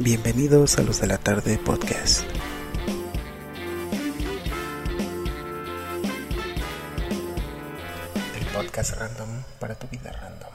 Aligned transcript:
Bienvenidos 0.00 0.78
a 0.78 0.82
los 0.82 1.00
de 1.00 1.08
la 1.08 1.18
tarde 1.18 1.58
podcast. 1.58 2.22
El 8.36 8.46
podcast 8.54 8.96
random 8.96 9.42
para 9.58 9.74
tu 9.74 9.88
vida 9.88 10.12
random. 10.12 10.52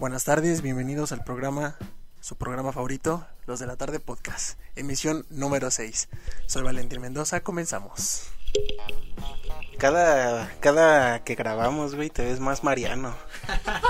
Buenas 0.00 0.24
tardes, 0.24 0.62
bienvenidos 0.62 1.12
al 1.12 1.22
programa, 1.22 1.76
su 2.20 2.36
programa 2.36 2.72
favorito, 2.72 3.24
Los 3.46 3.60
de 3.60 3.66
la 3.68 3.76
tarde 3.76 4.00
podcast, 4.00 4.58
emisión 4.74 5.26
número 5.30 5.70
6. 5.70 6.08
Soy 6.46 6.64
Valentín 6.64 7.00
Mendoza, 7.00 7.40
comenzamos. 7.44 8.26
Cada, 9.78 10.50
cada 10.58 11.22
que 11.22 11.36
grabamos, 11.36 11.94
güey, 11.94 12.10
te 12.10 12.24
ves 12.24 12.40
más 12.40 12.64
Mariano. 12.64 13.14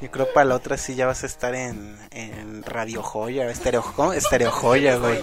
Yo 0.00 0.10
creo 0.10 0.32
para 0.32 0.44
la 0.44 0.54
otra 0.54 0.76
sí 0.76 0.94
ya 0.94 1.06
vas 1.06 1.22
a 1.22 1.26
estar 1.26 1.54
en, 1.54 1.98
en 2.10 2.62
Radio 2.62 3.02
Joya, 3.02 3.48
Estereo, 3.50 3.82
Joya, 3.82 4.96
güey. 4.96 5.20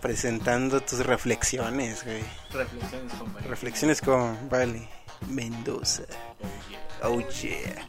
Presentando 0.00 0.80
tus 0.80 1.04
reflexiones, 1.04 2.04
güey. 2.04 2.22
Reflexiones 2.52 3.12
con 3.14 3.32
María. 3.32 3.48
Reflexiones 3.48 4.00
con, 4.00 4.48
vale, 4.48 4.88
Mendoza. 5.28 6.02
Oh 7.02 7.20
yeah. 7.20 7.86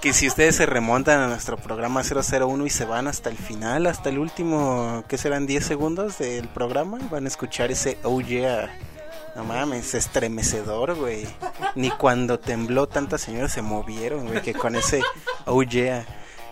Que 0.00 0.12
si 0.12 0.28
ustedes 0.28 0.56
se 0.56 0.66
remontan 0.66 1.20
a 1.20 1.26
nuestro 1.26 1.56
programa 1.56 2.02
001 2.02 2.66
y 2.66 2.70
se 2.70 2.84
van 2.84 3.08
hasta 3.08 3.28
el 3.28 3.36
final, 3.36 3.86
hasta 3.86 4.08
el 4.08 4.18
último, 4.18 5.04
¿qué 5.08 5.18
serán 5.18 5.46
10 5.46 5.64
segundos 5.64 6.18
del 6.18 6.48
programa? 6.48 6.98
Van 7.10 7.24
a 7.24 7.28
escuchar 7.28 7.72
ese 7.72 7.98
oh 8.04 8.20
yeah. 8.20 8.70
No 9.38 9.44
mames, 9.44 9.94
estremecedor, 9.94 10.96
güey. 10.96 11.24
Ni 11.76 11.90
cuando 11.90 12.40
tembló 12.40 12.88
tantas 12.88 13.20
señoras 13.20 13.52
se 13.52 13.62
movieron, 13.62 14.26
güey, 14.26 14.42
que 14.42 14.52
con 14.52 14.74
ese 14.74 15.00
oh 15.46 15.62
yeah. 15.62 16.04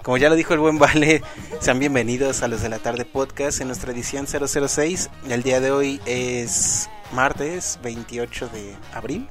Como 0.04 0.18
ya 0.18 0.28
lo 0.28 0.36
dijo 0.36 0.54
el 0.54 0.60
buen 0.60 0.78
Vale, 0.78 1.20
sean 1.58 1.80
bienvenidos 1.80 2.44
a 2.44 2.48
los 2.48 2.62
de 2.62 2.68
la 2.68 2.78
tarde 2.78 3.04
podcast 3.04 3.60
en 3.60 3.66
nuestra 3.66 3.90
edición 3.90 4.28
006. 4.28 5.10
El 5.28 5.42
día 5.42 5.58
de 5.58 5.72
hoy 5.72 6.00
es 6.06 6.88
martes 7.10 7.80
28 7.82 8.50
de 8.50 8.76
abril. 8.94 9.28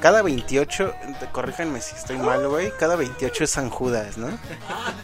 Cada 0.00 0.22
28, 0.22 0.92
corríjanme 1.30 1.80
si 1.80 1.94
estoy 1.94 2.18
mal, 2.18 2.48
güey, 2.48 2.72
cada 2.80 2.96
28 2.96 3.44
es 3.44 3.50
San 3.50 3.70
Judas, 3.70 4.18
¿no? 4.18 4.26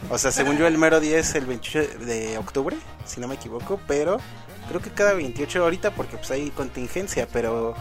O 0.09 0.17
sea, 0.17 0.33
según 0.33 0.57
yo 0.57 0.67
el 0.67 0.77
mero 0.77 0.99
día 0.99 1.17
es 1.17 1.33
el 1.35 1.45
28 1.45 1.99
de 2.05 2.37
octubre, 2.37 2.75
si 3.05 3.21
no 3.21 3.29
me 3.29 3.35
equivoco, 3.35 3.79
pero 3.87 4.19
creo 4.67 4.81
que 4.81 4.91
cada 4.91 5.13
28 5.13 5.63
ahorita 5.63 5.91
porque 5.91 6.17
pues 6.17 6.31
hay 6.31 6.49
contingencia, 6.51 7.27
pero 7.31 7.75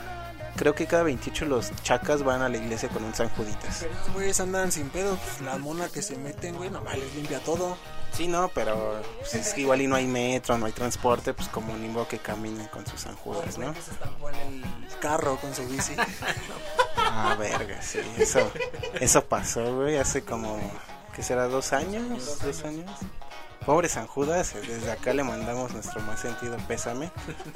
creo 0.57 0.75
que 0.75 0.87
cada 0.87 1.03
28 1.03 1.47
los 1.47 1.73
chacas 1.83 2.23
van 2.23 2.43
a 2.43 2.49
la 2.49 2.57
iglesia 2.57 2.89
con 2.89 3.05
un 3.05 3.15
San 3.15 3.29
Juditas. 3.31 3.79
Pero 3.81 3.93
estos 3.93 4.15
güeyes 4.15 4.41
andan 4.41 4.73
sin 4.73 4.89
pedo, 4.91 5.17
pues, 5.17 5.41
la 5.41 5.59
mona 5.59 5.89
que 5.89 6.03
se 6.03 6.17
meten, 6.17 6.57
güey, 6.57 6.71
nomás 6.71 6.99
les 6.99 7.15
limpia 7.15 7.41
todo. 7.41 7.77
Sí, 8.13 8.29
no, 8.29 8.49
pero 8.55 9.03
pues, 9.19 9.35
es 9.35 9.55
que 9.55 9.63
igual 9.63 9.83
y 9.83 9.89
no 9.89 9.97
hay 9.97 10.07
metro, 10.07 10.57
no 10.57 10.67
hay 10.67 10.73
transporte, 10.73 11.35
pues 11.35 11.49
como 11.49 11.77
ni 11.77 11.89
modo 11.89 12.07
que 12.07 12.19
caminen 12.19 12.69
con 12.69 12.87
sus 12.87 13.01
San 13.01 13.17
Judas, 13.17 13.59
¿no? 13.59 13.75
Se 13.75 13.91
estampó 13.91 14.31
en 14.31 14.37
el 14.37 14.65
carro 15.01 15.37
con 15.37 15.55
su 15.55 15.67
bici. 15.67 15.95
Ah, 17.17 17.37
verga, 17.39 17.81
sí, 17.81 18.01
eso, 18.19 18.51
eso 18.99 19.25
pasó, 19.25 19.77
güey, 19.77 19.99
hace 19.99 20.25
como, 20.25 20.59
¿qué 21.15 21.23
será? 21.23 21.47
¿Dos 21.47 21.73
años? 21.73 22.41
¿Dos 22.43 22.65
años? 22.65 22.91
Pobre 23.67 23.89
San 23.89 24.07
Judas, 24.07 24.55
desde 24.67 24.93
acá 24.93 25.15
le 25.15 25.25
mandamos 25.25 25.73
nuestro 25.73 26.01
más 26.03 26.21
sentido 26.21 26.57
pésame 26.69 27.11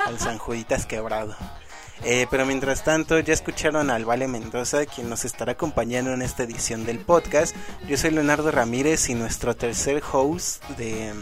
al 0.07 0.19
San 0.19 0.39
Juditas 0.39 0.87
quebrado. 0.87 1.37
Eh, 2.05 2.27
pero 2.31 2.47
mientras 2.47 2.83
tanto, 2.83 3.19
ya 3.19 3.35
escucharon 3.35 3.91
al 3.91 4.05
Vale 4.05 4.27
Mendoza, 4.27 4.87
quien 4.87 5.11
nos 5.11 5.25
estará 5.25 5.53
acompañando 5.53 6.13
en 6.13 6.23
esta 6.23 6.45
edición 6.45 6.87
del 6.87 7.01
podcast. 7.01 7.55
Yo 7.89 7.99
soy 7.99 8.13
Leonardo 8.13 8.51
Ramírez 8.51 9.11
y 9.11 9.15
nuestro 9.15 9.55
tercer 9.55 10.03
host 10.13 10.65
de, 10.79 11.13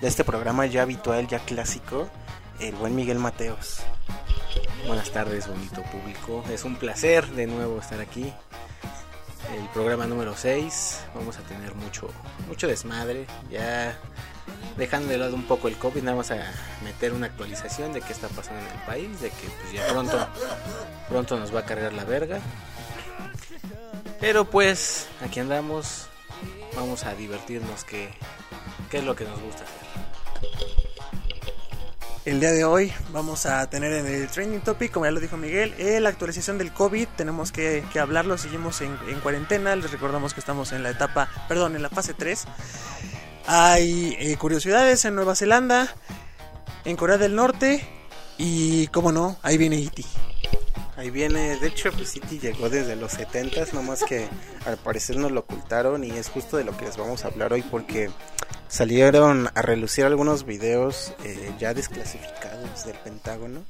de 0.00 0.08
este 0.08 0.24
programa 0.24 0.66
ya 0.66 0.82
habitual, 0.82 1.26
ya 1.26 1.38
clásico, 1.38 2.10
el 2.60 2.74
buen 2.74 2.94
Miguel 2.94 3.20
Mateos. 3.20 3.78
Buenas 4.86 5.10
tardes, 5.10 5.48
bonito 5.48 5.82
público. 5.84 6.44
Es 6.52 6.64
un 6.64 6.76
placer 6.76 7.26
de 7.28 7.46
nuevo 7.46 7.78
estar 7.78 8.00
aquí. 8.00 8.30
El 9.56 9.68
programa 9.72 10.06
número 10.06 10.36
6. 10.36 11.00
Vamos 11.14 11.38
a 11.38 11.40
tener 11.42 11.74
mucho, 11.74 12.08
mucho 12.48 12.66
desmadre. 12.66 13.26
Ya 13.50 13.98
dejando 14.76 15.08
de 15.08 15.18
lado 15.18 15.34
un 15.34 15.44
poco 15.44 15.68
el 15.68 15.76
COVID, 15.76 16.02
más 16.02 16.30
a 16.30 16.52
meter 16.82 17.12
una 17.12 17.26
actualización 17.26 17.92
de 17.92 18.00
qué 18.00 18.12
está 18.12 18.28
pasando 18.28 18.60
en 18.60 18.72
el 18.72 18.82
país, 18.86 19.20
de 19.20 19.30
que 19.30 19.48
pues 19.60 19.72
ya 19.72 19.86
pronto, 19.88 20.28
pronto 21.08 21.38
nos 21.38 21.54
va 21.54 21.60
a 21.60 21.64
cargar 21.64 21.92
la 21.92 22.04
verga. 22.04 22.40
Pero 24.20 24.44
pues, 24.44 25.06
aquí 25.22 25.40
andamos. 25.40 26.08
Vamos 26.76 27.04
a 27.04 27.14
divertirnos, 27.14 27.84
que, 27.84 28.08
es 28.90 29.04
lo 29.04 29.14
que 29.14 29.24
nos 29.24 29.40
gusta 29.40 29.64
hacer. 29.64 29.84
El 32.24 32.40
día 32.40 32.52
de 32.52 32.64
hoy 32.64 32.92
vamos 33.10 33.44
a 33.44 33.68
tener 33.68 33.92
en 33.92 34.06
el 34.06 34.28
trending 34.28 34.62
topic, 34.62 34.90
como 34.90 35.04
ya 35.04 35.12
lo 35.12 35.20
dijo 35.20 35.36
Miguel, 35.36 35.74
eh, 35.78 36.00
la 36.00 36.08
actualización 36.08 36.58
del 36.58 36.72
COVID. 36.72 37.06
Tenemos 37.16 37.52
que, 37.52 37.84
hablarlo, 38.00 38.38
seguimos 38.38 38.80
en, 38.80 38.96
en 39.08 39.20
cuarentena. 39.20 39.76
Les 39.76 39.90
recordamos 39.90 40.32
que 40.34 40.40
estamos 40.40 40.72
en 40.72 40.82
la 40.82 40.90
etapa, 40.90 41.28
perdón, 41.46 41.76
en 41.76 41.82
la 41.82 41.90
fase 41.90 42.14
3. 42.14 42.46
Hay 43.46 44.16
eh, 44.18 44.36
curiosidades 44.36 45.04
en 45.04 45.14
Nueva 45.14 45.36
Zelanda, 45.36 45.94
en 46.84 46.96
Corea 46.96 47.18
del 47.18 47.34
Norte 47.34 47.86
y, 48.38 48.86
como 48.88 49.12
no, 49.12 49.36
ahí 49.42 49.58
viene 49.58 49.76
E 49.76 49.80
Iti. 49.80 50.04
Ahí 50.96 51.10
viene, 51.10 51.56
de 51.56 51.66
hecho, 51.66 51.90
pues 51.92 52.12
City 52.12 52.38
llegó 52.38 52.70
desde 52.70 52.94
los 52.94 53.18
70s, 53.18 53.72
nomás 53.72 54.04
que 54.04 54.28
al 54.64 54.76
parecer 54.76 55.16
nos 55.16 55.32
lo 55.32 55.40
ocultaron 55.40 56.04
y 56.04 56.10
es 56.12 56.28
justo 56.28 56.56
de 56.56 56.64
lo 56.64 56.76
que 56.76 56.84
les 56.84 56.96
vamos 56.96 57.24
a 57.24 57.28
hablar 57.28 57.52
hoy 57.52 57.62
porque 57.62 58.10
salieron 58.68 59.50
a 59.54 59.62
relucir 59.62 60.04
algunos 60.04 60.46
videos 60.46 61.12
eh, 61.24 61.52
ya 61.58 61.74
desclasificados 61.74 62.86
del 62.86 62.96
Pentágono. 62.98 63.64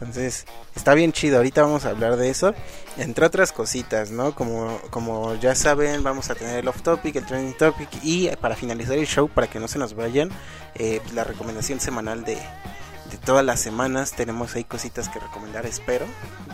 Entonces, 0.00 0.46
está 0.76 0.94
bien 0.94 1.12
chido, 1.12 1.38
ahorita 1.38 1.62
vamos 1.62 1.84
a 1.84 1.90
hablar 1.90 2.16
de 2.16 2.30
eso, 2.30 2.54
entre 2.98 3.26
otras 3.26 3.50
cositas, 3.50 4.12
¿no? 4.12 4.32
Como, 4.32 4.80
como 4.90 5.34
ya 5.34 5.56
saben, 5.56 6.04
vamos 6.04 6.30
a 6.30 6.36
tener 6.36 6.60
el 6.60 6.68
off 6.68 6.82
topic, 6.82 7.16
el 7.16 7.26
trending 7.26 7.56
topic 7.56 7.88
y 8.02 8.28
para 8.36 8.54
finalizar 8.54 8.96
el 8.96 9.06
show, 9.06 9.28
para 9.28 9.48
que 9.48 9.58
no 9.58 9.66
se 9.66 9.78
nos 9.78 9.94
vayan, 9.94 10.30
eh, 10.76 11.00
pues, 11.02 11.14
la 11.14 11.24
recomendación 11.24 11.80
semanal 11.80 12.24
de, 12.24 12.34
de 12.34 13.16
todas 13.24 13.44
las 13.44 13.60
semanas 13.60 14.12
tenemos 14.12 14.54
ahí 14.54 14.64
cositas 14.64 15.08
que 15.08 15.18
recomendar, 15.18 15.66
espero. 15.66 16.06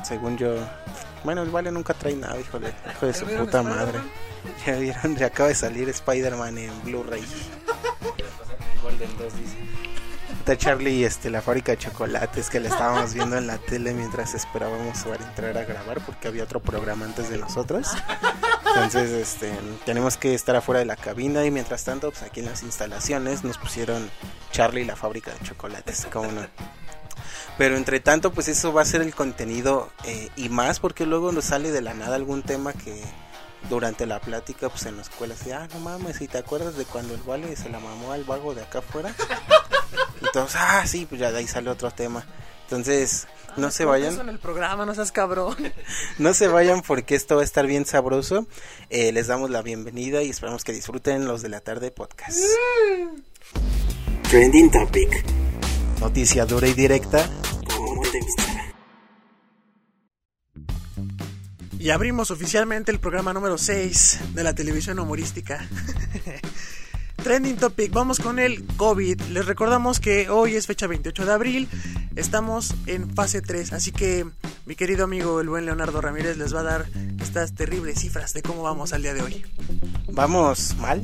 Según 0.04 0.38
yo, 0.38 0.56
bueno, 1.22 1.42
el 1.42 1.50
Vale 1.50 1.70
nunca 1.70 1.94
trae 1.94 2.16
nada, 2.16 2.38
híjole, 2.40 2.72
hijo 2.90 3.06
de 3.06 3.12
su 3.12 3.20
¿Ya 3.20 3.28
vieron 3.28 3.46
puta 3.46 3.62
madre. 3.62 3.98
Ya 4.66 4.76
vieron, 4.76 5.16
ya 5.16 5.26
acaba 5.26 5.48
de 5.48 5.54
salir 5.54 5.88
Spider-Man 5.88 6.58
en 6.58 6.82
Blu-ray. 6.84 7.24
Golden 8.82 9.18
2 9.18 9.36
dice. 9.38 9.73
Está 10.44 10.58
Charlie, 10.58 11.04
este, 11.04 11.30
la 11.30 11.40
fábrica 11.40 11.72
de 11.72 11.78
chocolates 11.78 12.50
que 12.50 12.60
le 12.60 12.68
estábamos 12.68 13.14
viendo 13.14 13.38
en 13.38 13.46
la 13.46 13.56
tele 13.56 13.94
mientras 13.94 14.34
esperábamos 14.34 14.98
para 14.98 15.26
entrar 15.26 15.56
a 15.56 15.64
grabar 15.64 16.04
porque 16.04 16.28
había 16.28 16.44
otro 16.44 16.60
programa 16.60 17.06
antes 17.06 17.30
de 17.30 17.38
nosotros. 17.38 17.88
Entonces, 18.66 19.10
este, 19.10 19.50
tenemos 19.86 20.18
que 20.18 20.34
estar 20.34 20.54
afuera 20.54 20.80
de 20.80 20.84
la 20.84 20.96
cabina 20.96 21.46
y 21.46 21.50
mientras 21.50 21.84
tanto, 21.84 22.10
pues 22.10 22.24
aquí 22.24 22.40
en 22.40 22.46
las 22.46 22.62
instalaciones 22.62 23.42
nos 23.42 23.56
pusieron 23.56 24.10
Charlie, 24.52 24.84
la 24.84 24.96
fábrica 24.96 25.32
de 25.32 25.38
chocolates, 25.46 26.06
como. 26.12 26.28
Pero 27.56 27.78
entre 27.78 28.00
tanto, 28.00 28.30
pues 28.30 28.48
eso 28.48 28.70
va 28.74 28.82
a 28.82 28.84
ser 28.84 29.00
el 29.00 29.14
contenido 29.14 29.88
eh, 30.04 30.28
y 30.36 30.50
más 30.50 30.78
porque 30.78 31.06
luego 31.06 31.32
nos 31.32 31.46
sale 31.46 31.70
de 31.70 31.80
la 31.80 31.94
nada 31.94 32.16
algún 32.16 32.42
tema 32.42 32.74
que 32.74 33.02
durante 33.68 34.06
la 34.06 34.20
plática, 34.20 34.68
pues 34.68 34.86
en 34.86 34.96
la 34.96 35.02
escuela, 35.02 35.34
así, 35.34 35.50
ah, 35.52 35.68
no 35.72 35.80
mames, 35.80 36.16
si 36.16 36.28
te 36.28 36.38
acuerdas 36.38 36.76
de 36.76 36.84
cuando 36.84 37.14
el 37.14 37.22
vale 37.22 37.56
se 37.56 37.68
la 37.68 37.80
mamó 37.80 38.12
al 38.12 38.24
vago 38.24 38.54
de 38.54 38.62
acá 38.62 38.80
afuera. 38.80 39.14
Entonces, 40.22 40.60
ah, 40.60 40.86
sí, 40.86 41.06
pues 41.06 41.20
ya 41.20 41.32
de 41.32 41.38
ahí 41.38 41.46
sale 41.46 41.70
otro 41.70 41.90
tema. 41.90 42.24
Entonces, 42.64 43.26
no 43.56 43.70
se 43.70 43.82
Eso 43.84 43.90
vayan, 43.90 44.20
en 44.20 44.28
el 44.28 44.38
programa, 44.38 44.86
no 44.86 44.94
seas 44.94 45.12
cabrón. 45.12 45.54
no 46.18 46.34
se 46.34 46.48
vayan 46.48 46.82
porque 46.82 47.14
esto 47.14 47.36
va 47.36 47.42
a 47.42 47.44
estar 47.44 47.66
bien 47.66 47.86
sabroso. 47.86 48.46
Eh, 48.90 49.12
les 49.12 49.26
damos 49.26 49.50
la 49.50 49.62
bienvenida 49.62 50.22
y 50.22 50.30
esperamos 50.30 50.64
que 50.64 50.72
disfruten 50.72 51.26
los 51.26 51.42
de 51.42 51.50
la 51.50 51.60
tarde 51.60 51.90
podcast. 51.90 52.38
Trending 54.30 54.70
Topic. 54.70 55.24
Noticia 56.00 56.44
dura 56.46 56.66
y 56.66 56.74
directa. 56.74 57.28
Como 57.76 58.02
te 58.02 58.18
Y 61.84 61.90
abrimos 61.90 62.30
oficialmente 62.30 62.90
el 62.90 62.98
programa 62.98 63.34
número 63.34 63.58
6 63.58 64.20
de 64.32 64.42
la 64.42 64.54
televisión 64.54 64.98
humorística. 64.98 65.68
Trending 67.22 67.56
Topic, 67.56 67.92
vamos 67.92 68.20
con 68.20 68.38
el 68.38 68.64
COVID. 68.78 69.20
Les 69.20 69.44
recordamos 69.44 70.00
que 70.00 70.30
hoy 70.30 70.56
es 70.56 70.66
fecha 70.66 70.86
28 70.86 71.26
de 71.26 71.32
abril, 71.32 71.68
estamos 72.16 72.74
en 72.86 73.14
fase 73.14 73.42
3, 73.42 73.74
así 73.74 73.92
que 73.92 74.24
mi 74.64 74.76
querido 74.76 75.04
amigo 75.04 75.42
el 75.42 75.50
buen 75.50 75.66
Leonardo 75.66 76.00
Ramírez 76.00 76.38
les 76.38 76.54
va 76.54 76.60
a 76.60 76.62
dar 76.62 76.86
estas 77.20 77.52
terribles 77.52 78.00
cifras 78.00 78.32
de 78.32 78.40
cómo 78.40 78.62
vamos 78.62 78.94
al 78.94 79.02
día 79.02 79.12
de 79.12 79.20
hoy. 79.20 79.44
Vamos 80.10 80.74
mal, 80.78 81.02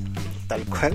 tal 0.50 0.66
cual. 0.66 0.94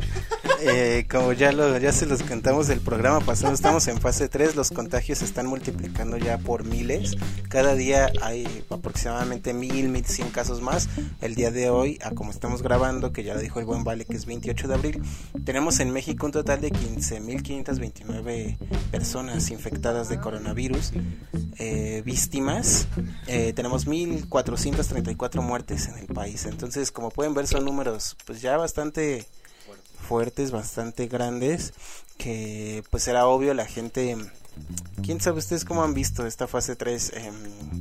eh, 0.60 1.08
como 1.10 1.32
ya, 1.32 1.52
lo, 1.54 1.78
ya 1.78 1.94
se 1.94 2.06
los 2.06 2.22
contamos 2.24 2.68
del 2.68 2.82
programa 2.82 3.22
pasado, 3.22 3.54
estamos 3.54 3.88
en 3.88 4.02
fase 4.02 4.28
3, 4.28 4.58
los 4.58 4.70
contagios 4.70 5.20
se 5.20 5.26
están 5.26 5.48
multiplicando 5.48 6.18
ya 6.18 6.38
por 6.38 6.66
miles. 6.66 7.16
Cada 7.48 7.74
día 7.76 8.12
hay 8.22 8.46
aproximadamente 8.70 9.54
mil, 9.54 9.88
mil 9.88 10.06
cien 10.06 10.30
casos 10.30 10.62
más. 10.62 10.90
El 11.22 11.36
día 11.36 11.52
de 11.52 11.70
hoy, 11.70 12.00
a 12.04 12.12
como 12.12 12.32
estamos 12.32 12.62
grabando, 12.62 13.14
que 13.14 13.24
ya 13.24 13.34
lo 13.34 13.40
dijo 13.40 13.62
el 13.62 13.66
buen 13.66 13.86
Vale, 13.86 14.04
que 14.04 14.18
es 14.18 14.26
28 14.26 14.68
de 14.68 14.74
abril, 14.74 15.02
tenemos 15.46 15.80
en 15.80 15.92
México 15.92 16.26
un 16.26 16.34
total 16.34 16.60
de 16.60 16.72
15.529 16.72 18.58
personas 18.92 19.52
infectadas 19.52 20.10
de 20.10 20.20
coronavirus, 20.20 20.92
eh, 21.60 22.02
víctimas. 22.06 22.90
Eh, 23.28 23.54
tenemos 23.54 23.88
1.434 23.88 25.42
muertes 25.42 25.88
en 25.88 25.98
el 25.98 26.08
país. 26.08 26.46
Entonces, 26.46 26.92
como 26.92 27.10
pueden 27.10 27.34
ver, 27.34 27.48
son 27.48 27.64
números 27.64 28.18
pues 28.26 28.42
ya 28.42 28.58
bastante 28.58 29.26
fuertes, 30.06 30.52
bastante 30.52 31.08
grandes, 31.08 31.74
que 32.18 32.84
pues 32.90 33.08
era 33.08 33.28
obvio 33.28 33.54
la 33.54 33.66
gente... 33.66 34.16
¿Quién 35.04 35.22
sabe 35.22 35.40
ustedes 35.40 35.66
cómo 35.66 35.84
han 35.84 35.94
visto 35.94 36.26
esta 36.26 36.48
fase 36.48 36.76
3? 36.76 37.12
Eh, 37.16 37.32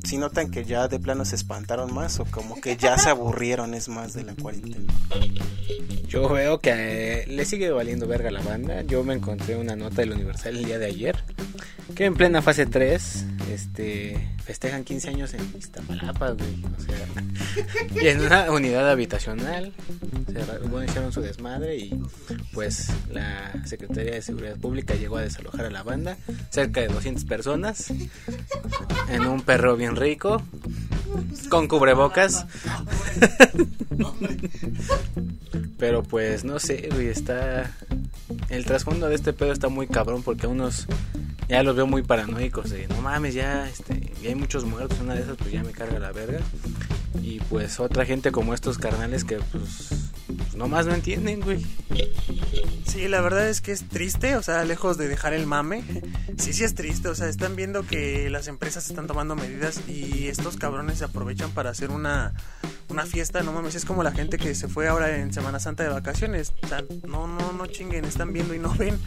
si 0.04 0.18
notan 0.18 0.50
que 0.50 0.64
ya 0.64 0.88
de 0.88 0.98
plano 0.98 1.24
se 1.24 1.36
espantaron 1.36 1.94
más 1.94 2.20
o 2.20 2.26
como 2.26 2.60
que 2.60 2.76
ya 2.76 2.98
se 2.98 3.08
aburrieron 3.08 3.74
es 3.74 3.88
más 3.88 4.12
de 4.12 4.24
la 4.24 4.34
cuarentena. 4.34 4.92
Yo 6.06 6.28
veo 6.28 6.60
que 6.60 6.70
eh, 7.22 7.26
le 7.26 7.44
sigue 7.44 7.70
valiendo 7.70 8.06
verga 8.06 8.28
a 8.28 8.32
la 8.32 8.42
banda. 8.42 8.82
Yo 8.82 9.02
me 9.04 9.14
encontré 9.14 9.56
una 9.56 9.74
nota 9.74 10.02
del 10.02 10.12
Universal 10.12 10.56
el 10.56 10.64
día 10.64 10.78
de 10.78 10.86
ayer 10.86 11.24
que 11.94 12.06
en 12.06 12.14
plena 12.14 12.42
fase 12.42 12.66
3 12.66 13.24
este 13.52 14.34
festejan 14.44 14.84
15 14.84 15.10
años 15.10 15.34
en 15.34 15.40
Iztapalapa, 15.56 16.30
güey. 16.30 16.64
O 16.76 16.80
sea, 16.82 18.02
y 18.02 18.08
en 18.08 18.20
una 18.20 18.50
unidad 18.50 18.90
habitacional 18.90 19.72
bueno, 20.68 20.84
hicieron 20.84 21.12
su 21.12 21.20
desmadre 21.20 21.76
y 21.76 22.02
pues 22.52 22.88
la 23.10 23.52
Secretaría 23.64 24.14
de 24.14 24.22
Seguridad 24.22 24.56
Pública 24.56 24.94
llegó 24.94 25.16
a 25.16 25.22
desalojar 25.22 25.66
a 25.66 25.70
la 25.70 25.82
banda, 25.82 26.16
cerca 26.64 26.80
de 26.80 26.88
200 26.88 27.24
personas 27.24 27.92
en 29.08 29.26
un 29.26 29.42
perro 29.42 29.76
bien 29.76 29.96
rico 29.96 30.40
con 31.50 31.68
cubrebocas. 31.68 32.46
Pero 35.78 36.02
pues 36.02 36.44
no 36.44 36.58
sé, 36.58 36.88
güey, 36.90 37.08
está 37.08 37.70
el 38.48 38.64
trasfondo 38.64 39.08
de 39.08 39.14
este 39.14 39.34
pedo 39.34 39.52
está 39.52 39.68
muy 39.68 39.86
cabrón 39.86 40.22
porque 40.22 40.46
unos 40.46 40.86
ya 41.48 41.62
los 41.62 41.76
veo 41.76 41.86
muy 41.86 42.02
paranoicos 42.02 42.70
de 42.70 42.88
no 42.88 43.02
mames, 43.02 43.34
ya 43.34 43.68
este, 43.68 44.10
ya 44.22 44.30
hay 44.30 44.34
muchos 44.34 44.64
muertos, 44.64 44.98
una 45.00 45.14
de 45.14 45.20
esas 45.20 45.36
pues 45.36 45.52
ya 45.52 45.62
me 45.62 45.72
carga 45.72 45.98
la 45.98 46.12
verga. 46.12 46.40
Y 47.22 47.40
pues 47.40 47.78
otra 47.78 48.06
gente 48.06 48.32
como 48.32 48.54
estos 48.54 48.78
carnales 48.78 49.24
que 49.24 49.36
pues, 49.36 50.12
pues 50.26 50.54
nomás 50.54 50.86
no 50.86 50.94
entienden, 50.94 51.40
güey. 51.40 51.64
Sí, 52.86 53.08
la 53.08 53.20
verdad 53.20 53.48
es 53.48 53.60
que 53.60 53.72
es 53.72 53.88
triste, 53.88 54.36
o 54.36 54.42
sea, 54.42 54.64
lejos 54.64 54.96
de 54.96 55.08
dejar 55.08 55.34
el 55.34 55.46
mame, 55.46 55.82
sí, 56.38 56.52
sí 56.52 56.64
es 56.64 56.74
triste, 56.74 57.08
o 57.08 57.14
sea, 57.14 57.28
están 57.28 57.56
viendo 57.56 57.86
que 57.86 58.30
las 58.30 58.48
empresas 58.48 58.88
están 58.88 59.06
tomando 59.06 59.34
medidas 59.36 59.80
y 59.88 60.28
estos 60.28 60.56
cabrones 60.56 60.98
se 60.98 61.04
aprovechan 61.04 61.50
para 61.50 61.70
hacer 61.70 61.90
una, 61.90 62.32
una 62.88 63.04
fiesta, 63.04 63.42
no 63.42 63.52
mames, 63.52 63.74
es 63.74 63.84
como 63.84 64.02
la 64.02 64.12
gente 64.12 64.38
que 64.38 64.54
se 64.54 64.68
fue 64.68 64.88
ahora 64.88 65.16
en 65.18 65.32
Semana 65.32 65.60
Santa 65.60 65.82
de 65.82 65.90
vacaciones, 65.90 66.52
no, 67.06 67.26
no, 67.26 67.52
no 67.52 67.66
chinguen, 67.66 68.04
están 68.04 68.32
viendo 68.32 68.54
y 68.54 68.58
no 68.58 68.74
ven. 68.74 68.98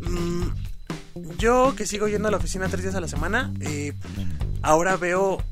Mm, 0.00 0.48
yo 1.38 1.74
que 1.76 1.86
sigo 1.86 2.08
yendo 2.08 2.28
a 2.28 2.30
la 2.30 2.38
oficina 2.38 2.68
tres 2.68 2.82
días 2.82 2.94
a 2.94 3.00
la 3.00 3.08
semana, 3.08 3.52
eh, 3.60 3.92
ahora 4.62 4.96
veo 4.96 5.42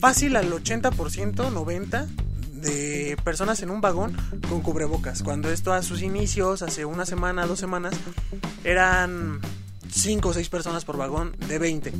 fácil 0.00 0.36
al 0.36 0.52
80%, 0.52 0.90
90% 1.50 2.27
de 2.60 3.16
personas 3.24 3.62
en 3.62 3.70
un 3.70 3.80
vagón 3.80 4.16
con 4.48 4.60
cubrebocas. 4.60 5.22
Cuando 5.22 5.50
esto 5.50 5.72
a 5.72 5.82
sus 5.82 6.02
inicios, 6.02 6.62
hace 6.62 6.84
una 6.84 7.06
semana, 7.06 7.46
dos 7.46 7.58
semanas, 7.58 7.94
eran 8.64 9.40
5 9.90 10.28
o 10.28 10.32
6 10.32 10.48
personas 10.48 10.84
por 10.84 10.96
vagón 10.96 11.36
de 11.48 11.58
20. 11.58 11.92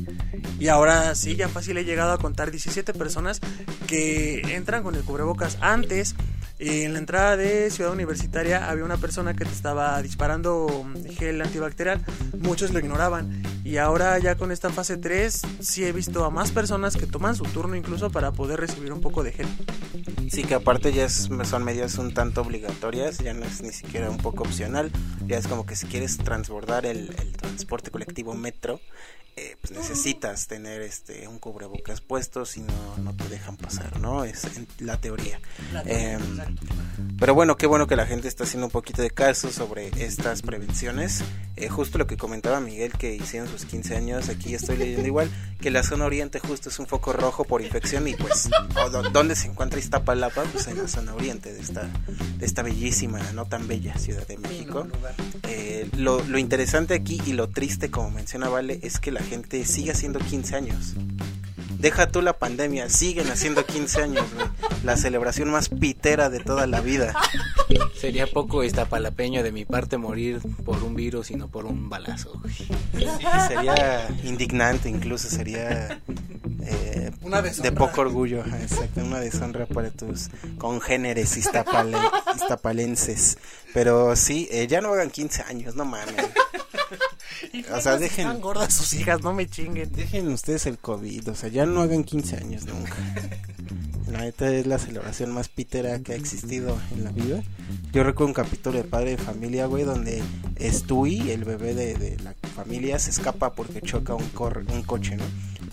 Y 0.59 0.67
ahora 0.67 1.15
sí, 1.15 1.35
ya 1.35 1.49
fácil 1.49 1.77
he 1.77 1.85
llegado 1.85 2.11
a 2.11 2.17
contar 2.17 2.51
17 2.51 2.93
personas 2.93 3.39
que 3.87 4.55
entran 4.55 4.83
con 4.83 4.95
el 4.95 5.03
cubrebocas. 5.03 5.57
Antes, 5.61 6.15
en 6.59 6.93
la 6.93 6.99
entrada 6.99 7.37
de 7.37 7.71
Ciudad 7.71 7.93
Universitaria 7.93 8.69
había 8.69 8.83
una 8.83 8.97
persona 8.97 9.33
que 9.33 9.45
te 9.45 9.51
estaba 9.51 10.01
disparando 10.01 10.85
gel 11.17 11.41
antibacterial. 11.41 12.03
Muchos 12.37 12.71
lo 12.71 12.79
ignoraban. 12.79 13.41
Y 13.63 13.77
ahora 13.77 14.19
ya 14.19 14.35
con 14.35 14.51
esta 14.51 14.69
fase 14.69 14.97
3 14.97 15.41
sí 15.61 15.85
he 15.85 15.91
visto 15.93 16.25
a 16.25 16.29
más 16.29 16.51
personas 16.51 16.97
que 16.97 17.05
toman 17.05 17.35
su 17.35 17.45
turno 17.45 17.75
incluso 17.75 18.09
para 18.09 18.31
poder 18.31 18.59
recibir 18.59 18.91
un 18.91 18.99
poco 18.99 19.23
de 19.23 19.31
gel. 19.31 19.47
Sí, 20.29 20.43
que 20.43 20.53
aparte 20.53 20.91
ya 20.91 21.05
es, 21.05 21.29
son 21.43 21.63
medidas 21.63 21.97
un 21.97 22.13
tanto 22.13 22.41
obligatorias, 22.41 23.19
ya 23.19 23.33
no 23.33 23.45
es 23.45 23.61
ni 23.61 23.71
siquiera 23.71 24.09
un 24.09 24.17
poco 24.17 24.43
opcional, 24.43 24.91
ya 25.27 25.37
es 25.37 25.47
como 25.47 25.65
que 25.65 25.75
si 25.75 25.87
quieres 25.87 26.17
transbordar 26.17 26.85
el, 26.85 27.15
el 27.19 27.31
transporte 27.37 27.89
colectivo 27.89 28.33
metro, 28.33 28.79
eh, 29.39 29.55
pues 29.61 29.71
necesitas 29.71 30.47
tener 30.47 30.81
este 30.81 31.25
un 31.29 31.39
cubrebocas 31.39 32.01
puesto 32.01 32.45
si 32.45 32.59
no 32.59 32.97
no 32.97 33.15
te 33.15 33.29
dejan 33.29 33.55
pasar 33.55 33.97
no 34.01 34.25
es 34.25 34.45
la 34.79 34.99
teoría, 34.99 35.39
pero 37.17 37.33
bueno 37.33 37.57
qué 37.57 37.67
bueno 37.67 37.87
que 37.87 37.95
la 37.95 38.05
gente 38.05 38.27
está 38.27 38.43
haciendo 38.43 38.67
un 38.67 38.71
poquito 38.71 39.01
de 39.01 39.11
caso 39.11 39.51
sobre 39.51 39.91
estas 40.03 40.41
prevenciones. 40.41 41.23
Eh, 41.55 41.67
justo 41.67 41.97
lo 41.97 42.07
que 42.07 42.15
comentaba 42.15 42.59
Miguel 42.61 42.93
que 42.93 43.15
hicieron 43.15 43.49
sus 43.49 43.65
15 43.65 43.97
años 43.97 44.29
aquí 44.29 44.53
estoy 44.53 44.77
leyendo 44.77 45.05
igual 45.05 45.29
que 45.59 45.71
la 45.71 45.83
zona 45.83 46.05
oriente 46.05 46.39
justo 46.39 46.69
es 46.69 46.79
un 46.79 46.87
foco 46.87 47.11
rojo 47.11 47.43
por 47.43 47.61
infección 47.61 48.07
y 48.07 48.15
pues 48.15 48.49
dónde 49.11 49.35
se 49.35 49.47
encuentra 49.47 49.79
Iztapalapa 49.79 50.43
pues 50.43 50.67
en 50.67 50.77
la 50.77 50.87
zona 50.87 51.13
oriente 51.13 51.51
de 51.51 51.59
esta 51.59 51.89
de 52.37 52.45
esta 52.45 52.61
bellísima 52.61 53.19
no 53.33 53.45
tan 53.45 53.67
bella 53.67 53.97
ciudad 53.97 54.25
de 54.25 54.37
México. 54.37 54.87
Eh, 55.43 55.89
lo, 55.97 56.23
lo 56.23 56.37
interesante 56.37 56.93
aquí 56.93 57.21
y 57.25 57.33
lo 57.33 57.49
triste 57.49 57.91
como 57.91 58.09
menciona 58.11 58.47
Vale 58.47 58.79
es 58.81 58.99
que 58.99 59.11
la 59.11 59.21
gente 59.21 59.65
sigue 59.65 59.91
haciendo 59.91 60.19
15 60.19 60.55
años. 60.55 60.95
Deja 61.79 62.07
tú 62.07 62.21
la 62.21 62.33
pandemia, 62.33 62.89
siguen 62.89 63.31
haciendo 63.31 63.65
15 63.65 64.03
años, 64.03 64.25
La 64.83 64.97
celebración 64.97 65.49
más 65.49 65.69
pitera 65.69 66.29
de 66.29 66.41
toda 66.41 66.67
la 66.67 66.81
vida. 66.81 67.15
Sería 67.97 68.27
poco 68.27 68.63
estapalapeño 68.63 69.43
de 69.43 69.53
mi 69.53 69.63
parte 69.63 69.97
morir 69.97 70.41
por 70.65 70.83
un 70.83 70.93
virus 70.93 71.31
y 71.31 71.35
no 71.35 71.47
por 71.47 71.63
un 71.65 71.89
balazo, 71.89 72.33
sería 73.47 74.09
indignante, 74.23 74.89
incluso 74.89 75.29
sería 75.29 76.01
eh, 76.63 77.11
una 77.21 77.41
de 77.41 77.71
poco 77.71 78.01
orgullo, 78.01 78.43
exacto, 78.45 78.99
una 79.01 79.19
deshonra 79.19 79.65
para 79.65 79.89
tus 79.91 80.29
congéneres 80.57 81.37
iztapalenses. 81.37 83.37
Pero 83.73 84.17
sí, 84.17 84.49
eh, 84.51 84.67
ya 84.67 84.81
no 84.81 84.91
hagan 84.93 85.11
15 85.11 85.43
años, 85.43 85.75
no 85.75 85.85
mames. 85.85 86.25
o 87.73 87.81
sea, 87.81 87.97
dejen. 87.97 88.27
Están 88.27 88.41
gordas 88.41 88.73
sus 88.73 88.93
hijas, 88.93 89.21
no 89.21 89.33
me 89.33 89.47
chinguen. 89.47 89.91
Dejen 89.91 90.27
ustedes 90.29 90.65
el 90.65 90.77
COVID, 90.77 91.29
o 91.29 91.35
sea, 91.35 91.49
ya 91.49 91.65
no 91.65 91.81
hagan 91.81 92.03
15 92.03 92.37
años 92.37 92.65
nunca. 92.65 92.95
La 94.11 94.21
neta 94.21 94.51
es 94.51 94.65
la 94.65 94.79
celebración 94.79 95.31
más 95.31 95.49
pitera 95.49 95.99
que 95.99 96.13
ha 96.13 96.15
existido 96.15 96.75
en 96.91 97.03
la 97.03 97.11
vida. 97.11 97.43
Yo 97.91 98.03
recuerdo 98.03 98.29
un 98.29 98.33
capítulo 98.33 98.77
de 98.79 98.83
Padre 98.83 99.11
de 99.11 99.17
Familia, 99.17 99.67
güey, 99.67 99.83
donde 99.83 100.23
Stewie, 100.59 101.31
el 101.31 101.45
bebé 101.45 101.75
de, 101.75 102.17
la 102.23 102.33
familia, 102.55 102.97
se 102.97 103.11
escapa 103.11 103.53
porque 103.53 103.81
choca 103.81 104.15
un, 104.15 104.31
un 104.73 104.81
coche, 104.81 105.15
¿no? 105.15 105.23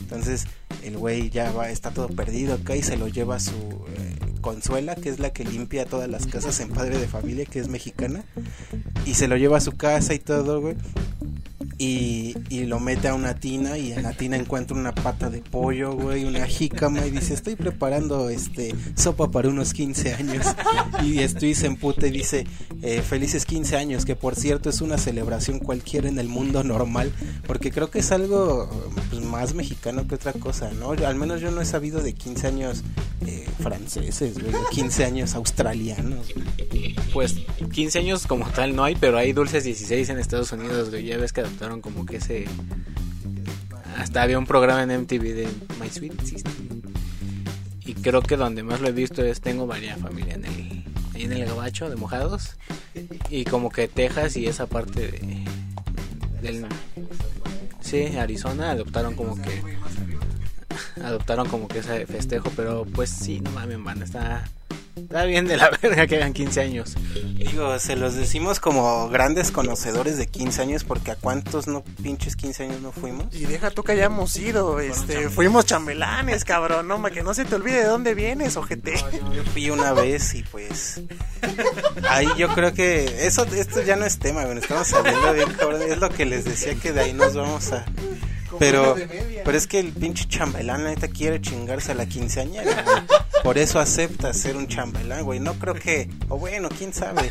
Entonces 0.00 0.46
el 0.82 0.98
güey 0.98 1.30
ya 1.30 1.50
va, 1.52 1.70
está 1.70 1.90
todo 1.90 2.08
perdido 2.08 2.54
acá 2.54 2.76
y 2.76 2.82
se 2.82 2.98
lo 2.98 3.08
lleva 3.08 3.36
a 3.36 3.40
su 3.40 3.52
eh, 3.52 4.16
Consuela, 4.42 4.96
que 4.96 5.08
es 5.08 5.18
la 5.18 5.30
que 5.30 5.44
limpia 5.44 5.86
todas 5.86 6.08
las 6.08 6.26
casas 6.26 6.60
en 6.60 6.68
Padre 6.68 6.98
de 6.98 7.08
Familia, 7.08 7.46
que 7.46 7.58
es 7.58 7.68
mexicana. 7.68 8.22
Y 9.06 9.14
se 9.14 9.28
lo 9.28 9.38
lleva 9.38 9.56
a 9.56 9.62
su 9.62 9.72
casa 9.78 10.12
y 10.12 10.18
todo, 10.18 10.60
güey 10.60 10.76
y, 11.78 12.35
y, 12.49 12.64
lo 12.64 12.80
mete 12.80 13.09
a 13.09 13.14
una 13.14 13.35
tina 13.35 13.76
y 13.76 13.92
en 13.92 14.02
la 14.02 14.12
tina 14.12 14.37
encuentra 14.37 14.76
una 14.76 14.95
pata 14.95 15.28
de 15.28 15.42
pollo, 15.42 15.92
güey, 15.92 16.25
una 16.25 16.47
jícama 16.47 17.04
y 17.06 17.11
dice, 17.11 17.35
estoy 17.35 17.54
preparando 17.54 18.30
este 18.30 18.75
sopa 18.95 19.30
para 19.30 19.50
unos 19.50 19.75
15 19.75 20.14
años. 20.14 20.47
Y 21.02 21.18
estoy 21.18 21.54
se 21.54 21.66
emputa 21.66 22.06
y 22.06 22.11
dice, 22.11 22.47
eh, 22.83 23.02
felices 23.02 23.45
15 23.45 23.76
años, 23.76 24.04
que 24.06 24.16
por 24.16 24.37
cierto 24.37 24.71
es 24.71 24.80
una 24.80 24.97
celebración 24.97 25.59
cualquiera 25.59 26.09
en 26.09 26.18
el 26.18 26.28
mundo 26.28 26.64
normal, 26.64 27.12
porque 27.47 27.71
creo 27.71 27.90
que 27.90 27.99
es 27.99 28.11
algo 28.11 28.71
pues, 29.11 29.23
más 29.23 29.54
mexicano 29.54 30.06
que 30.09 30.14
otra 30.14 30.33
cosa, 30.33 30.71
¿no? 30.73 30.92
Al 30.92 31.16
menos 31.16 31.40
yo 31.40 31.50
no 31.50 31.61
he 31.61 31.66
sabido 31.66 32.02
de 32.02 32.14
15 32.14 32.47
años 32.47 32.85
eh, 33.26 33.47
franceses, 33.62 34.38
güey, 34.38 34.52
15 34.71 35.04
años 35.04 35.35
australianos. 35.35 36.28
Pues 37.12 37.35
15 37.73 37.99
años 37.99 38.26
como 38.26 38.49
tal 38.50 38.75
no 38.75 38.85
hay, 38.85 38.95
pero 38.95 39.18
hay 39.18 39.33
dulces 39.33 39.64
16 39.64 40.09
en 40.09 40.18
Estados 40.18 40.52
Unidos, 40.52 40.90
güey, 40.90 41.04
ya 41.04 41.18
ves 41.18 41.33
que 41.33 41.42
como 41.80 42.06
que 42.06 42.16
ese 42.16 42.46
hasta 43.96 44.23
había 44.23 44.38
un 44.38 44.46
programa 44.46 44.82
en 44.82 45.00
MTV 45.02 45.23
de 45.23 45.49
My 45.80 45.90
Sweet 45.90 46.12
y 47.85 47.94
creo 47.94 48.23
que 48.23 48.37
donde 48.37 48.62
más 48.62 48.80
lo 48.80 48.88
he 48.88 48.92
visto 48.92 49.25
es 49.25 49.40
tengo 49.40 49.66
varias 49.66 49.99
familia 49.99 50.35
en 50.35 50.44
el 50.44 50.54
ahí 51.14 51.25
en 51.25 51.32
el 51.32 51.46
gabacho 51.46 51.90
de 51.90 51.96
mojados 51.96 52.56
y 53.30 53.44
como 53.44 53.70
que 53.70 53.88
Texas 53.88 54.37
y 54.37 54.46
esa 54.46 54.66
parte 54.66 55.11
de 55.11 55.44
del 56.42 56.66
sí 57.80 58.16
Arizona 58.16 58.70
adoptaron 58.70 59.14
como 59.14 59.40
que 59.40 59.62
adoptaron 61.02 61.49
como 61.49 61.68
que 61.68 61.78
ese 61.78 62.06
festejo 62.06 62.50
pero 62.54 62.85
pues 62.85 63.11
sí 63.11 63.40
no 63.40 63.50
mames 63.50 63.82
van 63.82 64.02
está 64.02 64.44
Está 64.96 65.24
bien 65.26 65.46
de 65.46 65.58
la 65.58 65.70
verga 65.82 66.06
que 66.06 66.16
hagan 66.16 66.32
15 66.32 66.60
años. 66.62 66.94
Digo, 67.36 67.78
se 67.78 67.96
los 67.96 68.14
decimos 68.14 68.60
como 68.60 69.10
grandes 69.10 69.50
conocedores 69.50 70.16
de 70.16 70.26
15 70.26 70.62
años 70.62 70.84
porque 70.84 71.10
a 71.10 71.16
cuántos 71.16 71.66
no 71.66 71.84
pinches 72.02 72.34
15 72.34 72.62
años 72.64 72.80
no 72.80 72.92
fuimos. 72.92 73.26
Y 73.34 73.44
deja 73.44 73.70
tú 73.70 73.82
que 73.82 73.92
hayamos 73.92 74.34
ido, 74.38 74.80
este, 74.80 75.28
fuimos 75.28 75.66
chambelanes, 75.66 76.46
cabrón, 76.46 76.88
no, 76.88 76.96
ma, 76.96 77.10
que 77.10 77.22
no 77.22 77.34
se 77.34 77.44
te 77.44 77.56
olvide 77.56 77.80
de 77.80 77.84
dónde 77.84 78.14
vienes, 78.14 78.56
ojete. 78.56 78.94
Yo 79.34 79.44
fui 79.52 79.68
una 79.68 79.92
vez 79.92 80.34
y 80.34 80.42
pues 80.42 81.02
ahí 82.08 82.28
yo 82.38 82.48
creo 82.54 82.72
que 82.72 83.26
eso 83.26 83.44
esto 83.44 83.82
ya 83.82 83.96
no 83.96 84.06
es 84.06 84.18
tema, 84.18 84.44
güey, 84.44 84.56
estamos 84.58 84.86
saliendo 84.88 85.32
bien 85.34 85.52
cabrón, 85.52 85.82
es 85.82 85.98
lo 85.98 86.08
que 86.08 86.24
les 86.24 86.46
decía 86.46 86.74
que 86.74 86.92
de 86.92 87.02
ahí 87.02 87.12
nos 87.12 87.34
vamos 87.34 87.70
a 87.72 87.84
pero, 88.58 88.96
pero 89.44 89.56
es 89.56 89.66
que 89.66 89.78
el 89.78 89.92
pinche 89.92 90.26
chambelán 90.26 90.84
neta 90.84 91.08
quiere 91.08 91.40
chingarse 91.40 91.92
a 91.92 91.94
la 91.94 92.06
quinceañera, 92.06 92.82
güey. 92.82 92.96
Por 93.46 93.58
eso 93.58 93.78
acepta 93.78 94.34
ser 94.34 94.56
un 94.56 94.66
chambelán, 94.66 95.22
güey. 95.22 95.38
No 95.38 95.54
creo 95.54 95.74
que, 95.74 96.10
o 96.28 96.36
bueno, 96.36 96.68
quién 96.68 96.92
sabe. 96.92 97.30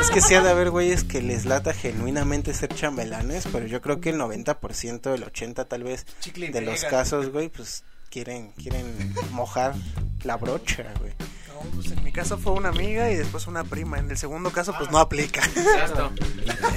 Es 0.00 0.10
que 0.10 0.20
sí 0.20 0.34
ha 0.34 0.42
de 0.42 0.50
haber 0.50 0.70
güeyes 0.70 1.04
que 1.04 1.22
les 1.22 1.44
lata 1.44 1.72
genuinamente 1.72 2.52
ser 2.52 2.74
chambelanes, 2.74 3.46
pero 3.52 3.64
yo 3.64 3.80
creo 3.80 4.00
que 4.00 4.10
el 4.10 4.18
90%, 4.18 5.14
el 5.14 5.24
80% 5.24 5.68
tal 5.68 5.84
vez 5.84 6.04
de 6.34 6.60
los 6.62 6.84
casos, 6.86 7.30
güey, 7.30 7.48
pues 7.48 7.84
quieren, 8.10 8.50
quieren 8.60 9.14
mojar 9.30 9.76
la 10.24 10.36
brocha, 10.36 10.92
güey. 10.98 11.12
Pues 11.74 11.90
en 11.90 12.02
mi 12.04 12.12
caso 12.12 12.38
fue 12.38 12.52
una 12.52 12.68
amiga 12.70 13.10
y 13.10 13.16
después 13.16 13.46
una 13.46 13.64
prima. 13.64 13.98
En 13.98 14.10
el 14.10 14.16
segundo 14.16 14.50
caso, 14.50 14.74
pues 14.78 14.90
no 14.90 14.98
aplica. 14.98 15.42
Exacto. 15.44 16.10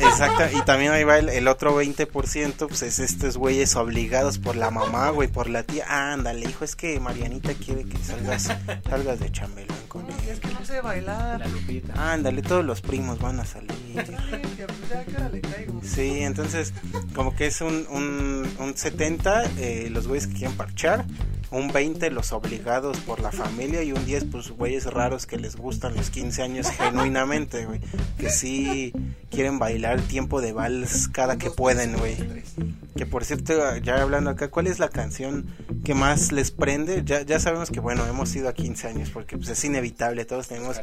Exacto, 0.01 0.43
y 0.57 0.61
también 0.63 0.91
ahí 0.91 1.03
va 1.03 1.17
el, 1.17 1.29
el 1.29 1.47
otro 1.47 1.81
20%, 1.81 2.67
pues 2.67 2.81
es 2.81 2.99
estos 2.99 3.37
güeyes 3.37 3.75
obligados 3.75 4.37
por 4.39 4.55
la 4.55 4.71
mamá, 4.71 5.09
güey, 5.09 5.27
por 5.27 5.49
la 5.49 5.63
tía. 5.63 5.85
Ah, 5.87 6.13
ándale, 6.13 6.49
hijo, 6.49 6.63
es 6.65 6.75
que 6.75 6.99
Marianita 6.99 7.53
quiere 7.53 7.83
que 7.85 7.97
salgas, 8.03 8.51
salgas 8.89 9.19
de 9.19 9.31
chambelán 9.31 9.77
con 9.87 10.05
Es 10.09 10.15
ella. 10.23 10.39
que 10.41 10.53
no 10.53 10.65
sé 10.65 10.81
bailar. 10.81 11.39
La 11.39 11.47
Lupita. 11.47 12.13
Ándale, 12.13 12.41
todos 12.41 12.63
los 12.65 12.81
primos 12.81 13.19
van 13.19 13.39
a 13.39 13.45
salir. 13.45 13.71
Sí, 15.83 16.19
entonces, 16.21 16.73
como 17.15 17.35
que 17.35 17.47
es 17.47 17.61
un, 17.61 17.85
un, 17.89 18.47
un 18.59 18.77
70 18.77 19.43
eh, 19.57 19.89
los 19.91 20.07
güeyes 20.07 20.27
que 20.27 20.33
quieren 20.33 20.55
parchar, 20.57 21.05
un 21.51 21.71
20 21.71 22.11
los 22.11 22.31
obligados 22.31 22.97
por 22.99 23.19
la 23.19 23.31
familia 23.31 23.83
y 23.83 23.91
un 23.91 24.05
10 24.05 24.25
pues 24.31 24.49
güeyes 24.51 24.85
raros 24.85 25.25
que 25.25 25.37
les 25.37 25.55
gustan 25.55 25.95
los 25.95 26.09
15 26.09 26.43
años 26.43 26.69
genuinamente, 26.77 27.65
güey. 27.65 27.81
Que 28.17 28.29
sí 28.29 28.93
quieren 29.29 29.59
bailar 29.59 30.01
tiempo 30.01 30.41
de 30.41 30.53
vals 30.53 31.07
cada 31.07 31.37
que 31.37 31.49
pueden, 31.49 31.97
güey. 31.97 32.17
Que 32.95 33.05
por 33.05 33.23
cierto, 33.23 33.77
ya 33.77 34.01
hablando 34.01 34.29
acá, 34.29 34.49
¿cuál 34.49 34.67
es 34.67 34.79
la 34.79 34.89
canción 34.89 35.47
que 35.83 35.93
más 35.93 36.31
les 36.31 36.51
prende? 36.51 37.03
Ya, 37.05 37.21
ya 37.21 37.39
sabemos 37.39 37.69
que, 37.69 37.79
bueno, 37.79 38.05
hemos 38.05 38.35
ido 38.35 38.49
a 38.49 38.53
15 38.53 38.87
años 38.87 39.09
porque 39.09 39.37
pues, 39.37 39.49
es 39.49 39.63
inevitable, 39.63 40.25
todos 40.25 40.47
tenemos 40.47 40.79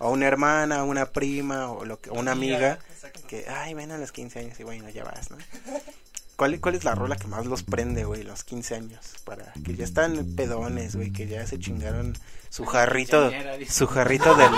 o 0.00 0.10
una 0.10 0.26
hermana, 0.26 0.82
una 0.84 1.06
prima 1.06 1.70
o, 1.70 1.84
lo 1.84 2.00
que, 2.00 2.10
o 2.10 2.14
una 2.14 2.32
amiga 2.32 2.78
que, 3.28 3.46
ay, 3.48 3.74
ven 3.74 3.92
a 3.92 3.98
los 3.98 4.10
15 4.10 4.38
años 4.40 4.60
y 4.60 4.64
bueno, 4.64 4.88
ya 4.90 5.04
vas, 5.04 5.30
¿no? 5.30 5.36
¿Cuál, 6.40 6.58
¿Cuál 6.58 6.74
es 6.74 6.84
la 6.84 6.94
rola 6.94 7.16
que 7.16 7.26
más 7.26 7.44
los 7.44 7.62
prende, 7.62 8.04
güey, 8.04 8.22
los 8.22 8.44
15 8.44 8.74
años? 8.74 9.00
Para 9.26 9.52
que 9.62 9.76
ya 9.76 9.84
están 9.84 10.24
pedones, 10.36 10.96
güey, 10.96 11.12
que 11.12 11.26
ya 11.26 11.46
se 11.46 11.58
chingaron 11.58 12.14
su 12.48 12.64
jarrito, 12.64 13.30
su 13.68 13.86
jarrito 13.86 14.34
del... 14.34 14.50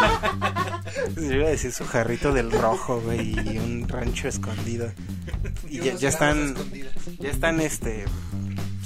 Yo 1.17 1.33
iba 1.39 1.47
a 1.49 1.51
decir 1.51 1.73
su 1.73 1.85
jarrito 1.85 2.33
del 2.33 2.53
rojo, 2.53 3.01
güey, 3.01 3.33
y 3.33 3.59
un 3.59 3.89
rancho 3.89 4.29
escondido. 4.29 4.93
Y 5.69 5.81
ya, 5.81 5.95
ya 5.95 6.09
están, 6.09 6.55
ya 7.19 7.31
están, 7.31 7.61
este, 7.61 8.05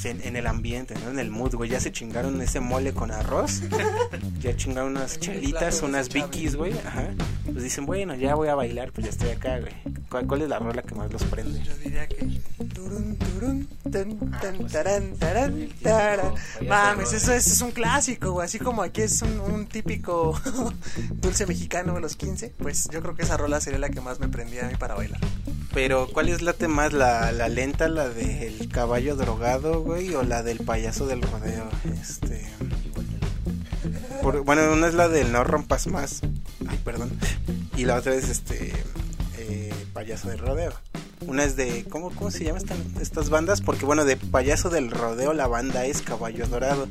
en, 0.04 0.20
en 0.22 0.36
el 0.36 0.46
ambiente, 0.46 0.94
¿no? 1.02 1.10
En 1.10 1.18
el 1.18 1.30
mood, 1.30 1.54
güey, 1.54 1.70
ya 1.70 1.80
se 1.80 1.92
chingaron 1.92 2.40
ese 2.40 2.60
mole 2.60 2.92
con 2.92 3.10
arroz, 3.10 3.62
ya 4.40 4.56
chingaron 4.56 4.92
unas 4.92 5.18
chelitas, 5.18 5.82
unas 5.82 6.12
vikis, 6.12 6.56
güey, 6.56 6.72
ajá. 6.78 7.08
Pues 7.44 7.62
dicen, 7.62 7.86
bueno, 7.86 8.14
ya 8.14 8.34
voy 8.34 8.48
a 8.48 8.54
bailar, 8.54 8.92
pues 8.92 9.06
ya 9.06 9.10
estoy 9.10 9.30
acá, 9.30 9.58
güey. 9.58 9.72
¿Cuál, 10.10 10.26
cuál 10.26 10.42
es 10.42 10.48
la 10.48 10.58
rola 10.58 10.82
que 10.82 10.94
más 10.94 11.12
los 11.12 11.24
prende? 11.24 11.62
Yo 11.62 11.76
diría 11.76 12.06
que. 12.06 12.40
Turun, 12.74 13.16
turun, 13.16 13.68
tan, 13.90 14.18
tan, 14.40 14.68
típico 14.68 15.16
tarán. 15.16 15.68
payaso 15.82 16.34
Mames, 16.66 17.12
eso 17.12 17.32
es, 17.32 17.46
es 17.46 17.60
un 17.60 17.72
clásico, 17.72 18.32
güey. 18.32 18.44
Así 18.44 18.58
como 18.58 18.82
aquí 18.82 19.02
es 19.02 19.22
un, 19.22 19.40
un 19.40 19.66
típico 19.66 20.40
dulce 21.10 21.46
mexicano 21.46 21.94
de 21.94 22.00
los 22.00 22.16
15, 22.16 22.54
pues 22.58 22.88
yo 22.92 23.02
creo 23.02 23.14
que 23.14 23.22
esa 23.22 23.36
rola 23.36 23.60
sería 23.60 23.78
la 23.78 23.88
que 23.88 24.00
más 24.00 24.20
me 24.20 24.28
prendía 24.28 24.66
a 24.66 24.70
mí 24.70 24.76
para 24.76 24.94
bailar. 24.94 25.20
Pero, 25.74 26.08
¿cuál 26.12 26.28
es 26.28 26.40
la 26.40 26.54
más? 26.68 26.92
¿La, 26.92 27.32
la 27.32 27.48
lenta, 27.48 27.88
la 27.88 28.08
del 28.08 28.68
caballo 28.68 29.16
drogado, 29.16 29.82
güey? 29.86 30.14
¿O 30.14 30.22
la 30.22 30.42
del 30.42 30.58
payaso 30.58 31.06
del 31.06 31.22
rodeo? 31.22 31.68
Este... 32.00 32.46
por- 34.22 34.42
bueno, 34.42 34.72
una 34.72 34.88
es 34.88 34.94
la 34.94 35.08
del 35.08 35.32
no 35.32 35.44
rompas 35.44 35.86
más. 35.86 36.20
Ay, 36.68 36.78
perdón. 36.84 37.10
Y 37.76 37.84
la 37.84 37.96
otra 37.96 38.14
es 38.14 38.28
este... 38.28 38.72
eh, 39.38 39.72
payaso 39.92 40.28
del 40.28 40.38
rodeo. 40.40 40.72
Una 41.26 41.44
es 41.44 41.56
de... 41.56 41.84
¿Cómo, 41.88 42.10
cómo 42.10 42.30
se 42.30 42.44
llaman 42.44 42.62
estas, 42.62 42.78
estas 43.00 43.30
bandas? 43.30 43.60
Porque, 43.62 43.86
bueno, 43.86 44.04
de 44.04 44.16
payaso 44.16 44.68
del 44.70 44.90
rodeo 44.90 45.32
la 45.32 45.46
banda 45.46 45.86
es 45.86 46.02
caballo 46.02 46.46
dorado. 46.46 46.88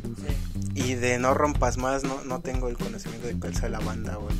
Y 0.73 0.95
de 0.95 1.19
No 1.19 1.33
Rompas 1.33 1.77
Más 1.77 2.03
no, 2.03 2.23
no 2.25 2.39
tengo 2.41 2.67
el 2.67 2.77
conocimiento 2.77 3.27
de 3.27 3.39
cuál 3.39 3.55
sea 3.55 3.69
la 3.69 3.79
banda 3.79 4.17
o 4.17 4.29
el, 4.29 4.35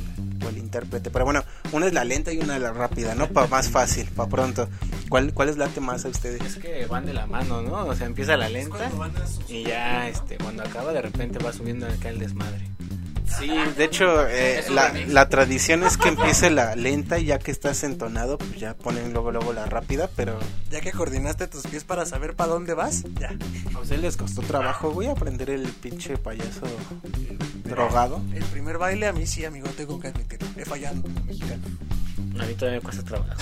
o 0.46 0.48
el 0.48 0.58
intérprete. 0.58 1.10
Pero 1.10 1.24
bueno, 1.24 1.44
una 1.72 1.86
es 1.86 1.92
la 1.92 2.04
lenta 2.04 2.32
y 2.32 2.38
una 2.38 2.58
la 2.58 2.72
rápida, 2.72 3.14
¿no? 3.14 3.28
Para 3.28 3.46
más 3.48 3.68
fácil, 3.68 4.06
para 4.08 4.28
pronto. 4.28 4.68
¿Cuál, 5.08 5.32
¿Cuál 5.34 5.48
es 5.50 5.56
late 5.56 5.80
más 5.80 6.04
a 6.04 6.08
ustedes? 6.08 6.40
Es 6.42 6.56
que 6.56 6.86
van 6.86 7.06
de 7.06 7.12
la 7.14 7.26
mano, 7.26 7.62
¿no? 7.62 7.86
O 7.86 7.94
sea, 7.94 8.06
empieza 8.06 8.36
la 8.36 8.48
lenta 8.48 8.90
y 9.48 9.64
ya, 9.64 10.08
este, 10.08 10.36
cuando 10.38 10.62
acaba 10.62 10.92
de 10.92 11.02
repente 11.02 11.38
va 11.38 11.52
subiendo 11.52 11.86
acá 11.86 12.08
el 12.08 12.18
desmadre. 12.18 12.68
Sí, 13.38 13.50
de 13.76 13.84
hecho, 13.84 14.26
eh, 14.28 14.60
Es 14.60 14.70
la, 14.70 14.92
la 15.08 15.28
tradición 15.28 15.82
es 15.82 15.96
que 15.96 16.08
empiece 16.08 16.48
la 16.48 16.76
lenta 16.76 17.18
y 17.18 17.26
ya 17.26 17.38
que 17.40 17.50
estás 17.50 17.82
entonado, 17.82 18.38
pues 18.38 18.54
ya 18.58 18.74
ponen 18.74 19.12
luego 19.12 19.32
luego 19.32 19.52
la 19.52 19.66
rápida, 19.66 20.08
pero 20.14 20.38
Ya 20.70 20.80
que 20.80 20.92
coordinaste 20.92 21.46
tus 21.48 21.66
pies 21.66 21.82
para 21.84 22.06
saber 22.06 22.34
para 22.36 22.52
dónde 22.52 22.72
vas, 22.74 23.02
ya. 23.18 23.34
a 23.74 23.80
ustedes 23.80 24.00
les 24.00 24.16
costó 24.16 24.42
trabajo, 24.42 24.92
voy 24.92 25.06
a 25.06 25.12
aprender 25.12 25.50
el 25.50 25.64
pinche 25.68 26.16
payaso 26.16 26.66
drogado. 27.68 28.20
El 28.34 28.44
primer 28.44 28.78
baile 28.78 29.06
a 29.06 29.12
mí 29.12 29.26
sí, 29.26 29.44
amigo, 29.44 29.68
tengo 29.76 29.98
que 30.00 30.08
admitirlo. 30.08 30.48
He 30.56 30.64
fallado. 30.64 31.02
A 32.38 32.44
mí 32.44 32.54
todavía 32.54 32.80
me 32.80 32.84
cuesta 32.84 33.02
trabajo. 33.02 33.32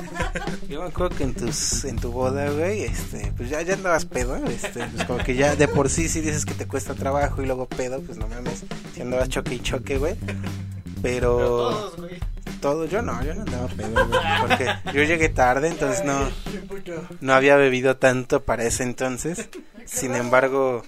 Yo 0.68 0.82
me 0.82 0.88
acuerdo 0.88 1.16
que 1.16 1.24
en 1.24 1.34
tus 1.34 1.84
en 1.84 1.96
tu 1.96 2.10
boda, 2.10 2.50
güey, 2.50 2.82
este, 2.82 3.32
pues 3.36 3.50
ya, 3.50 3.62
ya 3.62 3.74
andabas 3.74 4.04
pedo, 4.04 4.36
este, 4.46 4.84
pues 4.86 5.04
como 5.04 5.18
que 5.22 5.34
ya 5.34 5.54
de 5.54 5.68
por 5.68 5.88
sí 5.88 6.08
si 6.08 6.20
dices 6.20 6.44
que 6.44 6.54
te 6.54 6.66
cuesta 6.66 6.94
trabajo 6.94 7.42
y 7.42 7.46
luego 7.46 7.68
pedo, 7.68 8.00
pues 8.00 8.18
no 8.18 8.26
mames, 8.26 8.64
si 8.94 9.02
andabas 9.02 9.28
choque 9.28 9.54
y 9.54 9.60
choque, 9.60 9.98
güey. 9.98 10.16
Pero, 11.02 11.36
todos, 11.38 11.96
güey. 11.96 12.20
todo, 12.60 12.84
yo 12.86 13.02
no, 13.02 13.22
yo 13.22 13.34
no 13.34 13.42
andaba 13.42 13.68
pedo, 13.68 14.08
güey, 14.08 14.20
porque 14.40 14.68
yo 14.92 15.02
llegué 15.02 15.28
tarde, 15.28 15.68
entonces 15.68 16.04
no, 16.04 16.28
no 17.20 17.34
había 17.34 17.56
bebido 17.56 17.96
tanto 17.96 18.42
para 18.42 18.64
ese 18.64 18.82
entonces. 18.82 19.48
Sin 19.84 20.14
embargo, 20.14 20.84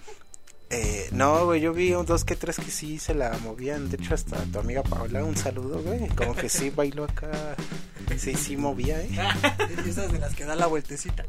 eh, 0.75 1.09
no, 1.13 1.47
güey, 1.47 1.61
yo 1.61 1.73
vi 1.73 1.95
un 1.95 2.05
dos 2.05 2.25
que 2.25 2.37
tres 2.37 2.57
que 2.57 2.71
sí 2.71 2.99
se 2.99 3.15
la 3.15 3.37
movían. 3.43 3.89
De 3.91 3.97
hecho, 3.97 4.15
hasta 4.15 4.37
tu 4.45 4.59
amiga 4.59 4.83
Paola, 4.83 5.25
un 5.25 5.37
saludo, 5.37 5.81
güey. 5.83 6.09
Como 6.09 6.35
que 6.35 6.49
sí 6.49 6.71
bailó 6.71 7.05
acá. 7.05 7.31
Sí, 8.19 8.35
sí 8.35 8.57
movía, 8.57 9.01
eh. 9.01 9.11
Esas 9.87 10.13
de 10.13 10.19
las 10.19 10.35
que 10.35 10.45
da 10.45 10.55
la 10.55 10.67
vueltecita. 10.67 11.25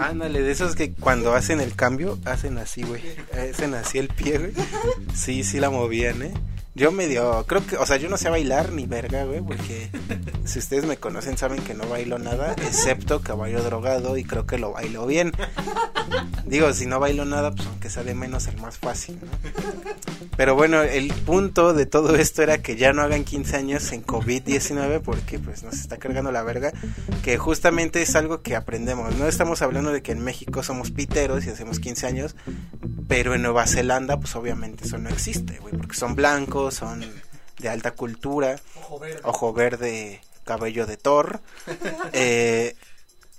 Ándale, 0.00 0.42
de 0.42 0.50
esos 0.50 0.74
que 0.74 0.92
cuando 0.92 1.34
hacen 1.34 1.60
el 1.60 1.74
cambio, 1.74 2.18
hacen 2.24 2.58
así, 2.58 2.82
güey. 2.82 3.02
Hacen 3.32 3.74
así 3.74 3.98
el 3.98 4.08
pie, 4.08 4.38
güey. 4.38 4.52
Sí, 5.14 5.44
sí 5.44 5.60
la 5.60 5.70
movían, 5.70 6.22
eh. 6.22 6.34
Yo 6.78 6.92
medio, 6.92 7.44
creo 7.48 7.66
que, 7.66 7.76
o 7.76 7.84
sea, 7.84 7.96
yo 7.96 8.08
no 8.08 8.16
sé 8.16 8.30
bailar 8.30 8.70
ni 8.70 8.86
verga, 8.86 9.24
güey, 9.24 9.40
porque 9.40 9.90
si 10.44 10.60
ustedes 10.60 10.84
me 10.84 10.96
conocen 10.96 11.36
saben 11.36 11.60
que 11.60 11.74
no 11.74 11.88
bailo 11.88 12.20
nada, 12.20 12.52
excepto 12.52 13.20
caballo 13.20 13.64
drogado 13.64 14.16
y 14.16 14.22
creo 14.22 14.46
que 14.46 14.58
lo 14.58 14.70
bailo 14.70 15.04
bien. 15.04 15.32
Digo, 16.46 16.72
si 16.72 16.86
no 16.86 17.00
bailo 17.00 17.24
nada, 17.24 17.50
pues 17.50 17.66
aunque 17.66 17.90
sea 17.90 18.04
de 18.04 18.14
menos 18.14 18.46
el 18.46 18.58
más 18.58 18.78
fácil, 18.78 19.18
¿no? 19.20 19.28
Pero 20.36 20.54
bueno, 20.54 20.82
el 20.82 21.12
punto 21.12 21.74
de 21.74 21.84
todo 21.84 22.14
esto 22.14 22.42
era 22.42 22.62
que 22.62 22.76
ya 22.76 22.92
no 22.92 23.02
hagan 23.02 23.24
15 23.24 23.56
años 23.56 23.90
en 23.90 24.04
COVID-19 24.04 25.00
porque 25.00 25.40
pues 25.40 25.64
nos 25.64 25.74
está 25.74 25.96
cargando 25.96 26.17
la 26.22 26.42
verga, 26.42 26.72
que 27.22 27.38
justamente 27.38 28.02
es 28.02 28.14
algo 28.16 28.42
que 28.42 28.56
aprendemos. 28.56 29.14
No 29.16 29.26
estamos 29.26 29.62
hablando 29.62 29.92
de 29.92 30.02
que 30.02 30.12
en 30.12 30.22
México 30.22 30.62
somos 30.62 30.90
piteros 30.90 31.44
y 31.46 31.50
hacemos 31.50 31.78
15 31.80 32.06
años, 32.06 32.36
pero 33.08 33.34
en 33.34 33.42
Nueva 33.42 33.66
Zelanda 33.66 34.18
pues 34.18 34.34
obviamente 34.36 34.84
eso 34.84 34.98
no 34.98 35.08
existe, 35.08 35.58
güey, 35.58 35.76
porque 35.76 35.96
son 35.96 36.14
blancos, 36.14 36.74
son 36.74 37.04
de 37.58 37.68
alta 37.68 37.92
cultura, 37.92 38.56
Ojo 38.82 38.98
verde. 38.98 39.20
ojo 39.24 39.52
verde, 39.52 40.20
cabello 40.44 40.86
de 40.86 40.96
Thor. 40.96 41.40
Eh, 42.12 42.74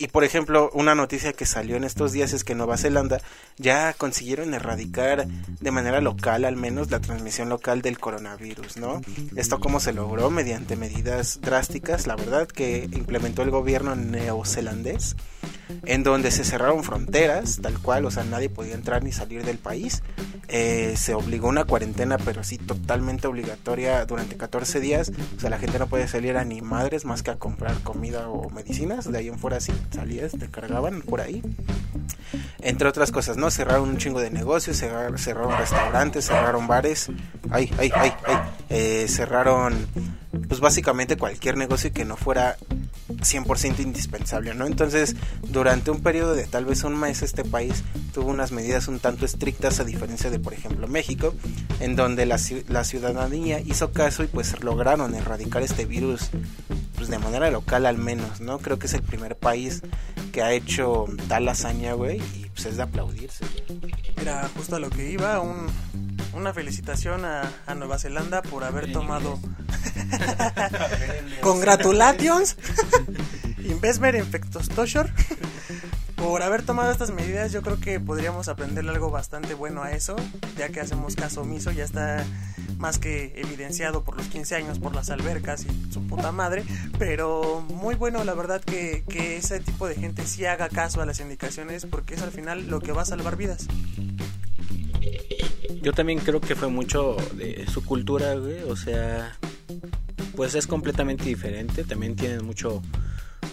y 0.01 0.07
por 0.07 0.23
ejemplo, 0.23 0.69
una 0.73 0.95
noticia 0.95 1.33
que 1.33 1.45
salió 1.45 1.75
en 1.75 1.83
estos 1.83 2.13
días 2.13 2.31
es 2.31 2.45
que 2.45 2.55
Nueva 2.55 2.77
Zelanda 2.77 3.19
ya 3.57 3.93
consiguieron 3.93 4.53
erradicar 4.53 5.27
de 5.27 5.71
manera 5.71 5.99
local 5.99 6.45
al 6.45 6.55
menos 6.55 6.89
la 6.89 7.01
transmisión 7.01 7.49
local 7.49 7.81
del 7.81 7.99
coronavirus, 7.99 8.77
¿no? 8.77 9.01
Esto 9.35 9.59
cómo 9.59 9.81
se 9.81 9.91
logró 9.91 10.29
mediante 10.29 10.77
medidas 10.77 11.41
drásticas, 11.41 12.07
la 12.07 12.15
verdad, 12.15 12.47
que 12.47 12.87
implementó 12.93 13.41
el 13.41 13.51
gobierno 13.51 13.97
neozelandés. 13.97 15.17
en 15.85 16.01
donde 16.01 16.31
se 16.31 16.43
cerraron 16.43 16.83
fronteras, 16.83 17.59
tal 17.61 17.79
cual, 17.79 18.05
o 18.05 18.11
sea, 18.11 18.23
nadie 18.23 18.49
podía 18.49 18.73
entrar 18.73 19.03
ni 19.03 19.11
salir 19.11 19.43
del 19.43 19.59
país. 19.59 20.01
Eh, 20.47 20.95
se 20.97 21.13
obligó 21.13 21.47
una 21.47 21.65
cuarentena, 21.65 22.17
pero 22.17 22.43
sí 22.43 22.57
totalmente 22.57 23.27
obligatoria 23.27 24.03
durante 24.05 24.35
14 24.35 24.79
días. 24.79 25.11
O 25.37 25.39
sea, 25.39 25.51
la 25.51 25.59
gente 25.59 25.77
no 25.77 25.87
puede 25.87 26.07
salir 26.07 26.37
a 26.37 26.43
ni 26.43 26.61
madres 26.61 27.05
más 27.05 27.21
que 27.21 27.29
a 27.29 27.35
comprar 27.37 27.79
comida 27.83 28.29
o 28.29 28.49
medicinas. 28.49 29.11
De 29.11 29.19
ahí 29.19 29.27
en 29.27 29.37
fuera 29.37 29.59
sí 29.59 29.71
salías, 29.91 30.31
te 30.33 30.49
cargaban 30.49 31.01
por 31.01 31.21
ahí. 31.21 31.41
Entre 32.61 32.87
otras 32.87 33.11
cosas, 33.11 33.37
¿no? 33.37 33.49
Cerraron 33.51 33.89
un 33.89 33.97
chingo 33.97 34.19
de 34.19 34.29
negocios, 34.29 34.77
cerraron, 34.77 35.17
cerraron 35.17 35.57
restaurantes, 35.57 36.25
cerraron 36.25 36.67
bares. 36.67 37.09
Ay, 37.49 37.71
ay, 37.77 37.91
ay, 37.95 38.13
ay. 38.25 38.37
Eh, 38.69 39.05
cerraron, 39.07 39.87
pues 40.47 40.59
básicamente 40.59 41.17
cualquier 41.17 41.57
negocio 41.57 41.91
que 41.91 42.05
no 42.05 42.17
fuera 42.17 42.57
100% 43.09 43.79
indispensable, 43.79 44.53
¿no? 44.53 44.65
Entonces, 44.65 45.15
durante 45.47 45.91
un 45.91 46.01
periodo 46.01 46.35
de 46.35 46.45
tal 46.45 46.65
vez 46.65 46.83
un 46.83 46.99
mes, 46.99 47.21
este 47.21 47.43
país 47.43 47.83
tuvo 48.13 48.29
unas 48.29 48.51
medidas 48.51 48.87
un 48.87 48.99
tanto 48.99 49.25
estrictas 49.25 49.79
a 49.79 49.83
diferencia 49.83 50.29
de, 50.29 50.39
por 50.39 50.53
ejemplo, 50.53 50.87
México, 50.87 51.33
en 51.79 51.95
donde 51.95 52.25
la, 52.25 52.39
la 52.67 52.83
ciudadanía 52.83 53.59
hizo 53.59 53.91
caso 53.91 54.23
y 54.23 54.27
pues 54.27 54.61
lograron 54.63 55.15
erradicar 55.15 55.63
este 55.63 55.85
virus 55.85 56.29
pues 56.99 57.09
de 57.09 57.17
manera 57.17 57.49
local 57.49 57.85
al 57.85 57.97
menos, 57.97 58.41
¿no? 58.41 58.59
Creo 58.59 58.77
que 58.77 58.87
es 58.87 58.93
el 58.93 59.01
primer 59.01 59.37
país 59.37 59.81
que 60.33 60.43
ha 60.43 60.51
hecho 60.51 61.05
tal 61.29 61.47
hazaña, 61.47 61.93
güey, 61.93 62.17
y 62.17 62.49
pues 62.53 62.65
es 62.65 62.75
de 62.75 62.83
aplaudirse. 62.83 63.45
Era 64.21 64.49
justo 64.53 64.75
a 64.75 64.79
lo 64.79 64.89
que 64.89 65.09
iba, 65.09 65.39
un, 65.39 65.67
una 66.33 66.53
felicitación 66.53 67.23
a, 67.23 67.49
a 67.65 67.73
Nueva 67.73 67.99
Zelanda 67.99 68.41
por 68.41 68.65
haber 68.65 68.91
tomado... 68.91 69.39
Congratulations. 71.41 72.57
Investment 73.63 74.17
Infectostosure. 74.17 75.09
por 76.17 76.43
haber 76.43 76.63
tomado 76.63 76.91
estas 76.91 77.11
medidas, 77.11 77.53
yo 77.53 77.61
creo 77.61 77.79
que 77.79 78.01
podríamos 78.01 78.49
aprenderle 78.49 78.91
algo 78.91 79.09
bastante 79.09 79.53
bueno 79.53 79.83
a 79.83 79.93
eso, 79.93 80.17
ya 80.57 80.67
que 80.67 80.81
hacemos 80.81 81.15
caso 81.15 81.43
omiso, 81.43 81.71
ya 81.71 81.85
está 81.85 82.25
más 82.79 82.97
que 82.97 83.33
evidenciado 83.35 84.03
por 84.03 84.17
los 84.17 84.27
15 84.27 84.55
años, 84.55 84.79
por 84.79 84.95
las 84.95 85.09
albercas 85.09 85.65
y 85.65 85.93
su 85.93 86.01
puta 86.07 86.31
madre, 86.31 86.63
pero 86.97 87.63
muy 87.69 87.95
bueno 87.95 88.23
la 88.23 88.33
verdad 88.33 88.61
que, 88.61 89.03
que 89.07 89.37
ese 89.37 89.59
tipo 89.59 89.87
de 89.87 89.95
gente 89.95 90.25
sí 90.25 90.45
haga 90.45 90.69
caso 90.69 91.01
a 91.01 91.05
las 91.05 91.19
indicaciones 91.19 91.85
porque 91.85 92.15
es 92.15 92.21
al 92.21 92.31
final 92.31 92.67
lo 92.67 92.79
que 92.79 92.93
va 92.93 93.03
a 93.03 93.05
salvar 93.05 93.35
vidas. 93.35 93.67
Yo 95.81 95.93
también 95.93 96.19
creo 96.19 96.41
que 96.41 96.55
fue 96.55 96.69
mucho 96.69 97.15
de 97.35 97.65
su 97.67 97.85
cultura, 97.85 98.33
güey, 98.35 98.63
o 98.63 98.75
sea, 98.75 99.37
pues 100.35 100.55
es 100.55 100.67
completamente 100.67 101.25
diferente, 101.25 101.83
también 101.83 102.15
tienen 102.15 102.45
mucho 102.45 102.81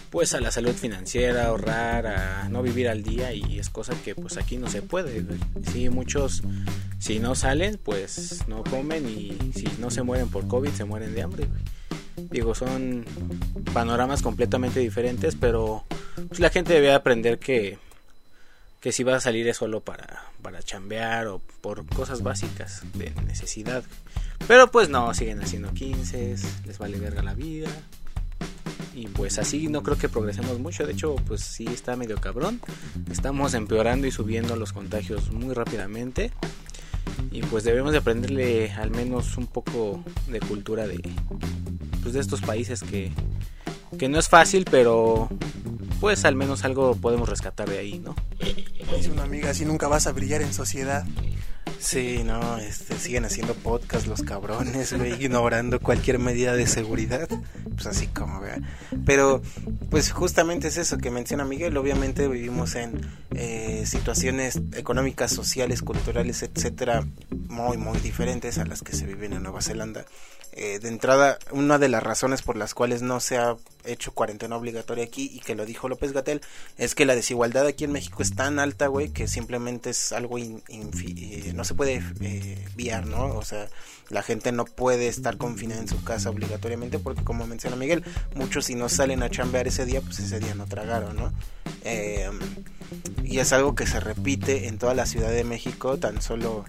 pues 0.09 0.33
a 0.33 0.41
la 0.41 0.51
salud 0.51 0.73
financiera, 0.73 1.47
ahorrar, 1.47 2.07
a 2.07 2.49
no 2.49 2.61
vivir 2.61 2.87
al 2.89 3.03
día 3.03 3.33
y 3.33 3.59
es 3.59 3.69
cosa 3.69 3.93
que 4.03 4.15
pues 4.15 4.37
aquí 4.37 4.57
no 4.57 4.69
se 4.69 4.81
puede. 4.81 5.23
Sí, 5.71 5.89
muchos 5.89 6.43
si 6.99 7.19
no 7.19 7.35
salen 7.35 7.79
pues 7.83 8.47
no 8.47 8.63
comen 8.63 9.07
y 9.07 9.37
si 9.53 9.67
no 9.79 9.91
se 9.91 10.03
mueren 10.03 10.29
por 10.29 10.47
COVID 10.47 10.71
se 10.71 10.85
mueren 10.85 11.13
de 11.13 11.21
hambre. 11.21 11.47
Digo, 12.15 12.55
son 12.55 13.05
panoramas 13.73 14.21
completamente 14.21 14.79
diferentes, 14.79 15.35
pero 15.35 15.85
pues, 16.27 16.39
la 16.39 16.49
gente 16.49 16.73
debe 16.73 16.93
aprender 16.93 17.37
que 17.37 17.77
que 18.81 18.91
si 18.91 19.03
va 19.03 19.15
a 19.15 19.19
salir 19.19 19.47
es 19.47 19.57
solo 19.57 19.81
para, 19.81 20.23
para 20.41 20.61
chambear 20.61 21.27
o 21.27 21.41
por 21.61 21.85
cosas 21.87 22.21
básicas 22.21 22.83
de 22.93 23.11
necesidad. 23.25 23.83
Pero 24.47 24.71
pues 24.71 24.87
no, 24.89 25.13
siguen 25.13 25.41
haciendo 25.41 25.73
15, 25.73 26.35
les 26.65 26.77
vale 26.77 26.99
verga 26.99 27.23
la 27.23 27.33
vida, 27.33 27.69
y 28.97 29.07
pues 29.09 29.37
así 29.37 29.67
no 29.67 29.83
creo 29.83 29.95
que 29.95 30.09
progresemos 30.09 30.57
mucho. 30.59 30.87
De 30.87 30.93
hecho, 30.93 31.15
pues 31.27 31.41
sí 31.41 31.65
está 31.71 31.95
medio 31.95 32.17
cabrón. 32.17 32.59
Estamos 33.11 33.53
empeorando 33.53 34.07
y 34.07 34.11
subiendo 34.11 34.55
los 34.55 34.73
contagios 34.73 35.31
muy 35.31 35.53
rápidamente. 35.53 36.31
Y 37.31 37.43
pues 37.43 37.63
debemos 37.63 37.91
de 37.91 37.99
aprenderle 37.99 38.71
al 38.71 38.89
menos 38.89 39.37
un 39.37 39.45
poco 39.45 40.03
de 40.27 40.39
cultura 40.39 40.87
de, 40.87 40.99
pues 42.01 42.15
de 42.15 42.21
estos 42.21 42.41
países 42.41 42.81
que, 42.81 43.11
que 43.97 44.09
no 44.09 44.19
es 44.19 44.29
fácil, 44.29 44.65
pero 44.69 45.29
pues 45.99 46.25
al 46.25 46.35
menos 46.35 46.63
algo 46.63 46.95
podemos 46.95 47.27
rescatar 47.27 47.69
de 47.69 47.79
ahí, 47.79 47.99
¿no? 47.99 48.15
Dice 48.95 49.11
una 49.11 49.23
amiga, 49.23 49.49
así 49.49 49.65
nunca 49.65 49.87
vas 49.87 50.07
a 50.07 50.11
brillar 50.11 50.41
en 50.41 50.53
sociedad. 50.53 51.05
Sí, 51.79 52.23
no, 52.23 52.57
este, 52.57 52.97
siguen 52.97 53.25
haciendo 53.25 53.53
podcast 53.53 54.07
los 54.07 54.23
cabrones, 54.23 54.93
güey, 54.93 55.13
ignorando 55.23 55.79
cualquier 55.79 56.17
medida 56.17 56.55
de 56.55 56.65
seguridad, 56.65 57.27
pues 57.75 57.85
así 57.85 58.07
como, 58.07 58.39
vea. 58.39 58.59
Pero, 59.05 59.41
pues 59.89 60.11
justamente 60.11 60.69
es 60.69 60.77
eso 60.77 60.97
que 60.97 61.11
menciona 61.11 61.45
Miguel, 61.45 61.77
obviamente 61.77 62.27
vivimos 62.27 62.75
en 62.75 63.01
eh, 63.31 63.83
situaciones 63.85 64.59
económicas, 64.73 65.31
sociales, 65.31 65.81
culturales, 65.81 66.41
etcétera, 66.41 67.05
muy, 67.47 67.77
muy 67.77 67.99
diferentes 67.99 68.57
a 68.57 68.65
las 68.65 68.81
que 68.81 68.93
se 68.93 69.05
viven 69.05 69.33
en 69.33 69.43
Nueva 69.43 69.61
Zelanda. 69.61 70.05
Eh, 70.59 70.79
de 70.79 70.87
entrada, 70.87 71.37
una 71.51 71.77
de 71.77 71.87
las 71.87 72.01
razones 72.01 72.41
por 72.41 72.57
las 72.57 72.73
cuales 72.73 73.03
no 73.03 73.19
se 73.19 73.37
ha 73.37 73.57
hecho 73.85 74.11
cuarentena 74.11 74.57
obligatoria 74.57 75.03
aquí 75.03 75.29
y 75.31 75.39
que 75.39 75.53
lo 75.53 75.67
dijo 75.67 75.87
López 75.87 76.13
Gatel 76.13 76.41
es 76.79 76.95
que 76.95 77.05
la 77.05 77.13
desigualdad 77.13 77.67
aquí 77.67 77.83
en 77.83 77.91
México 77.91 78.23
es 78.23 78.33
tan 78.33 78.57
alta, 78.57 78.87
güey, 78.87 79.09
que 79.09 79.27
simplemente 79.27 79.91
es 79.91 80.11
algo 80.11 80.39
eh, 80.39 81.51
no 81.53 81.63
se 81.63 81.75
puede 81.75 82.01
eh, 82.21 82.65
viar, 82.75 83.05
¿no? 83.05 83.35
O 83.37 83.45
sea, 83.45 83.67
la 84.09 84.23
gente 84.23 84.51
no 84.51 84.65
puede 84.65 85.07
estar 85.07 85.37
confinada 85.37 85.79
en 85.79 85.87
su 85.87 86.03
casa 86.03 86.31
obligatoriamente 86.31 86.97
porque 86.97 87.23
como 87.23 87.45
menciona 87.45 87.75
Miguel, 87.75 88.03
muchos 88.33 88.65
si 88.65 88.73
no 88.73 88.89
salen 88.89 89.21
a 89.21 89.29
chambear 89.29 89.67
ese 89.67 89.85
día, 89.85 90.01
pues 90.01 90.17
ese 90.17 90.39
día 90.39 90.55
no 90.55 90.65
tragaron, 90.65 91.17
¿no? 91.17 91.33
Eh, 91.83 92.31
y 93.23 93.39
es 93.39 93.51
algo 93.51 93.75
que 93.75 93.85
se 93.85 93.99
repite 93.99 94.67
en 94.67 94.77
toda 94.77 94.93
la 94.93 95.05
Ciudad 95.05 95.29
de 95.29 95.43
México, 95.43 95.97
tan 95.97 96.21
solo, 96.21 96.65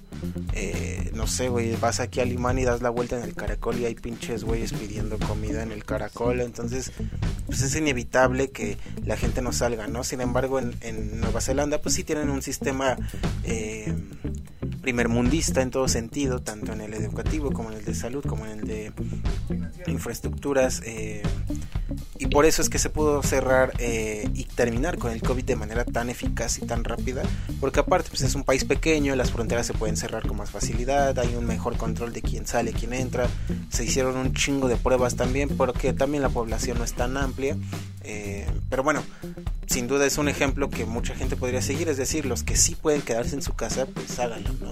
eh, 0.53 1.11
no 1.15 1.27
sé, 1.27 1.49
güey, 1.49 1.77
vas 1.77 2.01
aquí 2.01 2.21
a 2.21 2.25
Limán 2.25 2.59
y 2.59 2.65
das 2.65 2.83
la 2.83 2.91
vuelta 2.91 3.17
en 3.17 3.23
el 3.23 3.35
caracol 3.35 3.78
y 3.79 3.85
hay 3.85 3.95
pinches 3.95 4.45
güeyes 4.45 4.73
pidiendo 4.73 5.19
comida 5.19 5.63
en 5.63 5.73
el 5.73 5.85
caracol, 5.85 6.41
entonces, 6.41 6.93
pues 7.47 7.63
es 7.63 7.75
inevitable 7.77 8.51
que 8.51 8.77
la 9.05 9.17
gente 9.17 9.43
no 9.43 9.53
salga, 9.53 9.87
¿no? 9.87 10.05
Sin 10.05 10.21
embargo, 10.21 10.59
en, 10.59 11.21
Nueva 11.21 11.41
Zelanda, 11.41 11.81
pues 11.81 11.95
sí 11.95 12.05
tienen 12.05 12.31
un 12.31 12.43
sistema 12.43 12.97
eh, 13.45 13.95
primermundista 14.81 15.63
en 15.63 15.71
todo 15.71 15.89
sentido, 15.89 16.41
tanto 16.41 16.73
en 16.73 16.81
el 16.81 16.95
educativo 16.95 17.53
como 17.53 17.71
en 17.71 17.79
el 17.79 17.85
de 17.85 17.95
salud, 17.95 18.25
como 18.25 18.47
en 18.47 18.61
el 18.61 18.67
de 18.67 18.93
infraestructuras, 19.87 20.83
eh, 20.85 21.23
y 22.19 22.27
por 22.27 22.45
eso 22.45 22.63
es 22.63 22.69
que 22.69 22.79
se 22.79 22.91
pudo 22.91 23.23
cerrar 23.23 23.73
eh, 23.79 24.29
y 24.35 24.45
terminar 24.45 24.99
con 24.99 25.13
el 25.13 25.23
COVID 25.23 25.45
de 25.45 25.57
manera 25.57 25.85
tan 25.85 26.11
eficaz 26.11 26.59
y 26.59 26.63
tan 26.63 26.85
rápida, 26.85 27.23
porque 27.61 27.81
aparte 27.81 28.11
pues 28.11 28.23
es 28.23 28.35
un 28.35 28.45
país 28.45 28.65
pequeño, 28.65 29.15
las 29.15 29.31
fronteras 29.31 29.67
se 29.67 29.75
pueden 29.75 29.97
cerrar 29.97 30.27
con 30.27 30.37
más 30.37 30.51
facilidad, 30.51 31.19
hay 31.19 31.35
un 31.35 31.47
mejor 31.47 31.77
control 31.77 32.13
de 32.13 32.23
quién 32.23 32.47
sale, 32.47 32.73
quién 32.73 32.93
entra, 32.93 33.29
se 33.71 33.85
hicieron 33.85 34.17
un 34.17 34.35
chingo 34.35 34.69
de 34.69 34.77
pruebas 34.77 35.17
también, 35.17 35.49
porque 35.51 35.93
también 35.93 36.23
la 36.23 36.29
población 36.29 36.79
no 36.79 36.85
es 36.85 36.95
tan 36.95 37.17
amplia, 37.17 37.57
eh, 38.03 38.47
pero 38.71 38.83
bueno, 38.83 39.03
sin 39.67 39.87
duda 39.87 40.07
es 40.07 40.19
un 40.19 40.29
ejemplo 40.29 40.71
que 40.71 40.87
mucha 40.87 41.15
gente 41.15 41.37
podría 41.37 41.63
seguir, 41.63 41.89
es 41.89 41.97
decir, 41.97 42.27
los 42.27 42.43
que 42.43 42.57
sí 42.57 42.75
pueden 42.75 43.03
quedarse 43.03 43.35
en 43.35 43.43
su 43.43 43.55
casa, 43.55 43.87
pues 43.87 44.19
háganlo, 44.19 44.53
¿no? 44.61 44.71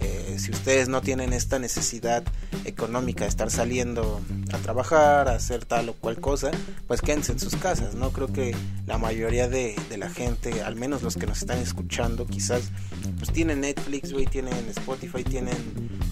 Eh, 0.00 0.36
si 0.38 0.52
ustedes 0.52 0.88
no 0.88 1.00
tienen 1.02 1.32
esta 1.32 1.58
necesidad 1.58 2.22
económica 2.64 3.24
de 3.24 3.30
estar 3.30 3.50
saliendo 3.50 4.20
a 4.52 4.58
trabajar, 4.58 5.28
a 5.28 5.34
hacer 5.34 5.64
tal 5.64 5.88
o 5.88 5.94
cual 5.94 6.20
cosa, 6.20 6.50
pues 6.86 7.02
quédense 7.02 7.32
en 7.32 7.40
sus 7.40 7.56
casas, 7.56 7.94
¿no? 7.94 8.10
Creo 8.12 8.32
que 8.32 8.54
la 8.86 8.98
mayoría 8.98 9.48
de, 9.48 9.76
la 9.96 10.08
gente, 10.08 10.62
al 10.62 10.76
menos 10.76 11.02
los 11.02 11.16
que 11.16 11.26
nos 11.26 11.38
están 11.38 11.58
escuchando, 11.58 12.26
quizás, 12.26 12.70
pues 13.18 13.32
tienen 13.32 13.62
Netflix, 13.62 14.12
güey, 14.12 14.26
tienen 14.26 14.54
Spotify, 14.70 15.24
tienen 15.24 15.56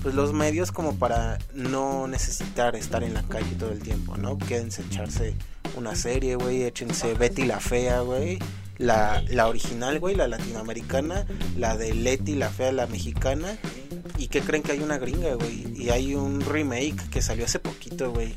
pues 0.06 0.14
los 0.14 0.32
medios 0.32 0.70
como 0.70 0.94
para 0.94 1.36
no 1.52 2.06
necesitar 2.06 2.76
estar 2.76 3.02
en 3.02 3.12
la 3.12 3.24
calle 3.24 3.56
todo 3.58 3.72
el 3.72 3.80
tiempo, 3.80 4.16
¿no? 4.16 4.38
Quédense 4.38 4.82
echarse 4.82 5.34
una 5.74 5.96
serie, 5.96 6.36
güey, 6.36 6.62
échense 6.62 7.14
Betty 7.14 7.44
la 7.44 7.58
Fea, 7.58 8.02
güey 8.02 8.38
la, 8.78 9.22
la 9.28 9.48
original, 9.48 9.98
güey, 10.00 10.14
la 10.14 10.28
latinoamericana, 10.28 11.26
la 11.56 11.76
de 11.76 11.94
Leti, 11.94 12.34
la 12.34 12.50
fea, 12.50 12.72
la 12.72 12.86
mexicana. 12.86 13.56
¿Y 14.18 14.28
que 14.28 14.40
creen 14.40 14.62
que 14.62 14.72
hay 14.72 14.80
una 14.80 14.98
gringa, 14.98 15.34
güey? 15.34 15.66
Y 15.76 15.90
hay 15.90 16.14
un 16.14 16.40
remake 16.40 17.10
que 17.10 17.20
salió 17.20 17.44
hace 17.44 17.58
poquito, 17.58 18.12
güey. 18.12 18.34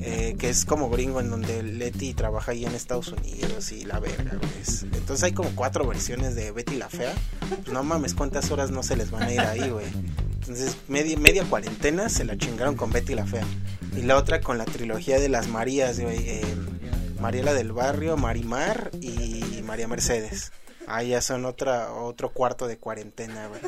Eh, 0.00 0.36
que 0.38 0.48
es 0.48 0.64
como 0.64 0.90
gringo 0.90 1.20
en 1.20 1.28
donde 1.28 1.62
Leti 1.62 2.14
trabaja 2.14 2.52
ahí 2.52 2.64
en 2.64 2.74
Estados 2.74 3.08
Unidos 3.08 3.72
y 3.72 3.84
la 3.84 3.98
verga, 3.98 4.36
güey. 4.36 4.92
Entonces 4.94 5.24
hay 5.24 5.32
como 5.32 5.50
cuatro 5.54 5.86
versiones 5.86 6.34
de 6.34 6.52
Betty 6.52 6.76
la 6.76 6.88
Fea. 6.88 7.12
no 7.72 7.82
mames, 7.82 8.14
cuántas 8.14 8.50
horas 8.50 8.70
no 8.70 8.82
se 8.82 8.96
les 8.96 9.10
van 9.10 9.24
a 9.24 9.32
ir 9.32 9.40
ahí, 9.40 9.70
güey. 9.70 9.86
Entonces 10.40 10.76
media, 10.86 11.18
media 11.18 11.44
cuarentena 11.44 12.08
se 12.08 12.24
la 12.24 12.36
chingaron 12.36 12.76
con 12.76 12.90
Betty 12.90 13.14
la 13.14 13.26
Fea. 13.26 13.44
Y 13.96 14.02
la 14.02 14.16
otra 14.16 14.40
con 14.40 14.58
la 14.58 14.64
trilogía 14.64 15.18
de 15.18 15.28
las 15.28 15.48
Marías, 15.48 15.98
güey. 15.98 16.18
Eh, 16.18 16.42
Mariela 17.20 17.52
del 17.52 17.72
Barrio, 17.72 18.16
Marimar 18.16 18.90
y 19.00 19.62
María 19.64 19.88
Mercedes. 19.88 20.52
Ah, 20.88 21.02
ya 21.02 21.20
son 21.20 21.44
otra, 21.44 21.92
otro 21.92 22.30
cuarto 22.30 22.66
de 22.66 22.78
cuarentena, 22.78 23.46
güey. 23.48 23.60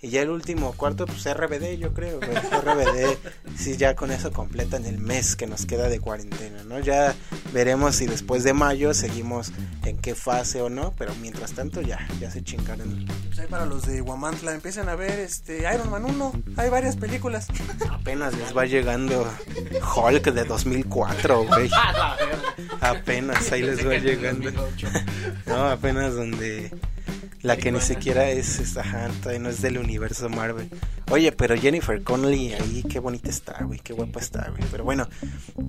Y 0.00 0.10
ya 0.10 0.22
el 0.22 0.30
último 0.30 0.72
cuarto, 0.74 1.06
pues 1.06 1.24
RBD, 1.24 1.76
yo 1.76 1.92
creo, 1.92 2.20
güey. 2.20 2.30
RBD, 2.30 3.18
sí, 3.56 3.76
ya 3.76 3.96
con 3.96 4.12
eso 4.12 4.30
completan 4.30 4.84
el 4.86 4.98
mes 4.98 5.34
que 5.34 5.48
nos 5.48 5.66
queda 5.66 5.88
de 5.88 5.98
cuarentena, 5.98 6.62
¿no? 6.62 6.78
Ya 6.78 7.16
veremos 7.52 7.96
si 7.96 8.06
después 8.06 8.44
de 8.44 8.52
mayo 8.52 8.94
seguimos 8.94 9.50
en 9.84 9.98
qué 9.98 10.14
fase 10.14 10.62
o 10.62 10.70
no, 10.70 10.94
pero 10.96 11.14
mientras 11.16 11.52
tanto 11.52 11.80
ya, 11.80 12.06
ya 12.20 12.30
se 12.30 12.44
chingaron. 12.44 13.06
Pues 13.26 13.40
ahí 13.40 13.46
para 13.48 13.66
los 13.66 13.86
de 13.86 14.00
Guamantla 14.00 14.54
empiezan 14.54 14.88
a 14.88 14.94
ver 14.94 15.18
este 15.18 15.64
Iron 15.74 15.90
Man 15.90 16.04
1, 16.04 16.32
hay 16.56 16.70
varias 16.70 16.96
películas. 16.96 17.48
Apenas 17.90 18.36
les 18.38 18.56
va 18.56 18.66
llegando 18.66 19.28
Hulk 19.96 20.32
de 20.32 20.44
2004, 20.44 21.44
güey. 21.44 21.70
Apenas 22.80 23.50
ahí 23.50 23.62
les 23.62 23.84
va 23.84 23.94
llegando. 23.94 24.50
No, 25.46 25.68
apenas 25.70 26.14
donde 26.14 26.67
la 27.42 27.56
que 27.56 27.70
ni 27.70 27.80
siquiera 27.80 28.28
es, 28.30 28.58
esta 28.58 28.84
y 29.34 29.38
no 29.38 29.48
es 29.48 29.62
del 29.62 29.78
universo 29.78 30.28
Marvel. 30.28 30.68
Oye, 31.10 31.32
pero 31.32 31.56
Jennifer 31.56 32.02
Connelly 32.02 32.52
ahí, 32.52 32.84
qué 32.88 32.98
bonita 32.98 33.30
está, 33.30 33.62
güey, 33.64 33.78
qué 33.80 33.92
guapa 33.92 34.20
está, 34.20 34.50
güey. 34.50 34.62
Pero 34.70 34.84
bueno, 34.84 35.08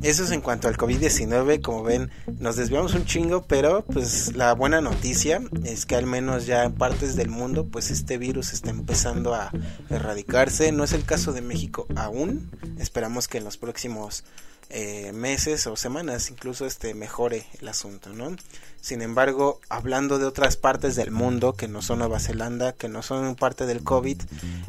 eso 0.01 0.23
es 0.23 0.31
en 0.31 0.41
cuanto 0.41 0.67
al 0.67 0.77
COVID-19. 0.77 1.61
Como 1.61 1.83
ven, 1.83 2.09
nos 2.39 2.55
desviamos 2.55 2.95
un 2.95 3.05
chingo, 3.05 3.43
pero 3.43 3.85
pues 3.85 4.35
la 4.35 4.53
buena 4.53 4.81
noticia 4.81 5.41
es 5.63 5.85
que 5.85 5.95
al 5.95 6.05
menos 6.05 6.45
ya 6.45 6.63
en 6.63 6.73
partes 6.73 7.15
del 7.15 7.29
mundo, 7.29 7.67
pues 7.67 7.91
este 7.91 8.17
virus 8.17 8.53
está 8.53 8.71
empezando 8.71 9.35
a 9.35 9.51
erradicarse. 9.89 10.71
No 10.71 10.83
es 10.83 10.93
el 10.93 11.05
caso 11.05 11.33
de 11.33 11.41
México 11.41 11.87
aún. 11.95 12.49
Esperamos 12.79 13.27
que 13.27 13.37
en 13.37 13.43
los 13.43 13.57
próximos 13.57 14.23
eh, 14.69 15.11
meses 15.13 15.65
o 15.65 15.75
semanas 15.75 16.29
incluso 16.29 16.65
este 16.65 16.93
mejore 16.93 17.45
el 17.59 17.67
asunto, 17.67 18.13
¿no? 18.13 18.35
Sin 18.81 19.01
embargo, 19.01 19.59
hablando 19.67 20.19
de 20.19 20.25
otras 20.25 20.57
partes 20.57 20.95
del 20.95 21.11
mundo 21.11 21.53
que 21.53 21.67
no 21.67 21.81
son 21.81 21.99
Nueva 21.99 22.19
Zelanda, 22.19 22.73
que 22.73 22.87
no 22.87 23.01
son 23.01 23.35
parte 23.35 23.65
del 23.65 23.83
COVID, 23.83 24.21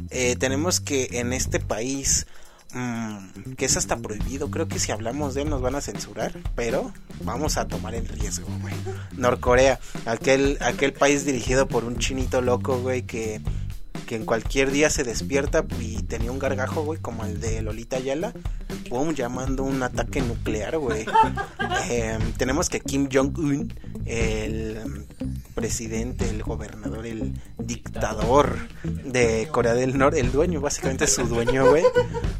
eh, 0.09 0.35
tenemos 0.37 0.79
que 0.79 1.07
en 1.13 1.33
este 1.33 1.59
país 1.59 2.27
mm, 2.73 3.53
que 3.57 3.65
es 3.65 3.77
hasta 3.77 3.95
prohibido. 3.95 4.49
Creo 4.49 4.67
que 4.67 4.79
si 4.79 4.91
hablamos 4.91 5.33
de 5.33 5.43
él 5.43 5.49
nos 5.49 5.61
van 5.61 5.75
a 5.75 5.81
censurar, 5.81 6.37
pero 6.55 6.91
vamos 7.23 7.57
a 7.57 7.67
tomar 7.67 7.95
el 7.95 8.07
riesgo. 8.07 8.47
Norcorea, 9.13 9.79
aquel, 10.05 10.57
aquel 10.61 10.93
país 10.93 11.25
dirigido 11.25 11.67
por 11.67 11.85
un 11.85 11.97
chinito 11.97 12.41
loco, 12.41 12.79
güey, 12.79 13.03
que 13.03 13.39
que 14.11 14.17
en 14.17 14.25
cualquier 14.25 14.71
día 14.71 14.89
se 14.89 15.05
despierta 15.05 15.65
y 15.79 16.03
tenía 16.03 16.33
un 16.33 16.37
gargajo, 16.37 16.83
güey, 16.83 16.99
como 16.99 17.23
el 17.23 17.39
de 17.39 17.61
Lolita 17.61 17.95
Ayala, 17.95 18.33
pum, 18.89 19.13
llamando 19.13 19.63
un 19.63 19.81
ataque 19.81 20.19
nuclear, 20.19 20.77
güey. 20.77 21.05
Em, 21.89 22.33
tenemos 22.33 22.69
que 22.69 22.79
Kim 22.81 23.07
Jong-un, 23.11 23.73
el 24.05 25.05
presidente, 25.55 26.29
el 26.29 26.43
gobernador, 26.43 27.05
el 27.05 27.33
dictador 27.57 28.57
de 28.83 29.47
Corea 29.51 29.73
del 29.73 29.97
Norte, 29.97 30.19
el 30.19 30.31
dueño, 30.31 30.59
básicamente 30.61 31.07
su 31.07 31.23
dueño, 31.23 31.69
güey. 31.69 31.83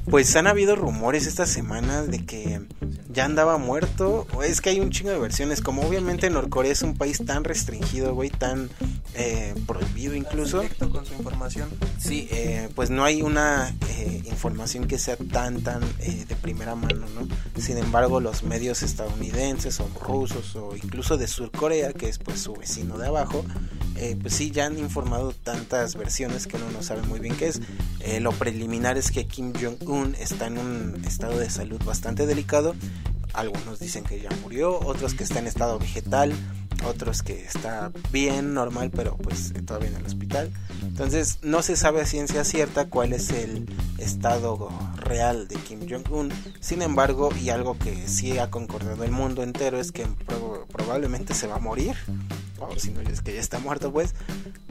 Pues 0.09 0.35
han 0.35 0.47
habido 0.47 0.75
rumores 0.75 1.25
estas 1.27 1.49
semanas 1.49 2.09
de 2.09 2.25
que 2.25 2.61
ya 3.09 3.25
andaba 3.25 3.57
muerto. 3.57 4.27
Es 4.43 4.61
que 4.61 4.69
hay 4.71 4.79
un 4.79 4.89
chingo 4.91 5.11
de 5.11 5.19
versiones. 5.19 5.61
Como 5.61 5.83
obviamente 5.83 6.29
Norcorea 6.29 6.71
es 6.71 6.81
un 6.81 6.95
país 6.97 7.23
tan 7.25 7.43
restringido, 7.43 8.13
güey, 8.13 8.29
tan 8.29 8.69
eh, 9.15 9.53
prohibido 9.67 10.15
incluso. 10.15 10.63
con 10.91 11.05
su 11.05 11.13
información. 11.13 11.60
Sí, 11.97 12.27
eh, 12.31 12.69
pues 12.75 12.89
no 12.89 13.03
hay 13.03 13.21
una 13.21 13.75
eh, 13.89 14.23
información 14.25 14.87
que 14.87 14.97
sea 14.97 15.15
tan, 15.15 15.61
tan 15.61 15.81
de 15.81 16.35
primera 16.41 16.75
mano, 16.75 17.05
¿no? 17.13 17.61
Sin 17.61 17.77
embargo, 17.77 18.19
los 18.19 18.43
medios 18.43 18.83
estadounidenses 18.83 19.79
o 19.79 19.87
rusos 19.99 20.55
o 20.55 20.75
incluso 20.75 21.17
de 21.17 21.27
Surcorea, 21.27 21.93
que 21.93 22.09
es 22.09 22.17
pues 22.17 22.41
su 22.41 22.53
vecino 22.53 22.97
de 22.97 23.07
abajo, 23.07 23.45
pues 24.21 24.33
sí, 24.33 24.49
ya 24.49 24.65
han 24.65 24.79
informado 24.79 25.31
tantas 25.31 25.95
versiones 25.95 26.47
que 26.47 26.57
uno 26.57 26.71
no 26.71 26.81
sabe 26.81 27.03
muy 27.03 27.19
bien 27.19 27.35
qué 27.35 27.49
es. 27.49 27.61
lo 28.19 28.31
preliminar 28.31 28.97
es 28.97 29.11
que 29.11 29.27
Kim 29.27 29.53
Jong-un 29.53 30.15
está 30.15 30.47
en 30.47 30.57
un 30.57 31.03
estado 31.05 31.37
de 31.37 31.49
salud 31.49 31.81
bastante 31.85 32.25
delicado 32.25 32.73
algunos 33.33 33.79
dicen 33.79 34.03
que 34.03 34.19
ya 34.19 34.29
murió, 34.41 34.79
otros 34.79 35.13
que 35.13 35.23
está 35.23 35.39
en 35.39 35.47
estado 35.47 35.79
vegetal, 35.79 36.33
otros 36.85 37.23
que 37.23 37.43
está 37.43 37.91
bien, 38.11 38.53
normal, 38.53 38.91
pero 38.93 39.17
pues 39.17 39.53
todavía 39.65 39.89
en 39.89 39.97
el 39.97 40.05
hospital. 40.05 40.51
Entonces 40.81 41.39
no 41.41 41.61
se 41.61 41.75
sabe 41.75 42.01
a 42.01 42.05
ciencia 42.05 42.43
cierta 42.43 42.89
cuál 42.89 43.13
es 43.13 43.29
el 43.29 43.65
estado 43.97 44.69
real 44.97 45.47
de 45.47 45.55
Kim 45.55 45.87
Jong-un. 45.89 46.31
Sin 46.59 46.81
embargo, 46.81 47.29
y 47.39 47.49
algo 47.49 47.77
que 47.77 48.07
sí 48.07 48.37
ha 48.37 48.49
concordado 48.49 49.03
el 49.03 49.11
mundo 49.11 49.43
entero 49.43 49.79
es 49.79 49.91
que 49.91 50.07
probablemente 50.71 51.33
se 51.33 51.47
va 51.47 51.55
a 51.55 51.59
morir. 51.59 51.95
O 52.59 52.77
si 52.77 52.91
no 52.91 53.01
es 53.01 53.21
que 53.21 53.33
ya 53.33 53.39
está 53.39 53.57
muerto, 53.59 53.91
pues. 53.91 54.13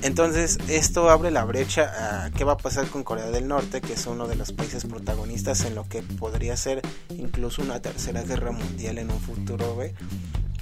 Entonces, 0.02 0.58
esto 0.68 1.10
abre 1.10 1.32
la 1.32 1.44
brecha 1.44 2.24
a 2.24 2.30
qué 2.30 2.44
va 2.44 2.52
a 2.52 2.56
pasar 2.56 2.86
con 2.86 3.02
Corea 3.02 3.30
del 3.30 3.48
Norte, 3.48 3.80
que 3.80 3.94
es 3.94 4.06
uno 4.06 4.28
de 4.28 4.36
los 4.36 4.52
países 4.52 4.84
protagonistas 4.84 5.64
en 5.64 5.74
lo 5.74 5.88
que 5.88 6.02
podría 6.02 6.56
ser 6.56 6.82
incluso 7.10 7.62
una 7.62 7.80
tercera 7.80 8.22
guerra 8.22 8.52
mundial 8.52 8.98
en 8.98 9.10
un 9.10 9.18
futuro, 9.18 9.76
¿ve? 9.76 9.94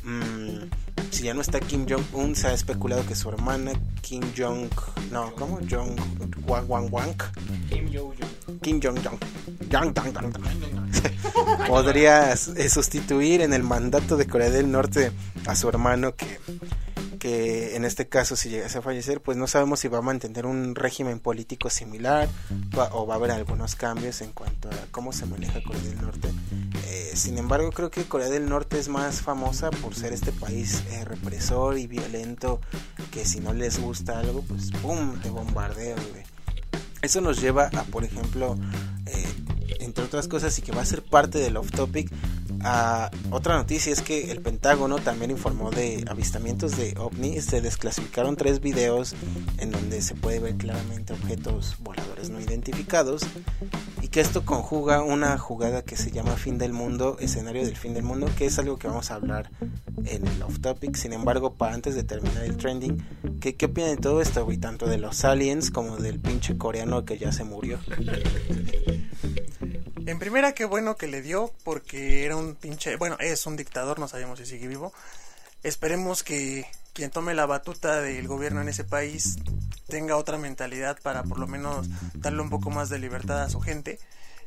Mm, 0.09 0.71
si 1.11 1.25
ya 1.25 1.35
no 1.35 1.43
está 1.43 1.61
Kim 1.61 1.85
Jong-un, 1.87 2.35
se 2.35 2.47
ha 2.47 2.55
especulado 2.55 3.05
que 3.05 3.15
su 3.15 3.29
hermana 3.29 3.73
Kim 4.01 4.23
Jong, 4.35 4.71
no, 5.13 5.35
¿cómo? 5.35 5.59
Jong 5.71 5.97
Wang 6.47 6.65
Wang 6.67 6.89
Wang. 6.91 7.15
Kim 7.69 7.93
Jong-un. 7.93 8.59
Kim 8.61 8.81
Jong-un. 8.83 9.19
podría 11.69 12.33
eh, 12.33 12.69
sustituir 12.71 13.43
en 13.43 13.53
el 13.53 13.63
mandato 13.63 14.17
de 14.17 14.27
Corea 14.27 14.49
del 14.49 14.71
Norte 14.71 15.13
a 15.47 15.55
su 15.55 15.69
hermano 15.69 16.15
que 16.15 16.39
que 17.19 17.77
en 17.77 17.85
este 17.85 18.09
caso 18.09 18.37
si 18.37 18.49
llegase 18.49 18.79
a 18.79 18.83
fallecer, 18.83 19.21
pues 19.21 19.37
no 19.37 19.47
sabemos 19.47 19.81
si 19.81 19.89
va 19.89 19.99
a 19.99 20.03
mantener 20.03 20.47
un 20.47 20.75
régimen 20.75 21.21
político 21.21 21.69
similar 21.69 22.29
o 22.93 23.07
va 23.07 23.15
a 23.15 23.17
haber 23.17 23.33
algunos 23.33 23.75
cambios 23.75 24.21
en 24.23 24.33
cuanto 24.33 24.69
a 24.69 24.75
cómo 24.91 25.13
se 25.13 25.27
maneja 25.27 25.63
Corea 25.63 25.83
del 25.83 26.01
Norte. 26.01 26.29
Sin 27.19 27.37
embargo, 27.37 27.73
creo 27.73 27.91
que 27.91 28.05
Corea 28.05 28.29
del 28.29 28.49
Norte 28.49 28.79
es 28.79 28.89
más 28.89 29.23
famosa 29.23 29.71
por 29.71 29.93
ser 29.97 30.13
este 30.13 30.31
país 30.31 30.85
eh, 30.93 31.05
represor 31.05 31.77
y 31.77 31.89
violento 31.89 32.61
que 33.11 33.25
si 33.25 33.41
no 33.41 33.53
les 33.53 33.81
gusta 33.81 34.21
algo, 34.21 34.43
pues 34.43 34.71
¡pum! 34.81 35.21
te 35.21 35.29
bombardeo. 35.29 35.97
Eso 37.03 37.21
nos 37.21 37.41
lleva 37.41 37.71
a, 37.75 37.83
por 37.83 38.05
ejemplo, 38.05 38.57
eh, 39.07 39.35
entre 39.81 40.05
otras 40.05 40.29
cosas 40.29 40.57
y 40.61 40.63
que 40.63 40.71
va 40.71 40.83
a 40.83 40.85
ser 40.85 41.03
parte 41.03 41.39
del 41.39 41.57
off 41.57 41.73
topic, 41.73 42.09
Ah, 42.65 43.11
otra 43.31 43.57
noticia 43.57 43.93
es 43.93 44.03
que 44.03 44.31
el 44.33 44.41
Pentágono 44.41 44.97
también 44.97 45.31
informó 45.31 45.71
de 45.71 46.05
avistamientos 46.09 46.77
de 46.77 46.95
ovnis. 46.99 47.45
Se 47.45 47.61
desclasificaron 47.61 48.37
tres 48.37 48.61
videos 48.61 49.15
en 49.59 49.71
donde 49.71 50.03
se 50.03 50.15
puede 50.15 50.41
ver 50.41 50.57
claramente 50.57 51.13
objetos 51.13 51.77
voladores 51.81 52.31
no 52.31 52.41
identificados. 52.41 53.23
Que 54.11 54.21
esto 54.21 54.45
conjuga 54.45 55.03
una 55.03 55.37
jugada 55.39 55.83
que 55.83 55.97
se 55.97 56.11
llama 56.11 56.37
Fin 56.37 56.57
del 56.59 56.73
Mundo, 56.73 57.19
escenario 57.21 57.65
del 57.65 57.77
fin 57.77 57.93
del 57.95 58.05
mundo, 58.05 58.31
que 58.37 58.47
es 58.47 58.59
algo 58.59 58.79
que 58.79 58.89
vamos 58.89 59.11
a 59.11 59.17
hablar 59.17 59.51
en 60.05 60.27
el 60.27 60.43
off 60.43 60.61
topic. 60.61 60.97
Sin 60.97 61.13
embargo, 61.13 61.55
para 61.55 61.75
antes 61.75 61.95
de 61.95 62.05
terminar 62.05 62.45
el 62.45 62.57
trending, 62.57 63.05
¿qué, 63.41 63.55
qué 63.55 63.67
opinan 63.67 63.91
de 63.91 63.97
todo 63.99 64.23
esto, 64.23 64.45
güey? 64.45 64.57
Tanto 64.57 64.87
de 64.87 64.99
los 64.99 65.25
aliens 65.25 65.71
como 65.71 65.99
del 65.99 66.19
pinche 66.19 66.57
coreano 66.57 67.05
que 67.05 67.19
ya 67.19 67.33
se 67.33 67.45
murió. 67.45 67.79
En 70.07 70.19
primera, 70.19 70.53
qué 70.53 70.65
bueno 70.65 70.97
que 70.97 71.07
le 71.07 71.21
dio, 71.21 71.53
porque 71.65 72.25
era 72.25 72.35
un 72.35 72.55
pinche. 72.55 72.97
Bueno, 72.97 73.19
es 73.21 73.47
un 73.47 73.57
dictador, 73.57 73.99
no 73.99 74.09
sabemos 74.09 74.39
si 74.39 74.47
sigue 74.47 74.67
vivo. 74.67 74.93
Esperemos 75.63 76.23
que 76.23 76.67
quien 76.93 77.11
tome 77.11 77.35
la 77.35 77.47
batuta 77.47 78.01
del 78.01 78.29
gobierno 78.29 78.61
en 78.61 78.69
ese 78.69 78.85
país 78.85 79.37
tenga 79.89 80.17
otra 80.17 80.39
mentalidad 80.39 80.99
para 81.03 81.23
por 81.23 81.39
lo 81.39 81.47
menos 81.47 81.89
darle 82.15 82.43
un 82.43 82.51
poco 82.51 82.71
más 82.71 82.89
de 82.89 82.99
libertad 82.99 83.43
a 83.43 83.51
su 83.51 83.61
gente 83.61 83.99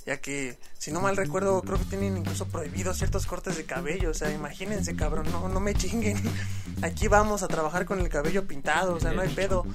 ya 0.06 0.18
que 0.18 0.58
si 0.78 0.92
no 0.92 1.02
mal 1.02 1.16
recuerdo 1.16 1.62
creo 1.62 1.78
que 1.78 1.86
tienen 1.86 2.18
incluso 2.18 2.48
prohibidos 2.48 2.98
ciertos 2.98 3.26
cortes 3.26 3.58
de 3.58 3.66
cabello, 3.66 4.12
o 4.12 4.14
sea, 4.14 4.32
imagínense 4.32 4.96
cabrón, 4.96 5.28
no, 5.32 5.48
no 5.48 5.60
me 5.60 5.74
chinguen, 5.74 6.18
aquí 6.82 7.08
vamos 7.08 7.44
a 7.44 7.48
trabajar 7.48 7.86
con 7.86 8.00
el 8.00 8.10
cabello 8.10 8.48
pintado, 8.48 8.96
o 8.96 9.00
sea, 9.00 9.12
no 9.12 9.22
hay 9.22 9.30
pedo. 9.30 9.66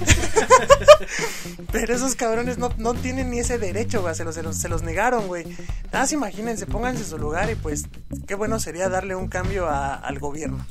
Pero 1.72 1.94
esos 1.94 2.14
cabrones 2.14 2.58
no, 2.58 2.72
no 2.78 2.94
tienen 2.94 3.30
ni 3.30 3.40
ese 3.40 3.58
derecho, 3.58 4.02
güey, 4.02 4.14
se 4.14 4.24
los, 4.24 4.34
se 4.34 4.42
los, 4.42 4.56
se 4.56 4.68
los 4.68 4.82
negaron, 4.82 5.26
güey. 5.26 5.44
Nada 5.86 6.00
más 6.00 6.12
imagínense, 6.12 6.66
pónganse 6.66 7.02
en 7.02 7.08
su 7.08 7.18
lugar 7.18 7.50
y 7.50 7.54
pues 7.54 7.84
qué 8.26 8.34
bueno 8.34 8.58
sería 8.58 8.88
darle 8.88 9.14
un 9.14 9.28
cambio 9.28 9.68
al 9.68 10.18
gobierno. 10.18 10.66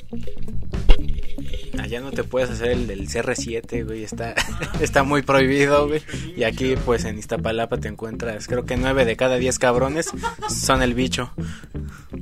Allá 1.80 2.02
no 2.02 2.12
te 2.12 2.24
puedes 2.24 2.50
hacer 2.50 2.72
el 2.72 2.88
del 2.88 3.08
CR7, 3.08 3.86
güey, 3.86 4.04
está, 4.04 4.36
está 4.82 5.04
muy 5.04 5.22
prohibido, 5.22 5.88
güey. 5.88 6.02
Y 6.36 6.44
aquí, 6.44 6.76
pues 6.86 7.06
en 7.06 7.18
Iztapalapa 7.18 7.78
te 7.78 7.88
encuentras, 7.88 8.48
creo 8.48 8.66
que 8.66 8.76
9 8.90 9.06
de 9.06 9.16
cada 9.16 9.38
10 9.38 9.60
cabrones 9.60 10.08
son 10.50 10.82
el 10.82 10.96
bicho. 10.96 11.32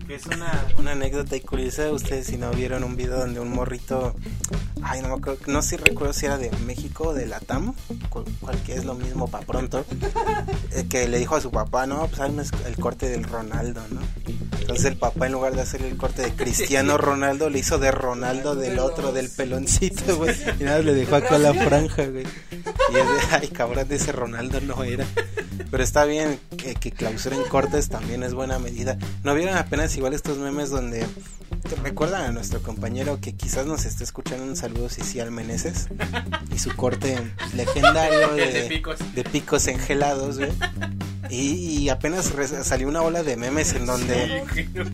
Es 0.10 0.26
una, 0.26 0.66
una 0.78 0.92
anécdota 0.92 1.38
y 1.38 1.40
curiosa, 1.40 1.90
ustedes 1.94 2.28
si 2.28 2.36
no 2.36 2.52
vieron 2.52 2.84
un 2.84 2.98
video 2.98 3.20
donde 3.20 3.40
un 3.40 3.50
morrito, 3.50 4.14
ay, 4.82 5.02
no 5.02 5.08
me 5.08 5.14
acuerdo, 5.14 5.40
no 5.48 5.62
sé, 5.62 5.78
recuerdo 5.78 6.12
si 6.12 6.26
era 6.26 6.38
de 6.38 6.52
México, 6.66 7.14
de 7.14 7.26
la 7.26 7.40
TAM, 7.40 7.74
cualquier 8.42 8.80
es 8.80 8.86
lo 8.86 8.96
mismo 8.96 9.30
para 9.30 9.46
pronto, 9.46 9.86
eh, 10.72 10.86
que 10.90 11.08
le 11.08 11.20
dijo 11.20 11.38
a 11.38 11.42
su 11.42 11.52
papá, 11.52 11.88
no, 11.88 12.06
pues 12.08 12.20
hazme 12.20 12.44
el 12.66 12.76
corte 12.76 13.08
del 13.08 13.24
Ronaldo, 13.24 13.82
¿no? 13.90 14.02
Entonces 14.60 14.84
el 14.84 14.98
papá 14.98 15.28
en 15.28 15.32
lugar 15.32 15.56
de 15.56 15.62
hacer 15.62 15.82
el 15.84 15.96
corte 15.96 16.22
de 16.24 16.34
Cristiano 16.34 16.98
Ronaldo, 16.98 17.50
le 17.50 17.60
hizo 17.60 17.80
de 17.80 17.92
Ronaldo 17.92 18.56
del 18.56 18.80
otro, 18.80 19.14
del 19.14 19.30
peloncito, 19.30 20.18
güey. 20.18 20.36
Y 20.60 20.64
nada, 20.64 20.80
le 20.80 20.94
dejó 20.94 21.16
acá 21.16 21.38
la 21.38 21.54
franja, 21.54 22.06
güey. 22.08 22.26
Y 22.26 22.98
es 22.98 23.32
de, 23.32 23.36
ay, 23.38 23.48
cabrón, 23.48 23.88
de 23.88 23.96
ese 23.96 24.12
Ronaldo 24.12 24.60
no 24.60 24.84
era. 24.84 25.06
Pero 25.72 25.84
está 25.84 26.06
bien 26.06 26.40
que, 26.58 26.76
que 26.76 26.92
clausuren 26.92 27.44
cortes, 27.50 27.88
también 27.90 28.24
es 28.24 28.34
buena 28.34 28.60
medida. 28.60 28.98
¿No 29.24 29.34
vieron 29.36 29.56
apenas 29.58 29.96
igual 29.96 30.14
estos 30.14 30.38
memes 30.40 30.70
donde 30.70 31.06
te 31.70 31.76
recuerdan 31.78 32.24
a 32.26 32.32
nuestro 32.32 32.62
compañero 32.62 33.20
que 33.22 33.34
quizás 33.34 33.66
nos 33.66 33.86
esté 33.86 34.04
escuchando 34.04 34.44
un 34.44 34.56
saludo 34.56 34.90
Cicial 34.90 35.32
Meneses 35.32 35.88
y 36.54 36.60
su 36.60 36.76
corte 36.76 37.18
legendario 37.56 38.34
de, 38.36 38.52
De 38.52 38.64
picos. 38.70 38.98
de 39.16 39.24
picos 39.24 39.68
engelados, 39.68 40.38
güey. 40.40 40.52
Y, 41.30 41.80
y 41.80 41.90
apenas 41.90 42.34
salió 42.64 42.88
una 42.88 43.02
ola 43.02 43.24
de 43.24 43.38
memes 43.38 43.74
en 43.74 43.86
donde 43.86 44.44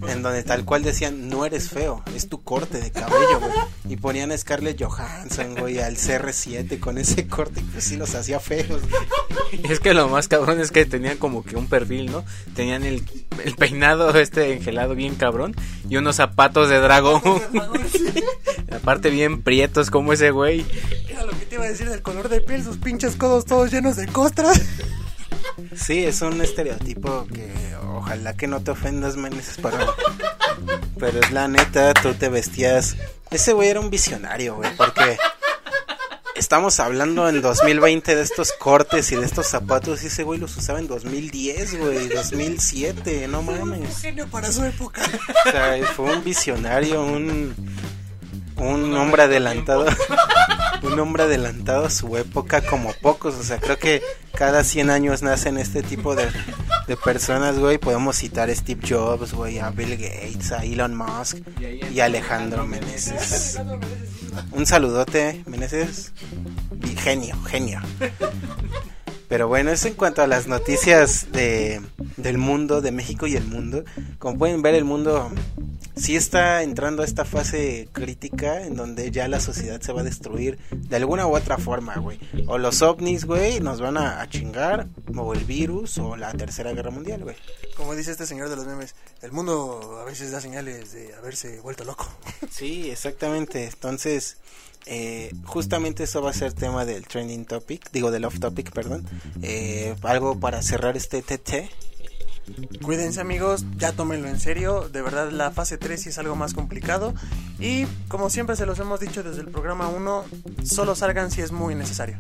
en 0.08 0.22
donde 0.22 0.44
tal 0.44 0.66
cual 0.66 0.84
decían 0.84 1.30
no 1.30 1.46
eres 1.46 1.70
feo, 1.70 2.04
es 2.16 2.30
tu 2.30 2.44
corte 2.44 2.80
de 2.80 2.92
cabello, 2.92 3.40
güey. 3.40 3.52
Y 3.90 3.98
ponían 3.98 4.32
a 4.32 4.38
Scarlett 4.38 4.82
Johansson, 4.82 5.56
güey, 5.56 5.80
al 5.80 5.98
CR7 5.98 6.80
con 6.80 6.98
ese 6.98 7.28
corte, 7.28 7.60
y 7.60 7.64
pues 7.64 7.84
sí 7.84 7.96
los 7.96 8.16
hacía 8.16 8.40
feos. 8.40 8.82
Es 9.70 9.80
que 9.80 9.94
lo 9.94 10.08
más 10.08 10.28
cabrón 10.28 10.60
es 10.60 10.72
que 10.72 10.86
tenían 10.86 11.18
como 11.18 11.44
que 11.44 11.56
un 11.56 11.68
perfil, 11.68 12.12
¿no? 12.12 12.24
Tenían 12.56 12.84
el, 12.84 13.04
el 13.44 13.56
peinado 13.56 14.10
este 14.18 14.54
engelado 14.54 14.96
bien 14.96 15.16
cabrón 15.16 15.56
y 15.90 15.98
unos 15.98 16.16
zapatos 16.16 16.70
de 16.70 16.80
dragón. 16.80 17.22
Aparte 18.72 19.10
bien 19.10 19.42
prietos 19.42 19.92
como 19.92 20.14
ese 20.14 20.32
güey. 20.32 20.66
Era 21.08 21.24
lo 21.24 21.32
que 21.32 21.46
te 21.46 21.56
iba 21.56 21.66
a 21.66 21.70
decir 21.70 21.90
del 21.90 22.02
color 22.02 22.30
de 22.30 22.42
piel, 22.42 22.64
sus 22.64 22.78
pinches 22.78 23.16
codos 23.16 23.46
todos 23.46 23.72
llenos 23.72 23.96
de 23.96 24.08
costras. 24.08 24.62
Sí, 25.76 26.04
es 26.06 26.22
un 26.22 26.42
estereotipo 26.42 27.28
que 27.34 27.52
ojalá 27.96 28.36
que 28.36 28.48
no 28.48 28.62
te 28.62 28.72
ofendas, 28.72 29.16
menes, 29.16 29.58
pero, 29.62 29.96
pero 31.00 31.20
es 31.20 31.32
la 31.32 31.48
neta, 31.48 31.94
tú 31.94 32.14
te 32.14 32.30
vestías... 32.30 32.96
Ese 33.32 33.54
güey 33.54 33.70
era 33.70 33.80
un 33.80 33.90
visionario, 33.90 34.56
güey, 34.56 34.76
porque 34.76 35.18
estamos 36.36 36.80
hablando 36.80 37.28
en 37.30 37.42
2020 37.42 38.16
de 38.16 38.22
estos 38.22 38.52
cortes 38.52 39.12
y 39.12 39.16
de 39.16 39.26
estos 39.26 39.48
zapatos 39.48 40.04
y 40.04 40.08
ese 40.08 40.24
güey 40.24 40.40
los 40.40 40.56
usaba 40.58 40.80
en 40.80 40.88
2010, 40.88 41.80
güey, 41.80 42.10
2007, 42.10 43.28
no 43.28 43.42
mames. 43.42 44.00
Genio 44.00 44.28
para 44.28 44.52
su 44.52 44.64
época. 44.64 45.02
O 45.48 45.52
sea, 45.52 45.76
fue 45.96 46.16
un 46.16 46.24
visionario, 46.24 47.04
un, 47.04 47.56
un 48.58 48.98
hombre 48.98 49.24
adelantado, 49.24 49.86
un 50.84 51.00
hombre 51.00 51.24
adelantado 51.24 51.86
a 51.86 51.90
su 51.90 52.16
época 52.18 52.62
como 52.62 52.94
pocos. 52.94 53.36
O 53.36 53.44
sea, 53.44 53.60
creo 53.60 53.78
que 53.78 54.02
cada 54.34 54.64
100 54.64 54.90
años 54.90 55.22
nacen 55.22 55.58
este 55.58 55.84
tipo 55.84 56.16
de, 56.16 56.28
de 56.88 56.98
personas, 56.98 57.60
güey. 57.60 57.78
Podemos 57.78 58.18
citar 58.18 58.50
a 58.50 58.56
Steve 58.56 58.82
Jobs, 58.88 59.34
güey, 59.34 59.60
a 59.60 59.70
Bill 59.70 59.98
Gates, 59.98 60.52
a 60.52 60.64
Elon 60.64 60.96
Musk 60.96 61.38
y 61.92 62.00
a 62.00 62.06
Alejandro 62.06 62.66
Meneses. 62.66 63.60
Un 64.52 64.66
saludote, 64.66 65.44
Meneses. 65.46 66.12
Y 66.84 66.96
Genio, 66.96 67.42
genio. 67.44 67.82
Pero 69.34 69.48
bueno, 69.48 69.72
eso 69.72 69.88
en 69.88 69.96
cuanto 69.96 70.22
a 70.22 70.28
las 70.28 70.46
noticias 70.46 71.32
de, 71.32 71.82
del 72.18 72.38
mundo, 72.38 72.82
de 72.82 72.92
México 72.92 73.26
y 73.26 73.36
el 73.36 73.44
mundo. 73.44 73.84
Como 74.20 74.38
pueden 74.38 74.62
ver, 74.62 74.76
el 74.76 74.84
mundo 74.84 75.32
sí 75.96 76.16
está 76.16 76.62
entrando 76.62 77.02
a 77.02 77.06
esta 77.06 77.26
fase 77.26 77.90
crítica 77.92 78.62
en 78.62 78.76
donde 78.76 79.10
ya 79.10 79.28
la 79.28 79.40
sociedad 79.40 79.82
se 79.82 79.92
va 79.92 80.02
a 80.02 80.04
destruir 80.04 80.60
de 80.70 80.96
alguna 80.98 81.26
u 81.26 81.36
otra 81.36 81.58
forma, 81.58 81.96
güey. 81.96 82.20
O 82.46 82.60
los 82.60 82.84
ovnis, 82.84 83.26
güey, 83.26 83.60
nos 83.60 83.82
van 83.82 83.98
a, 83.98 84.22
a 84.22 84.30
chingar, 84.30 84.88
o 85.18 85.34
el 85.34 85.46
virus, 85.46 85.98
o 85.98 86.16
la 86.16 86.32
tercera 86.34 86.72
guerra 86.74 86.92
mundial, 86.92 87.24
güey. 87.24 87.36
Como 87.76 87.96
dice 87.96 88.12
este 88.12 88.28
señor 88.28 88.50
de 88.50 88.56
los 88.56 88.68
memes, 88.68 88.94
el 89.24 89.32
mundo 89.32 89.98
a 90.00 90.04
veces 90.04 90.30
da 90.32 90.42
señales 90.42 90.92
de 90.94 91.12
haberse 91.16 91.60
vuelto 91.62 91.86
loco. 91.86 92.08
Sí, 92.52 92.92
exactamente. 92.92 93.66
Entonces, 93.66 94.38
eh, 94.86 95.34
justamente 95.46 96.04
eso 96.04 96.22
va 96.22 96.32
a 96.32 96.34
ser 96.34 96.54
tema 96.54 96.86
del 96.86 97.08
trending 97.08 97.46
topic, 97.46 97.92
digo 97.92 98.12
del 98.12 98.26
off 98.26 98.40
topic, 98.40 98.72
perdón. 98.72 99.06
Eh, 99.42 99.96
algo 100.04 100.40
para 100.40 100.62
cerrar 100.62 100.98
este 100.98 101.22
TT. 101.22 101.70
Cuídense 102.82 103.22
amigos, 103.22 103.66
ya 103.78 103.94
tómenlo 103.94 104.28
en 104.28 104.40
serio, 104.40 104.90
de 104.90 105.02
verdad 105.02 105.32
la 105.32 105.52
fase 105.52 105.78
3 105.78 106.02
sí 106.02 106.10
es 106.10 106.18
algo 106.18 106.36
más 106.36 106.54
complicado 106.54 107.14
y 107.58 107.86
como 108.10 108.30
siempre 108.30 108.58
se 108.58 108.66
los 108.66 108.80
hemos 108.80 109.00
dicho 109.00 109.24
desde 109.24 109.40
el 109.42 109.48
programa 109.48 109.88
1, 109.88 110.26
solo 110.66 110.94
salgan 110.94 111.32
si 111.32 111.40
es 111.40 111.54
muy 111.54 111.74
necesario. 111.74 112.20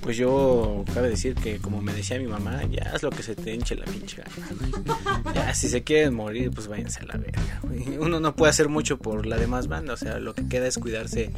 Pues 0.00 0.16
yo 0.16 0.84
cabe 0.94 1.10
decir 1.10 1.34
que 1.34 1.58
como 1.58 1.82
me 1.82 1.92
decía 1.92 2.18
mi 2.18 2.26
mamá, 2.26 2.62
ya 2.64 2.92
es 2.94 3.02
lo 3.02 3.10
que 3.10 3.22
se 3.22 3.34
te 3.34 3.54
hinche 3.54 3.74
la 3.74 3.84
pinche 3.84 4.22
gana. 4.22 5.32
Ya 5.34 5.54
si 5.54 5.68
se 5.68 5.82
quieren 5.82 6.14
morir, 6.14 6.50
pues 6.50 6.68
váyanse 6.68 7.00
a 7.00 7.06
la 7.06 7.16
verga. 7.16 7.60
Uno 7.98 8.20
no 8.20 8.34
puede 8.34 8.50
hacer 8.50 8.68
mucho 8.68 8.98
por 8.98 9.26
la 9.26 9.36
demás 9.36 9.68
banda, 9.68 9.92
o 9.92 9.96
sea, 9.96 10.18
lo 10.18 10.34
que 10.34 10.46
queda 10.48 10.66
es 10.66 10.78
cuidarse 10.78 11.30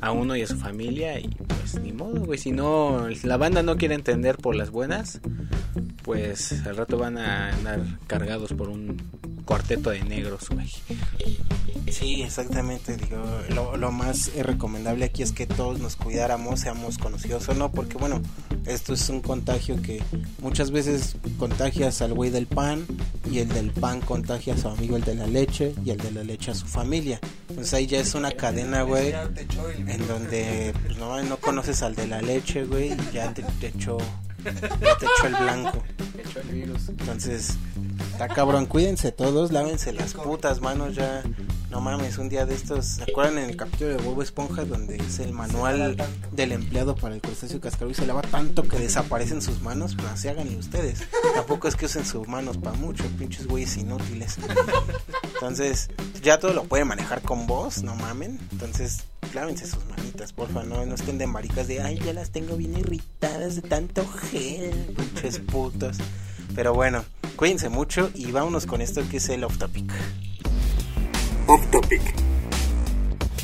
a 0.00 0.12
uno 0.12 0.36
y 0.36 0.42
a 0.42 0.46
su 0.46 0.56
familia 0.56 1.18
y 1.18 1.28
pues 1.28 1.80
ni 1.80 1.92
modo, 1.92 2.24
güey. 2.24 2.38
Si 2.38 2.52
no, 2.52 3.06
la 3.22 3.36
banda 3.36 3.62
no 3.62 3.76
quiere 3.76 3.94
entender 3.94 4.36
por 4.36 4.54
las 4.54 4.70
buenas, 4.70 5.20
pues 6.02 6.66
al 6.66 6.76
rato 6.76 6.98
van 6.98 7.18
a 7.18 7.50
andar 7.50 7.80
cargados 8.06 8.52
por 8.52 8.68
un 8.68 8.96
cuarteto 9.44 9.90
de 9.90 10.02
negros, 10.02 10.48
güey. 10.48 10.70
Sí, 11.90 12.22
exactamente. 12.22 12.96
Digo, 12.96 13.22
lo, 13.50 13.76
lo 13.76 13.90
más 13.90 14.30
recomendable 14.36 15.04
aquí 15.04 15.22
es 15.22 15.32
que 15.32 15.46
todos 15.46 15.80
nos 15.80 15.96
cuidáramos, 15.96 16.60
seamos 16.60 16.98
conocidos 16.98 17.48
o 17.48 17.54
no, 17.54 17.72
porque 17.72 17.89
bueno, 17.98 18.20
esto 18.66 18.92
es 18.92 19.08
un 19.08 19.20
contagio 19.20 19.80
que 19.82 20.02
muchas 20.40 20.70
veces 20.70 21.16
contagias 21.38 22.02
al 22.02 22.14
güey 22.14 22.30
del 22.30 22.46
pan 22.46 22.86
y 23.30 23.38
el 23.38 23.48
del 23.48 23.70
pan 23.70 24.00
contagia 24.00 24.54
a 24.54 24.56
su 24.56 24.68
amigo 24.68 24.96
el 24.96 25.04
de 25.04 25.14
la 25.14 25.26
leche 25.26 25.74
y 25.84 25.90
el 25.90 25.98
de 25.98 26.10
la 26.10 26.22
leche 26.22 26.50
a 26.50 26.54
su 26.54 26.66
familia. 26.66 27.20
Entonces 27.48 27.74
ahí 27.74 27.86
ya 27.86 28.00
es 28.00 28.14
una 28.14 28.30
cadena, 28.32 28.82
güey, 28.82 29.12
en 29.86 30.06
donde 30.06 30.74
pues, 30.82 30.98
no, 30.98 31.22
no 31.22 31.36
conoces 31.38 31.82
al 31.82 31.94
de 31.94 32.06
la 32.06 32.22
leche, 32.22 32.64
güey, 32.64 32.92
y 32.92 33.12
ya 33.12 33.32
te, 33.34 33.42
te 33.60 33.68
echó, 33.68 33.98
ya 34.44 34.96
te 34.98 35.06
echó 35.06 35.26
el 35.26 35.34
blanco. 35.34 35.82
Entonces, 36.88 37.56
está 38.12 38.28
cabrón, 38.28 38.66
cuídense 38.66 39.12
todos, 39.12 39.52
lávense 39.52 39.92
las 39.92 40.14
putas 40.14 40.60
manos 40.60 40.94
ya. 40.94 41.22
No 41.70 41.80
mames, 41.80 42.18
un 42.18 42.28
día 42.28 42.46
de 42.46 42.54
estos, 42.56 42.84
¿se 42.84 43.04
acuerdan 43.04 43.38
en 43.38 43.50
el 43.50 43.56
capítulo 43.56 43.90
de 43.90 43.96
Bobo 43.98 44.22
Esponja 44.22 44.64
donde 44.64 44.96
es 44.96 45.20
el 45.20 45.32
manual 45.32 45.96
del 46.32 46.50
empleado 46.50 46.96
para 46.96 47.14
el 47.14 47.20
crustáceo 47.20 47.60
cascarudo 47.60 47.92
y 47.92 47.94
se 47.94 48.06
lava 48.06 48.22
tanto 48.22 48.64
que 48.64 48.76
desaparecen 48.76 49.40
sus 49.40 49.62
manos? 49.62 49.94
Pues 49.94 50.08
así 50.08 50.26
háganlo 50.26 50.58
ustedes. 50.58 51.04
Tampoco 51.32 51.68
es 51.68 51.76
que 51.76 51.86
usen 51.86 52.04
sus 52.04 52.26
manos 52.26 52.58
para 52.58 52.76
mucho, 52.76 53.04
pinches 53.16 53.46
güeyes 53.46 53.76
inútiles. 53.76 54.38
Entonces, 55.34 55.90
ya 56.22 56.40
todo 56.40 56.54
lo 56.54 56.64
pueden 56.64 56.88
manejar 56.88 57.22
con 57.22 57.46
voz, 57.46 57.84
no 57.84 57.94
mamen. 57.94 58.40
Entonces, 58.50 59.04
lávense 59.32 59.64
sus 59.64 59.84
manitas, 59.86 60.32
porfa, 60.32 60.64
no, 60.64 60.84
no 60.84 60.94
estén 60.96 61.18
de 61.18 61.28
maricas 61.28 61.68
de, 61.68 61.80
ay, 61.82 62.00
ya 62.04 62.12
las 62.12 62.30
tengo 62.30 62.56
bien 62.56 62.76
irritadas 62.76 63.54
de 63.54 63.62
tanto 63.62 64.04
gel, 64.08 64.92
pinches 64.96 65.38
putos. 65.38 65.98
Pero 66.56 66.74
bueno, 66.74 67.04
cuídense 67.36 67.68
mucho 67.68 68.10
y 68.12 68.32
vámonos 68.32 68.66
con 68.66 68.80
esto 68.80 69.08
que 69.08 69.18
es 69.18 69.28
el 69.28 69.44
off 69.44 69.56
topic. 69.56 69.92
Off 71.52 71.66
topic. 71.72 72.00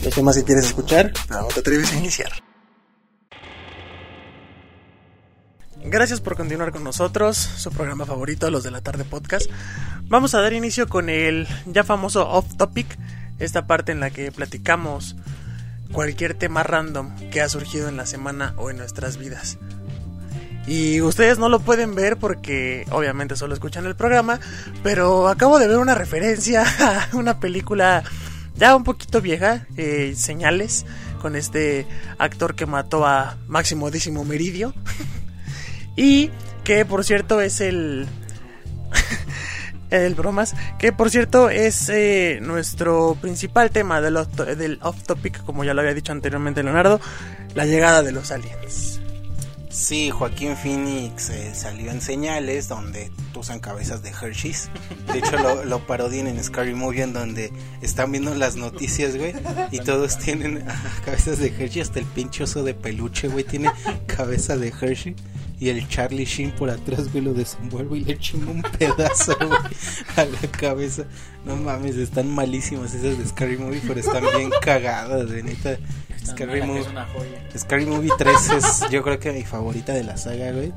Los 0.05 0.14
temas 0.14 0.37
si 0.37 0.45
quieres 0.45 0.66
escuchar, 0.66 1.12
pero 1.27 1.40
no 1.40 1.49
te 1.49 1.59
atreves 1.59 1.92
a 1.92 1.97
iniciar. 1.97 2.31
Gracias 5.83 6.21
por 6.21 6.37
continuar 6.37 6.71
con 6.71 6.85
nosotros, 6.85 7.37
su 7.37 7.73
programa 7.73 8.07
favorito, 8.07 8.49
los 8.49 8.62
de 8.62 8.71
la 8.71 8.81
tarde 8.81 9.05
podcast. 9.05 9.51
Vamos 10.05 10.37
a 10.37 10.40
dar 10.40 10.53
inicio 10.53 10.88
con 10.88 11.09
el 11.09 11.49
ya 11.66 11.83
famoso 11.83 12.29
off 12.29 12.57
topic, 12.57 12.87
esta 13.40 13.66
parte 13.66 13.90
en 13.90 13.99
la 13.99 14.11
que 14.11 14.31
platicamos 14.31 15.16
cualquier 15.90 16.35
tema 16.35 16.62
random 16.62 17.12
que 17.31 17.40
ha 17.40 17.49
surgido 17.49 17.88
en 17.88 17.97
la 17.97 18.07
semana 18.07 18.55
o 18.57 18.71
en 18.71 18.77
nuestras 18.77 19.16
vidas. 19.16 19.59
Y 20.66 21.00
ustedes 21.00 21.38
no 21.38 21.48
lo 21.48 21.61
pueden 21.61 21.94
ver 21.94 22.16
porque 22.16 22.87
obviamente 22.90 23.37
solo 23.37 23.55
escuchan 23.55 23.87
el 23.87 23.94
programa, 23.94 24.40
pero 24.83 25.29
acabo 25.29 25.59
de 25.59 25.68
ver 25.68 25.79
una 25.79 25.94
referencia 25.94 26.64
a 26.81 27.16
una 27.16 27.38
película 27.38 28.02
ya 28.57 28.74
un 28.74 28.85
poquito 28.85 29.20
vieja, 29.20 29.66
eh, 29.76 30.14
Señales, 30.16 30.87
con 31.20 31.37
este 31.37 31.87
actor 32.18 32.55
que 32.55 32.66
mató 32.66 33.07
a 33.07 33.37
Máximo 33.46 33.90
Décimo 33.90 34.24
Meridio. 34.24 34.74
y 35.96 36.31
que 36.64 36.85
por 36.85 37.05
cierto 37.05 37.40
es 37.40 37.61
el... 37.61 38.09
el 39.90 40.14
bromas, 40.14 40.55
que 40.81 40.92
por 40.92 41.11
cierto 41.11 41.48
es 41.48 41.88
eh, 41.90 42.40
nuestro 42.42 43.16
principal 43.20 43.70
tema 43.70 44.00
del 44.00 44.16
off, 44.16 44.29
del 44.35 44.81
off 44.83 45.02
topic, 45.05 45.44
como 45.44 45.62
ya 45.62 45.74
lo 45.74 45.83
había 45.83 45.94
dicho 45.94 46.12
anteriormente 46.12 46.64
Leonardo, 46.64 47.00
la 47.55 47.66
llegada 47.66 48.02
de 48.02 48.11
los 48.11 48.33
aliens. 48.33 48.95
Sí, 49.76 50.10
Joaquín 50.10 50.56
Phoenix 50.56 51.28
eh, 51.28 51.54
salió 51.54 51.90
en 51.90 52.00
señales 52.00 52.66
donde 52.66 53.12
usan 53.34 53.60
cabezas 53.60 54.02
de 54.02 54.08
Hershey's. 54.08 54.70
De 55.12 55.18
hecho, 55.18 55.36
lo, 55.36 55.64
lo 55.64 55.86
parodian 55.86 56.28
en 56.28 56.42
Scary 56.42 56.72
Movie 56.72 57.02
en 57.02 57.12
donde 57.12 57.52
están 57.82 58.10
viendo 58.10 58.34
las 58.34 58.56
noticias, 58.56 59.18
güey. 59.18 59.34
Y 59.72 59.80
todos 59.80 60.16
tienen 60.16 60.64
cabezas 61.04 61.38
de 61.40 61.48
Hershey. 61.48 61.82
Hasta 61.82 61.98
el 61.98 62.06
pinche 62.06 62.44
oso 62.44 62.64
de 62.64 62.72
peluche, 62.72 63.28
güey, 63.28 63.44
tiene 63.44 63.70
cabeza 64.06 64.56
de 64.56 64.68
Hershey. 64.68 65.14
Y 65.59 65.71
el 65.71 65.88
Charlie 65.88 66.27
Sheen 66.27 66.51
por 66.53 66.69
atrás, 66.69 67.11
güey, 67.11 67.25
lo 67.25 67.33
desenvuelve 67.33 67.99
y 67.99 68.05
le 68.05 68.19
chinga 68.19 68.51
un 68.51 68.62
pedazo, 68.62 69.35
güey, 69.38 69.59
a 70.16 70.25
la 70.25 70.51
cabeza. 70.51 71.05
No 71.45 71.57
mames, 71.57 71.97
están 71.97 72.29
malísimas 72.29 72.92
esas 72.92 73.19
de 73.19 73.27
Scary 73.27 73.57
Movie, 73.57 73.81
pero 73.87 74.01
están 74.01 74.25
bien 74.37 74.51
cagadas, 74.61 75.31
de 75.31 75.42
neta. 75.42 75.79
Scary 76.27 76.62
Movie. 76.62 76.85
Scary 77.57 77.87
Movie 77.87 78.11
3 78.19 78.37
es 78.51 78.90
yo 78.90 79.03
creo 79.03 79.19
que 79.19 79.33
mi 79.33 79.45
favorita 79.45 79.92
de 79.92 80.05
la 80.05 80.16
saga, 80.16 80.53
güey. 80.53 80.73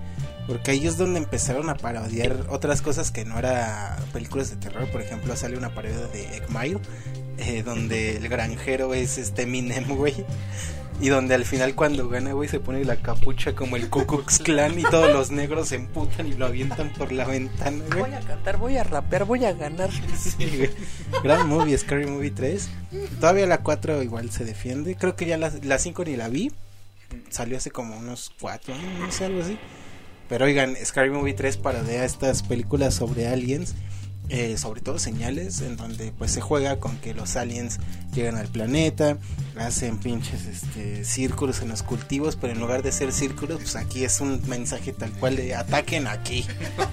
Porque 0.48 0.72
ahí 0.72 0.88
es 0.88 0.98
donde 0.98 1.20
empezaron 1.20 1.70
a 1.70 1.76
parodiar 1.76 2.48
otras 2.50 2.82
cosas 2.82 3.12
que 3.12 3.24
no 3.24 3.38
eran 3.38 3.98
películas 4.14 4.50
de 4.50 4.56
terror. 4.56 4.90
Por 4.90 5.02
ejemplo, 5.02 5.36
sale 5.36 5.58
una 5.58 5.76
parodia 5.76 6.08
de 6.08 6.38
Egg 6.38 6.50
Mile, 6.50 6.80
eh, 7.38 7.62
donde 7.62 8.18
el 8.18 8.28
granjero 8.30 8.94
es 8.96 9.18
este 9.20 9.46
Minem, 9.46 9.86
güey. 9.96 10.26
Y 11.02 11.08
donde 11.10 11.34
al 11.36 11.46
final 11.46 11.76
cuando 11.76 12.10
gana, 12.10 12.34
güey, 12.34 12.50
se 12.50 12.60
pone 12.60 12.84
la 12.84 12.98
capucha 12.98 13.56
como 13.56 13.78
el 13.78 13.90
Ku 13.90 14.06
Klux 14.06 14.40
Klan 14.40 14.78
y 14.78 14.84
todos 14.84 15.14
los 15.14 15.32
negros 15.32 15.70
se 15.70 15.76
emputan 15.76 16.28
y 16.28 16.34
lo 16.34 16.46
avientan 16.46 16.92
por 16.94 17.12
la 17.12 17.26
ventana, 17.26 17.84
güey. 17.88 18.02
Voy 18.02 18.14
a 18.14 18.20
cantar, 18.20 18.58
voy 18.58 18.78
a 18.78 18.84
rapear, 18.84 19.26
voy 19.26 19.46
a 19.46 19.54
ganar. 19.54 19.90
Sí, 20.18 20.52
güey. 20.58 20.70
Gran 21.24 21.48
movie, 21.48 21.78
Scary 21.78 22.06
Movie 22.06 22.32
3. 22.32 22.70
Todavía 23.20 23.48
la 23.48 23.60
4 23.60 24.04
igual 24.04 24.30
se 24.32 24.44
defiende. 24.44 24.96
Creo 24.96 25.16
que 25.16 25.26
ya 25.26 25.38
la, 25.38 25.52
la 25.64 25.80
5 25.80 26.04
ni 26.04 26.18
la 26.18 26.28
vi. 26.28 26.52
Salió 27.30 27.58
hace 27.58 27.72
como 27.72 27.98
unos 27.98 28.32
4 28.42 28.74
años, 28.74 29.00
no 29.00 29.12
sé, 29.12 29.26
algo 29.26 29.42
así. 29.42 29.58
Pero 30.28 30.46
oigan, 30.46 30.76
Scary 30.84 31.10
Movie 31.10 31.34
3 31.34 31.58
parodia 31.58 32.06
estas 32.06 32.44
películas 32.44 32.94
sobre 32.94 33.28
aliens. 33.28 33.74
Eh, 34.32 34.58
sobre 34.60 34.80
todo 34.82 35.00
señales 35.00 35.60
en 35.62 35.76
donde 35.76 36.12
pues 36.12 36.30
se 36.32 36.40
juega 36.40 36.80
con 36.80 36.98
que 36.98 37.16
los 37.16 37.36
aliens 37.36 37.80
llegan 38.14 38.36
al 38.36 38.48
planeta, 38.48 39.18
hacen 39.58 39.98
pinches 39.98 40.46
este, 40.46 41.04
círculos 41.04 41.64
en 41.64 41.70
los 41.70 41.82
cultivos, 41.82 42.36
pero 42.36 42.54
en 42.54 42.60
lugar 42.60 42.84
de 42.84 42.92
ser 42.92 43.12
círculos, 43.12 43.58
pues 43.60 43.76
aquí 43.76 44.04
es 44.04 44.22
un 44.22 44.40
mensaje 44.48 44.94
tal 44.94 45.12
cual 45.14 45.36
de 45.36 45.56
ataquen 45.56 46.06
aquí, 46.06 46.46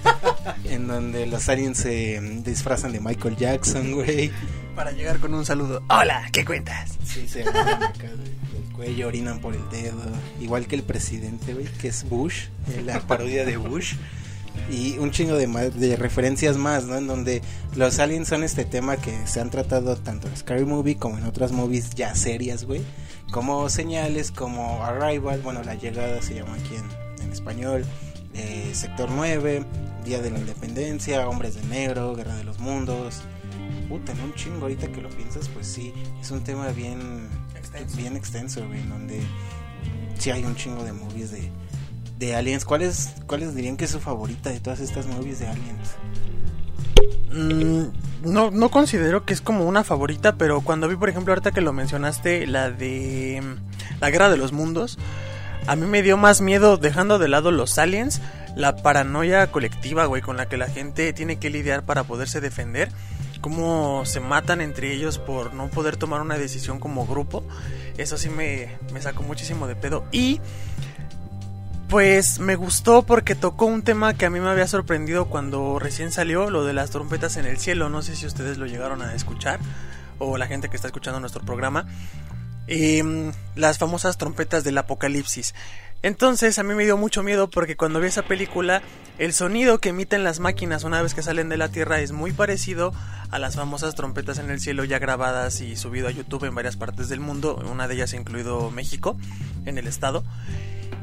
en 0.65 0.87
donde 0.87 1.27
los 1.27 1.47
aliens 1.47 1.77
se 1.77 2.19
disfrazan 2.43 2.91
de 2.91 2.99
Michael 3.01 3.35
Jackson, 3.37 3.91
güey. 3.93 4.31
Para 4.75 4.91
llegar 4.91 5.19
con 5.19 5.33
un 5.35 5.45
saludo. 5.45 5.83
Hola, 5.89 6.27
¿qué 6.31 6.43
cuentas? 6.43 6.91
Sí, 7.05 7.27
se 7.27 7.43
acá 7.43 7.87
de- 8.01 8.57
del 8.57 8.73
cuello, 8.73 9.07
orinan 9.07 9.39
por 9.39 9.53
el 9.55 9.69
dedo, 9.69 10.01
igual 10.41 10.65
que 10.67 10.75
el 10.75 10.83
presidente, 10.83 11.53
güey, 11.53 11.65
que 11.65 11.89
es 11.89 12.03
Bush, 12.09 12.45
la 12.83 12.99
parodia 13.01 13.45
de 13.45 13.57
Bush. 13.57 13.93
Y 14.69 14.97
un 14.97 15.11
chingo 15.11 15.35
de, 15.35 15.47
de 15.47 15.95
referencias 15.95 16.57
más, 16.57 16.83
¿no? 16.85 16.95
En 16.97 17.07
donde 17.07 17.41
los 17.75 17.99
aliens 17.99 18.27
son 18.27 18.43
este 18.43 18.65
tema 18.65 18.97
que 18.97 19.25
se 19.25 19.39
han 19.39 19.49
tratado 19.49 19.95
tanto 19.95 20.27
en 20.27 20.35
Scary 20.35 20.65
Movie 20.65 20.97
como 20.97 21.17
en 21.17 21.23
otras 21.23 21.51
movies 21.53 21.91
ya 21.91 22.13
serias, 22.15 22.65
güey. 22.65 22.81
Como 23.31 23.69
señales, 23.69 24.31
como 24.31 24.83
Arrival, 24.83 25.41
bueno, 25.41 25.63
la 25.63 25.75
llegada 25.75 26.21
se 26.21 26.35
llama 26.35 26.55
aquí 26.55 26.75
en, 26.75 27.23
en 27.25 27.31
español. 27.31 27.85
eh, 28.33 28.71
Sector 28.73 29.09
9, 29.09 29.63
Día 30.05 30.21
de 30.21 30.31
la 30.31 30.39
Independencia, 30.39 31.27
Hombres 31.27 31.55
de 31.55 31.63
Negro, 31.63 32.13
Guerra 32.15 32.35
de 32.35 32.43
los 32.43 32.59
Mundos. 32.59 33.21
Puta, 33.89 34.11
en 34.11 34.19
un 34.21 34.33
chingo 34.33 34.63
ahorita 34.63 34.87
que 34.91 35.01
lo 35.01 35.09
piensas, 35.09 35.47
pues 35.49 35.65
sí, 35.65 35.93
es 36.21 36.29
un 36.31 36.43
tema 36.43 36.67
bien 36.69 37.29
Extenso. 37.55 37.97
bien 37.97 38.15
extenso, 38.17 38.67
güey, 38.67 38.81
en 38.81 38.89
donde 38.89 39.21
sí 40.19 40.29
hay 40.31 40.43
un 40.43 40.55
chingo 40.55 40.83
de 40.83 40.91
movies 40.93 41.31
de, 41.31 41.49
de 42.17 42.35
aliens. 42.35 42.65
¿Cuáles, 42.65 43.13
¿Cuáles 43.27 43.55
dirían 43.55 43.77
que 43.77 43.85
es 43.85 43.91
su 43.91 43.99
favorita 43.99 44.49
de 44.49 44.59
todas 44.59 44.79
estas 44.79 45.07
movies 45.07 45.39
de 45.39 45.47
aliens? 45.47 45.95
Mm, 47.31 48.31
no, 48.31 48.51
no 48.51 48.69
considero 48.69 49.25
que 49.25 49.33
es 49.33 49.41
como 49.41 49.65
una 49.65 49.83
favorita, 49.83 50.35
pero 50.35 50.61
cuando 50.61 50.87
vi, 50.87 50.95
por 50.95 51.09
ejemplo, 51.09 51.33
ahorita 51.33 51.51
que 51.51 51.61
lo 51.61 51.73
mencionaste, 51.73 52.47
la 52.47 52.71
de 52.71 53.41
mm, 53.41 53.99
la 54.01 54.09
Guerra 54.09 54.29
de 54.29 54.37
los 54.37 54.51
Mundos, 54.51 54.97
a 55.67 55.75
mí 55.75 55.85
me 55.85 56.01
dio 56.01 56.17
más 56.17 56.41
miedo, 56.41 56.77
dejando 56.77 57.19
de 57.19 57.27
lado 57.27 57.51
los 57.51 57.77
aliens, 57.77 58.21
la 58.55 58.77
paranoia 58.77 59.51
colectiva, 59.51 60.05
güey, 60.05 60.21
con 60.21 60.37
la 60.37 60.47
que 60.47 60.57
la 60.57 60.67
gente 60.67 61.13
tiene 61.13 61.37
que 61.37 61.49
lidiar 61.49 61.83
para 61.83 62.03
poderse 62.05 62.41
defender. 62.41 62.89
Cómo 63.41 64.03
se 64.05 64.19
matan 64.19 64.61
entre 64.61 64.93
ellos 64.93 65.19
por 65.19 65.53
no 65.53 65.69
poder 65.69 65.95
tomar 65.95 66.21
una 66.21 66.37
decisión 66.37 66.79
como 66.79 67.05
grupo. 67.05 67.43
Eso 67.97 68.17
sí 68.17 68.29
me, 68.29 68.77
me 68.93 69.01
sacó 69.01 69.21
muchísimo 69.23 69.67
de 69.67 69.75
pedo. 69.75 70.05
Y 70.11 70.41
pues 71.89 72.39
me 72.39 72.55
gustó 72.55 73.03
porque 73.03 73.35
tocó 73.35 73.65
un 73.65 73.81
tema 73.81 74.13
que 74.13 74.25
a 74.25 74.29
mí 74.29 74.39
me 74.39 74.49
había 74.49 74.67
sorprendido 74.67 75.25
cuando 75.25 75.79
recién 75.79 76.11
salió, 76.11 76.49
lo 76.49 76.65
de 76.65 76.73
las 76.73 76.89
trompetas 76.89 77.37
en 77.37 77.45
el 77.45 77.57
cielo. 77.57 77.89
No 77.89 78.01
sé 78.01 78.15
si 78.15 78.25
ustedes 78.25 78.57
lo 78.57 78.65
llegaron 78.65 79.01
a 79.01 79.13
escuchar 79.13 79.59
o 80.19 80.37
la 80.37 80.47
gente 80.47 80.69
que 80.69 80.75
está 80.75 80.87
escuchando 80.87 81.19
nuestro 81.19 81.43
programa. 81.43 81.87
Em, 82.67 83.31
las 83.55 83.77
famosas 83.77 84.17
trompetas 84.17 84.65
del 84.65 84.77
apocalipsis. 84.77 85.55
Entonces 86.03 86.59
a 86.59 86.63
mí 86.63 86.73
me 86.73 86.85
dio 86.85 86.97
mucho 86.97 87.23
miedo 87.23 87.49
porque 87.49 87.75
cuando 87.75 87.99
vi 87.99 88.07
esa 88.07 88.23
película 88.23 88.81
el 89.17 89.33
sonido 89.33 89.79
que 89.79 89.89
emiten 89.89 90.23
las 90.23 90.39
máquinas 90.39 90.83
una 90.83 91.01
vez 91.01 91.15
que 91.15 91.23
salen 91.23 91.49
de 91.49 91.57
la 91.57 91.69
Tierra 91.69 91.99
es 92.01 92.11
muy 92.11 92.31
parecido 92.33 92.93
a 93.31 93.39
las 93.39 93.55
famosas 93.55 93.95
trompetas 93.95 94.37
en 94.37 94.51
el 94.51 94.59
cielo 94.59 94.83
ya 94.83 94.99
grabadas 94.99 95.59
y 95.59 95.75
subido 95.75 96.07
a 96.07 96.11
YouTube 96.11 96.45
en 96.45 96.53
varias 96.53 96.77
partes 96.77 97.09
del 97.09 97.19
mundo, 97.19 97.55
una 97.69 97.87
de 97.87 97.95
ellas 97.95 98.13
incluido 98.13 98.69
México, 98.69 99.17
en 99.65 99.79
el 99.79 99.87
estado. 99.87 100.23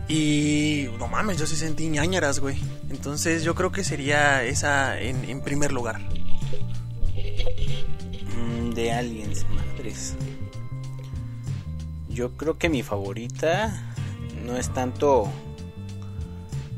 Y 0.06 0.88
no 0.98 1.08
mames, 1.08 1.38
yo 1.38 1.46
sí 1.46 1.56
sentí 1.56 1.88
ñañaras, 1.88 2.38
güey. 2.38 2.56
Entonces 2.88 3.42
yo 3.42 3.54
creo 3.54 3.72
que 3.72 3.82
sería 3.82 4.44
esa 4.44 5.00
en, 5.00 5.40
primer 5.40 5.72
lugar. 5.72 6.00
Mm, 8.36 8.70
de 8.74 8.92
aliens, 8.92 9.44
madres. 9.48 10.14
Yo 12.08 12.36
creo 12.36 12.58
que 12.58 12.68
mi 12.68 12.84
favorita 12.84 13.93
no 14.44 14.56
es 14.56 14.72
tanto. 14.72 15.30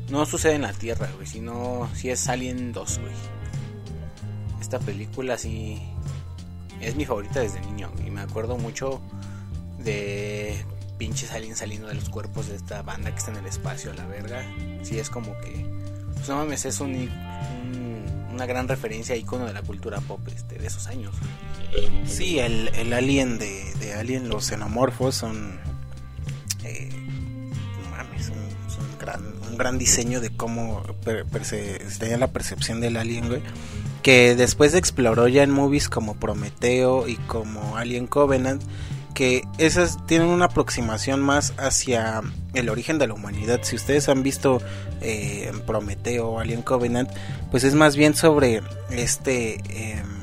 No 0.09 0.25
sucede 0.25 0.55
en 0.55 0.61
la 0.61 0.73
Tierra, 0.73 1.09
güey, 1.15 1.27
sino 1.27 1.89
si 1.93 2.09
es 2.09 2.27
Alien 2.29 2.71
2, 2.71 2.99
güey. 2.99 3.13
Esta 4.61 4.79
película 4.79 5.37
sí 5.37 5.81
es 6.81 6.95
mi 6.95 7.05
favorita 7.05 7.39
desde 7.41 7.59
niño 7.61 7.91
y 8.05 8.09
me 8.11 8.21
acuerdo 8.21 8.57
mucho 8.57 9.01
de 9.79 10.63
pinches 10.97 11.31
aliens 11.31 11.59
saliendo 11.59 11.87
de 11.87 11.93
los 11.93 12.09
cuerpos 12.09 12.47
de 12.47 12.55
esta 12.55 12.81
banda 12.81 13.11
que 13.11 13.17
está 13.17 13.31
en 13.31 13.37
el 13.37 13.45
espacio 13.45 13.91
a 13.91 13.93
la 13.95 14.05
verga. 14.07 14.43
Sí 14.83 14.97
es 14.99 15.09
como 15.09 15.33
que 15.41 15.65
pues 16.15 16.27
no 16.29 16.37
mames, 16.37 16.65
es 16.65 16.79
un, 16.79 16.91
un- 16.95 18.27
una 18.33 18.45
gran 18.45 18.67
referencia 18.67 19.15
icono 19.15 19.45
de 19.45 19.53
la 19.53 19.61
cultura 19.61 19.99
pop 20.01 20.19
este, 20.27 20.57
de 20.57 20.67
esos 20.67 20.87
años. 20.87 21.13
Sí, 22.05 22.39
el, 22.39 22.69
el 22.75 22.93
alien 22.93 23.37
de, 23.39 23.73
de 23.79 23.93
Alien, 23.93 24.29
los 24.29 24.45
xenomorfos 24.45 25.15
son. 25.15 25.59
eh, 26.63 26.89
un 29.15 29.57
gran 29.57 29.77
diseño 29.77 30.21
de 30.21 30.29
cómo 30.29 30.83
tenía 31.99 32.17
la 32.17 32.27
percepción 32.27 32.81
del 32.81 32.97
alien, 32.97 33.27
güey. 33.27 33.41
Que 34.03 34.35
después 34.35 34.73
exploró 34.73 35.27
ya 35.27 35.43
en 35.43 35.51
movies 35.51 35.89
como 35.89 36.15
Prometeo 36.15 37.07
y 37.07 37.15
como 37.15 37.77
Alien 37.77 38.07
Covenant. 38.07 38.61
Que 39.13 39.43
esas 39.57 40.05
tienen 40.05 40.27
una 40.27 40.45
aproximación 40.45 41.21
más 41.21 41.53
hacia 41.57 42.21
el 42.53 42.69
origen 42.69 42.99
de 42.99 43.07
la 43.07 43.15
humanidad. 43.15 43.61
Si 43.63 43.75
ustedes 43.75 44.09
han 44.09 44.21
visto 44.21 44.61
eh, 45.01 45.51
Prometeo 45.65 46.29
o 46.29 46.39
Alien 46.39 46.61
Covenant, 46.61 47.09
pues 47.49 47.63
es 47.63 47.73
más 47.73 47.95
bien 47.95 48.15
sobre 48.15 48.61
este. 48.91 49.55
em, 49.69 50.16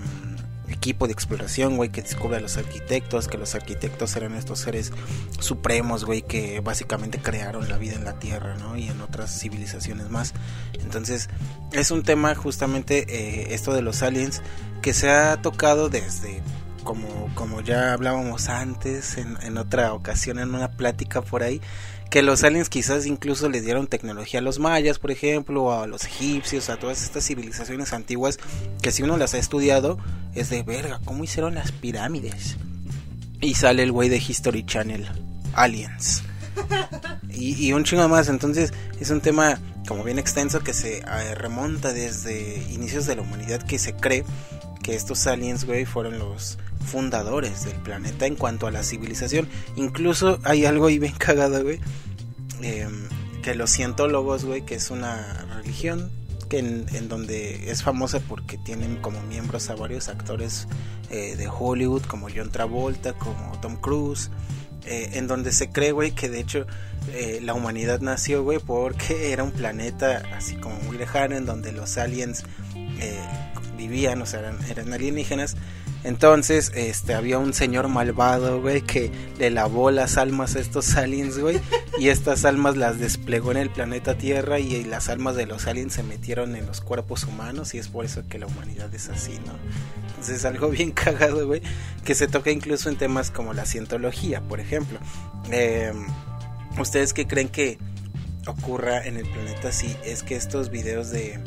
equipo 0.75 1.07
de 1.07 1.13
exploración, 1.13 1.77
güey, 1.77 1.91
que 1.91 2.03
descubre 2.03 2.37
a 2.37 2.41
los 2.41 2.57
arquitectos, 2.57 3.29
que 3.29 3.39
los 3.39 3.55
arquitectos 3.55 4.15
eran 4.17 4.35
estos 4.35 4.61
seres 4.61 4.93
supremos, 5.41 6.05
güey, 6.05 6.23
que 6.23 6.61
básicamente 6.61 7.19
crearon 7.19 7.69
la 7.69 7.79
vida 7.79 7.95
en 7.95 8.05
la 8.05 8.19
Tierra, 8.19 8.57
¿no? 8.57 8.77
Y 8.77 8.89
en 8.89 9.01
otras 9.01 9.39
civilizaciones 9.39 10.11
más. 10.11 10.35
Entonces, 10.81 11.29
es 11.73 11.91
un 11.91 12.03
tema 12.03 12.35
justamente 12.35 13.07
eh, 13.09 13.55
esto 13.55 13.73
de 13.73 13.83
los 13.83 14.03
aliens 14.03 14.43
que 14.83 14.93
se 14.93 15.11
ha 15.11 15.41
tocado 15.41 15.89
desde, 15.89 16.43
como, 16.85 17.31
como 17.35 17.61
ya 17.61 17.93
hablábamos 17.93 18.49
antes, 18.49 19.17
en, 19.17 19.39
en 19.43 19.57
otra 19.57 19.93
ocasión, 19.95 20.39
en 20.39 20.55
una 20.55 20.73
plática 20.73 21.23
por 21.23 21.43
ahí, 21.43 21.61
que 22.15 22.23
los 22.23 22.45
aliens 22.45 22.69
quizás 22.69 23.07
incluso 23.07 23.49
les 23.49 23.65
dieron 23.65 23.89
tecnología 23.89 24.39
a 24.39 24.43
los 24.45 24.61
mayas, 24.61 25.01
por 25.01 25.11
ejemplo, 25.11 25.73
a 25.73 25.89
los 25.89 26.05
egipcios, 26.05 26.71
a 26.71 26.77
todas 26.77 27.03
estas 27.03 27.27
civilizaciones 27.27 27.93
antiguas, 27.93 28.39
que 28.81 28.93
si 28.93 29.03
uno 29.03 29.17
las 29.17 29.35
ha 29.35 29.39
estudiado, 29.39 29.99
es 30.33 30.49
de 30.49 30.63
verga, 30.63 31.01
¿cómo 31.05 31.25
hicieron 31.25 31.57
las 31.57 31.73
pirámides? 31.73 32.57
Y 33.41 33.55
sale 33.55 33.83
el 33.83 33.91
güey 33.91 34.11
de 34.11 34.19
History 34.19 34.65
Channel, 34.65 35.09
Aliens. 35.55 36.23
Y, 37.37 37.67
y 37.67 37.73
un 37.73 37.83
chingo 37.83 38.09
más, 38.09 38.29
entonces 38.29 38.73
es 39.01 39.11
un 39.11 39.21
tema 39.21 39.59
como 39.89 40.05
bien 40.05 40.21
extenso 40.21 40.61
que 40.61 40.73
se 40.73 40.99
eh, 40.99 41.35
remonta 41.35 41.93
desde 41.93 42.63
inicios 42.71 43.07
de 43.07 43.17
la 43.17 43.23
humanidad 43.23 43.61
que 43.61 43.81
se 43.81 43.93
cree 43.93 44.25
que 44.85 44.95
estos 44.95 45.27
aliens, 45.27 45.65
güey, 45.65 45.85
fueron 45.85 46.21
los 46.21 46.59
fundadores 46.85 47.65
del 47.65 47.77
planeta 47.77 48.27
en 48.27 48.37
cuanto 48.37 48.67
a 48.67 48.71
la 48.71 48.83
civilización. 48.83 49.49
Incluso 49.77 50.39
hay 50.45 50.65
algo 50.65 50.87
ahí 50.87 50.99
bien 50.99 51.15
cagado, 51.19 51.63
güey, 51.63 51.81
eh, 52.63 52.89
que 53.43 53.55
los 53.55 53.71
cientólogos, 53.71 54.45
güey, 54.45 54.63
que 54.63 54.77
es 54.77 54.91
una 54.91 55.45
religión 55.57 56.11
que 56.49 56.59
en, 56.59 57.09
donde 57.09 57.71
es 57.71 57.83
famosa 57.83 58.21
porque 58.21 58.59
tienen 58.59 58.97
como 58.97 59.21
miembros 59.23 59.71
a 59.71 59.75
varios 59.75 60.09
actores 60.09 60.67
eh, 61.11 61.37
de 61.37 61.49
Hollywood, 61.49 62.03
como 62.03 62.29
John 62.35 62.51
Travolta, 62.51 63.13
como 63.15 63.59
Tom 63.61 63.77
Cruise, 63.77 64.31
eh, 64.87 65.11
en 65.15 65.27
donde 65.27 65.53
se 65.53 65.71
cree, 65.71 65.93
güey, 65.93 66.13
que 66.13 66.29
de 66.29 66.41
hecho 66.41 66.67
eh, 67.13 67.41
la 67.43 67.55
humanidad 67.55 68.01
nació, 68.01 68.43
güey, 68.43 68.59
porque 68.59 69.33
era 69.33 69.43
un 69.45 69.53
planeta 69.53 70.23
así 70.37 70.57
como 70.57 70.77
muy 70.81 70.99
lejano, 70.99 71.37
en 71.37 71.47
donde 71.47 71.73
los 71.73 71.97
aliens 71.99 72.45
vivían, 73.77 74.23
o 74.23 74.27
sea, 74.27 74.41
eran, 74.41 74.59
eran 74.71 74.93
alienígenas, 74.93 75.57
Entonces, 76.05 76.71
este, 76.75 77.15
había 77.15 77.39
un 77.39 77.55
señor 77.55 77.89
malvado, 77.89 78.61
güey, 78.61 78.83
que 78.83 79.11
le 79.39 79.51
lavó 79.51 79.91
las 79.91 80.19
almas 80.19 80.55
a 80.55 80.61
estos 80.61 80.95
aliens, 80.97 81.39
güey, 81.39 81.61
y 81.99 82.09
estas 82.09 82.45
almas 82.45 82.77
las 82.77 82.99
desplegó 82.99 83.51
en 83.53 83.57
el 83.57 83.71
planeta 83.71 84.19
Tierra 84.19 84.59
y 84.59 84.85
las 84.85 85.09
almas 85.09 85.35
de 85.35 85.47
los 85.47 85.67
aliens 85.67 85.95
se 85.95 86.03
metieron 86.03 86.57
en 86.57 86.67
los 86.67 86.83
cuerpos 86.83 87.25
humanos 87.25 87.75
y 87.75 87.79
es 87.79 87.89
por 87.89 88.05
eso 88.05 88.23
que 88.29 88.39
la 88.39 88.47
humanidad 88.47 88.95
es 88.95 89.09
así, 89.09 89.33
¿no? 89.47 89.55
Entonces 90.09 90.37
es 90.37 90.45
algo 90.45 90.69
bien 90.69 90.91
cagado, 90.93 91.47
güey, 91.47 91.63
que 92.05 92.15
se 92.15 92.29
toca 92.29 92.51
incluso 92.51 92.91
en 92.91 92.97
temas 92.97 93.31
como 93.31 93.55
la 93.55 93.65
cientología, 93.65 94.43
por 94.43 94.61
ejemplo. 94.61 94.99
Em, 95.51 96.07
¿Ustedes 96.79 97.15
qué 97.15 97.27
creen 97.27 97.49
que 97.49 97.79
ocurra 98.47 99.07
en 99.07 99.17
el 99.17 99.27
planeta 99.27 99.73
si 99.73 99.97
es 100.05 100.23
que 100.23 100.37
estos 100.37 100.71
videos 100.71 101.11
de 101.11 101.41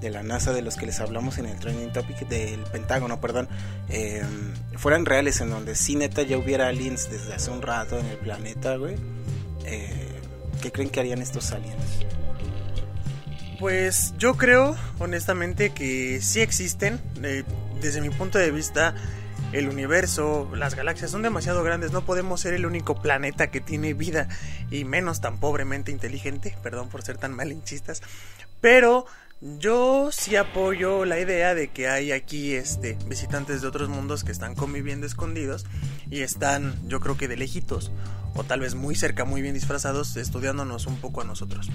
de 0.00 0.10
la 0.10 0.22
NASA 0.22 0.52
de 0.52 0.62
los 0.62 0.76
que 0.76 0.86
les 0.86 1.00
hablamos 1.00 1.38
en 1.38 1.46
el 1.46 1.58
training 1.58 1.88
topic 1.88 2.28
del 2.28 2.60
Pentágono, 2.60 3.20
perdón, 3.20 3.48
eh, 3.88 4.22
fueran 4.76 5.06
reales 5.06 5.40
en 5.40 5.50
donde 5.50 5.74
si 5.74 5.96
neta 5.96 6.22
ya 6.22 6.38
hubiera 6.38 6.68
aliens 6.68 7.10
desde 7.10 7.34
hace 7.34 7.50
un 7.50 7.62
rato 7.62 7.98
en 7.98 8.06
el 8.06 8.18
planeta, 8.18 8.76
güey, 8.76 8.96
eh, 9.64 10.20
¿qué 10.62 10.72
creen 10.72 10.90
que 10.90 11.00
harían 11.00 11.20
estos 11.20 11.50
aliens? 11.52 11.76
Pues 13.58 14.14
yo 14.18 14.36
creo, 14.36 14.76
honestamente, 15.00 15.70
que 15.70 16.20
sí 16.22 16.40
existen. 16.40 17.00
Eh, 17.24 17.42
desde 17.80 18.00
mi 18.00 18.10
punto 18.10 18.38
de 18.38 18.52
vista, 18.52 18.94
el 19.52 19.68
universo, 19.68 20.48
las 20.54 20.76
galaxias 20.76 21.10
son 21.10 21.22
demasiado 21.22 21.64
grandes. 21.64 21.90
No 21.90 22.04
podemos 22.04 22.40
ser 22.40 22.54
el 22.54 22.66
único 22.66 23.02
planeta 23.02 23.50
que 23.50 23.60
tiene 23.60 23.94
vida 23.94 24.28
y 24.70 24.84
menos 24.84 25.20
tan 25.20 25.38
pobremente 25.38 25.90
inteligente. 25.90 26.56
Perdón 26.62 26.88
por 26.88 27.02
ser 27.02 27.18
tan 27.18 27.34
malinchistas. 27.34 28.00
Pero 28.60 29.06
yo 29.40 30.10
sí 30.10 30.34
apoyo 30.36 31.04
la 31.04 31.20
idea 31.20 31.54
de 31.54 31.68
que 31.68 31.88
hay 31.88 32.10
aquí 32.12 32.54
este 32.54 32.98
visitantes 33.06 33.62
de 33.62 33.68
otros 33.68 33.88
mundos 33.88 34.24
que 34.24 34.32
están 34.32 34.56
conviviendo 34.56 35.06
escondidos 35.06 35.64
y 36.10 36.22
están, 36.22 36.74
yo 36.88 36.98
creo 37.00 37.16
que 37.16 37.28
de 37.28 37.36
lejitos 37.36 37.92
o 38.34 38.42
tal 38.44 38.60
vez 38.60 38.74
muy 38.74 38.94
cerca, 38.94 39.24
muy 39.24 39.40
bien 39.42 39.54
disfrazados, 39.54 40.16
estudiándonos 40.16 40.86
un 40.86 40.96
poco 40.96 41.20
a 41.20 41.24
nosotros. 41.24 41.68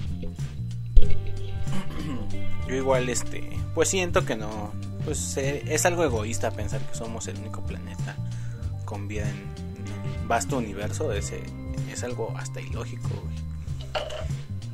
Yo 2.68 2.74
igual 2.74 3.08
este, 3.08 3.50
pues 3.74 3.88
siento 3.88 4.24
que 4.24 4.36
no, 4.36 4.72
pues 5.04 5.36
eh, 5.36 5.62
es 5.66 5.84
algo 5.84 6.04
egoísta 6.04 6.50
pensar 6.50 6.80
que 6.80 6.94
somos 6.94 7.28
el 7.28 7.36
único 7.38 7.62
planeta 7.62 8.16
con 8.84 9.08
vida 9.08 9.28
en 9.28 9.54
vasto 10.26 10.58
universo, 10.58 11.12
ese 11.12 11.42
es 11.92 12.02
algo 12.04 12.34
hasta 12.36 12.60
ilógico. 12.60 13.08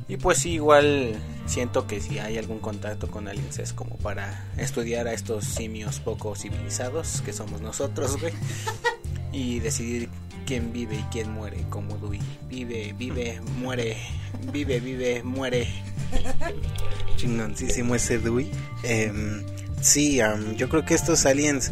Y 0.07 0.17
pues 0.17 0.39
sí, 0.39 0.53
igual 0.53 1.15
siento 1.51 1.85
que 1.85 1.99
si 1.99 2.17
hay 2.19 2.37
algún 2.37 2.59
contacto 2.59 3.11
con 3.11 3.27
aliens 3.27 3.59
es 3.59 3.73
como 3.73 3.97
para 3.97 4.47
estudiar 4.57 5.07
a 5.07 5.13
estos 5.13 5.43
simios 5.43 5.99
poco 5.99 6.33
civilizados 6.35 7.21
que 7.25 7.33
somos 7.33 7.61
nosotros, 7.61 8.19
güey. 8.19 8.33
Y 9.33 9.59
decidir 9.59 10.09
quién 10.45 10.73
vive 10.73 10.97
y 10.97 11.03
quién 11.03 11.31
muere, 11.31 11.63
como 11.69 11.97
Dewey. 11.97 12.19
Vive, 12.49 12.93
vive, 12.97 13.39
muere, 13.59 13.95
vive, 14.51 14.81
vive, 14.81 15.23
muere. 15.23 15.69
Chingoncísimo 17.15 17.95
ese 17.95 18.19
Dewey. 18.19 18.51
Em, 18.83 19.45
sí, 19.79 20.19
yo 20.57 20.67
creo 20.67 20.83
que 20.83 20.95
estos 20.95 21.25
aliens 21.25 21.71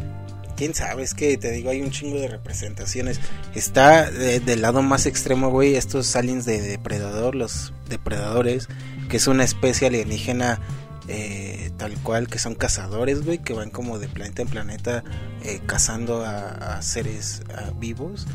quién 0.56 0.74
sabe, 0.74 1.04
es 1.04 1.14
que 1.14 1.38
te 1.38 1.52
digo, 1.52 1.70
hay 1.70 1.82
un 1.82 1.90
chingo 1.90 2.20
de 2.20 2.28
representaciones. 2.28 3.20
Está 3.56 4.12
del 4.12 4.62
lado 4.62 4.82
más 4.82 5.06
extremo, 5.06 5.50
güey, 5.50 5.76
estos 5.76 6.16
aliens 6.18 6.46
de 6.46 6.62
depredador, 6.62 7.36
los 7.36 7.74
depredadores, 7.90 8.68
que 9.10 9.18
es 9.18 9.28
una 9.28 9.44
especie 9.44 9.88
alienígena 9.88 10.60
eh, 11.08 11.72
tal 11.78 11.94
cual, 12.04 12.28
que 12.28 12.40
son 12.40 12.56
cazadores, 12.56 13.26
güey, 13.26 13.40
que 13.40 13.54
van 13.54 13.72
como 13.72 14.00
de 14.00 14.08
planeta 14.08 14.44
en 14.44 14.48
planeta 14.48 15.04
eh, 15.44 15.60
cazando 15.66 16.24
a, 16.24 16.82
seres 16.82 17.42
vivos. 17.78 18.28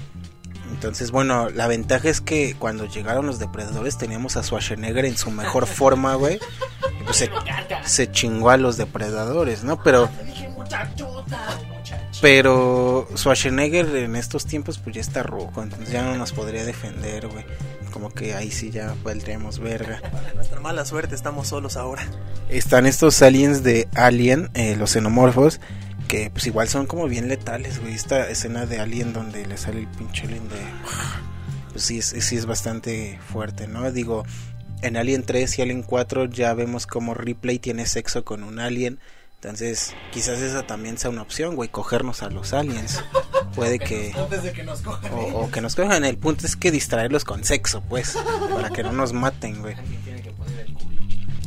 Entonces, 0.70 1.11
bueno, 1.11 1.51
la 1.51 1.68
ventaja 1.68 2.09
es 2.09 2.20
que 2.20 2.57
cuando 2.59 2.87
llegaron 2.87 3.27
los 3.27 3.39
depredadores 3.39 3.97
teníamos 3.97 4.37
a 4.37 4.43
Schwarzenegger 4.43 5.05
en 5.05 5.16
su 5.16 5.31
mejor 5.31 5.66
forma, 5.68 6.14
güey. 6.16 6.41
Pues 7.05 7.18
se, 7.18 7.31
se 7.85 8.11
chingó 8.11 8.51
a 8.51 8.57
los 8.57 8.77
depredadores, 8.77 9.62
¿no? 9.62 9.83
Pero 9.83 10.11
pero 12.20 13.07
Schwarzenegger 13.16 13.95
en 13.97 14.16
estos 14.16 14.47
tiempos 14.47 14.79
pues 14.79 14.95
ya 14.97 15.01
está 15.01 15.22
rojo, 15.22 15.62
entonces 15.62 15.91
ya 15.91 16.03
no 16.03 16.16
nos 16.16 16.33
podría 16.33 16.64
defender, 16.64 17.29
güey. 17.29 17.45
Como 17.95 18.11
que 18.11 18.34
ahí 18.34 18.51
sí 18.51 18.72
ya 18.72 18.97
valdríamos 19.05 19.61
verga. 19.61 20.03
nuestra 20.34 20.59
mala 20.59 20.84
suerte 20.84 21.14
estamos 21.14 21.47
solos 21.47 21.76
ahora. 21.76 22.05
Están 22.49 22.86
estos 22.86 23.22
aliens 23.22 23.62
de 23.62 23.86
Alien, 23.95 24.51
eh, 24.55 24.74
los 24.74 24.90
xenomorfos, 24.90 25.61
que 26.09 26.28
pues 26.28 26.45
igual 26.49 26.66
son 26.68 26.86
como 26.86 27.07
bien 27.07 27.28
letales, 27.28 27.80
güey. 27.80 27.95
Esta 27.95 28.28
escena 28.28 28.66
de 28.66 28.80
Alien 28.80 29.12
donde 29.12 29.47
le 29.47 29.57
sale 29.57 29.78
el 29.78 29.86
pinche 29.86 30.26
alien 30.26 30.49
de... 30.49 30.57
Pues 31.70 31.84
sí 31.84 31.99
es, 31.99 32.07
sí 32.07 32.36
es 32.36 32.47
bastante 32.47 33.20
fuerte, 33.32 33.68
¿no? 33.68 33.92
Digo, 33.92 34.24
en 34.82 34.97
Alien 34.97 35.22
3 35.22 35.61
y 35.61 35.62
Alien 35.62 35.84
4 35.84 36.24
ya 36.24 36.53
vemos 36.53 36.88
como 36.88 37.14
Ripley 37.14 37.61
tiene 37.61 37.86
sexo 37.86 38.24
con 38.24 38.42
un 38.42 38.59
alien 38.59 38.99
entonces, 39.45 39.95
quizás 40.11 40.40
esa 40.40 40.66
también 40.66 40.97
sea 40.97 41.11
una 41.11 41.20
opción, 41.20 41.55
güey, 41.55 41.68
cogernos 41.68 42.22
a 42.22 42.30
los 42.30 42.55
aliens. 42.55 43.05
Puede 43.55 43.78
que... 43.78 44.12
Antes 44.16 44.42
de 44.42 44.52
que 44.52 44.64
nos 44.64 44.80
cojan. 44.80 45.11
O, 45.12 45.50
que 45.50 45.61
nos 45.61 45.74
cojan. 45.76 46.05
El 46.05 46.18
punto 46.18 46.46
es 46.46 46.57
que 46.57 46.70
distraerlos 46.70 47.24
con 47.24 47.44
sexo, 47.44 47.82
pues. 47.82 48.16
Para 48.50 48.70
que 48.70 48.82
no 48.82 48.92
nos 48.92 49.12
maten, 49.12 49.61
güey. 49.61 49.76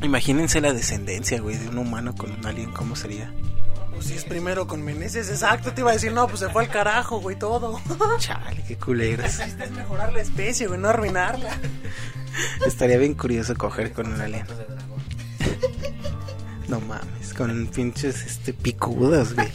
Imagínense 0.03 0.61
la 0.61 0.73
descendencia, 0.73 1.41
güey, 1.41 1.57
de 1.57 1.69
un 1.69 1.79
humano 1.79 2.15
con 2.15 2.31
un 2.31 2.45
alien, 2.45 2.71
¿cómo 2.71 2.95
sería? 2.95 3.33
Pues 3.93 4.05
si 4.05 4.13
es 4.13 4.25
primero 4.25 4.67
con 4.67 4.83
Meneses, 4.83 5.27
exacto, 5.29 5.73
te 5.73 5.81
iba 5.81 5.89
a 5.89 5.93
decir, 5.93 6.11
no, 6.11 6.27
pues 6.27 6.41
se 6.41 6.49
fue 6.49 6.63
al 6.63 6.69
carajo, 6.69 7.19
güey, 7.19 7.35
todo. 7.35 7.81
Chale, 8.19 8.63
qué 8.67 8.77
culeros. 8.77 9.39
Es 9.39 9.71
mejorar 9.71 10.13
la 10.13 10.21
especie, 10.21 10.67
güey, 10.67 10.79
no 10.79 10.89
arruinarla. 10.89 11.49
Estaría 12.65 12.97
bien 12.97 13.15
curioso 13.15 13.55
coger 13.55 13.91
con 13.93 14.13
un 14.13 14.21
alien. 14.21 14.45
No 16.67 16.81
mames, 16.81 17.16
con 17.37 17.67
pinches 17.67 18.25
este 18.25 18.53
picudos, 18.53 19.33
güey. 19.33 19.47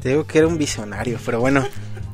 Te 0.00 0.10
digo 0.10 0.26
que 0.26 0.38
era 0.38 0.46
un 0.46 0.56
visionario, 0.56 1.18
pero 1.26 1.40
bueno, 1.40 1.66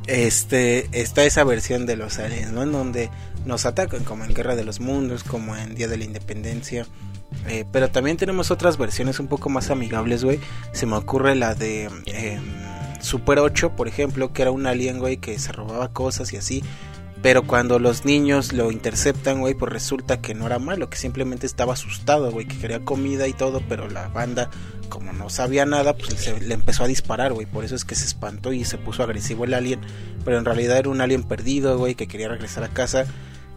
este 0.06 0.88
está 0.92 1.24
esa 1.24 1.44
versión 1.44 1.86
de 1.86 1.96
los 1.96 2.18
aliens, 2.18 2.52
¿no? 2.52 2.62
En 2.62 2.72
donde 2.72 3.10
nos 3.44 3.66
atacan 3.66 4.02
como 4.04 4.24
en 4.24 4.34
Guerra 4.34 4.56
de 4.56 4.64
los 4.64 4.80
Mundos, 4.80 5.22
como 5.22 5.56
en 5.56 5.74
Día 5.74 5.88
de 5.88 5.98
la 5.98 6.04
Independencia. 6.04 6.86
Eh, 7.48 7.64
pero 7.70 7.90
también 7.90 8.16
tenemos 8.16 8.50
otras 8.50 8.78
versiones 8.78 9.20
un 9.20 9.28
poco 9.28 9.50
más 9.50 9.70
amigables, 9.70 10.24
güey. 10.24 10.40
Se 10.72 10.86
me 10.86 10.96
ocurre 10.96 11.34
la 11.34 11.54
de 11.54 11.84
em, 12.06 12.42
Super 13.00 13.38
8, 13.38 13.76
por 13.76 13.88
ejemplo, 13.88 14.32
que 14.32 14.42
era 14.42 14.50
un 14.50 14.66
alien, 14.66 14.98
güey, 14.98 15.18
que 15.18 15.38
se 15.38 15.52
robaba 15.52 15.88
cosas 15.88 16.32
y 16.32 16.38
así. 16.38 16.64
Pero 17.26 17.42
cuando 17.42 17.80
los 17.80 18.04
niños 18.04 18.52
lo 18.52 18.70
interceptan, 18.70 19.40
güey, 19.40 19.54
pues 19.54 19.72
resulta 19.72 20.20
que 20.20 20.32
no 20.32 20.46
era 20.46 20.60
malo, 20.60 20.88
que 20.88 20.96
simplemente 20.96 21.44
estaba 21.44 21.72
asustado, 21.72 22.30
güey, 22.30 22.46
que 22.46 22.56
quería 22.56 22.84
comida 22.84 23.26
y 23.26 23.32
todo, 23.32 23.60
pero 23.68 23.90
la 23.90 24.06
banda, 24.06 24.48
como 24.88 25.12
no 25.12 25.28
sabía 25.28 25.66
nada, 25.66 25.96
pues 25.96 26.14
se, 26.20 26.38
le 26.38 26.54
empezó 26.54 26.84
a 26.84 26.86
disparar, 26.86 27.32
güey. 27.32 27.44
Por 27.44 27.64
eso 27.64 27.74
es 27.74 27.84
que 27.84 27.96
se 27.96 28.04
espantó 28.04 28.52
y 28.52 28.64
se 28.64 28.78
puso 28.78 29.02
agresivo 29.02 29.44
el 29.44 29.54
alien. 29.54 29.80
Pero 30.24 30.38
en 30.38 30.44
realidad 30.44 30.78
era 30.78 30.88
un 30.88 31.00
alien 31.00 31.24
perdido, 31.24 31.76
güey, 31.76 31.96
que 31.96 32.06
quería 32.06 32.28
regresar 32.28 32.62
a 32.62 32.68
casa. 32.68 33.06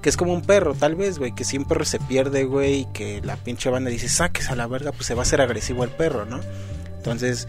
Que 0.01 0.09
es 0.09 0.17
como 0.17 0.33
un 0.33 0.41
perro, 0.41 0.73
tal 0.73 0.95
vez, 0.95 1.19
güey, 1.19 1.35
que 1.35 1.43
si 1.43 1.59
un 1.59 1.65
perro 1.65 1.85
se 1.85 1.99
pierde, 1.99 2.45
güey, 2.45 2.73
y 2.73 2.85
que 2.85 3.21
la 3.21 3.37
pinche 3.37 3.69
banda 3.69 3.91
dice, 3.91 4.09
saques 4.09 4.49
a 4.49 4.55
la 4.55 4.65
verga, 4.65 4.93
pues 4.93 5.05
se 5.05 5.13
va 5.13 5.21
a 5.21 5.25
hacer 5.25 5.41
agresivo 5.41 5.83
el 5.83 5.91
perro, 5.91 6.25
¿no? 6.25 6.39
Entonces, 6.97 7.47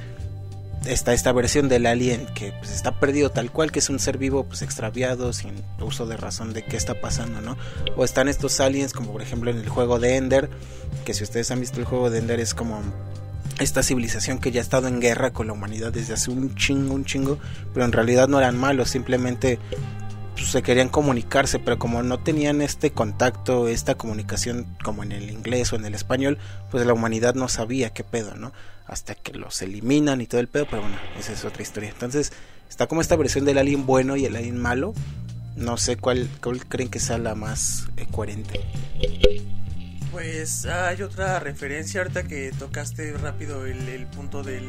está 0.85 1.13
esta 1.13 1.33
versión 1.33 1.69
del 1.69 1.87
alien 1.87 2.27
que 2.35 2.53
pues, 2.53 2.71
está 2.71 2.99
perdido 2.99 3.31
tal 3.31 3.51
cual, 3.51 3.71
que 3.71 3.81
es 3.81 3.91
un 3.91 3.99
ser 3.99 4.19
vivo 4.19 4.45
pues 4.45 4.63
extraviado, 4.63 5.33
sin 5.33 5.63
uso 5.81 6.07
de 6.07 6.17
razón 6.17 6.53
de 6.53 6.65
qué 6.65 6.77
está 6.77 7.01
pasando, 7.01 7.41
¿no? 7.41 7.57
O 7.97 8.05
están 8.05 8.29
estos 8.29 8.61
aliens 8.61 8.93
como 8.93 9.13
por 9.13 9.23
ejemplo 9.23 9.51
en 9.51 9.59
el 9.59 9.69
juego 9.69 9.99
de 9.99 10.17
Ender, 10.17 10.49
que 11.05 11.15
si 11.15 11.25
ustedes 11.25 11.51
han 11.51 11.61
visto 11.61 11.79
el 11.81 11.87
juego 11.87 12.11
de 12.11 12.19
Ender 12.19 12.41
es 12.41 12.55
como 12.55 12.83
esta 13.59 13.83
civilización 13.83 14.39
que 14.39 14.51
ya 14.51 14.61
ha 14.61 14.63
estado 14.63 14.89
en 14.89 15.01
guerra 15.01 15.33
con 15.33 15.47
la 15.47 15.53
humanidad 15.53 15.93
desde 15.93 16.15
hace 16.15 16.31
un 16.31 16.55
chingo, 16.55 16.95
un 16.95 17.05
chingo, 17.05 17.39
pero 17.75 17.85
en 17.85 17.93
realidad 17.93 18.27
no 18.27 18.39
eran 18.39 18.57
malos, 18.57 18.89
simplemente 18.89 19.59
pues, 20.35 20.51
se 20.51 20.63
querían 20.63 20.89
comunicarse, 20.89 21.59
pero 21.59 21.79
como 21.79 22.03
no 22.03 22.19
tenían 22.19 22.63
este 22.63 22.91
contacto, 22.93 23.69
esta 23.69 23.97
comunicación 23.97 24.67
como 24.83 25.03
en 25.03 25.13
el 25.13 25.31
inglés 25.31 25.73
o 25.73 25.77
en 25.77 25.85
el 25.85 25.95
español, 25.95 26.39
pues 26.71 26.87
la 26.87 26.95
humanidad 26.95 27.35
no 27.35 27.49
sabía 27.49 27.91
qué 27.91 28.03
pedo, 28.05 28.35
¿no? 28.35 28.53
Hasta 28.91 29.15
que 29.15 29.33
los 29.35 29.63
eliminan 29.63 30.21
y 30.21 30.27
todo 30.27 30.41
el 30.41 30.49
pedo, 30.49 30.67
pero 30.69 30.83
bueno, 30.83 30.97
esa 31.17 31.33
es 31.33 31.45
otra 31.45 31.63
historia. 31.63 31.91
Entonces, 31.91 32.33
está 32.69 32.89
como 32.89 33.01
esta 33.01 33.15
versión 33.15 33.45
del 33.45 33.59
alien 33.59 33.87
bueno 33.87 34.17
y 34.17 34.25
el 34.25 34.35
alien 34.35 34.59
malo. 34.59 34.95
No 35.57 35.77
sé 35.77 35.97
cuál, 35.97 36.29
creen 36.69 36.91
que 36.91 36.99
sea 36.99 37.17
la 37.19 37.37
más 37.37 37.87
eh, 37.97 38.07
coherente. 38.11 38.61
Pues 40.11 40.67
hay 40.67 41.03
otra 41.03 41.39
referencia 41.39 42.01
ahorita 42.01 42.25
que 42.25 42.51
tocaste 42.59 43.13
rápido 43.13 43.65
el, 43.65 44.07
punto 44.09 44.43
del 44.43 44.69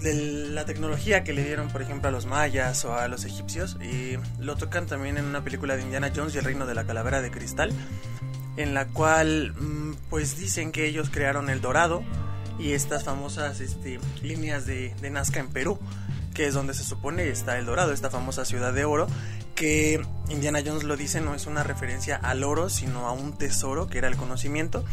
de 0.00 0.14
la 0.50 0.64
tecnología 0.64 1.24
que 1.24 1.32
le 1.32 1.44
dieron, 1.44 1.68
por 1.68 1.82
ejemplo, 1.82 2.08
a 2.08 2.12
los 2.12 2.24
mayas 2.24 2.84
o 2.84 2.94
a 2.94 3.08
los 3.08 3.24
egipcios. 3.24 3.78
Y 3.82 4.16
lo 4.38 4.56
tocan 4.56 4.86
también 4.86 5.18
en 5.18 5.24
una 5.24 5.42
película 5.42 5.76
de 5.76 5.82
Indiana 5.82 6.12
Jones 6.14 6.36
y 6.36 6.38
el 6.38 6.44
reino 6.44 6.66
de 6.66 6.74
la 6.76 6.84
calavera 6.84 7.20
de 7.20 7.32
cristal, 7.32 7.72
en 8.56 8.74
la 8.74 8.86
cual, 8.86 9.54
mm, 9.54 9.94
pues 10.08 10.38
dicen 10.38 10.70
que 10.70 10.86
ellos 10.86 11.10
crearon 11.10 11.50
el 11.50 11.60
dorado 11.60 12.04
y 12.60 12.72
estas 12.72 13.04
famosas 13.04 13.60
este, 13.60 13.98
líneas 14.22 14.66
de, 14.66 14.94
de 15.00 15.10
Nazca 15.10 15.40
en 15.40 15.48
Perú, 15.48 15.78
que 16.34 16.46
es 16.46 16.54
donde 16.54 16.74
se 16.74 16.84
supone 16.84 17.28
está 17.28 17.58
el 17.58 17.66
Dorado, 17.66 17.92
esta 17.92 18.10
famosa 18.10 18.44
ciudad 18.44 18.72
de 18.72 18.84
oro, 18.84 19.06
que 19.54 20.00
Indiana 20.28 20.60
Jones 20.64 20.84
lo 20.84 20.96
dice, 20.96 21.20
no 21.20 21.34
es 21.34 21.46
una 21.46 21.62
referencia 21.62 22.16
al 22.16 22.44
oro, 22.44 22.68
sino 22.68 23.06
a 23.06 23.12
un 23.12 23.36
tesoro 23.36 23.88
que 23.88 23.98
era 23.98 24.08
el 24.08 24.16
conocimiento. 24.16 24.84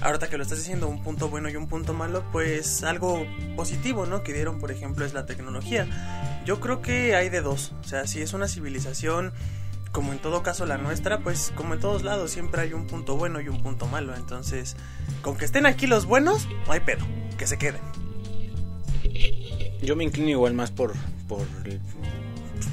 Ahorita 0.00 0.28
que 0.28 0.36
lo 0.36 0.42
estás 0.42 0.58
diciendo, 0.58 0.88
un 0.88 1.02
punto 1.02 1.28
bueno 1.28 1.48
y 1.48 1.56
un 1.56 1.68
punto 1.68 1.94
malo, 1.94 2.24
pues 2.32 2.82
algo 2.82 3.26
positivo, 3.56 4.06
¿no? 4.06 4.22
Que 4.22 4.32
dieron, 4.32 4.58
por 4.58 4.70
ejemplo, 4.70 5.04
es 5.04 5.14
la 5.14 5.24
tecnología. 5.24 6.42
Yo 6.44 6.60
creo 6.60 6.82
que 6.82 7.14
hay 7.14 7.28
de 7.28 7.40
dos. 7.40 7.72
O 7.80 7.84
sea, 7.84 8.06
si 8.06 8.20
es 8.20 8.32
una 8.32 8.48
civilización, 8.48 9.32
como 9.94 10.12
en 10.12 10.18
todo 10.18 10.42
caso 10.42 10.66
la 10.66 10.76
nuestra, 10.76 11.20
pues 11.20 11.52
como 11.54 11.74
en 11.74 11.80
todos 11.80 12.02
lados, 12.02 12.32
siempre 12.32 12.60
hay 12.60 12.72
un 12.72 12.88
punto 12.88 13.16
bueno 13.16 13.40
y 13.40 13.48
un 13.48 13.62
punto 13.62 13.86
malo. 13.86 14.16
Entonces, 14.16 14.74
con 15.22 15.36
que 15.36 15.44
estén 15.44 15.66
aquí 15.66 15.86
los 15.86 16.04
buenos, 16.04 16.48
no 16.66 16.72
hay 16.72 16.80
pedo, 16.80 17.06
que 17.38 17.46
se 17.46 17.58
queden. 17.58 17.80
Yo 19.80 19.94
me 19.94 20.02
inclino 20.02 20.30
igual 20.30 20.52
más 20.52 20.72
por, 20.72 20.94
por 21.28 21.46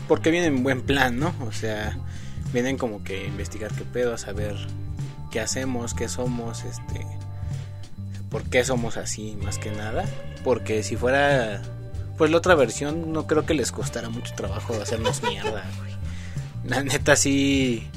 porque 0.07 0.32
vienen 0.32 0.57
en 0.57 0.63
buen 0.63 0.82
plan, 0.82 1.19
¿no? 1.19 1.36
O 1.47 1.51
sea, 1.51 1.95
vienen 2.53 2.80
como 2.80 3.03
que 3.03 3.26
a 3.26 3.28
investigar 3.28 3.72
qué 3.72 3.84
pedo, 3.84 4.15
a 4.15 4.17
saber 4.17 4.55
qué 5.30 5.41
hacemos, 5.41 5.93
qué 5.93 6.09
somos, 6.09 6.63
este, 6.63 7.05
por 8.32 8.43
qué 8.45 8.63
somos 8.63 8.97
así 8.97 9.38
más 9.43 9.59
que 9.59 9.69
nada. 9.69 10.05
Porque 10.43 10.82
si 10.82 10.95
fuera, 10.95 11.61
pues 12.17 12.32
la 12.32 12.38
otra 12.38 12.55
versión, 12.55 13.13
no 13.13 13.28
creo 13.28 13.45
que 13.45 13.53
les 13.53 13.72
costara 13.72 14.09
mucho 14.09 14.34
trabajo 14.34 14.74
hacernos 14.82 15.22
mierda, 15.22 15.69
güey. 15.78 15.90
La 16.66 16.84
neta 16.84 17.16
sí, 17.16 17.88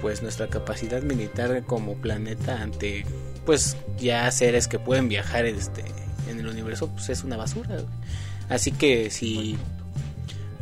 pues 0.00 0.22
nuestra 0.22 0.48
capacidad 0.48 1.02
militar 1.02 1.62
como 1.64 1.94
planeta 1.94 2.62
ante, 2.62 3.04
pues 3.44 3.76
ya 3.98 4.30
seres 4.30 4.66
que 4.68 4.78
pueden 4.78 5.08
viajar, 5.08 5.44
este, 5.44 5.84
en 6.28 6.40
el 6.40 6.46
universo, 6.46 6.88
pues 6.88 7.08
es 7.10 7.24
una 7.24 7.36
basura. 7.36 7.82
Así 8.48 8.72
que 8.72 9.10
si 9.10 9.58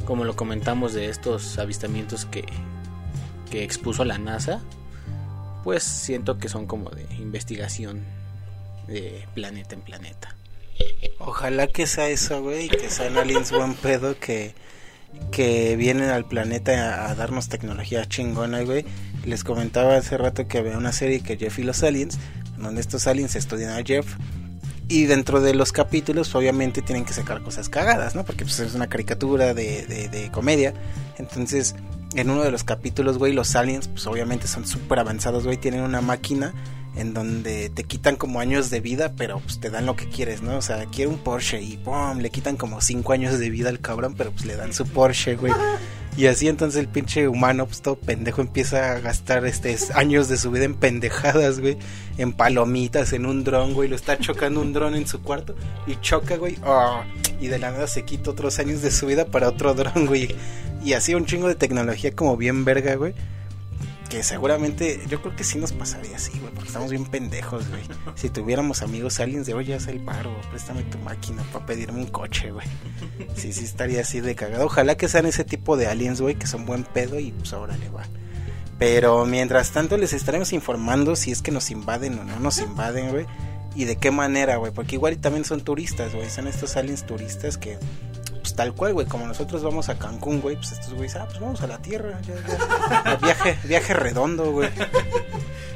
como 0.04 0.24
lo 0.24 0.36
comentamos 0.36 0.94
de 0.94 1.10
estos 1.10 1.58
avistamientos 1.58 2.24
que, 2.24 2.46
que 3.50 3.62
expuso 3.62 4.06
la 4.06 4.16
NASA, 4.16 4.62
pues 5.64 5.82
siento 5.82 6.38
que 6.38 6.48
son 6.48 6.66
como 6.66 6.88
de 6.88 7.04
investigación 7.16 8.02
de 8.86 9.26
planeta 9.34 9.74
en 9.74 9.82
planeta. 9.82 10.34
Ojalá 11.18 11.66
que 11.66 11.86
sea 11.86 12.08
eso, 12.08 12.40
güey, 12.40 12.68
que 12.68 12.88
sean 12.88 13.18
aliens 13.18 13.52
buen 13.52 13.74
pedo 13.74 14.18
que, 14.18 14.54
que 15.30 15.76
vienen 15.76 16.10
al 16.10 16.24
planeta 16.24 17.08
a, 17.08 17.14
darnos 17.14 17.48
tecnología 17.48 18.06
chingona, 18.06 18.62
güey. 18.62 18.84
Les 19.24 19.44
comentaba 19.44 19.96
hace 19.96 20.16
rato 20.16 20.46
que 20.46 20.58
había 20.58 20.78
una 20.78 20.92
serie 20.92 21.20
que 21.20 21.36
Jeff 21.36 21.58
y 21.58 21.64
los 21.64 21.82
aliens, 21.82 22.18
donde 22.56 22.80
estos 22.80 23.06
aliens 23.06 23.36
estudian 23.36 23.70
a 23.70 23.84
Jeff 23.84 24.16
y 24.88 25.04
dentro 25.04 25.40
de 25.40 25.54
los 25.54 25.70
capítulos 25.70 26.34
obviamente 26.34 26.80
tienen 26.80 27.04
que 27.04 27.12
sacar 27.12 27.42
cosas 27.42 27.68
cagadas, 27.68 28.14
¿no? 28.14 28.24
Porque 28.24 28.44
pues, 28.44 28.58
es 28.60 28.74
una 28.74 28.86
caricatura 28.86 29.52
de, 29.52 29.86
de, 29.86 30.08
de 30.08 30.30
comedia. 30.30 30.72
Entonces, 31.18 31.74
en 32.14 32.30
uno 32.30 32.42
de 32.42 32.50
los 32.50 32.64
capítulos, 32.64 33.18
güey, 33.18 33.34
los 33.34 33.54
aliens 33.54 33.88
pues 33.88 34.06
obviamente 34.06 34.48
son 34.48 34.66
súper 34.66 34.98
avanzados, 34.98 35.44
güey. 35.44 35.58
Tienen 35.58 35.82
una 35.82 36.00
máquina 36.00 36.54
en 36.98 37.14
donde 37.14 37.70
te 37.70 37.84
quitan 37.84 38.16
como 38.16 38.40
años 38.40 38.70
de 38.70 38.80
vida, 38.80 39.12
pero 39.16 39.38
pues 39.38 39.60
te 39.60 39.70
dan 39.70 39.86
lo 39.86 39.96
que 39.96 40.08
quieres, 40.08 40.42
¿no? 40.42 40.56
O 40.56 40.62
sea, 40.62 40.84
quiere 40.86 41.08
un 41.08 41.18
Porsche 41.18 41.62
y 41.62 41.76
¡pum! 41.76 42.18
Le 42.18 42.30
quitan 42.30 42.56
como 42.56 42.80
5 42.80 43.12
años 43.12 43.38
de 43.38 43.50
vida 43.50 43.68
al 43.68 43.80
cabrón, 43.80 44.14
pero 44.16 44.32
pues 44.32 44.44
le 44.44 44.56
dan 44.56 44.72
su 44.74 44.86
Porsche, 44.86 45.36
güey. 45.36 45.52
Y 46.16 46.26
así 46.26 46.48
entonces 46.48 46.80
el 46.80 46.88
pinche 46.88 47.28
humano, 47.28 47.66
pues 47.66 47.80
todo 47.80 47.94
pendejo, 47.94 48.40
empieza 48.40 48.90
a 48.90 48.98
gastar 48.98 49.46
este 49.46 49.78
años 49.94 50.28
de 50.28 50.36
su 50.36 50.50
vida 50.50 50.64
en 50.64 50.74
pendejadas, 50.74 51.60
güey. 51.60 51.78
En 52.16 52.32
palomitas, 52.32 53.12
en 53.12 53.24
un 53.24 53.44
dron, 53.44 53.72
güey. 53.72 53.88
Lo 53.88 53.94
está 53.94 54.18
chocando 54.18 54.60
un 54.60 54.72
dron 54.72 54.96
en 54.96 55.06
su 55.06 55.22
cuarto 55.22 55.54
y 55.86 55.94
choca, 56.00 56.36
güey. 56.36 56.56
Oh, 56.64 57.02
y 57.40 57.46
de 57.46 57.60
la 57.60 57.70
nada 57.70 57.86
se 57.86 58.04
quita 58.04 58.30
otros 58.30 58.58
años 58.58 58.82
de 58.82 58.90
su 58.90 59.06
vida 59.06 59.26
para 59.26 59.48
otro 59.48 59.74
dron, 59.74 60.06
güey. 60.06 60.34
Y 60.84 60.94
así 60.94 61.14
un 61.14 61.26
chingo 61.26 61.46
de 61.46 61.54
tecnología 61.54 62.10
como 62.10 62.36
bien 62.36 62.64
verga, 62.64 62.96
güey. 62.96 63.14
Que 64.08 64.22
seguramente, 64.22 65.02
yo 65.06 65.20
creo 65.20 65.36
que 65.36 65.44
sí 65.44 65.58
nos 65.58 65.72
pasaría 65.72 66.16
así, 66.16 66.32
güey, 66.38 66.50
porque 66.52 66.68
estamos 66.68 66.90
bien 66.90 67.04
pendejos, 67.04 67.68
güey. 67.68 67.82
Si 68.14 68.30
tuviéramos 68.30 68.82
amigos 68.82 69.20
aliens 69.20 69.46
de, 69.46 69.52
oye, 69.52 69.74
haz 69.74 69.86
el 69.86 70.00
paro, 70.00 70.34
préstame 70.50 70.82
tu 70.84 70.98
máquina 70.98 71.42
para 71.52 71.66
pedirme 71.66 72.00
un 72.00 72.06
coche, 72.06 72.50
güey. 72.50 72.66
Sí, 73.36 73.52
sí 73.52 73.64
estaría 73.64 74.00
así 74.00 74.20
de 74.20 74.34
cagado. 74.34 74.64
Ojalá 74.64 74.96
que 74.96 75.08
sean 75.08 75.26
ese 75.26 75.44
tipo 75.44 75.76
de 75.76 75.88
aliens, 75.88 76.22
güey, 76.22 76.36
que 76.36 76.46
son 76.46 76.64
buen 76.64 76.84
pedo 76.84 77.20
y 77.20 77.32
pues 77.32 77.52
ahora 77.52 77.76
le 77.76 77.90
va. 77.90 78.04
Pero 78.78 79.26
mientras 79.26 79.72
tanto 79.72 79.98
les 79.98 80.12
estaremos 80.12 80.52
informando 80.52 81.14
si 81.14 81.30
es 81.30 81.42
que 81.42 81.50
nos 81.50 81.70
invaden 81.70 82.18
o 82.18 82.24
no 82.24 82.40
nos 82.40 82.58
invaden, 82.60 83.10
güey. 83.10 83.26
Y 83.74 83.84
de 83.84 83.96
qué 83.96 84.10
manera, 84.10 84.56
güey. 84.56 84.72
Porque 84.72 84.94
igual 84.94 85.18
también 85.18 85.44
son 85.44 85.60
turistas, 85.60 86.14
güey. 86.14 86.30
Son 86.30 86.46
estos 86.46 86.76
aliens 86.76 87.04
turistas 87.04 87.58
que 87.58 87.78
pues 88.48 88.56
tal 88.56 88.72
cual, 88.72 88.94
güey, 88.94 89.06
como 89.06 89.26
nosotros 89.26 89.62
vamos 89.62 89.90
a 89.90 89.98
Cancún, 89.98 90.40
güey, 90.40 90.56
pues 90.56 90.72
estos 90.72 90.94
güeyes, 90.94 91.16
ah, 91.16 91.26
pues 91.26 91.38
vamos 91.38 91.60
a 91.60 91.66
la 91.66 91.76
Tierra, 91.82 92.18
ya, 92.22 92.34
ya. 92.34 93.16
viaje, 93.22 93.58
viaje 93.64 93.92
redondo, 93.92 94.52
güey. 94.52 94.70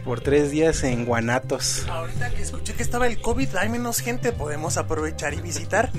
Por 0.06 0.22
tres 0.22 0.50
días 0.50 0.82
en 0.82 1.04
Guanatos. 1.04 1.86
Ahorita 1.86 2.30
que 2.30 2.42
escuché 2.42 2.72
que 2.72 2.82
estaba 2.82 3.06
el 3.08 3.20
COVID, 3.20 3.56
hay 3.56 3.68
menos 3.68 3.98
gente, 3.98 4.32
podemos 4.32 4.78
aprovechar 4.78 5.34
y 5.34 5.42
visitar. 5.42 5.90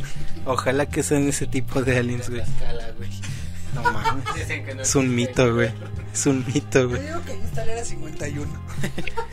Ojalá 0.46 0.88
que 0.88 1.04
sean 1.04 1.28
ese 1.28 1.46
tipo 1.46 1.84
de 1.84 2.00
aliens, 2.00 2.28
güey. 2.32 2.42
No 3.76 3.84
mames. 3.84 4.26
Es 4.82 4.96
un 4.96 5.14
mito, 5.14 5.54
güey. 5.54 5.70
Es 6.12 6.26
un 6.26 6.44
mito, 6.52 6.90
güey. 6.90 7.02
Yo 7.02 7.08
digo 7.08 7.22
que 7.26 7.32
ahí 7.34 7.42
está 7.44 7.66
la 7.66 7.72
era 7.74 7.86
51. 7.86 8.52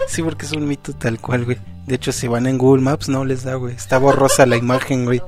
Sí, 0.09 0.23
porque 0.23 0.45
es 0.45 0.53
un 0.53 0.69
mito 0.69 0.93
tal 0.93 1.19
cual, 1.19 1.47
güey. 1.47 1.57
De 1.87 1.95
hecho, 1.95 2.13
si 2.13 2.29
van 2.29 2.47
en 2.47 2.59
Google 2.59 2.83
Maps, 2.83 3.09
no 3.09 3.25
les 3.25 3.45
da, 3.45 3.55
güey. 3.55 3.75
Está 3.75 3.97
borrosa 3.97 4.45
la 4.45 4.57
imagen, 4.57 5.07
güey. 5.07 5.23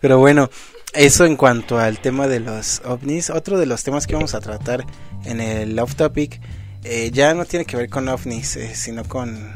Pero 0.00 0.18
bueno, 0.18 0.50
eso 0.94 1.24
en 1.24 1.36
cuanto 1.36 1.78
al 1.78 1.98
tema 1.98 2.26
de 2.26 2.40
los 2.40 2.82
ovnis. 2.84 3.30
Otro 3.30 3.58
de 3.58 3.66
los 3.66 3.82
temas 3.82 4.06
que 4.06 4.14
vamos 4.14 4.34
a 4.34 4.40
tratar 4.40 4.84
en 5.24 5.40
el 5.40 5.78
off 5.78 5.94
topic 5.94 6.40
eh, 6.84 7.10
ya 7.12 7.34
no 7.34 7.44
tiene 7.46 7.64
que 7.64 7.76
ver 7.76 7.88
con 7.88 8.08
ovnis, 8.08 8.56
eh, 8.56 8.74
sino 8.74 9.04
con 9.04 9.52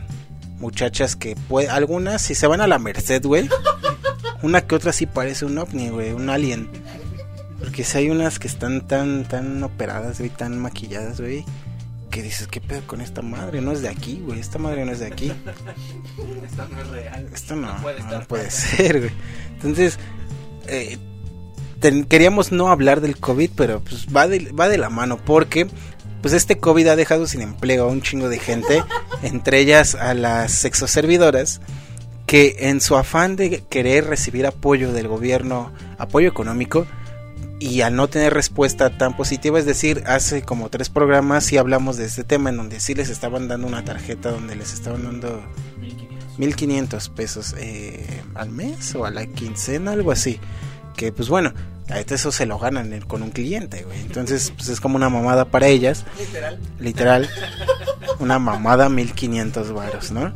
muchachas 0.59 1.15
que 1.15 1.37
puede, 1.37 1.69
algunas 1.69 2.23
si 2.23 2.35
se 2.35 2.47
van 2.47 2.61
a 2.61 2.67
la 2.67 2.79
Merced, 2.79 3.23
güey. 3.25 3.49
Una 4.43 4.63
que 4.63 4.75
otra 4.75 4.93
sí 4.93 5.07
parece 5.07 5.45
un 5.45 5.59
ovni, 5.59 5.91
güey, 5.91 6.13
un 6.13 6.31
alien. 6.31 6.69
Porque 7.59 7.85
si 7.85 7.99
hay 7.99 8.11
unas 8.11 8.39
que 8.39 8.49
están 8.49 8.87
tan 8.87 9.25
tan 9.25 9.63
operadas, 9.63 10.19
güey, 10.19 10.31
tan 10.31 10.59
maquilladas, 10.59 11.21
güey, 11.21 11.45
que 12.11 12.23
dices, 12.23 12.47
¿qué 12.47 12.61
pedo 12.61 12.87
con 12.87 13.01
esta 13.01 13.21
madre? 13.21 13.61
No 13.61 13.73
es 13.73 13.83
de 13.83 13.89
aquí, 13.89 14.23
güey, 14.25 14.41
esta 14.41 14.59
madre 14.59 14.85
no 14.85 14.93
es 14.93 15.01
de 15.01 15.07
aquí. 15.07 15.33
Esto 16.45 16.69
no 16.71 16.81
es 16.81 16.89
real. 16.89 17.29
Esto 17.33 17.57
no, 17.57 17.75
No 17.75 17.83
puede 17.83 18.03
no, 18.03 18.21
puede 18.27 18.51
ser, 18.51 19.01
güey. 19.01 19.13
Entonces, 19.57 19.99
eh, 20.67 20.99
ten- 21.81 22.05
queríamos 22.05 22.53
no 22.53 22.69
hablar 22.69 23.01
del 23.01 23.17
COVID, 23.19 23.51
pero 23.57 23.81
pues 23.81 24.07
va 24.15 24.27
de, 24.29 24.51
va 24.53 24.69
de 24.69 24.79
la 24.79 24.91
mano, 24.91 25.19
porque 25.19 25.69
pues 26.23 26.35
este 26.35 26.59
COVID 26.59 26.89
ha 26.89 26.97
dejado 26.97 27.27
sin 27.27 27.41
empleo 27.43 27.85
a 27.85 27.89
un 27.89 28.03
chingo 28.03 28.29
de 28.29 28.39
gente, 28.39 28.83
entre 29.23 29.61
ellas 29.61 29.95
a 29.95 30.15
las 30.15 30.53
sexoservidoras, 30.53 31.61
que 32.27 32.57
en 32.61 32.81
su 32.81 32.97
afán 32.97 33.37
de 33.37 33.63
querer 33.71 34.05
recibir 34.07 34.47
apoyo 34.47 34.93
del 34.93 35.09
gobierno, 35.09 35.73
apoyo 35.97 36.29
económico, 36.29 36.87
y 37.61 37.81
al 37.81 37.97
no 37.97 38.07
tener 38.09 38.35
respuesta 38.35 38.97
tan 38.99 39.17
positiva, 39.17 39.59
es 39.59 39.65
decir, 39.67 40.05
hace 40.07 40.43
como 40.43 40.69
tres 40.69 40.91
programas 40.91 41.45
sí 41.45 41.57
hablamos 41.57 41.97
de 41.97 42.05
este 42.05 42.23
tema 42.23 42.51
en 42.51 42.57
donde 42.57 42.79
sí 42.79 42.95
les 42.95 43.09
estaban 43.09 43.49
dando 43.49 43.67
una 43.67 43.85
tarjeta 43.85 44.31
donde 44.31 44.55
les 44.55 44.73
estaban 44.73 45.03
dando 45.03 45.43
1500 46.37 47.09
pesos 47.09 47.55
eh, 47.59 48.07
al 48.35 48.51
mes 48.51 48.95
o 48.95 49.05
a 49.05 49.11
la 49.11 49.27
quincena, 49.27 49.93
algo 49.93 50.13
así. 50.13 50.39
Que 50.99 51.13
pues 51.13 51.29
bueno, 51.29 51.53
eso 52.11 52.33
se 52.33 52.45
lo 52.45 52.59
ganan 52.59 52.93
en- 52.93 53.03
con 53.03 53.23
un 53.23 53.31
cliente, 53.31 53.85
güey. 53.85 54.01
Entonces, 54.01 54.53
pues 54.57 54.69
es 54.69 54.81
como 54.81 54.97
una 54.97 55.09
mamada 55.09 55.45
para 55.45 55.69
ellas. 55.69 56.05
Literal. 56.19 56.59
Literal, 56.81 57.31
una 58.19 58.39
mamada 58.41 58.89
1500 58.89 59.73
varos, 59.73 60.11
¿no? 60.11 60.33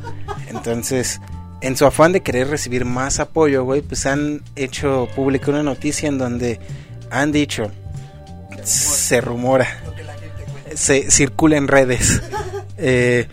Entonces, 0.48 1.20
en 1.62 1.76
su 1.76 1.84
afán 1.84 2.12
de 2.12 2.20
querer 2.22 2.46
recibir 2.48 2.84
más 2.84 3.18
apoyo, 3.18 3.64
güey, 3.64 3.80
pues 3.82 4.06
han 4.06 4.42
hecho 4.54 5.08
pública 5.16 5.50
una 5.50 5.64
noticia 5.64 6.08
en 6.08 6.18
donde 6.18 6.60
han 7.10 7.32
dicho, 7.32 7.70
se 8.62 9.20
rumora, 9.20 9.66
se 10.76 11.10
circula 11.10 11.56
en 11.56 11.66
redes. 11.68 12.22
Eh, 12.84 13.28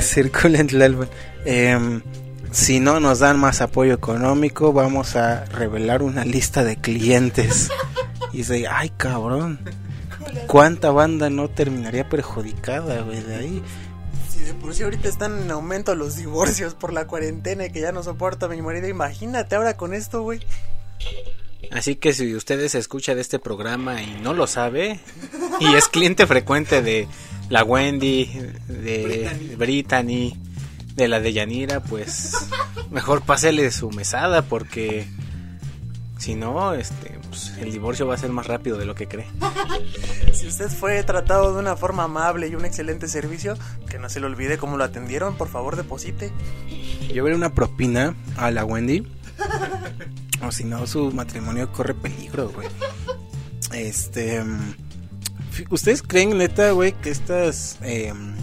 circula 0.00 0.58
en 0.60 0.66
Tlalpan. 0.68 1.08
Em, 1.44 2.00
si 2.52 2.80
no 2.80 3.00
nos 3.00 3.20
dan 3.20 3.38
más 3.38 3.60
apoyo 3.60 3.94
económico, 3.94 4.72
vamos 4.72 5.16
a 5.16 5.44
revelar 5.46 6.02
una 6.02 6.24
lista 6.24 6.64
de 6.64 6.76
clientes. 6.76 7.70
Y 8.32 8.38
dice, 8.38 8.66
ay 8.68 8.90
cabrón, 8.90 9.60
¿cuánta 10.46 10.90
banda 10.90 11.30
no 11.30 11.48
terminaría 11.48 12.08
perjudicada, 12.08 13.02
güey, 13.02 13.22
de 13.22 13.34
ahí? 13.34 13.62
Si 14.30 14.40
de 14.40 14.54
por 14.54 14.74
sí 14.74 14.82
ahorita 14.82 15.08
están 15.08 15.38
en 15.42 15.50
aumento 15.50 15.94
los 15.94 16.16
divorcios 16.16 16.74
por 16.74 16.92
la 16.92 17.06
cuarentena 17.06 17.66
y 17.66 17.72
que 17.72 17.80
ya 17.80 17.92
no 17.92 18.02
soporto 18.02 18.46
a 18.46 18.48
mi 18.48 18.62
marido, 18.62 18.88
imagínate 18.88 19.56
ahora 19.56 19.76
con 19.76 19.94
esto, 19.94 20.22
güey. 20.22 20.40
Así 21.70 21.96
que 21.96 22.12
si 22.12 22.34
ustedes 22.34 22.74
escucha 22.74 23.14
de 23.14 23.20
este 23.20 23.38
programa 23.38 24.02
y 24.02 24.18
no 24.22 24.34
lo 24.34 24.46
sabe, 24.46 24.98
y 25.60 25.74
es 25.74 25.88
cliente 25.88 26.26
frecuente 26.26 26.82
de 26.82 27.06
la 27.48 27.62
Wendy, 27.62 28.26
de 28.66 29.54
Brittany, 29.56 30.36
de 31.04 31.08
la 31.08 31.20
de 31.20 31.32
Yanira, 31.32 31.80
pues 31.80 32.32
mejor 32.90 33.22
pásele 33.22 33.70
su 33.70 33.90
mesada 33.90 34.42
porque 34.42 35.06
si 36.18 36.34
no, 36.34 36.74
este, 36.74 37.18
pues, 37.28 37.52
el 37.58 37.72
divorcio 37.72 38.06
va 38.06 38.14
a 38.14 38.18
ser 38.18 38.30
más 38.30 38.46
rápido 38.46 38.76
de 38.76 38.84
lo 38.84 38.94
que 38.94 39.08
cree. 39.08 39.26
Si 40.34 40.46
usted 40.46 40.68
fue 40.68 41.02
tratado 41.02 41.54
de 41.54 41.58
una 41.58 41.76
forma 41.76 42.04
amable 42.04 42.48
y 42.48 42.54
un 42.54 42.64
excelente 42.64 43.08
servicio, 43.08 43.56
que 43.88 43.98
no 43.98 44.08
se 44.08 44.20
le 44.20 44.26
olvide 44.26 44.58
cómo 44.58 44.76
lo 44.76 44.84
atendieron, 44.84 45.36
por 45.36 45.48
favor 45.48 45.76
deposite. 45.76 46.30
Yo 47.12 47.24
veré 47.24 47.34
una 47.34 47.54
propina 47.54 48.14
a 48.36 48.50
la 48.50 48.64
Wendy. 48.64 49.06
o 50.46 50.52
si 50.52 50.64
no, 50.64 50.86
su 50.86 51.10
matrimonio 51.12 51.72
corre 51.72 51.94
peligro, 51.94 52.50
güey. 52.50 52.68
Este. 53.72 54.44
mm, 54.44 54.74
¿Ustedes 55.70 56.02
creen, 56.02 56.36
neta, 56.36 56.72
güey, 56.72 56.92
que 56.92 57.10
estas 57.10 57.78
em, 57.82 58.34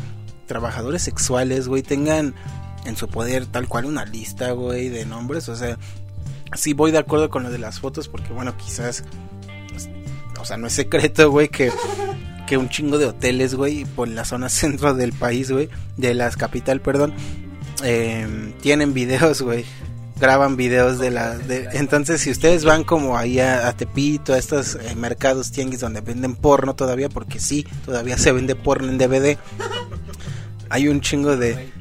trabajadores 0.48 1.02
sexuales, 1.04 1.68
güey, 1.68 1.84
tengan 1.84 2.34
en 2.86 2.96
su 2.98 3.08
poder 3.08 3.46
tal 3.46 3.68
cual 3.68 3.86
una 3.86 4.06
lista, 4.06 4.52
güey, 4.52 4.90
de 4.90 5.06
nombres? 5.06 5.50
O 5.50 5.56
sea, 5.56 5.78
sí 6.56 6.74
voy 6.74 6.92
de 6.92 6.98
acuerdo 6.98 7.30
con 7.30 7.44
lo 7.44 7.52
de 7.52 7.58
las 7.60 7.80
fotos, 7.80 8.08
porque, 8.08 8.34
bueno, 8.34 8.56
quizás. 8.58 9.04
pues, 9.70 9.90
O 10.40 10.46
sea, 10.46 10.58
no 10.58 10.68
es 10.68 10.74
secreto, 10.74 11.30
güey, 11.30 11.50
que. 11.50 11.72
Que 12.48 12.56
un 12.56 12.70
chingo 12.70 12.98
de 12.98 13.06
hoteles, 13.08 13.56
güey, 13.56 13.84
por 13.84 14.08
la 14.08 14.24
zona 14.24 14.48
centro 14.50 14.94
del 14.94 15.12
país, 15.12 15.52
güey, 15.52 15.68
de 15.98 16.14
las 16.14 16.38
capital, 16.38 16.80
perdón, 16.80 17.14
eh, 17.84 18.54
tienen 18.62 18.94
videos, 18.94 19.42
güey. 19.42 19.66
Graban 20.20 20.56
videos 20.56 20.98
de 20.98 21.12
la... 21.12 21.38
de- 21.38 21.68
entonces, 21.74 22.22
si 22.22 22.32
ustedes 22.32 22.64
van 22.66 22.84
como 22.86 23.18
ahí 23.18 23.40
a, 23.40 23.68
a 23.68 23.74
Tepito, 23.78 24.34
a 24.34 24.38
estos 24.40 24.74
eh, 24.76 24.96
mercados 24.96 25.52
tianguis 25.52 25.82
donde 25.82 26.00
venden 26.02 26.36
porno 26.36 26.74
todavía, 26.74 27.08
porque 27.10 27.40
sí, 27.40 27.68
todavía 27.86 28.18
se 28.18 28.32
vende 28.32 28.56
porno 28.56 28.88
en 28.90 28.98
DVD, 28.98 29.38
hay 30.70 30.88
un 30.88 31.02
chingo 31.02 31.38
de... 31.38 31.72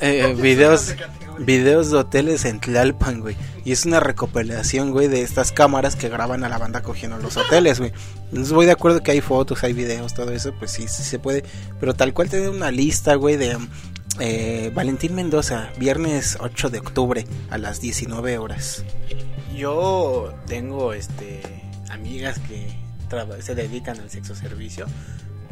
eh, 0.00 0.36
videos 0.40 0.94
videos 1.40 1.90
de 1.90 1.96
hoteles 1.98 2.44
en 2.44 2.60
Tlalpan, 2.60 3.20
güey. 3.20 3.36
Y 3.64 3.72
es 3.72 3.86
una 3.86 4.00
recopilación, 4.00 4.90
güey, 4.92 5.08
de 5.08 5.22
estas 5.22 5.52
cámaras 5.52 5.96
que 5.96 6.08
graban 6.08 6.44
a 6.44 6.48
la 6.48 6.58
banda 6.58 6.82
cogiendo 6.82 7.16
en 7.16 7.22
los 7.22 7.36
hoteles, 7.36 7.78
güey. 7.78 7.92
Entonces 8.28 8.52
voy 8.52 8.66
de 8.66 8.72
acuerdo 8.72 9.02
que 9.02 9.10
hay 9.10 9.20
fotos, 9.20 9.64
hay 9.64 9.72
videos, 9.72 10.14
todo 10.14 10.32
eso, 10.32 10.52
pues 10.58 10.70
sí, 10.70 10.86
sí 10.88 11.02
se 11.02 11.18
puede. 11.18 11.44
Pero 11.78 11.94
tal 11.94 12.12
cual 12.12 12.28
tener 12.28 12.50
una 12.50 12.70
lista, 12.70 13.14
güey, 13.14 13.36
de 13.36 13.56
eh, 14.18 14.70
Valentín 14.74 15.14
Mendoza, 15.14 15.70
viernes 15.78 16.36
8 16.40 16.70
de 16.70 16.78
octubre 16.78 17.26
a 17.50 17.58
las 17.58 17.80
19 17.80 18.38
horas. 18.38 18.84
Yo 19.56 20.34
tengo 20.46 20.92
este 20.92 21.42
amigas 21.90 22.38
que 22.38 22.78
se 23.40 23.54
dedican 23.54 23.98
al 23.98 24.10
sexo 24.10 24.34
servicio. 24.34 24.86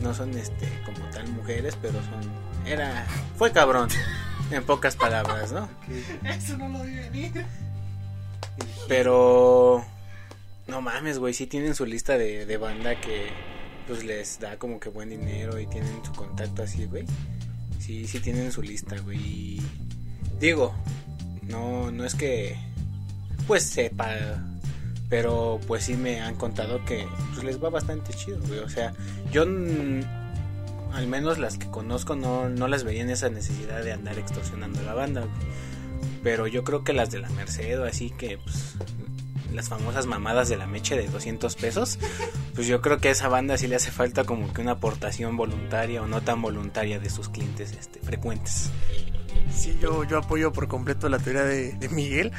No 0.00 0.14
son 0.14 0.36
este 0.36 0.68
como 0.84 0.98
tal 1.10 1.28
mujeres, 1.28 1.76
pero 1.80 1.94
son 1.94 2.20
era 2.66 3.06
fue 3.36 3.52
cabrón 3.52 3.88
en 4.50 4.64
pocas 4.64 4.96
palabras, 4.96 5.52
¿no? 5.52 5.68
Eso 6.24 6.56
no 6.56 6.68
lo 6.68 6.84
vi 6.84 6.94
venir. 6.94 7.44
Pero 8.86 9.84
no 10.66 10.80
mames, 10.80 11.18
güey, 11.18 11.34
sí 11.34 11.46
tienen 11.46 11.74
su 11.74 11.84
lista 11.86 12.16
de, 12.16 12.46
de 12.46 12.56
banda 12.56 13.00
que 13.00 13.28
pues 13.86 14.04
les 14.04 14.38
da 14.38 14.58
como 14.58 14.78
que 14.78 14.90
buen 14.90 15.08
dinero 15.08 15.58
y 15.58 15.66
tienen 15.66 16.04
su 16.04 16.12
contacto 16.12 16.62
así, 16.62 16.84
güey. 16.84 17.04
Sí, 17.80 18.06
sí 18.06 18.20
tienen 18.20 18.52
su 18.52 18.62
lista, 18.62 18.96
güey. 19.00 19.18
Y 19.18 19.62
digo, 20.38 20.74
no 21.42 21.90
no 21.90 22.04
es 22.04 22.14
que 22.14 22.56
pues 23.46 23.64
sepa, 23.64 24.14
pero 25.08 25.58
pues 25.66 25.84
sí 25.84 25.94
me 25.94 26.20
han 26.20 26.34
contado 26.34 26.84
que 26.84 27.06
pues 27.32 27.44
les 27.44 27.62
va 27.62 27.70
bastante 27.70 28.12
chido, 28.12 28.40
güey. 28.46 28.60
O 28.60 28.68
sea, 28.68 28.92
yo 29.32 29.42
al 29.42 31.06
menos 31.06 31.38
las 31.38 31.58
que 31.58 31.70
conozco 31.70 32.16
no, 32.16 32.48
no 32.48 32.68
las 32.68 32.84
veía 32.84 33.02
en 33.02 33.10
esa 33.10 33.30
necesidad 33.30 33.82
de 33.82 33.92
andar 33.92 34.18
extorsionando 34.18 34.80
a 34.80 34.82
la 34.82 34.94
banda, 34.94 35.20
güey. 35.22 35.32
Pero 36.22 36.46
yo 36.46 36.64
creo 36.64 36.84
que 36.84 36.92
las 36.92 37.10
de 37.10 37.20
la 37.20 37.28
Merced 37.30 37.80
o 37.80 37.84
así 37.84 38.10
que 38.10 38.38
pues 38.38 38.74
las 39.54 39.68
famosas 39.68 40.06
mamadas 40.06 40.48
de 40.48 40.56
la 40.56 40.66
meche 40.66 40.96
de 40.96 41.08
200 41.08 41.54
pesos, 41.56 41.98
pues 42.54 42.66
yo 42.66 42.82
creo 42.82 42.98
que 42.98 43.08
a 43.08 43.12
esa 43.12 43.28
banda 43.28 43.56
sí 43.56 43.66
le 43.66 43.76
hace 43.76 43.90
falta 43.90 44.24
como 44.24 44.52
que 44.52 44.60
una 44.60 44.72
aportación 44.72 45.36
voluntaria 45.36 46.02
o 46.02 46.06
no 46.06 46.20
tan 46.20 46.42
voluntaria 46.42 46.98
de 46.98 47.08
sus 47.08 47.28
clientes 47.28 47.72
este, 47.72 48.00
frecuentes. 48.00 48.70
Sí, 49.52 49.78
yo, 49.80 50.04
yo 50.04 50.18
apoyo 50.18 50.52
por 50.52 50.68
completo 50.68 51.08
la 51.08 51.18
teoría 51.18 51.44
de, 51.44 51.72
de 51.72 51.88
Miguel. 51.88 52.32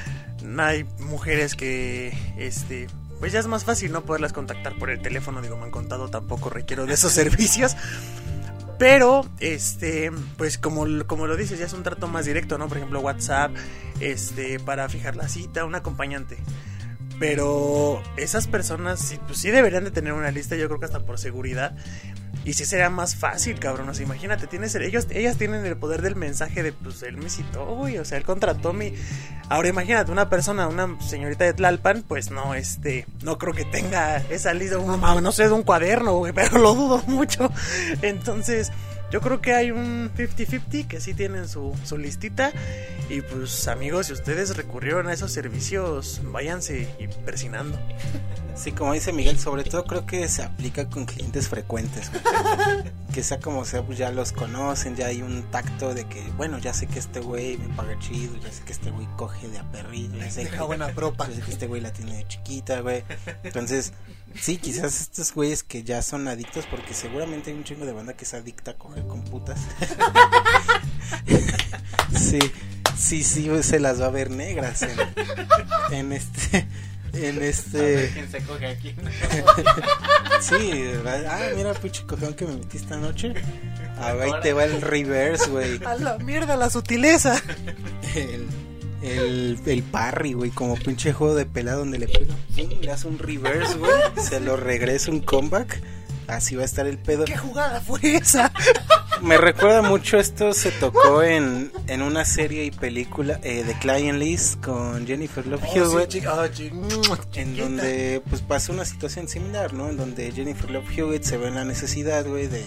Hay 0.57 0.85
mujeres 0.99 1.55
que, 1.55 2.13
este, 2.37 2.87
pues 3.19 3.33
ya 3.33 3.39
es 3.39 3.47
más 3.47 3.65
fácil 3.65 3.91
no 3.91 4.01
poderlas 4.01 4.33
contactar 4.33 4.77
por 4.77 4.89
el 4.89 5.01
teléfono. 5.01 5.41
Digo, 5.41 5.57
me 5.57 5.65
han 5.65 5.71
contado, 5.71 6.09
tampoco 6.09 6.49
requiero 6.49 6.85
de 6.85 6.93
esos 6.93 7.11
servicios. 7.13 7.75
Pero, 8.79 9.25
este, 9.41 10.09
pues 10.37 10.57
como, 10.57 10.85
como 11.05 11.27
lo 11.27 11.35
dices, 11.35 11.59
ya 11.59 11.65
es 11.65 11.73
un 11.73 11.83
trato 11.83 12.07
más 12.07 12.25
directo, 12.25 12.57
¿no? 12.57 12.69
Por 12.69 12.77
ejemplo, 12.77 13.01
WhatsApp, 13.01 13.51
este, 13.99 14.57
para 14.59 14.87
fijar 14.87 15.17
la 15.17 15.27
cita, 15.27 15.65
un 15.65 15.75
acompañante. 15.75 16.37
Pero 17.19 18.01
esas 18.15 18.47
personas 18.47 19.19
pues 19.27 19.39
sí 19.39 19.51
deberían 19.51 19.83
de 19.83 19.91
tener 19.91 20.13
una 20.13 20.31
lista, 20.31 20.55
yo 20.55 20.67
creo 20.67 20.79
que 20.79 20.85
hasta 20.85 21.01
por 21.01 21.19
seguridad. 21.19 21.75
Y 22.49 22.53
sí 22.53 22.65
sería 22.65 22.89
más 22.89 23.15
fácil, 23.15 23.59
cabrón. 23.59 23.89
O 23.89 23.93
sea, 23.93 24.03
imagínate, 24.03 24.47
tienes 24.47 24.73
el- 24.73 24.81
ellos, 24.81 25.05
ellas 25.11 25.37
tienen 25.37 25.63
el 25.67 25.77
poder 25.77 26.01
del 26.01 26.15
mensaje 26.15 26.63
de, 26.63 26.73
pues, 26.73 27.03
él 27.03 27.15
me 27.17 27.29
citó, 27.29 27.63
güey. 27.75 27.99
O 27.99 28.05
sea, 28.05 28.17
él 28.17 28.23
contrató 28.23 28.73
mi. 28.73 28.91
Ahora 29.49 29.69
imagínate, 29.69 30.11
una 30.11 30.29
persona, 30.29 30.67
una 30.67 30.99
señorita 30.99 31.43
de 31.45 31.53
Tlalpan, 31.53 32.03
pues 32.07 32.31
no, 32.31 32.55
este, 32.55 33.05
no 33.21 33.37
creo 33.37 33.53
que 33.53 33.65
tenga 33.65 34.17
esa 34.31 34.53
lista, 34.55 34.79
un- 34.79 34.99
no 34.99 35.31
sé, 35.31 35.43
de 35.43 35.51
un 35.53 35.61
cuaderno, 35.61 36.13
güey, 36.17 36.33
pero 36.33 36.57
lo 36.57 36.73
dudo 36.73 37.03
mucho. 37.05 37.51
Entonces, 38.01 38.71
yo 39.11 39.21
creo 39.21 39.41
que 39.41 39.53
hay 39.53 39.71
un 39.71 40.11
50-50 40.15 40.87
que 40.87 40.99
sí 40.99 41.13
tienen 41.13 41.47
su, 41.47 41.75
su 41.83 41.97
listita. 41.97 42.51
Y 43.09 43.21
pues, 43.21 43.67
amigos, 43.67 44.07
si 44.07 44.13
ustedes 44.13 44.55
recurrieron 44.55 45.07
a 45.07 45.13
esos 45.13 45.31
servicios, 45.31 46.21
váyanse 46.25 46.87
y 46.99 47.07
persinando. 47.25 47.79
Sí, 48.55 48.73
como 48.73 48.91
dice 48.91 49.13
Miguel, 49.13 49.39
sobre 49.39 49.63
todo 49.63 49.85
creo 49.85 50.05
que 50.05 50.27
se 50.27 50.43
aplica 50.43 50.89
con 50.89 51.05
clientes 51.05 51.47
frecuentes. 51.47 52.11
que 53.13 53.23
sea 53.23 53.39
como 53.39 53.63
sea, 53.63 53.83
pues 53.83 53.97
ya 53.97 54.11
los 54.11 54.33
conocen, 54.33 54.97
ya 54.97 55.05
hay 55.05 55.21
un 55.21 55.43
tacto 55.43 55.93
de 55.93 56.03
que, 56.05 56.21
bueno, 56.35 56.57
ya 56.57 56.73
sé 56.73 56.85
que 56.85 56.99
este 56.99 57.21
güey 57.21 57.57
me 57.57 57.73
paga 57.75 57.97
chido, 57.99 58.35
ya 58.35 58.51
sé 58.51 58.63
que 58.65 58.73
este 58.73 58.91
güey 58.91 59.07
coge 59.15 59.47
de 59.47 59.59
a 59.59 59.63
perrillo, 59.71 60.17
ya 60.17 60.29
sé, 60.31 60.43
Deja 60.43 60.57
que, 60.57 60.63
buena 60.63 60.89
propa. 60.89 61.29
ya 61.29 61.35
sé 61.35 61.41
que 61.41 61.51
este 61.51 61.67
güey 61.67 61.79
la 61.79 61.93
tiene 61.93 62.17
de 62.17 62.27
chiquita, 62.27 62.81
güey. 62.81 63.05
Entonces, 63.43 63.93
sí, 64.35 64.57
quizás 64.57 65.01
estos 65.01 65.33
güeyes 65.33 65.63
que 65.63 65.83
ya 65.83 66.01
son 66.01 66.27
adictos, 66.27 66.65
porque 66.69 66.93
seguramente 66.93 67.51
hay 67.51 67.57
un 67.57 67.63
chingo 67.63 67.85
de 67.85 67.93
banda 67.93 68.13
que 68.15 68.25
es 68.25 68.33
adicta 68.33 68.71
a 68.71 68.73
coger 68.75 69.05
con 69.07 69.23
putas. 69.23 69.59
sí, 72.17 72.39
sí, 72.97 73.23
sí, 73.23 73.49
se 73.63 73.79
las 73.79 74.01
va 74.01 74.07
a 74.07 74.11
ver 74.11 74.29
negras 74.31 74.81
en, 74.83 74.97
en 75.91 76.11
este... 76.13 76.67
En 77.13 77.41
este... 77.41 78.27
se 78.29 78.43
coge 78.43 78.67
aquí. 78.67 78.95
Sí, 80.41 80.71
ah, 81.27 81.49
mira, 81.55 81.73
puchi 81.73 82.03
cojón 82.03 82.33
que 82.33 82.45
me 82.45 82.55
metí 82.55 82.77
esta 82.77 82.95
noche. 82.95 83.33
Ah, 83.97 84.13
ahí 84.21 84.31
te 84.41 84.53
va 84.53 84.63
el 84.63 84.81
reverse, 84.81 85.49
güey. 85.49 85.83
A 85.83 85.95
la 85.95 86.17
mierda, 86.17 86.55
la 86.55 86.69
sutileza. 86.69 87.41
El, 88.15 88.47
el, 89.01 89.59
el 89.65 89.83
parry, 89.83 90.33
güey, 90.33 90.51
como 90.51 90.75
pinche 90.75 91.13
juego 91.13 91.35
de 91.35 91.45
pelada 91.45 91.77
donde 91.77 91.99
le 91.99 92.07
pega, 92.07 92.35
le 92.81 92.91
hace 92.91 93.07
un 93.07 93.19
reverse, 93.19 93.77
güey, 93.77 93.91
se 94.21 94.39
lo 94.39 94.55
regresa 94.57 95.11
un 95.11 95.19
comeback. 95.21 95.81
Así 96.27 96.55
va 96.55 96.61
a 96.61 96.65
estar 96.65 96.85
el 96.85 96.99
pedo. 96.99 97.25
¿Qué 97.25 97.35
jugada 97.35 97.81
fue 97.81 97.99
esa? 98.17 98.51
Me 99.23 99.35
recuerda 99.39 99.81
mucho 99.81 100.19
esto, 100.19 100.53
se 100.53 100.69
tocó 100.69 101.23
en, 101.23 101.71
en 101.87 102.03
una 102.03 102.23
serie 102.23 102.65
y 102.65 102.71
película 102.71 103.39
eh, 103.41 103.63
de 103.63 103.73
Client 103.79 104.19
List 104.19 104.63
con 104.63 105.07
Jennifer 105.07 105.45
Love 105.47 105.63
Oh, 105.67 105.75
Hewitt. 105.75 106.11
sí, 106.11 106.19
chica- 106.19 106.35
oh, 106.35 106.47
mm, 106.75 107.17
En 107.33 107.57
donde 107.57 108.21
pues 108.29 108.41
pasó 108.43 108.71
una 108.73 108.85
situación 108.85 109.27
similar, 109.27 109.73
¿no? 109.73 109.89
En 109.89 109.97
donde 109.97 110.31
Jennifer 110.31 110.69
Love 110.69 110.85
Hewitt 110.95 111.23
se 111.23 111.37
ve 111.37 111.47
en 111.47 111.55
la 111.55 111.65
necesidad, 111.65 112.23
güey, 112.27 112.45
de 112.47 112.63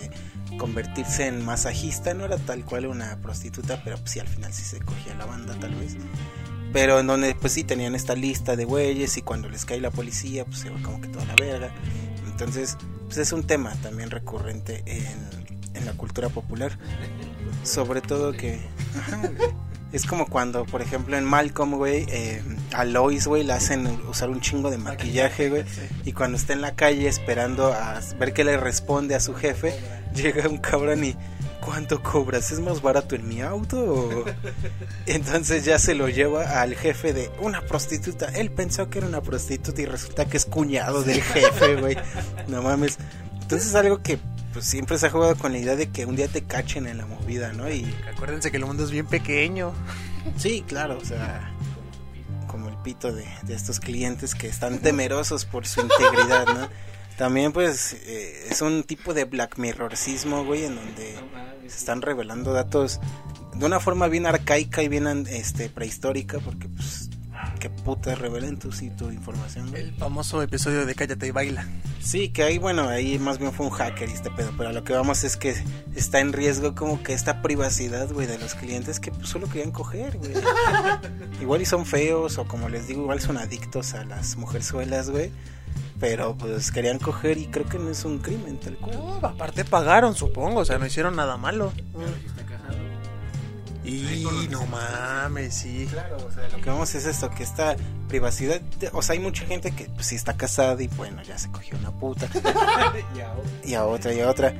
convertirse 0.59 1.27
en 1.27 1.45
masajista, 1.45 2.15
no 2.15 2.25
era 2.25 2.39
tal 2.39 2.65
cual 2.65 2.87
una 2.87 3.17
prostituta, 3.19 3.83
pero 3.85 3.97
pues 3.99 4.13
sí 4.13 4.21
al 4.21 4.29
final 4.29 4.53
sí 4.53 4.65
se 4.65 4.81
cogía 4.81 5.15
la 5.15 5.27
banda 5.27 5.55
tal 5.61 5.75
vez. 5.75 5.97
Pero 6.73 7.01
en 7.01 7.07
donde 7.07 7.35
pues 7.35 7.53
sí 7.53 7.65
tenían 7.65 7.95
esta 7.95 8.15
lista 8.15 8.57
de 8.57 8.65
güeyes 8.65 9.17
y 9.17 9.23
cuando 9.23 9.49
les 9.49 9.65
cae 9.65 9.81
la 9.81 9.91
policía 9.91 10.45
pues 10.45 10.61
se 10.61 10.71
va 10.71 10.81
como 10.83 11.01
que 11.01 11.09
toda 11.09 11.25
la 11.27 11.35
verga. 11.35 11.73
Entonces 12.27 12.77
pues 13.05 13.19
es 13.19 13.33
un 13.33 13.45
tema 13.45 13.75
también 13.83 14.11
recurrente 14.11 14.83
en, 14.87 15.75
en 15.75 15.87
la 15.87 15.93
cultura 15.93 16.29
popular. 16.29 16.79
Sobre 17.63 18.01
todo 18.01 18.33
que... 18.33 18.61
ajá. 18.99 19.21
Es 19.93 20.07
como 20.07 20.27
cuando, 20.27 20.65
por 20.65 20.81
ejemplo, 20.81 21.19
en 21.19 21.25
Malcolm, 21.25 21.75
güey, 21.75 22.07
eh, 22.09 22.43
a 22.73 22.85
Lois, 22.87 23.27
güey, 23.27 23.45
le 23.45 23.53
hacen 23.53 23.87
usar 24.09 24.31
un 24.31 24.41
chingo 24.41 24.71
de 24.71 24.79
maquillaje, 24.79 25.51
güey. 25.51 25.65
Y 26.07 26.13
cuando 26.13 26.39
está 26.39 26.55
en 26.55 26.63
la 26.63 26.75
calle 26.75 27.09
esperando 27.09 27.67
a 27.67 28.01
ver 28.19 28.33
qué 28.33 28.43
le 28.43 28.57
responde 28.57 29.15
a 29.15 29.21
su 29.21 29.35
jefe, 29.35 29.75
llega 30.15 30.49
un 30.49 30.59
cabrón 30.59 31.05
y... 31.05 31.17
¿Cuánto 31.65 32.03
cobras? 32.03 32.51
¿Es 32.51 32.59
más 32.59 32.83
barato 32.83 33.15
en 33.15 33.29
mi 33.29 33.41
auto? 33.41 33.79
o-?" 33.79 34.25
Entonces 35.07 35.65
ya 35.65 35.79
se 35.79 35.95
lo 35.95 36.09
lleva 36.09 36.61
al 36.61 36.75
jefe 36.75 37.13
de 37.13 37.31
una 37.41 37.61
prostituta. 37.61 38.27
Él 38.31 38.51
pensó 38.51 38.91
que 38.91 38.99
era 38.99 39.07
una 39.07 39.21
prostituta 39.21 39.81
y 39.81 39.87
resulta 39.87 40.25
que 40.25 40.39
es 40.39 40.45
cuñado 40.45 41.05
del 41.05 41.23
jefe, 41.23 41.77
güey. 41.77 41.97
No 42.49 42.63
mames. 42.63 42.99
Entonces 43.43 43.69
es 43.69 43.75
algo 43.77 44.03
que 44.03 44.19
pues 44.53 44.67
siempre 44.67 44.99
se 44.99 45.07
ha 45.07 45.11
jugado 45.11 45.37
con 45.37 45.53
la 45.53 45.59
idea 45.59 45.77
de 45.77 45.89
que 45.89 46.05
un 46.05 46.17
día 46.17 46.29
te 46.29 46.43
cachen 46.43 46.87
en 46.87 46.99
la 46.99 47.07
movida, 47.07 47.53
¿no? 47.53 47.71
Y 47.71 47.95
Acuérdense 48.13 48.51
que 48.51 48.57
el 48.59 48.67
mundo 48.67 48.85
es 48.85 48.91
bien 48.91 49.07
pequeño. 49.07 49.73
Sí, 50.37 50.65
claro, 50.67 50.99
o 51.01 51.05
sea, 51.05 51.53
como 52.49 52.69
el 52.69 52.77
pito 52.79 53.13
de, 53.13 53.25
de 53.45 53.55
estos 53.55 53.81
clientes 53.81 54.35
que 54.35 54.49
están 54.49 54.79
temerosos 54.79 55.45
por 55.45 55.67
su 55.67 55.81
integridad, 55.81 56.47
¿no? 56.47 56.69
También 57.17 57.53
pues 57.53 57.95
eh, 58.07 58.47
es 58.51 58.63
un 58.63 58.85
tipo 58.85 59.15
de 59.15 59.25
black 59.25 59.59
mirrorcismo, 59.59 60.45
güey, 60.45 60.65
en 60.65 60.77
donde 60.77 61.17
se 61.69 61.79
están 61.79 62.03
revelando 62.03 62.53
datos 62.53 63.01
de 63.55 63.67
una 63.67 63.81
forma 63.81 64.09
bien 64.09 64.27
arcaica 64.27 64.83
y 64.83 64.89
bien 64.89 65.27
este 65.29 65.69
prehistórica, 65.69 66.39
porque 66.41 66.69
pues 66.69 67.11
qué 67.61 67.71
puta 67.71 68.15
revelen 68.15 68.59
tu, 68.59 68.73
sí, 68.73 68.91
tu 68.91 69.11
información, 69.11 69.71
güey. 69.71 69.83
El 69.83 69.95
famoso 69.95 70.43
episodio 70.43 70.87
de 70.87 70.95
Cállate 70.95 71.27
y 71.27 71.31
Baila. 71.31 71.67
Sí, 72.01 72.31
que 72.31 72.43
ahí, 72.43 72.59
bueno, 72.59 72.89
ahí 72.89 73.19
más 73.19 73.39
bien 73.39 73.53
fue 73.53 73.67
un 73.67 73.73
hacker 73.73 74.09
y 74.09 74.13
este 74.13 74.31
pedo, 74.31 74.53
pero 74.57 74.71
a 74.71 74.73
lo 74.73 74.83
que 74.83 74.93
vamos 74.93 75.23
es 75.23 75.37
que 75.37 75.55
está 75.95 76.21
en 76.21 76.33
riesgo 76.33 76.75
como 76.75 77.03
que 77.03 77.13
esta 77.13 77.41
privacidad, 77.43 78.11
güey, 78.11 78.27
de 78.27 78.39
los 78.39 78.55
clientes 78.55 78.99
que 78.99 79.13
pues, 79.13 79.29
solo 79.29 79.49
querían 79.49 79.71
coger, 79.71 80.19
güey. 80.19 80.33
igual 81.41 81.63
y 81.63 81.67
son 81.67 81.87
feos 81.87 82.39
o 82.39 82.47
como 82.47 82.69
les 82.69 82.89
digo, 82.89 83.03
igual 83.03 83.21
son 83.21 83.37
adictos 83.37 83.95
a 83.95 84.05
las 84.05 84.37
mujerzuelas, 84.37 85.11
güey. 85.11 85.31
Pero 86.03 86.37
pues 86.37 86.73
querían 86.73 86.99
coger 86.99 87.39
y 87.39 87.47
creo 87.47 87.65
que 87.65 87.79
no 87.79 87.89
es 87.89 88.05
un 88.05 88.19
crimen 88.19 88.59
tal 88.59 88.77
cual. 88.77 88.97
No, 88.99 89.21
aparte 89.23 89.65
pagaron, 89.65 90.17
supongo, 90.17 90.59
o 90.59 90.65
sea, 90.65 90.77
no 90.77 90.85
hicieron 90.85 91.15
nada 91.15 91.37
malo. 91.37 91.73
Y 93.85 94.49
no 94.51 94.67
mames, 94.67 95.55
sí. 95.55 95.87
Claro, 95.89 96.17
o 96.17 96.33
sea, 96.33 96.49
lo 96.49 96.61
que 96.61 96.71
vamos 96.71 96.93
es 96.97 97.07
esto, 97.07 97.31
que 97.31 97.45
esta 97.45 97.77
privacidad, 98.09 98.61
o 98.93 99.01
sea, 99.01 99.13
hay 99.13 99.21
mucha 99.21 99.47
gente 99.47 99.71
que 99.71 99.85
pues 99.85 100.09
sí 100.09 100.17
está 100.17 100.37
casada 100.37 100.83
y 100.83 100.89
bueno, 100.89 101.23
ya 101.23 101.39
se 101.39 101.53
cogió 101.53 101.79
una 101.79 101.93
puta. 101.93 102.27
y 103.65 103.75
a 103.75 103.85
otra 103.85 104.13
y 104.13 104.19
a 104.19 104.29
otra. 104.29 104.55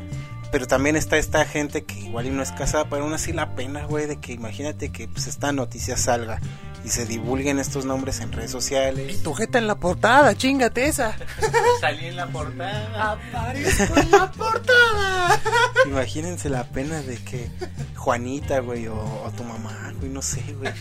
Pero 0.53 0.69
también 0.69 0.95
está 0.95 1.17
esta 1.17 1.45
gente 1.45 1.83
que 1.83 1.99
igual 1.99 2.27
y 2.27 2.31
no 2.31 2.45
es 2.45 2.53
casada, 2.53 2.89
pero 2.89 3.03
aún 3.03 3.15
así 3.15 3.33
la 3.33 3.57
pena, 3.57 3.85
güey, 3.87 4.07
de 4.07 4.21
que 4.21 4.33
imagínate 4.33 4.93
que 4.93 5.09
pues 5.09 5.27
esta 5.27 5.51
noticia 5.51 5.97
salga 5.97 6.41
y 6.85 6.89
se 6.89 7.07
divulguen 7.07 7.59
estos 7.59 7.85
nombres 7.85 8.21
en 8.21 8.33
redes 8.33 8.51
sociales. 8.51 9.15
Y 9.15 9.23
tu 9.23 9.35
jeta 9.35 9.59
en 9.59 9.67
la 9.67 9.77
portada, 9.77 10.35
chingate 10.37 10.87
esa. 10.87 11.17
Salí 11.81 12.07
en 12.07 12.17
la 12.17 12.27
portada. 12.27 13.13
Aparezco 13.13 13.97
en 13.99 14.11
la 14.11 14.31
portada. 14.31 15.41
Imagínense 15.87 16.49
la 16.49 16.65
pena 16.65 17.01
de 17.03 17.17
que 17.19 17.51
Juanita, 17.97 18.61
güey, 18.61 18.89
o, 18.89 18.97
o 18.97 19.31
tu 19.37 19.45
mamá, 19.45 19.93
güey, 19.99 20.11
no 20.11 20.23
sé, 20.23 20.43
güey. 20.59 20.73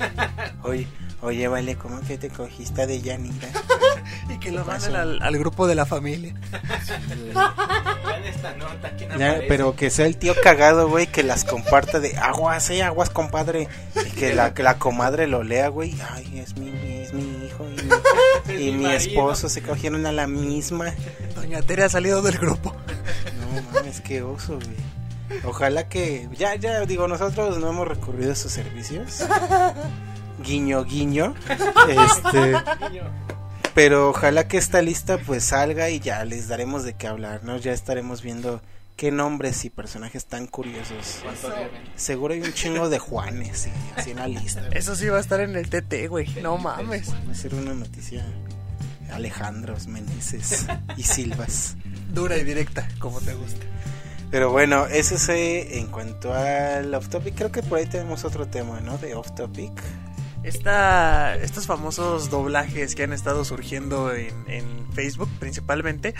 Oye, 0.63 0.87
oye, 1.21 1.47
vale, 1.47 1.75
¿cómo 1.75 1.99
que 2.01 2.17
te 2.17 2.29
cogiste 2.29 2.85
de 2.87 3.01
Yanira? 3.01 3.49
y 4.29 4.37
que 4.39 4.51
lo 4.51 4.65
manden 4.65 4.95
al, 4.95 5.21
al 5.21 5.37
grupo 5.37 5.67
de 5.67 5.75
la 5.75 5.85
familia. 5.85 6.33
Esta 8.25 8.53
nota, 8.55 8.91
¿quién 8.97 9.09
Ya, 9.17 9.29
aparece? 9.31 9.45
pero 9.47 9.75
que 9.75 9.89
sea 9.89 10.05
el 10.05 10.17
tío 10.17 10.33
cagado, 10.43 10.87
güey, 10.89 11.07
que 11.07 11.23
las 11.23 11.43
comparta 11.43 11.99
de 11.99 12.15
aguas, 12.17 12.69
eh, 12.69 12.83
aguas, 12.83 13.09
compadre. 13.09 13.67
Y 14.05 14.09
que 14.11 14.33
la, 14.35 14.53
que 14.53 14.63
la 14.63 14.77
comadre 14.77 15.27
lo 15.27 15.43
lea, 15.43 15.67
güey. 15.69 15.95
Ay, 16.11 16.39
es 16.39 16.55
mi, 16.57 16.69
es 16.69 17.13
mi 17.13 17.45
hijo 17.45 17.65
y 17.67 18.53
mi, 18.53 18.53
y 18.53 18.65
mi 18.71 18.77
mi 18.77 18.83
marido. 18.83 18.91
esposo 18.99 19.49
se 19.49 19.61
cogieron 19.61 20.05
a 20.05 20.11
la 20.11 20.27
misma. 20.27 20.93
Doña 21.35 21.61
Tere 21.61 21.83
ha 21.83 21.89
salido 21.89 22.21
del 22.21 22.37
grupo. 22.37 22.75
No 23.39 23.61
mames, 23.73 24.01
qué 24.01 24.21
oso, 24.21 24.55
güey. 24.55 25.41
Ojalá 25.45 25.87
que. 25.89 26.29
Ya, 26.37 26.55
ya, 26.55 26.81
digo, 26.85 27.07
nosotros 27.07 27.57
no 27.57 27.69
hemos 27.69 27.87
recurrido 27.87 28.33
a 28.33 28.35
sus 28.35 28.51
servicios. 28.51 29.23
Guiño, 30.43 30.83
guiño. 30.83 31.35
Este. 31.89 32.53
Pero 33.73 34.09
ojalá 34.09 34.47
que 34.47 34.57
esta 34.57 34.81
lista 34.81 35.17
pues 35.17 35.45
salga 35.45 35.89
y 35.89 35.99
ya 35.99 36.23
les 36.25 36.47
daremos 36.47 36.83
de 36.83 36.93
qué 36.93 37.07
hablar, 37.07 37.43
¿no? 37.43 37.57
Ya 37.57 37.71
estaremos 37.71 38.21
viendo 38.21 38.61
qué 38.97 39.11
nombres 39.11 39.63
y 39.65 39.69
personajes 39.69 40.25
tan 40.25 40.45
curiosos. 40.45 41.23
Seguro 41.95 42.33
hay 42.33 42.41
un 42.41 42.53
chingo 42.53 42.89
de 42.89 42.99
Juanes, 42.99 43.59
sí, 43.59 43.71
así 43.95 44.11
en 44.11 44.17
la 44.17 44.27
lista. 44.27 44.67
Eso 44.71 44.95
sí 44.95 45.07
va 45.07 45.17
a 45.17 45.21
estar 45.21 45.39
en 45.39 45.55
el 45.55 45.69
TT, 45.69 46.07
güey. 46.09 46.27
No 46.41 46.57
mames. 46.57 47.13
Va 47.13 47.31
a 47.31 47.35
ser 47.35 47.55
una 47.55 47.73
noticia. 47.73 48.25
Alejandros, 49.11 49.87
Meneses 49.87 50.67
y 50.97 51.03
Silvas. 51.03 51.75
Dura 52.13 52.37
y 52.37 52.43
directa, 52.43 52.87
como 52.99 53.19
te 53.21 53.33
gusta. 53.33 53.65
Pero 54.29 54.49
bueno, 54.51 54.85
eso 54.85 55.15
es 55.15 55.29
en 55.29 55.87
cuanto 55.87 56.33
al 56.33 56.93
off 56.93 57.09
topic. 57.09 57.35
Creo 57.35 57.51
que 57.51 57.63
por 57.63 57.79
ahí 57.79 57.85
tenemos 57.85 58.23
otro 58.23 58.47
tema, 58.47 58.79
¿no? 58.79 58.97
De 58.97 59.13
off 59.13 59.31
topic. 59.35 59.73
Esta, 60.43 61.35
estos 61.35 61.67
famosos 61.67 62.31
doblajes 62.31 62.95
que 62.95 63.03
han 63.03 63.13
estado 63.13 63.45
surgiendo 63.45 64.13
en, 64.13 64.33
en 64.47 64.91
Facebook 64.93 65.29
principalmente, 65.39 66.15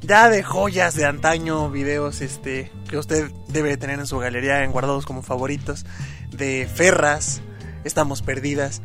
ya 0.00 0.28
de 0.28 0.42
joyas 0.42 0.96
de 0.96 1.06
antaño, 1.06 1.70
videos 1.70 2.20
este, 2.22 2.72
que 2.88 2.98
usted 2.98 3.30
debe 3.48 3.76
tener 3.76 4.00
en 4.00 4.06
su 4.06 4.18
galería 4.18 4.64
en 4.64 4.72
guardados 4.72 5.06
como 5.06 5.22
favoritos, 5.22 5.86
de 6.30 6.68
Ferras, 6.72 7.40
Estamos 7.84 8.20
Perdidas, 8.22 8.82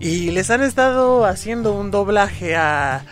y 0.00 0.30
les 0.30 0.50
han 0.50 0.62
estado 0.62 1.24
haciendo 1.24 1.72
un 1.72 1.90
doblaje 1.90 2.56
a, 2.56 3.04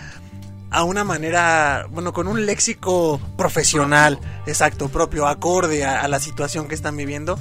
a 0.70 0.84
una 0.84 1.04
manera, 1.04 1.86
bueno, 1.90 2.12
con 2.12 2.28
un 2.28 2.44
léxico 2.44 3.18
profesional, 3.36 4.18
exacto, 4.46 4.88
propio, 4.88 5.26
acorde 5.26 5.84
a, 5.84 6.02
a 6.02 6.08
la 6.08 6.20
situación 6.20 6.68
que 6.68 6.74
están 6.74 6.96
viviendo. 6.96 7.38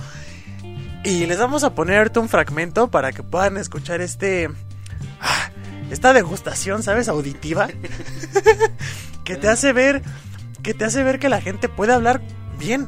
Y 1.03 1.25
les 1.25 1.37
vamos 1.39 1.63
a 1.63 1.73
poner 1.73 1.99
ahorita 1.99 2.19
un 2.19 2.29
fragmento 2.29 2.89
para 2.89 3.11
que 3.11 3.23
puedan 3.23 3.57
escuchar 3.57 4.01
este. 4.01 4.49
ah, 5.21 5.49
Esta 5.89 6.11
degustación, 6.13 6.83
¿sabes? 6.83 7.07
Auditiva. 7.07 7.67
que 9.23 9.35
te 9.35 9.47
hace 9.47 9.73
ver. 9.73 10.01
Que 10.63 10.73
te 10.73 10.83
hace 10.85 11.03
ver 11.03 11.19
que 11.19 11.29
la 11.29 11.39
gente 11.39 11.69
puede 11.69 11.93
hablar 11.93 12.21
bien. 12.59 12.87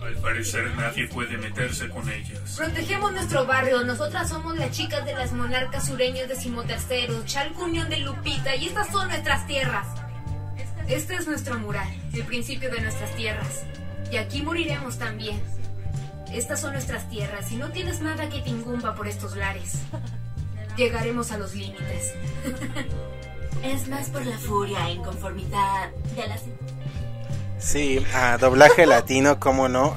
Al 0.00 0.16
parecer 0.16 0.64
nadie 0.76 1.06
puede 1.08 1.36
meterse 1.38 1.88
con 1.88 2.08
ellas. 2.10 2.54
Protegemos 2.56 3.12
nuestro 3.12 3.46
barrio. 3.46 3.84
Nosotras 3.84 4.28
somos 4.28 4.56
las 4.58 4.70
chicas 4.72 5.04
de 5.04 5.14
las 5.14 5.32
monarcas 5.32 5.86
sureños 5.86 6.28
decimoterceros, 6.28 7.24
Chalcunión 7.26 7.88
de 7.88 7.98
Lupita, 7.98 8.56
y 8.56 8.66
estas 8.66 8.88
son 8.90 9.08
nuestras 9.08 9.46
tierras. 9.46 9.86
Este 10.88 11.14
es 11.14 11.26
nuestro 11.26 11.58
mural, 11.60 11.88
el 12.12 12.24
principio 12.24 12.70
de 12.70 12.80
nuestras 12.82 13.14
tierras. 13.16 13.62
Y 14.10 14.16
aquí 14.16 14.42
moriremos 14.42 14.98
también. 14.98 15.40
Estas 16.34 16.60
son 16.60 16.72
nuestras 16.72 17.08
tierras 17.08 17.50
y 17.52 17.56
no 17.56 17.70
tienes 17.70 18.00
nada 18.00 18.28
que 18.28 18.40
te 18.40 18.50
incumba 18.50 18.94
por 18.94 19.06
estos 19.06 19.36
lares. 19.36 19.74
Llegaremos 20.76 21.30
a 21.30 21.38
los 21.38 21.54
límites. 21.54 22.12
Es 23.62 23.88
más 23.88 24.10
por 24.10 24.26
la 24.26 24.36
furia 24.36 24.88
e 24.88 24.92
inconformidad 24.92 25.90
de 26.14 26.26
las... 26.26 26.42
Sí, 27.58 28.04
a 28.12 28.36
doblaje 28.36 28.84
latino, 28.86 29.40
cómo 29.40 29.70
no. 29.70 29.96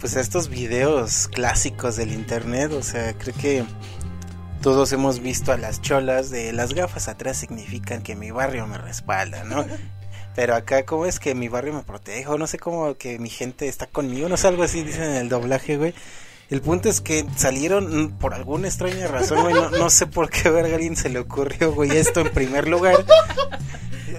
Pues 0.00 0.16
a 0.16 0.20
estos 0.20 0.48
videos 0.48 1.28
clásicos 1.28 1.94
del 1.94 2.10
internet, 2.10 2.72
o 2.72 2.82
sea, 2.82 3.14
creo 3.14 3.36
que 3.36 3.64
todos 4.60 4.90
hemos 4.92 5.20
visto 5.20 5.52
a 5.52 5.56
las 5.56 5.80
cholas 5.82 6.30
de 6.30 6.52
las 6.52 6.74
gafas 6.74 7.06
atrás 7.06 7.36
significan 7.36 8.02
que 8.02 8.16
mi 8.16 8.32
barrio 8.32 8.66
me 8.66 8.76
respalda, 8.76 9.44
¿no? 9.44 9.64
Pero 10.34 10.54
acá, 10.54 10.84
¿cómo 10.84 11.06
es 11.06 11.18
que 11.18 11.34
mi 11.34 11.48
barrio 11.48 11.72
me 11.72 11.82
protege? 11.82 12.26
O 12.28 12.38
no 12.38 12.46
sé 12.46 12.58
cómo 12.58 12.96
que 12.96 13.18
mi 13.18 13.30
gente 13.30 13.68
está 13.68 13.86
conmigo, 13.86 14.28
no 14.28 14.36
sé, 14.36 14.48
algo 14.48 14.62
así 14.62 14.82
dicen 14.82 15.04
en 15.04 15.16
el 15.16 15.28
doblaje, 15.28 15.76
güey. 15.76 15.94
El 16.50 16.60
punto 16.62 16.88
es 16.88 17.00
que 17.00 17.24
salieron 17.36 18.04
mm, 18.04 18.18
por 18.18 18.34
alguna 18.34 18.66
extraña 18.66 19.06
razón, 19.06 19.42
güey. 19.42 19.54
No, 19.54 19.70
no 19.70 19.90
sé 19.90 20.06
por 20.06 20.30
qué 20.30 20.50
verga 20.50 20.74
alguien 20.74 20.96
se 20.96 21.08
le 21.08 21.20
ocurrió, 21.20 21.72
güey, 21.72 21.96
esto 21.96 22.20
en 22.20 22.30
primer 22.30 22.68
lugar. 22.68 23.04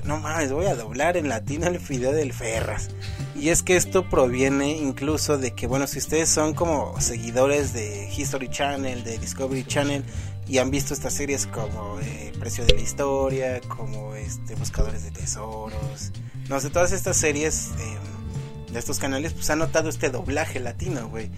No 0.05 0.17
mames, 0.17 0.51
voy 0.51 0.65
a 0.65 0.75
doblar 0.75 1.17
en 1.17 1.29
latino 1.29 1.67
el 1.67 1.77
video 1.77 2.11
del 2.11 2.33
Ferras. 2.33 2.89
Y 3.35 3.49
es 3.49 3.63
que 3.63 3.75
esto 3.75 4.09
proviene 4.09 4.69
incluso 4.77 5.37
de 5.37 5.51
que, 5.51 5.67
bueno, 5.67 5.87
si 5.87 5.99
ustedes 5.99 6.29
son 6.29 6.53
como 6.53 6.99
seguidores 7.01 7.73
de 7.73 8.09
History 8.15 8.49
Channel, 8.49 9.03
de 9.03 9.17
Discovery 9.17 9.63
Channel, 9.65 10.03
y 10.51 10.57
han 10.57 10.69
visto 10.69 10.93
estas 10.93 11.13
series 11.13 11.47
como 11.47 11.97
eh, 12.01 12.33
Precio 12.37 12.65
de 12.65 12.73
la 12.73 12.81
Historia, 12.81 13.61
como 13.69 14.15
este 14.15 14.53
Buscadores 14.55 15.01
de 15.01 15.11
Tesoros, 15.11 16.11
no 16.49 16.59
sé, 16.59 16.69
todas 16.69 16.91
estas 16.91 17.15
series 17.15 17.69
eh, 17.79 18.73
de 18.73 18.77
estos 18.77 18.99
canales, 18.99 19.31
pues 19.31 19.49
han 19.49 19.59
notado 19.59 19.87
este 19.87 20.09
doblaje 20.09 20.59
latino, 20.59 21.07
güey. 21.07 21.29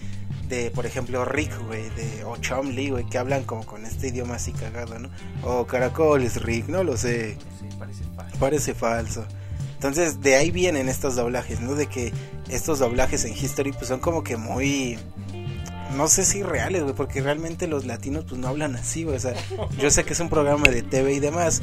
De, 0.50 0.72
por 0.72 0.88
ejemplo, 0.88 1.26
Rick, 1.26 1.56
güey, 1.68 1.92
de, 1.92 2.24
o 2.26 2.38
Chomley, 2.38 2.90
güey, 2.90 3.06
que 3.06 3.20
hablan 3.20 3.44
como 3.44 3.68
con 3.68 3.86
este 3.86 4.08
idioma 4.08 4.36
así 4.36 4.52
cagado, 4.52 4.98
¿no? 4.98 5.12
O 5.44 5.68
Caracoles, 5.68 6.42
Rick, 6.42 6.68
no 6.70 6.84
lo 6.84 6.98
sé. 6.98 7.38
Sí, 7.60 7.68
parece 7.78 8.04
falso. 8.16 8.40
Parece 8.40 8.74
falso. 8.74 9.26
Entonces, 9.76 10.22
de 10.22 10.38
ahí 10.38 10.50
vienen 10.50 10.90
estos 10.90 11.16
doblajes, 11.16 11.60
¿no? 11.62 11.76
De 11.76 11.86
que 11.86 12.12
estos 12.50 12.80
doblajes 12.80 13.26
en 13.26 13.34
History 13.34 13.74
pues 13.74 13.90
son 13.90 14.00
como 14.00 14.24
que 14.24 14.38
muy 14.38 14.98
no 15.96 16.08
sé 16.08 16.24
si 16.26 16.44
reales, 16.44 16.84
güey, 16.84 16.96
porque 16.96 17.22
realmente 17.22 17.68
los 17.68 17.86
latinos 17.86 18.26
pues 18.28 18.40
no 18.40 18.48
hablan 18.48 18.76
así, 18.76 19.04
güey, 19.04 19.18
o 19.18 19.20
sea, 19.20 19.34
yo 19.80 19.90
sé 19.92 20.04
que 20.04 20.14
es 20.14 20.20
un 20.20 20.30
programa 20.30 20.70
de 20.70 20.82
TV 20.82 21.14
y 21.14 21.20
demás, 21.20 21.62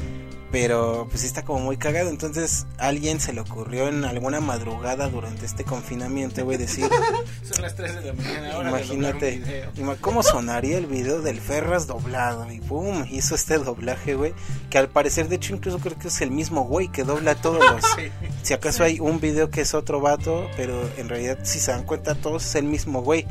pero 0.51 1.07
pues 1.09 1.21
sí 1.21 1.27
está 1.27 1.43
como 1.45 1.59
muy 1.61 1.77
cagado, 1.77 2.09
entonces 2.09 2.65
a 2.77 2.87
alguien 2.87 3.21
se 3.21 3.31
le 3.31 3.39
ocurrió 3.39 3.87
en 3.87 4.03
alguna 4.03 4.41
madrugada 4.41 5.07
durante 5.07 5.45
este 5.45 5.63
confinamiento, 5.63 6.43
güey, 6.43 6.57
decir, 6.57 6.89
Son 7.53 7.61
las 7.61 7.73
3 7.75 7.95
de 7.95 8.01
la 8.07 8.13
mañana 8.13 8.53
ahora. 8.55 8.69
imagínate, 8.69 9.37
un 9.37 9.43
video. 9.43 9.71
ima- 9.77 9.97
cómo 10.01 10.23
sonaría 10.23 10.77
el 10.77 10.87
video 10.87 11.21
del 11.21 11.39
Ferras 11.39 11.87
doblado 11.87 12.51
y 12.51 12.59
boom, 12.59 13.05
hizo 13.09 13.33
este 13.35 13.57
doblaje, 13.59 14.15
güey, 14.15 14.33
que 14.69 14.77
al 14.77 14.89
parecer 14.89 15.29
de 15.29 15.37
hecho 15.37 15.55
incluso 15.55 15.79
creo 15.79 15.97
que 15.97 16.09
es 16.09 16.19
el 16.21 16.31
mismo 16.31 16.63
güey 16.65 16.89
que 16.89 17.03
dobla 17.05 17.35
todos 17.35 17.59
los 17.69 17.83
si 18.43 18.53
acaso 18.53 18.83
hay 18.83 18.99
un 18.99 19.21
video 19.21 19.49
que 19.49 19.61
es 19.61 19.73
otro 19.73 20.01
vato, 20.01 20.49
pero 20.57 20.81
en 20.97 21.07
realidad 21.07 21.39
si 21.43 21.59
se 21.59 21.71
dan 21.71 21.83
cuenta 21.83 22.13
todos 22.15 22.45
es 22.45 22.55
el 22.55 22.65
mismo 22.65 23.01
güey. 23.01 23.25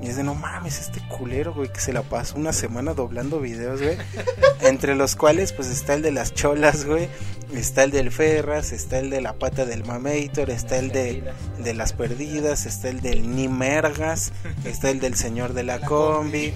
Y 0.00 0.08
es 0.08 0.16
de 0.16 0.22
no 0.22 0.34
mames, 0.34 0.78
este 0.78 1.00
culero, 1.08 1.52
güey, 1.52 1.72
que 1.72 1.80
se 1.80 1.92
la 1.92 2.02
pasó 2.02 2.36
una 2.36 2.52
semana 2.52 2.94
doblando 2.94 3.40
videos, 3.40 3.82
güey. 3.82 3.96
Entre 4.60 4.94
los 4.94 5.16
cuales, 5.16 5.52
pues 5.52 5.68
está 5.68 5.94
el 5.94 6.02
de 6.02 6.12
las 6.12 6.34
cholas, 6.34 6.84
güey. 6.84 7.08
Está 7.52 7.84
el 7.84 7.90
del 7.90 8.12
Ferras, 8.12 8.72
está 8.72 8.98
el 8.98 9.10
de 9.10 9.20
la 9.20 9.32
pata 9.32 9.64
del 9.64 9.84
Mamator, 9.84 10.50
está 10.50 10.78
el 10.78 10.90
de, 10.90 11.24
de 11.58 11.74
las 11.74 11.92
perdidas, 11.92 12.66
está 12.66 12.88
el 12.88 13.00
del 13.00 13.34
Nimergas, 13.34 14.32
está 14.64 14.90
el 14.90 15.00
del 15.00 15.14
señor 15.16 15.52
de 15.54 15.64
la 15.64 15.80
combi. 15.80 16.52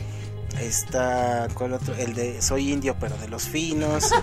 Está, 0.60 1.48
¿cuál 1.54 1.72
otro? 1.72 1.94
El 1.94 2.14
de 2.14 2.42
Soy 2.42 2.72
Indio, 2.72 2.94
pero 3.00 3.16
de 3.16 3.28
los 3.28 3.48
finos. 3.48 4.12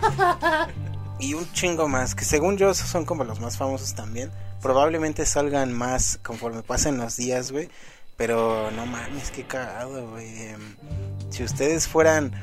Y 1.21 1.33
un 1.33 1.51
chingo 1.51 1.89
más, 1.89 2.15
que 2.15 2.23
según 2.23 2.55
yo 2.55 2.71
esos 2.71 2.87
son 2.87 3.03
como 3.03 3.25
los 3.25 3.41
más 3.41 3.57
famosos 3.57 3.93
también. 3.93 4.31
Probablemente 4.61 5.25
salgan 5.25 5.73
más 5.73 6.17
conforme 6.23 6.63
pasen 6.63 6.97
los 6.97 7.17
días, 7.17 7.51
güey. 7.51 7.69
Pero 8.19 8.69
no 8.71 8.85
mames, 8.85 9.31
qué 9.31 9.43
cagado, 9.45 10.09
güey. 10.09 10.27
Em, 10.49 10.59
Si 11.29 11.41
ustedes 11.43 11.87
fueran 11.87 12.33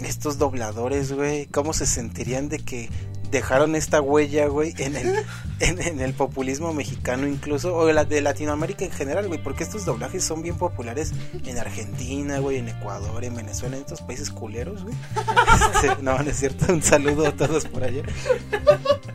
estos 0.00 0.38
dobladores, 0.38 1.12
güey, 1.12 1.46
¿cómo 1.46 1.72
se 1.72 1.86
sentirían 1.86 2.48
de 2.48 2.60
que 2.60 2.88
dejaron 3.32 3.74
esta 3.74 4.00
huella, 4.00 4.46
güey, 4.46 4.74
en 4.78 4.94
el, 4.96 5.14
en, 5.60 5.82
en 5.82 6.00
el 6.00 6.14
populismo 6.14 6.72
mexicano 6.72 7.26
incluso, 7.26 7.74
o 7.74 7.86
de, 7.86 7.94
la, 7.94 8.04
de 8.04 8.20
Latinoamérica 8.20 8.84
en 8.84 8.92
general, 8.92 9.26
güey? 9.26 9.42
Porque 9.42 9.64
estos 9.64 9.84
doblajes 9.84 10.22
son 10.22 10.40
bien 10.40 10.56
populares 10.56 11.12
en 11.44 11.58
Argentina, 11.58 12.38
güey, 12.38 12.58
en 12.58 12.68
Ecuador, 12.68 13.24
en 13.24 13.34
Venezuela, 13.34 13.74
en 13.74 13.82
estos 13.82 14.02
países 14.02 14.30
culeros, 14.30 14.84
güey. 14.84 14.94
Este, 15.74 16.00
no, 16.00 16.16
no 16.16 16.30
es 16.30 16.36
cierto, 16.38 16.72
un 16.72 16.82
saludo 16.82 17.26
a 17.26 17.32
todos 17.32 17.64
por 17.64 17.82
allá. 17.82 18.02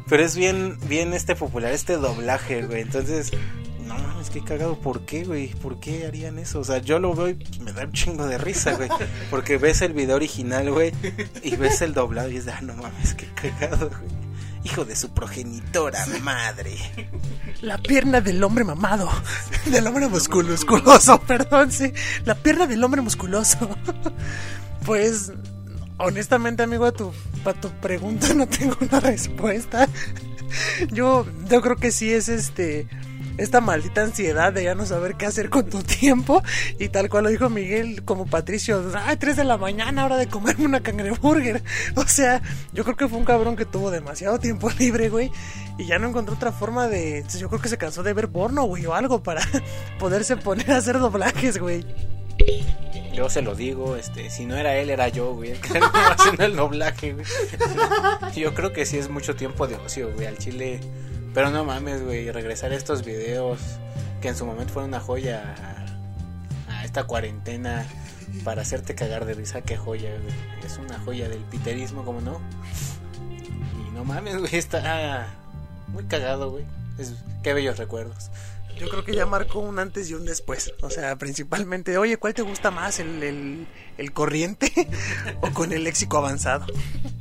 Pero 0.09 0.25
es 0.25 0.35
bien, 0.35 0.77
bien 0.89 1.13
este 1.13 1.33
popular, 1.35 1.71
este 1.71 1.95
doblaje, 1.95 2.63
güey. 2.63 2.81
Entonces, 2.81 3.31
no 3.97 4.07
mames, 4.09 4.29
qué 4.29 4.43
cagado. 4.43 4.77
¿Por 4.77 5.01
qué, 5.05 5.23
güey? 5.23 5.47
¿Por 5.55 5.79
qué 5.79 6.05
harían 6.07 6.39
eso? 6.39 6.59
O 6.59 6.63
sea, 6.63 6.79
yo 6.79 6.99
lo 6.99 7.13
veo 7.13 7.29
y 7.29 7.59
me 7.61 7.71
da 7.73 7.83
un 7.85 7.91
chingo 7.91 8.25
de 8.27 8.37
risa, 8.37 8.73
güey. 8.73 8.89
Porque 9.29 9.57
ves 9.57 9.81
el 9.81 9.93
video 9.93 10.15
original, 10.15 10.71
güey, 10.71 10.91
y 11.43 11.55
ves 11.55 11.81
el 11.81 11.93
doblado 11.93 12.29
y 12.29 12.37
es 12.37 12.45
de, 12.45 12.51
ah, 12.51 12.61
no 12.61 12.73
mames, 12.75 13.13
qué 13.15 13.27
cagado, 13.35 13.89
güey. 13.89 14.23
Hijo 14.65 14.85
de 14.85 14.95
su 14.95 15.09
progenitora 15.13 16.05
madre. 16.21 16.77
La 17.61 17.77
pierna 17.77 18.21
del 18.21 18.41
hombre 18.45 18.63
mamado. 18.63 19.09
Del 19.65 19.85
hombre 19.87 20.07
musculo- 20.07 20.51
musculoso, 20.51 21.19
perdón, 21.21 21.69
sí. 21.71 21.91
La 22.23 22.35
pierna 22.35 22.65
del 22.65 22.81
hombre 22.83 23.01
musculoso. 23.01 23.57
Pues, 24.85 25.31
honestamente, 25.97 26.63
amigo, 26.63 26.85
a 26.85 26.91
tu, 26.93 27.11
a 27.45 27.53
tu 27.53 27.69
pregunta 27.81 28.33
no 28.33 28.47
tengo 28.47 28.77
una 28.81 28.99
respuesta. 29.01 29.87
Yo, 30.91 31.25
yo 31.49 31.61
creo 31.61 31.75
que 31.77 31.91
sí 31.91 32.13
es 32.13 32.29
este. 32.29 32.87
Esta 33.37 33.61
maldita 33.61 34.03
ansiedad 34.03 34.53
de 34.53 34.63
ya 34.63 34.75
no 34.75 34.85
saber 34.85 35.15
qué 35.15 35.25
hacer 35.25 35.49
con 35.49 35.69
tu 35.69 35.81
tiempo. 35.83 36.43
Y 36.79 36.89
tal 36.89 37.09
cual 37.09 37.23
lo 37.25 37.29
dijo 37.29 37.49
Miguel, 37.49 38.03
como 38.03 38.25
Patricio, 38.25 38.83
ay, 39.05 39.17
3 39.17 39.37
de 39.37 39.43
la 39.43 39.57
mañana, 39.57 40.05
hora 40.05 40.17
de 40.17 40.27
comerme 40.27 40.65
una 40.65 40.81
cangreburger. 40.81 41.63
O 41.95 42.07
sea, 42.07 42.41
yo 42.73 42.83
creo 42.83 42.95
que 42.95 43.07
fue 43.07 43.17
un 43.17 43.25
cabrón 43.25 43.55
que 43.55 43.65
tuvo 43.65 43.89
demasiado 43.91 44.39
tiempo 44.39 44.69
libre, 44.79 45.09
güey. 45.09 45.31
Y 45.77 45.85
ya 45.85 45.97
no 45.97 46.09
encontró 46.09 46.35
otra 46.35 46.51
forma 46.51 46.87
de. 46.87 47.25
Yo 47.39 47.49
creo 47.49 47.61
que 47.61 47.69
se 47.69 47.77
cansó 47.77 48.03
de 48.03 48.13
ver 48.13 48.29
porno, 48.29 48.63
güey, 48.63 48.85
o 48.85 48.93
algo 48.93 49.23
para 49.23 49.41
poderse 49.99 50.37
poner 50.37 50.71
a 50.71 50.77
hacer 50.77 50.99
doblajes, 50.99 51.57
güey. 51.57 51.85
Yo 53.13 53.29
se 53.29 53.41
lo 53.41 53.55
digo, 53.55 53.95
este, 53.95 54.29
si 54.29 54.45
no 54.45 54.55
era 54.55 54.75
él, 54.75 54.89
era 54.89 55.07
yo, 55.07 55.35
güey, 55.35 55.51
el 55.51 55.59
que 55.59 55.79
haciendo 55.79 56.45
el 56.45 56.55
doblaje, 56.55 57.13
güey. 57.13 57.25
Yo 58.35 58.55
creo 58.55 58.73
que 58.73 58.85
sí 58.85 58.97
es 58.97 59.09
mucho 59.09 59.35
tiempo 59.35 59.67
de 59.67 59.75
ocio, 59.75 60.11
güey, 60.13 60.25
al 60.25 60.37
chile. 60.39 60.79
Pero 61.33 61.49
no 61.49 61.65
mames, 61.65 62.03
güey, 62.03 62.31
regresar 62.31 62.71
a 62.71 62.75
estos 62.75 63.03
videos 63.03 63.59
que 64.21 64.29
en 64.29 64.35
su 64.35 64.45
momento 64.45 64.73
fueron 64.73 64.89
una 64.89 64.99
joya 64.99 65.55
a, 66.69 66.85
esta 66.85 67.05
cuarentena 67.05 67.85
para 68.43 68.61
hacerte 68.61 68.93
cagar 68.93 69.25
de 69.25 69.33
risa, 69.33 69.61
qué 69.61 69.77
joya, 69.77 70.11
güey. 70.11 70.35
Es 70.65 70.77
una 70.77 70.99
joya 70.99 71.29
del 71.29 71.39
piterismo, 71.39 72.03
como 72.03 72.21
no. 72.21 72.39
Y 73.87 73.91
no 73.91 74.05
mames, 74.05 74.37
güey, 74.37 74.55
está 74.55 75.27
muy 75.87 76.03
cagado, 76.05 76.51
güey. 76.51 76.65
Qué 77.41 77.53
bellos 77.53 77.77
recuerdos. 77.77 78.29
Yo 78.79 78.89
creo 78.89 79.03
que 79.03 79.15
ya 79.15 79.25
marcó 79.25 79.59
un 79.59 79.79
antes 79.79 80.09
y 80.09 80.13
un 80.13 80.25
después. 80.25 80.73
O 80.81 80.89
sea, 80.89 81.15
principalmente, 81.17 81.97
oye, 81.97 82.17
¿cuál 82.17 82.33
te 82.33 82.41
gusta 82.41 82.71
más? 82.71 82.99
¿El, 82.99 83.67
el, 83.97 84.11
corriente 84.13 84.71
o 85.41 85.51
con 85.51 85.71
el 85.71 85.83
léxico 85.83 86.17
avanzado? 86.17 86.65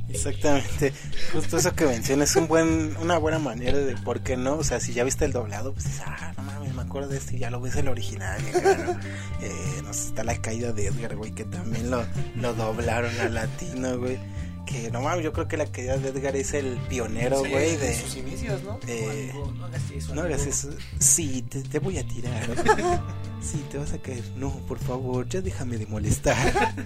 Exactamente. 0.09 0.93
Justo 1.31 1.57
eso 1.57 1.73
que 1.73 1.85
mencionas 1.85 2.31
es 2.31 2.35
un 2.35 2.47
buen, 2.47 2.95
una 2.97 3.17
buena 3.17 3.39
manera 3.39 3.77
de 3.77 3.95
por 3.97 4.21
qué 4.21 4.37
no. 4.37 4.55
O 4.55 4.63
sea, 4.63 4.79
si 4.79 4.93
ya 4.93 5.03
viste 5.03 5.25
el 5.25 5.31
doblado, 5.31 5.73
pues 5.73 6.01
ah, 6.05 6.33
no 6.37 6.43
mames, 6.43 6.73
me 6.73 6.81
acuerdo 6.81 7.09
de 7.09 7.17
este 7.17 7.37
y 7.37 7.39
ya 7.39 7.49
lo 7.49 7.61
ves 7.61 7.75
el 7.75 7.87
original. 7.87 8.41
¿no? 8.53 8.99
Eh, 9.41 9.81
no 9.83 9.93
sé, 9.93 10.07
está 10.07 10.23
la 10.23 10.37
caída 10.41 10.71
de 10.71 10.87
Edgar, 10.87 11.15
güey, 11.15 11.31
que 11.31 11.43
también 11.45 11.89
lo, 11.89 12.05
lo 12.35 12.53
doblaron 12.53 13.19
al 13.19 13.33
latino, 13.33 13.97
güey. 13.97 14.17
Que 14.65 14.89
no 14.91 15.01
mames, 15.01 15.23
yo 15.23 15.33
creo 15.33 15.47
que 15.47 15.57
la 15.57 15.65
caída 15.65 15.97
de 15.97 16.09
Edgar 16.09 16.35
es 16.35 16.53
el 16.53 16.77
pionero, 16.89 17.39
güey, 17.39 17.75
de. 17.75 17.93
sus 17.99 18.15
inicios, 18.15 18.63
¿no? 18.63 18.79
eh, 18.87 19.33
no 19.57 19.65
hagas 19.65 19.91
eso. 19.91 20.15
No 20.15 20.21
hagas 20.21 20.45
eso. 20.45 20.69
Sí, 20.99 21.41
te, 21.43 21.61
te 21.63 21.79
voy 21.79 21.97
a 21.97 22.07
tirar. 22.07 22.47
Sí, 23.43 23.63
te 23.69 23.77
vas 23.77 23.91
a 23.93 23.97
caer. 23.97 24.23
No, 24.37 24.51
por 24.67 24.79
favor, 24.79 25.27
ya 25.27 25.41
déjame 25.41 25.77
de 25.77 25.85
molestar. 25.85 26.35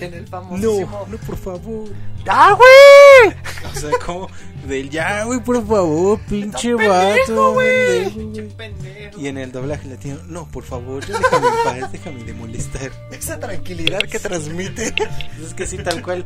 En 0.00 0.12
el 0.12 0.24
No, 0.24 0.28
famosísimo... 0.28 1.06
no, 1.10 1.16
por 1.18 1.36
favor. 1.38 1.88
¡Ya, 2.24 2.52
güey! 2.52 3.36
O 3.74 3.78
sea, 3.80 3.90
como 4.04 4.28
del 4.68 4.90
ya, 4.90 5.24
güey, 5.24 5.40
por 5.42 5.66
favor, 5.66 6.20
pinche 6.28 6.74
vato, 6.74 7.54
güey. 7.54 8.10
Pendejo. 8.56 9.18
Y 9.18 9.28
en 9.28 9.38
el 9.38 9.52
doblaje 9.52 9.88
latino, 9.88 10.18
no, 10.26 10.46
por 10.48 10.64
favor, 10.64 11.04
ya 11.06 11.18
déjame 11.18 11.46
en 11.48 11.80
paz, 11.80 11.92
déjame 11.92 12.24
de 12.24 12.32
molestar. 12.34 12.92
Esa 13.10 13.40
tranquilidad 13.40 14.00
que 14.00 14.18
transmite. 14.18 14.94
Es 15.42 15.54
que 15.54 15.66
sí, 15.66 15.78
tal 15.78 16.02
cual. 16.02 16.22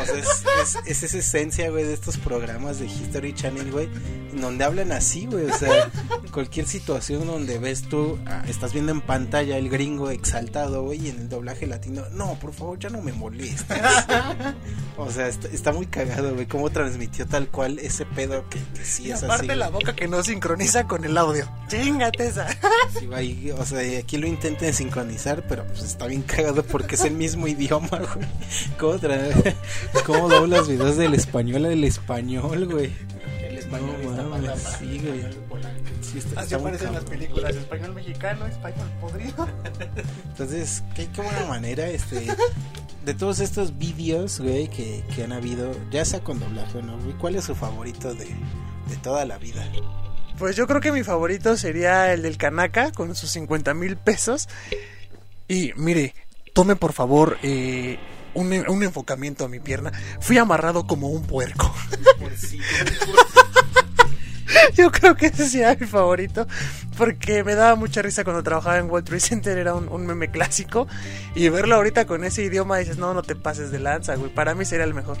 O 0.00 0.04
sea, 0.04 0.16
es, 0.16 0.44
es, 0.62 0.78
es 0.86 1.02
esa 1.02 1.18
esencia, 1.18 1.68
güey, 1.70 1.84
de 1.84 1.92
estos 1.92 2.16
programas 2.16 2.78
de 2.78 2.86
History 2.86 3.34
Channel, 3.34 3.70
güey, 3.70 3.88
donde 4.32 4.64
hablan 4.64 4.92
así, 4.92 5.26
güey. 5.26 5.44
O 5.44 5.56
sea, 5.58 5.90
cualquier 6.32 6.66
situación 6.66 7.26
donde 7.26 7.58
ves 7.58 7.82
tú, 7.82 8.18
ah, 8.26 8.44
estás 8.48 8.72
viendo 8.72 8.92
en 8.92 9.02
pantalla 9.20 9.58
el 9.58 9.68
gringo 9.68 10.08
exaltado, 10.10 10.82
güey, 10.84 11.06
y 11.06 11.10
en 11.10 11.18
el 11.20 11.28
doblaje 11.28 11.66
latino, 11.66 12.02
no, 12.12 12.38
por 12.38 12.52
favor, 12.54 12.78
ya 12.78 12.88
no 12.88 13.02
me 13.02 13.12
molestes. 13.12 13.76
O 14.96 15.10
sea, 15.10 15.28
está, 15.28 15.48
está 15.48 15.72
muy 15.72 15.86
cagado, 15.86 16.34
güey, 16.34 16.44
cómo 16.46 16.68
transmitió 16.68 17.26
tal 17.26 17.48
cual 17.48 17.78
ese 17.78 18.04
pedo 18.04 18.44
que, 18.50 18.58
que 18.74 18.84
sí 18.84 19.04
Y 19.06 19.12
es 19.12 19.22
aparte 19.22 19.46
así. 19.52 19.58
la 19.58 19.70
boca 19.70 19.94
que 19.96 20.06
no 20.08 20.22
sincroniza 20.22 20.86
con 20.86 21.04
el 21.06 21.16
audio. 21.16 21.48
Chingate 21.68 22.26
esa. 22.26 22.46
Sí, 22.98 23.06
güey, 23.06 23.50
o 23.50 23.64
sea, 23.64 23.80
aquí 23.98 24.18
lo 24.18 24.26
intenten 24.26 24.74
sincronizar, 24.74 25.46
pero 25.48 25.64
pues 25.64 25.82
está 25.84 26.06
bien 26.06 26.20
cagado 26.22 26.62
porque 26.64 26.96
es 26.96 27.04
el 27.04 27.14
mismo 27.14 27.46
idioma, 27.48 27.88
güey. 27.88 28.26
¿Cómo, 28.78 28.94
tra- 28.98 29.54
cómo 30.06 30.28
doblas 30.28 30.68
videos 30.68 30.96
del 30.98 31.14
español 31.14 31.64
al 31.64 31.82
español, 31.84 32.66
güey? 32.70 32.92
Español 33.72 34.16
No, 34.30 34.52
está 34.52 34.78
sí, 34.78 34.98
güey. 34.98 35.20
Sí, 36.02 36.18
está- 36.18 36.40
Así 36.40 36.44
está 36.54 36.56
aparecen 36.56 36.92
las 36.92 37.04
películas. 37.04 37.54
Español 37.56 37.94
mexicano, 37.94 38.46
español 38.46 38.88
podrido. 39.00 39.48
Entonces, 40.28 40.82
qué, 40.94 41.06
qué 41.08 41.22
buena 41.22 41.44
manera, 41.46 41.86
este, 41.88 42.26
de 43.04 43.14
todos 43.14 43.38
estos 43.40 43.78
vídeos, 43.78 44.40
güey, 44.40 44.68
que, 44.68 45.04
que 45.14 45.24
han 45.24 45.32
habido, 45.32 45.72
ya 45.90 46.04
sea 46.04 46.20
con 46.20 46.40
doblaje 46.40 46.78
o 46.78 46.82
no, 46.82 46.98
güey, 46.98 47.16
¿cuál 47.16 47.36
es 47.36 47.44
su 47.44 47.54
favorito 47.54 48.12
de, 48.14 48.26
de 48.26 48.96
toda 49.02 49.24
la 49.24 49.38
vida? 49.38 49.64
Pues 50.38 50.56
yo 50.56 50.66
creo 50.66 50.80
que 50.80 50.90
mi 50.90 51.04
favorito 51.04 51.56
sería 51.56 52.12
el 52.12 52.22
del 52.22 52.38
Kanaka 52.38 52.90
con 52.92 53.14
sus 53.14 53.30
50 53.30 53.74
mil 53.74 53.96
pesos. 53.96 54.48
Y 55.48 55.72
mire, 55.76 56.14
tome 56.54 56.76
por 56.76 56.92
favor 56.92 57.36
eh, 57.42 57.98
un, 58.34 58.52
un 58.68 58.82
enfocamiento 58.82 59.44
a 59.44 59.48
mi 59.48 59.60
pierna. 59.60 59.92
Fui 60.20 60.38
amarrado 60.38 60.86
como 60.86 61.08
un 61.08 61.22
puerco. 61.22 61.74
Yo 64.74 64.90
creo 64.90 65.16
que 65.16 65.26
ese 65.26 65.48
sería 65.48 65.76
mi 65.78 65.86
favorito. 65.86 66.46
Porque 66.96 67.44
me 67.44 67.54
daba 67.54 67.76
mucha 67.76 68.02
risa 68.02 68.24
cuando 68.24 68.42
trabajaba 68.42 68.78
en 68.78 68.90
World 68.90 69.06
Trade 69.06 69.20
Center. 69.20 69.58
Era 69.58 69.74
un, 69.74 69.88
un 69.88 70.06
meme 70.06 70.30
clásico. 70.30 70.86
Y 71.34 71.48
verlo 71.48 71.76
ahorita 71.76 72.06
con 72.06 72.24
ese 72.24 72.42
idioma 72.42 72.78
dices, 72.78 72.98
no, 72.98 73.14
no 73.14 73.22
te 73.22 73.36
pases 73.36 73.70
de 73.70 73.78
lanza, 73.78 74.16
güey. 74.16 74.32
Para 74.32 74.54
mí 74.54 74.64
sería 74.64 74.84
el 74.84 74.94
mejor. 74.94 75.18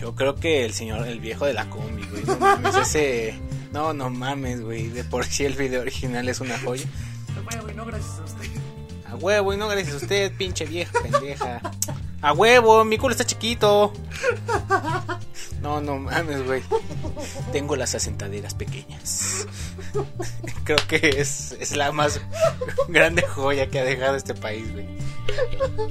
Yo 0.00 0.16
creo 0.16 0.34
que 0.34 0.64
el 0.64 0.72
señor, 0.72 1.06
el 1.06 1.20
viejo 1.20 1.46
de 1.46 1.54
la 1.54 1.70
combi, 1.70 2.04
güey. 2.06 2.24
No 2.24 2.36
mames, 2.36 2.74
ese. 2.74 3.38
No, 3.72 3.92
no 3.92 4.10
mames, 4.10 4.60
güey. 4.60 4.88
De 4.88 5.04
por 5.04 5.24
sí 5.24 5.44
el 5.44 5.54
video 5.54 5.80
original 5.80 6.28
es 6.28 6.40
una 6.40 6.58
joya. 6.58 6.86
no 7.76 7.84
gracias 7.86 8.18
a 8.18 8.24
usted. 8.24 8.61
A 9.12 9.16
huevo, 9.16 9.52
y 9.52 9.58
no 9.58 9.68
gracias 9.68 9.92
a 9.92 9.96
usted, 9.98 10.32
pinche 10.32 10.64
vieja 10.64 10.90
pendeja. 11.02 11.60
A 12.22 12.32
huevo, 12.32 12.82
mi 12.82 12.96
culo 12.96 13.12
está 13.12 13.26
chiquito. 13.26 13.92
No, 15.60 15.80
no 15.80 15.98
mames, 15.98 16.44
güey. 16.46 16.62
Tengo 17.52 17.76
las 17.76 17.94
asentaderas 17.94 18.54
pequeñas. 18.54 19.46
Creo 20.64 20.78
que 20.88 21.14
es, 21.18 21.52
es 21.60 21.76
la 21.76 21.92
más 21.92 22.20
grande 22.88 23.22
joya 23.22 23.68
que 23.68 23.80
ha 23.80 23.84
dejado 23.84 24.16
este 24.16 24.32
país, 24.34 24.72
güey. 24.72 24.86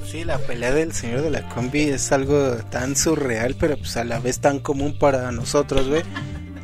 Sí, 0.04 0.24
la 0.24 0.38
pelea 0.38 0.72
del 0.72 0.92
señor 0.92 1.22
de 1.22 1.30
la 1.30 1.48
combi 1.48 1.84
es 1.84 2.10
algo 2.10 2.56
tan 2.70 2.96
surreal, 2.96 3.54
pero 3.54 3.76
pues 3.78 3.96
a 3.96 4.04
la 4.04 4.18
vez 4.18 4.40
tan 4.40 4.58
común 4.58 4.98
para 4.98 5.30
nosotros, 5.30 5.88
güey. 5.88 6.02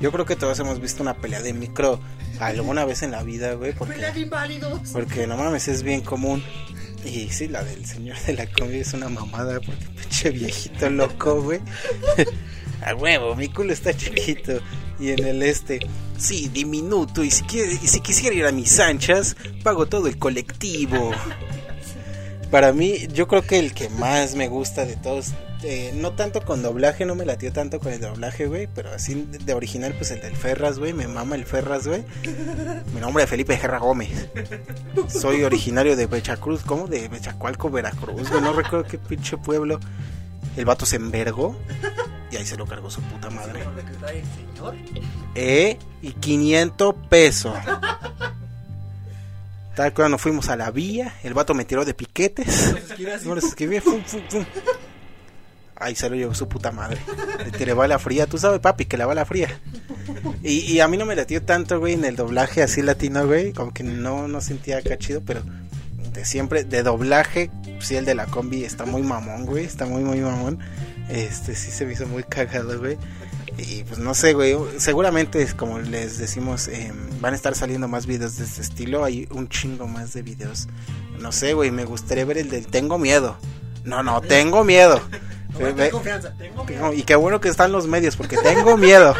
Yo 0.00 0.10
creo 0.10 0.26
que 0.26 0.36
todos 0.36 0.58
hemos 0.58 0.80
visto 0.80 1.02
una 1.02 1.14
pelea 1.14 1.40
de 1.40 1.52
micro 1.52 2.00
alguna 2.40 2.84
vez 2.84 3.02
en 3.02 3.10
la 3.10 3.22
vida, 3.22 3.54
güey, 3.54 3.72
porque, 3.72 3.94
porque 4.92 5.26
no 5.26 5.36
mames, 5.36 5.68
es 5.68 5.82
bien 5.82 6.00
común. 6.00 6.42
Y 7.04 7.28
sí, 7.30 7.48
la 7.48 7.62
del 7.62 7.86
señor 7.86 8.18
de 8.26 8.34
la 8.34 8.46
comida 8.46 8.78
es 8.78 8.92
una 8.92 9.08
mamada, 9.08 9.60
porque 9.60 9.84
pinche 10.00 10.30
viejito 10.30 10.90
loco, 10.90 11.42
güey. 11.42 11.60
A 12.84 12.94
huevo, 12.94 13.34
mi 13.34 13.48
culo 13.48 13.72
está 13.72 13.94
chiquito. 13.94 14.60
Y 15.00 15.10
en 15.10 15.24
el 15.24 15.42
este, 15.42 15.80
sí, 16.16 16.48
diminuto. 16.52 17.24
Y 17.24 17.30
si, 17.30 17.44
quiere, 17.44 17.72
y 17.72 17.86
si 17.86 18.00
quisiera 18.00 18.34
ir 18.34 18.46
a 18.46 18.52
mis 18.52 18.78
anchas, 18.78 19.36
pago 19.62 19.86
todo 19.86 20.06
el 20.06 20.18
colectivo. 20.18 21.12
Para 22.50 22.72
mí, 22.72 23.06
yo 23.12 23.28
creo 23.28 23.42
que 23.42 23.58
el 23.58 23.74
que 23.74 23.88
más 23.90 24.34
me 24.34 24.48
gusta 24.48 24.84
de 24.86 24.96
todos, 24.96 25.32
eh, 25.62 25.92
no 25.94 26.12
tanto 26.12 26.42
con 26.42 26.62
doblaje, 26.62 27.04
no 27.04 27.14
me 27.14 27.24
latió 27.24 27.52
tanto 27.52 27.80
con 27.80 27.92
el 27.92 28.00
doblaje, 28.00 28.46
güey, 28.46 28.68
pero 28.72 28.90
así 28.92 29.14
de, 29.14 29.54
original, 29.54 29.92
pues 29.94 30.10
el 30.12 30.20
del 30.20 30.36
Ferras, 30.36 30.78
güey, 30.78 30.92
me 30.92 31.08
mama 31.08 31.34
el 31.34 31.44
Ferras, 31.44 31.86
güey. 31.86 32.04
Mi 32.94 33.00
nombre 33.00 33.24
es 33.24 33.30
Felipe 33.30 33.56
Gerra 33.56 33.78
Gómez. 33.78 34.28
Soy 35.08 35.42
originario 35.42 35.96
de 35.96 36.06
Bechacruz, 36.06 36.62
¿cómo? 36.62 36.86
De 36.86 37.08
Bechacualco, 37.08 37.70
Veracruz, 37.70 38.30
güey, 38.30 38.40
no 38.40 38.52
recuerdo 38.52 38.86
qué 38.88 38.98
pinche 38.98 39.36
pueblo. 39.36 39.80
El 40.56 40.64
vato 40.64 40.86
se 40.86 40.96
envergó 40.96 41.56
y 42.30 42.36
ahí 42.36 42.46
se 42.46 42.56
lo 42.56 42.66
cargó 42.66 42.90
su 42.90 43.00
puta 43.02 43.30
madre. 43.30 43.60
Eh, 45.34 45.78
y 46.02 46.12
500 46.12 46.94
pesos. 47.08 47.56
Tal 49.74 49.94
cuando 49.94 50.18
fuimos 50.18 50.48
a 50.48 50.56
la 50.56 50.70
vía, 50.70 51.14
el 51.22 51.34
vato 51.34 51.54
me 51.54 51.64
tiró 51.64 51.84
de 51.84 51.94
piquetes. 51.94 52.74
No 53.24 53.34
les 53.34 53.44
escribí, 53.44 53.78
fum, 53.80 54.02
fum, 54.04 54.22
fum. 54.28 54.44
Ahí 55.80 55.94
se 55.94 56.08
lo 56.10 56.16
llevó 56.16 56.34
su 56.34 56.48
puta 56.48 56.72
madre. 56.72 56.98
Le 57.44 57.50
tiré 57.50 57.72
bala 57.72 57.98
fría, 57.98 58.26
tú 58.26 58.38
sabes, 58.38 58.60
papi, 58.60 58.86
que 58.86 58.96
la 58.96 59.06
bala 59.06 59.24
fría. 59.24 59.60
Y, 60.42 60.60
y 60.60 60.80
a 60.80 60.88
mí 60.88 60.96
no 60.96 61.06
me 61.06 61.16
latió 61.16 61.42
tanto, 61.42 61.78
güey, 61.78 61.94
en 61.94 62.04
el 62.04 62.16
doblaje 62.16 62.62
así 62.62 62.82
latino, 62.82 63.26
güey. 63.26 63.52
Como 63.52 63.72
que 63.72 63.84
no, 63.84 64.28
no 64.28 64.40
sentía 64.40 64.78
acá 64.78 64.98
chido, 64.98 65.22
pero 65.24 65.42
de 66.12 66.24
siempre, 66.24 66.64
de 66.64 66.82
doblaje, 66.82 67.50
sí, 67.80 67.96
el 67.96 68.04
de 68.04 68.14
la 68.14 68.26
combi 68.26 68.64
está 68.64 68.84
muy 68.84 69.02
mamón, 69.02 69.46
güey. 69.46 69.64
Está 69.64 69.86
muy, 69.86 70.02
muy 70.02 70.20
mamón. 70.20 70.58
Este 71.08 71.54
sí 71.54 71.70
se 71.70 71.86
me 71.86 71.92
hizo 71.92 72.06
muy 72.06 72.24
cagado, 72.24 72.78
güey. 72.78 72.98
Y 73.56 73.82
pues 73.84 73.98
no 73.98 74.14
sé, 74.14 74.34
güey. 74.34 74.56
Seguramente, 74.78 75.46
como 75.56 75.78
les 75.78 76.18
decimos, 76.18 76.68
eh, 76.68 76.92
van 77.20 77.32
a 77.32 77.36
estar 77.36 77.54
saliendo 77.54 77.88
más 77.88 78.06
videos 78.06 78.36
de 78.36 78.44
este 78.44 78.62
estilo. 78.62 79.04
Hay 79.04 79.26
un 79.30 79.48
chingo 79.48 79.86
más 79.86 80.12
de 80.12 80.22
videos. 80.22 80.68
No 81.20 81.32
sé, 81.32 81.54
güey. 81.54 81.70
Me 81.70 81.84
gustaría 81.84 82.24
ver 82.24 82.38
el 82.38 82.50
del 82.50 82.66
Tengo 82.66 82.98
miedo. 82.98 83.36
No, 83.84 84.02
no, 84.02 84.20
tengo 84.20 84.64
miedo. 84.64 85.00
Ve- 85.58 85.72
ve- 85.72 85.90
tengo- 86.38 86.92
y 86.94 87.02
qué 87.02 87.16
bueno 87.16 87.40
que 87.40 87.48
están 87.48 87.72
los 87.72 87.86
medios, 87.86 88.16
porque 88.16 88.36
tengo 88.36 88.76
miedo. 88.76 89.14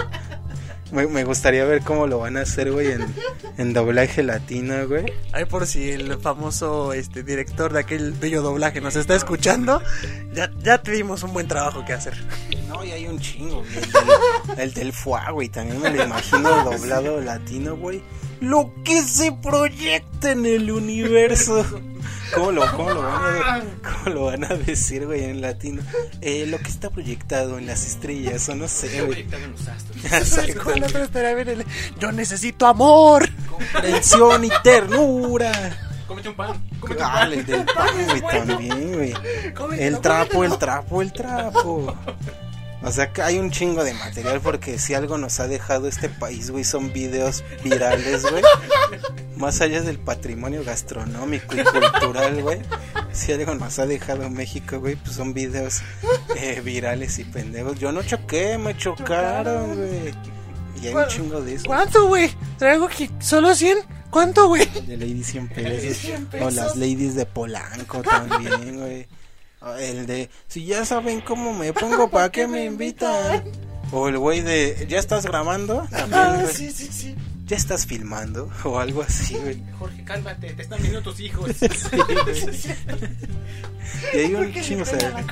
Me, 0.91 1.07
me 1.07 1.23
gustaría 1.25 1.65
ver 1.67 1.83
cómo 1.83 2.07
lo 2.07 2.19
van 2.19 2.39
a 2.39 2.43
hacer, 2.43 2.73
güey, 2.73 2.93
en, 2.93 3.15
en 3.59 3.75
doblaje 3.75 4.23
latino, 4.23 4.89
güey. 4.89 5.05
Ahí 5.33 5.45
por 5.45 5.67
si 5.67 5.91
el 5.91 6.17
famoso 6.19 6.95
este 6.95 7.23
director 7.23 7.75
de 7.75 7.81
aquel 7.81 8.13
bello 8.13 8.41
doblaje 8.41 8.81
nos 8.81 8.97
está 8.97 9.15
escuchando, 9.15 9.83
ya, 10.33 10.51
ya 10.63 10.83
te 10.83 10.93
dimos 10.93 11.23
un 11.25 11.35
buen 11.35 11.47
trabajo 11.47 11.85
que 11.85 11.93
hacer. 11.93 12.15
No, 12.69 12.83
y 12.85 12.93
hay 12.93 13.07
un 13.07 13.19
chingo, 13.21 13.57
güey. 13.59 13.77
El 13.77 13.93
del, 13.93 14.59
el 14.61 14.75
del 14.75 14.93
Fua, 14.95 15.31
güey. 15.31 15.51
También 15.51 15.79
me 15.83 15.91
lo 15.91 16.05
imagino 16.05 16.65
doblado 16.65 17.21
latino, 17.21 17.77
güey. 17.77 18.03
Lo 18.41 18.73
que 18.83 19.03
se 19.03 19.31
proyecta 19.33 20.31
en 20.31 20.47
el 20.47 20.71
universo. 20.71 21.67
¿Cómo 22.35 22.53
lo, 22.53 22.71
cómo 22.73 22.91
lo, 22.91 23.03
van, 23.03 23.43
a, 23.43 23.63
cómo 23.83 24.15
lo 24.15 24.25
van 24.27 24.45
a 24.45 24.55
decir, 24.55 25.07
güey, 25.07 25.25
en 25.25 25.41
latino? 25.41 25.83
Eh, 26.21 26.47
lo 26.47 26.59
que 26.59 26.69
está 26.69 26.91
proyectado 26.91 27.59
en 27.59 27.67
las 27.67 27.87
estrellas, 27.87 28.49
o 28.49 28.55
no 28.55 28.69
sé, 28.69 29.03
güey. 29.03 29.21
Exacto. 29.23 30.61
¿Cuál 30.65 30.85
otro 30.85 31.03
estaría 31.05 31.35
bien 31.35 31.49
el- 31.49 31.67
Yo 31.99 32.13
necesito 32.13 32.67
amor. 32.67 33.29
Comprensión 33.49 34.45
y 34.45 34.51
ternura. 34.63 35.53
Cómete 36.07 36.29
un 36.31 36.37
pan. 36.37 36.63
Ah, 37.03 37.29
el 37.31 37.45
del 37.45 37.65
pan, 37.67 37.89
güey, 38.07 38.23
también, 38.23 38.93
güey. 38.95 39.15
El 39.79 40.01
trapo, 40.01 40.45
el 40.45 40.57
trapo, 40.59 41.03
el 41.03 41.13
trapo. 41.13 41.95
O 42.83 42.93
sea 42.93 43.13
que 43.13 43.23
hay 43.23 43.39
un 43.39 43.51
chingo 43.51 43.83
de 43.83 43.93
material 43.95 44.41
porque 44.41 44.79
si 44.79 44.95
algo 44.95 45.19
nos 45.19 45.41
ha 45.41 45.49
dejado 45.49 45.89
este 45.89 46.09
país, 46.09 46.51
güey, 46.51 46.63
son 46.63 46.93
videos 46.93 47.43
virales, 47.65 48.23
güey. 48.31 48.43
Más 49.37 49.61
allá 49.61 49.83
del 49.83 49.99
patrimonio 49.99 50.63
gastronómico 50.65 51.57
y 51.57 51.65
cultural, 51.65 52.41
güey. 52.43 52.61
Si 53.13 53.33
algo 53.33 53.55
nos 53.55 53.79
ha 53.79 53.87
dejado 53.87 54.31
México, 54.31 54.79
güey, 54.79 54.95
pues 54.95 55.17
son 55.17 55.35
videos 55.35 55.81
eh, 56.37 56.61
virales 56.65 57.19
y 57.19 57.25
pendejos. 57.25 57.79
Yo 57.81 57.91
no 57.91 58.03
choqué, 58.03 58.59
me 58.59 58.77
chocaron, 58.77 59.77
güey. 59.77 60.15
Y 60.81 60.87
hay 60.87 60.95
un 60.95 61.07
chingo 61.09 61.41
de 61.41 61.55
eso. 61.55 61.65
¿Cuánto, 61.67 62.07
güey? 62.07 62.31
Traigo 62.59 62.87
aquí 62.87 63.11
solo 63.19 63.55
100. 63.55 63.79
¿Cuánto, 64.11 64.47
güey? 64.49 64.65
De 64.87 64.97
Lady 64.97 65.23
100 65.25 65.49
pesos. 65.49 66.11
O 66.41 66.51
las 66.51 66.77
ladies 66.77 67.15
de 67.15 67.27
Polanco 67.27 68.03
también, 68.03 68.79
güey. 68.79 69.07
O 69.61 69.75
El 69.75 70.07
de, 70.07 70.31
si 70.47 70.65
ya 70.65 70.85
saben 70.85 71.21
cómo 71.21 71.53
me 71.53 71.73
pongo, 71.73 72.09
¿para 72.11 72.31
qué 72.31 72.47
me 72.47 72.65
invitan? 72.65 73.45
O 73.91 74.09
el 74.09 74.19
güey 74.19 74.41
de, 74.41 74.87
¿ya 74.89 74.99
estás 74.99 75.25
grabando? 75.25 75.87
También, 75.91 76.43
güey. 76.43 76.55
sí, 76.55 76.71
sí, 76.71 76.89
sí. 76.91 77.17
¿Ya 77.47 77.57
estás 77.57 77.87
filmando? 77.87 78.51
O 78.65 78.79
algo 78.79 79.03
así, 79.03 79.35
güey. 79.35 79.63
Jorge, 79.79 80.05
cálmate, 80.05 80.53
te 80.53 80.63
están 80.63 80.81
viendo 80.83 81.03
tus 81.03 81.19
hijos. 81.21 81.51
Y 84.13 84.19
hay 84.19 84.35
un 84.35 84.53
chingo, 84.53 84.83
o 84.83 84.87
sea, 84.87 85.25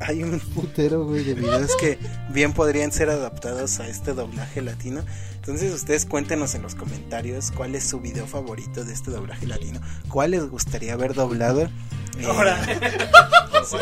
hay 0.00 0.22
un 0.22 0.38
putero, 0.38 1.04
güey, 1.04 1.24
de 1.24 1.34
videos 1.34 1.74
que 1.76 1.98
bien 2.30 2.52
podrían 2.52 2.92
ser 2.92 3.10
adaptados 3.10 3.80
a 3.80 3.88
este 3.88 4.12
doblaje 4.12 4.62
latino. 4.62 5.02
Entonces 5.34 5.72
ustedes 5.74 6.06
cuéntenos 6.06 6.54
en 6.54 6.62
los 6.62 6.74
comentarios 6.74 7.50
cuál 7.50 7.74
es 7.74 7.84
su 7.84 8.00
video 8.00 8.26
favorito 8.26 8.84
de 8.84 8.92
este 8.92 9.10
doblaje 9.10 9.46
latino. 9.46 9.80
¿Cuál 10.08 10.32
les 10.32 10.48
gustaría 10.48 10.94
ver 10.96 11.14
doblado? 11.14 11.68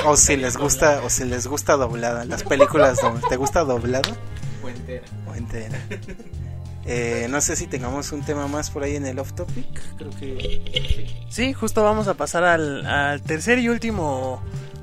O 0.04 0.16
si 0.16 0.36
les 0.36 0.56
gusta, 0.56 1.02
o 1.04 1.10
si 1.10 1.24
les 1.24 1.46
gusta 1.46 1.76
doblada. 1.76 2.24
Las 2.24 2.42
películas, 2.42 2.98
¿te 3.28 3.36
gusta 3.36 3.64
doblada 3.64 4.16
o 5.26 5.34
entera? 5.34 5.78
Eh, 6.88 7.26
no 7.30 7.40
sé 7.40 7.56
si 7.56 7.66
tengamos 7.66 8.12
un 8.12 8.22
tema 8.22 8.46
más 8.46 8.70
por 8.70 8.84
ahí 8.84 8.94
en 8.94 9.06
el 9.06 9.18
off 9.18 9.32
topic. 9.32 9.66
Creo 9.96 10.10
que 10.10 11.26
Sí, 11.28 11.52
justo 11.52 11.82
vamos 11.82 12.06
a 12.06 12.14
pasar 12.14 12.44
al, 12.44 12.86
al 12.86 13.22
tercer 13.22 13.58
y 13.58 13.68
último 13.68 14.40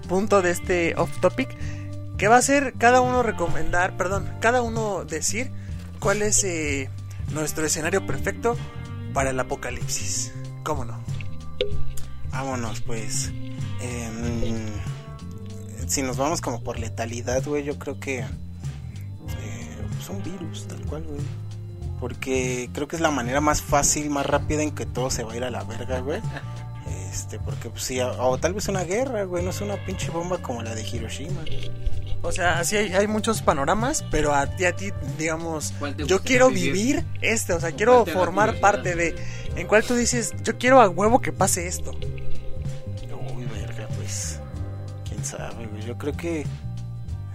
punto 0.10 0.42
de 0.42 0.52
este 0.52 0.96
off 0.98 1.18
topic. 1.22 1.56
Que 2.18 2.28
va 2.28 2.38
a 2.38 2.42
ser 2.42 2.74
cada 2.78 3.00
uno 3.00 3.24
recomendar, 3.24 3.96
perdón, 3.96 4.30
cada 4.42 4.62
uno 4.62 5.06
decir 5.06 5.50
cuál 6.00 6.22
es 6.22 6.44
eh, 6.44 6.90
nuestro 7.32 7.66
escenario 7.66 8.06
perfecto 8.06 8.58
para 9.14 9.30
el 9.30 9.40
apocalipsis. 9.40 10.34
¿Cómo 10.64 10.84
no? 10.84 11.02
Vámonos, 12.34 12.82
pues. 12.82 13.32
Em, 13.80 14.66
si 15.88 16.02
nos 16.02 16.18
vamos 16.18 16.42
como 16.42 16.62
por 16.64 16.80
letalidad, 16.80 17.44
güey, 17.46 17.64
yo 17.64 17.78
creo 17.78 18.00
que. 18.00 18.20
eh, 18.20 19.78
son 20.06 20.22
virus, 20.24 20.68
tal 20.68 20.82
cual, 20.82 21.04
güey. 21.04 21.22
Porque 22.00 22.70
creo 22.74 22.88
que 22.88 22.98
es 22.98 23.02
la 23.02 23.12
manera 23.12 23.40
más 23.40 23.62
fácil, 23.62 24.10
más 24.10 24.26
rápida 24.26 24.62
en 24.64 24.72
que 24.72 24.86
todo 24.86 25.10
se 25.10 25.24
va 25.24 25.34
a 25.34 25.38
ir 25.38 25.44
a 25.44 25.52
la 25.52 25.64
verga, 25.64 26.00
güey. 26.00 26.20
Este, 27.10 27.40
porque 27.40 27.70
pues 27.70 27.84
sí, 27.84 28.02
o 28.02 28.38
tal 28.40 28.54
vez 28.54 28.68
una 28.68 28.84
guerra, 28.84 29.24
güey, 29.24 29.44
no 29.44 29.52
es 29.52 29.62
una 29.62 29.76
pinche 29.86 30.10
bomba 30.10 30.40
como 30.40 30.64
la 30.64 30.74
de 30.76 30.82
Hiroshima. 30.86 31.42
O 32.26 32.32
sea, 32.32 32.64
sí 32.64 32.78
hay, 32.78 32.94
hay 32.94 33.06
muchos 33.06 33.42
panoramas, 33.42 34.06
pero 34.10 34.34
a 34.34 34.48
ti, 34.48 34.64
a 34.64 34.74
ti, 34.74 34.92
digamos, 35.18 35.74
¿Cuál 35.78 35.98
yo 35.98 36.22
quiero 36.22 36.48
vivir? 36.48 36.74
vivir 36.74 37.06
este, 37.22 37.52
o 37.52 37.60
sea, 37.60 37.70
¿Con 37.70 37.78
quiero 37.78 38.04
cuál 38.06 38.16
formar 38.16 38.60
parte 38.62 38.96
de, 38.96 39.14
en 39.58 39.68
cual 39.68 39.84
tú 39.84 39.94
dices, 39.96 40.34
yo 40.42 40.58
quiero 40.58 40.82
a 40.82 40.88
huevo 40.90 41.20
que 41.20 41.34
pase 41.34 41.68
esto. 41.68 41.92
Uy, 41.92 43.46
verga, 43.54 43.88
pues. 43.98 44.40
Quién 45.08 45.24
sabe, 45.24 45.68
güey. 45.68 45.84
Yo 45.86 45.98
creo 45.98 46.14
que. 46.16 46.46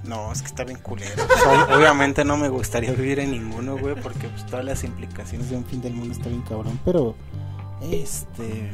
No, 0.05 0.33
es 0.33 0.41
que 0.41 0.49
está 0.49 0.65
bien 0.65 0.79
culero. 0.79 1.23
O 1.35 1.39
sea, 1.39 1.77
obviamente 1.77 2.25
no 2.25 2.39
me 2.39 2.49
gustaría 2.49 2.93
vivir 2.93 3.19
en 3.19 3.33
ninguno, 3.33 3.77
güey, 3.77 3.95
porque 3.95 4.27
pues 4.29 4.47
todas 4.47 4.65
las 4.65 4.85
implicaciones 4.85 5.51
de 5.51 5.57
un 5.57 5.67
fin 5.67 5.83
del 5.83 5.93
mundo 5.93 6.15
está 6.15 6.31
bien 6.31 6.43
cabrón. 6.43 6.81
Pero, 6.85 7.15
este. 7.83 8.71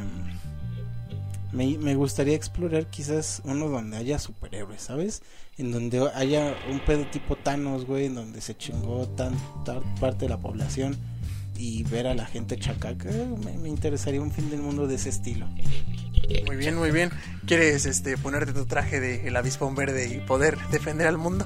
Me, 1.50 1.76
me 1.78 1.94
gustaría 1.94 2.34
explorar 2.34 2.86
quizás 2.86 3.40
uno 3.44 3.68
donde 3.68 3.96
haya 3.96 4.18
superhéroes, 4.18 4.82
¿sabes? 4.82 5.22
En 5.56 5.70
donde 5.70 6.10
haya 6.14 6.54
un 6.70 6.80
pedo 6.80 7.06
tipo 7.06 7.36
Thanos, 7.36 7.86
güey, 7.86 8.06
en 8.06 8.14
donde 8.16 8.40
se 8.40 8.56
chingó 8.56 9.06
tanta 9.08 9.80
parte 10.00 10.24
de 10.24 10.28
la 10.30 10.38
población 10.38 10.96
y 11.56 11.84
ver 11.84 12.06
a 12.06 12.14
la 12.14 12.26
gente 12.26 12.58
chacaca. 12.58 13.08
Me, 13.44 13.56
me 13.58 13.68
interesaría 13.68 14.20
un 14.20 14.32
fin 14.32 14.50
del 14.50 14.60
mundo 14.60 14.86
de 14.86 14.96
ese 14.96 15.10
estilo. 15.10 15.46
Muy 16.46 16.56
bien, 16.56 16.76
muy 16.76 16.90
bien. 16.90 17.10
¿Quieres 17.46 17.86
este 17.86 18.16
ponerte 18.16 18.52
tu 18.52 18.66
traje 18.66 19.00
de 19.00 19.28
el 19.28 19.36
avispón 19.36 19.74
verde 19.74 20.08
y 20.08 20.20
poder 20.20 20.58
defender 20.70 21.06
al 21.06 21.18
mundo? 21.18 21.44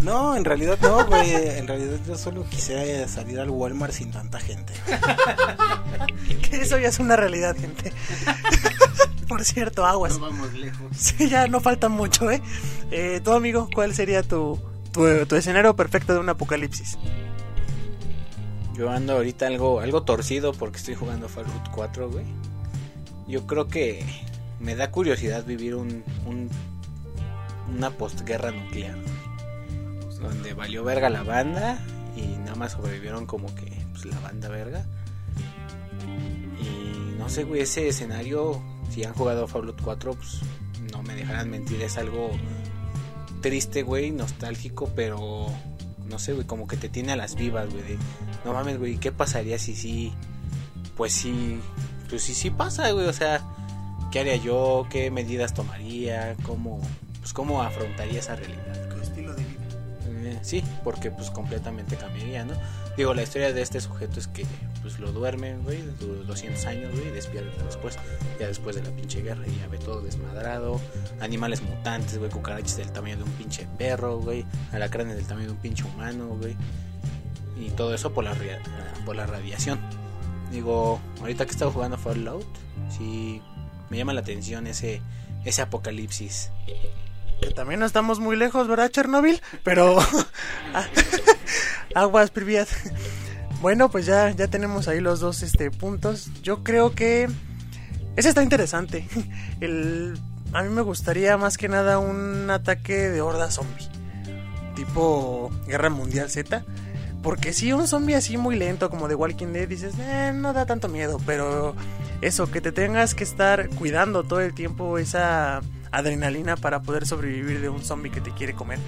No, 0.00 0.36
en 0.36 0.44
realidad 0.44 0.78
no, 0.80 1.06
güey. 1.06 1.32
En 1.34 1.66
realidad 1.66 1.98
yo 2.06 2.16
solo 2.16 2.44
quisiera 2.48 3.08
salir 3.08 3.40
al 3.40 3.50
Walmart 3.50 3.92
sin 3.92 4.10
tanta 4.10 4.38
gente. 4.38 4.72
Que 6.48 6.62
eso 6.62 6.78
ya 6.78 6.88
es 6.88 6.98
una 6.98 7.16
realidad, 7.16 7.56
gente. 7.56 7.92
Por 9.28 9.44
cierto, 9.44 9.84
aguas. 9.84 10.14
No 10.18 10.30
vamos 10.30 10.52
lejos. 10.54 10.86
Sí, 10.96 11.28
ya 11.28 11.46
no 11.48 11.60
falta 11.60 11.88
mucho, 11.88 12.30
¿eh? 12.30 12.42
eh 12.90 13.20
tu 13.22 13.32
amigo, 13.32 13.68
¿cuál 13.74 13.94
sería 13.94 14.22
tu, 14.22 14.58
tu, 14.92 15.26
tu 15.26 15.36
escenario 15.36 15.76
perfecto 15.76 16.14
de 16.14 16.20
un 16.20 16.28
apocalipsis? 16.28 16.98
Yo 18.74 18.90
ando 18.90 19.14
ahorita 19.14 19.46
algo, 19.46 19.80
algo 19.80 20.02
torcido 20.02 20.52
porque 20.52 20.78
estoy 20.78 20.94
jugando 20.94 21.28
Fallout 21.28 21.68
4, 21.72 22.10
güey. 22.10 22.24
Yo 23.26 23.46
creo 23.46 23.68
que 23.68 24.04
me 24.60 24.74
da 24.74 24.90
curiosidad 24.90 25.44
vivir 25.44 25.74
un, 25.74 26.02
un 26.26 26.48
una 27.74 27.90
postguerra 27.90 28.50
nuclear. 28.50 28.96
Donde 30.20 30.52
valió 30.54 30.82
verga 30.82 31.08
la 31.10 31.22
banda 31.22 31.78
y 32.16 32.38
nada 32.38 32.56
más 32.56 32.72
sobrevivieron 32.72 33.26
como 33.26 33.54
que 33.54 33.72
pues, 33.92 34.04
la 34.06 34.18
banda 34.20 34.48
verga. 34.48 34.84
Y 36.60 37.16
no 37.18 37.28
sé, 37.28 37.44
güey, 37.44 37.62
ese 37.62 37.88
escenario, 37.88 38.60
si 38.90 39.04
han 39.04 39.14
jugado 39.14 39.46
Fallout 39.46 39.80
4, 39.82 40.14
pues 40.14 40.40
no 40.92 41.02
me 41.02 41.14
dejarán 41.14 41.50
mentir, 41.50 41.82
es 41.82 41.98
algo 41.98 42.30
triste, 43.40 43.82
güey, 43.82 44.10
nostálgico, 44.10 44.90
pero 44.94 45.46
no 46.08 46.18
sé, 46.18 46.32
güey, 46.32 46.46
como 46.46 46.66
que 46.66 46.76
te 46.76 46.88
tiene 46.88 47.12
a 47.12 47.16
las 47.16 47.34
vivas, 47.34 47.68
güey. 47.70 47.98
No 48.44 48.52
mames, 48.52 48.78
güey, 48.78 48.96
¿qué 48.96 49.12
pasaría 49.12 49.58
si 49.58 49.74
sí? 49.74 50.12
Pues 50.96 51.12
sí, 51.12 51.60
pues 52.08 52.22
sí, 52.22 52.34
sí 52.34 52.50
pasa, 52.50 52.90
güey, 52.90 53.06
o 53.06 53.12
sea, 53.12 53.42
¿qué 54.10 54.20
haría 54.20 54.36
yo? 54.36 54.86
¿Qué 54.90 55.10
medidas 55.10 55.54
tomaría? 55.54 56.36
¿Cómo, 56.42 56.80
pues 57.20 57.32
cómo 57.32 57.62
afrontaría 57.62 58.20
esa 58.20 58.36
realidad? 58.36 58.88
Tu 58.88 59.00
estilo 59.00 59.34
de 59.34 59.44
vida. 59.44 59.58
Eh, 60.30 60.38
sí, 60.42 60.64
porque 60.82 61.10
pues 61.10 61.30
completamente 61.30 61.96
cambiaría, 61.96 62.44
¿no? 62.44 62.54
Digo, 62.98 63.14
la 63.14 63.22
historia 63.22 63.52
de 63.52 63.62
este 63.62 63.80
sujeto 63.80 64.18
es 64.18 64.26
que 64.26 64.44
pues 64.82 64.98
lo 64.98 65.12
duermen, 65.12 65.62
güey, 65.62 65.82
du- 66.00 66.24
200 66.24 66.64
años, 66.66 66.90
güey, 66.92 67.10
despierta 67.12 67.62
después, 67.64 67.96
ya 68.40 68.48
después 68.48 68.74
de 68.74 68.82
la 68.82 68.90
pinche 68.90 69.22
guerra, 69.22 69.46
y 69.46 69.56
ya 69.56 69.68
ve 69.68 69.78
todo 69.78 70.00
desmadrado, 70.02 70.80
animales 71.20 71.62
mutantes, 71.62 72.18
güey, 72.18 72.28
cucarachas 72.28 72.76
del 72.76 72.90
tamaño 72.90 73.16
de 73.18 73.22
un 73.22 73.30
pinche 73.32 73.68
perro, 73.78 74.18
güey, 74.18 74.44
alacranes 74.72 75.14
del 75.16 75.26
tamaño 75.26 75.46
de 75.46 75.52
un 75.52 75.58
pinche 75.58 75.84
humano, 75.84 76.26
güey, 76.40 76.56
y 77.56 77.70
todo 77.70 77.94
eso 77.94 78.12
por 78.12 78.24
la, 78.24 78.34
por 79.06 79.14
la 79.14 79.26
radiación. 79.26 79.78
Digo, 80.50 81.00
ahorita 81.20 81.44
que 81.44 81.50
he 81.50 81.54
estado 81.54 81.70
jugando 81.70 81.98
Fallout, 81.98 82.46
sí 82.90 83.40
me 83.90 83.96
llama 83.96 84.12
la 84.12 84.22
atención 84.22 84.66
ese, 84.66 85.00
ese 85.44 85.62
apocalipsis. 85.62 86.50
Que 87.40 87.50
también 87.50 87.80
no 87.80 87.86
estamos 87.86 88.20
muy 88.20 88.36
lejos, 88.36 88.68
¿verdad, 88.68 88.90
Chernobyl? 88.90 89.40
Pero. 89.62 89.98
Aguas, 91.94 92.30
Priviat. 92.30 92.68
Bueno, 93.60 93.90
pues 93.90 94.06
ya, 94.06 94.30
ya 94.30 94.48
tenemos 94.48 94.88
ahí 94.88 95.00
los 95.00 95.20
dos 95.20 95.42
este, 95.42 95.70
puntos. 95.70 96.30
Yo 96.42 96.62
creo 96.62 96.94
que. 96.94 97.28
Ese 98.16 98.28
está 98.28 98.42
interesante. 98.42 99.06
El, 99.60 100.18
a 100.52 100.62
mí 100.62 100.70
me 100.70 100.82
gustaría 100.82 101.36
más 101.36 101.56
que 101.56 101.68
nada 101.68 101.98
un 101.98 102.50
ataque 102.50 103.08
de 103.08 103.20
horda 103.20 103.50
zombie. 103.50 103.88
Tipo 104.74 105.50
Guerra 105.66 105.90
Mundial 105.90 106.30
Z. 106.30 106.64
Porque 107.22 107.52
si 107.52 107.72
un 107.72 107.88
zombie 107.88 108.14
así 108.14 108.36
muy 108.36 108.56
lento 108.56 108.90
como 108.90 109.08
de 109.08 109.16
Walking 109.16 109.48
Dead 109.48 109.68
dices, 109.68 109.94
"Eh, 109.98 110.32
no 110.32 110.52
da 110.52 110.66
tanto 110.66 110.88
miedo, 110.88 111.20
pero 111.26 111.74
eso, 112.20 112.48
que 112.48 112.60
te 112.60 112.70
tengas 112.70 113.14
que 113.14 113.24
estar 113.24 113.68
cuidando 113.70 114.22
todo 114.22 114.40
el 114.40 114.54
tiempo 114.54 114.98
esa 114.98 115.60
adrenalina 115.90 116.56
para 116.56 116.82
poder 116.82 117.06
sobrevivir 117.06 117.60
de 117.60 117.68
un 117.68 117.82
zombie 117.82 118.10
que 118.10 118.20
te 118.20 118.32
quiere 118.32 118.54
comer. 118.54 118.78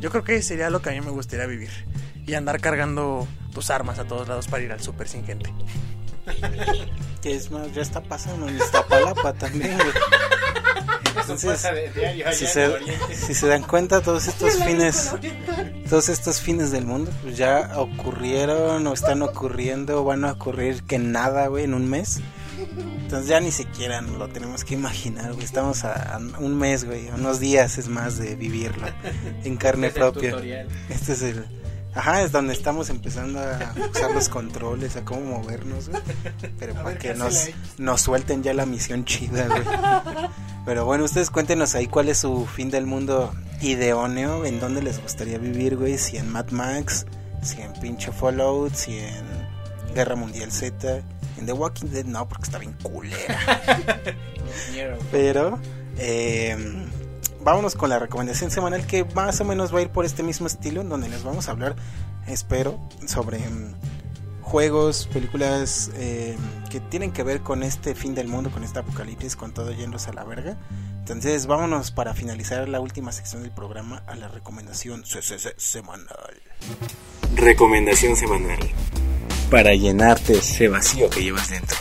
Yo 0.00 0.10
creo 0.10 0.24
que 0.24 0.42
sería 0.42 0.70
lo 0.70 0.82
que 0.82 0.90
a 0.90 0.92
mí 0.92 1.00
me 1.00 1.10
gustaría 1.10 1.46
vivir. 1.46 1.70
Y 2.26 2.34
andar 2.34 2.60
cargando 2.60 3.26
tus 3.52 3.70
armas 3.70 3.98
a 3.98 4.04
todos 4.04 4.28
lados 4.28 4.48
para 4.48 4.62
ir 4.62 4.72
al 4.72 4.80
súper 4.80 5.08
sin 5.08 5.24
gente. 5.24 5.52
Que 7.22 7.34
es 7.34 7.50
más, 7.50 7.72
ya 7.72 7.80
está 7.80 8.02
pasando 8.02 8.46
en 8.48 8.56
Iztapalapa 8.56 9.32
también, 9.32 9.78
güey. 9.78 9.92
Entonces, 11.20 11.66
si 12.32 12.46
se, 12.46 12.70
si 13.14 13.34
se 13.34 13.46
dan 13.46 13.62
cuenta, 13.62 14.02
todos 14.02 14.28
estos 14.28 14.62
fines, 14.62 15.12
todos 15.88 16.10
estos 16.10 16.40
fines 16.40 16.70
del 16.70 16.84
mundo, 16.84 17.10
pues 17.22 17.38
ya 17.38 17.72
ocurrieron 17.76 18.86
o 18.86 18.92
están 18.92 19.22
ocurriendo 19.22 20.02
o 20.02 20.04
van 20.04 20.26
a 20.26 20.32
ocurrir 20.32 20.82
que 20.82 20.98
nada, 20.98 21.46
güey, 21.46 21.64
en 21.64 21.72
un 21.72 21.88
mes. 21.88 22.20
Entonces 23.02 23.28
ya 23.28 23.40
ni 23.40 23.52
siquiera 23.52 24.00
lo 24.00 24.28
tenemos 24.28 24.64
que 24.64 24.74
imaginar, 24.74 25.32
güey. 25.32 25.44
Estamos 25.44 25.84
a, 25.84 26.16
a 26.16 26.18
un 26.18 26.56
mes, 26.56 26.84
güey, 26.84 27.08
unos 27.08 27.40
días 27.40 27.78
es 27.78 27.88
más 27.88 28.18
de 28.18 28.34
vivirlo 28.36 28.86
en 29.44 29.56
carne 29.56 29.90
propia. 29.90 30.66
Este 30.88 31.12
es 31.12 31.22
el... 31.22 31.44
Ajá, 31.96 32.22
es 32.22 32.32
donde 32.32 32.54
estamos 32.54 32.90
empezando 32.90 33.38
a 33.38 33.72
usar 33.88 34.10
los 34.10 34.28
controles, 34.28 34.96
a 34.96 35.04
cómo 35.04 35.38
movernos, 35.38 35.88
güey. 35.88 36.02
Pero 36.58 36.74
para 36.74 36.98
que 36.98 37.14
nos, 37.14 37.50
nos 37.78 38.00
suelten 38.00 38.42
ya 38.42 38.52
la 38.52 38.66
misión 38.66 39.04
chida, 39.04 39.46
güey. 39.46 39.62
Pero 40.66 40.86
bueno, 40.86 41.04
ustedes 41.04 41.30
cuéntenos 41.30 41.76
ahí 41.76 41.86
cuál 41.86 42.08
es 42.08 42.18
su 42.18 42.46
fin 42.46 42.68
del 42.70 42.86
mundo 42.86 43.32
ideóneo, 43.60 44.44
en 44.44 44.58
dónde 44.58 44.82
les 44.82 45.00
gustaría 45.00 45.38
vivir, 45.38 45.76
güey. 45.76 45.96
Si 45.96 46.16
en 46.16 46.32
Mad 46.32 46.50
Max, 46.50 47.06
si 47.42 47.60
en 47.62 47.72
pinche 47.74 48.10
Fallout, 48.10 48.74
si 48.74 48.98
en 48.98 49.94
Guerra 49.94 50.16
Mundial 50.16 50.50
Z. 50.50 51.00
En 51.38 51.46
The 51.46 51.52
Walking 51.52 51.86
Dead 51.88 52.04
no, 52.04 52.28
porque 52.28 52.44
está 52.44 52.58
bien 52.58 52.74
culera. 52.82 53.38
Pero 55.10 55.58
eh, 55.98 56.56
vámonos 57.42 57.74
con 57.74 57.90
la 57.90 57.98
recomendación 57.98 58.50
semanal 58.50 58.86
que 58.86 59.04
más 59.04 59.40
o 59.40 59.44
menos 59.44 59.74
va 59.74 59.78
a 59.78 59.82
ir 59.82 59.90
por 59.90 60.04
este 60.04 60.22
mismo 60.22 60.46
estilo, 60.46 60.80
en 60.80 60.88
donde 60.88 61.08
les 61.08 61.22
vamos 61.24 61.48
a 61.48 61.52
hablar, 61.52 61.74
espero, 62.26 62.78
sobre 63.06 63.38
mm, 63.38 63.74
juegos, 64.42 65.08
películas 65.12 65.90
eh, 65.94 66.36
que 66.70 66.80
tienen 66.80 67.12
que 67.12 67.22
ver 67.22 67.40
con 67.40 67.62
este 67.62 67.94
fin 67.94 68.14
del 68.14 68.28
mundo, 68.28 68.50
con 68.50 68.62
este 68.64 68.78
apocalipsis, 68.78 69.36
con 69.36 69.52
todo 69.52 69.72
yéndose 69.72 70.10
a 70.10 70.12
la 70.12 70.24
verga. 70.24 70.56
Entonces 71.00 71.46
vámonos 71.46 71.90
para 71.90 72.14
finalizar 72.14 72.66
la 72.68 72.80
última 72.80 73.12
sección 73.12 73.42
del 73.42 73.50
programa 73.50 74.02
a 74.06 74.14
la 74.14 74.28
recomendación 74.28 75.04
se- 75.04 75.20
se- 75.20 75.38
se- 75.38 75.54
semanal. 75.58 76.08
Recomendación 77.36 78.16
semanal. 78.16 78.58
Para 79.50 79.74
llenarte 79.74 80.34
ese 80.34 80.68
vacío 80.68 81.08
que 81.10 81.22
llevas 81.22 81.50
dentro. 81.50 81.76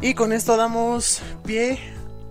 Y 0.00 0.14
con 0.14 0.32
esto 0.32 0.56
damos 0.56 1.22
pie 1.46 1.78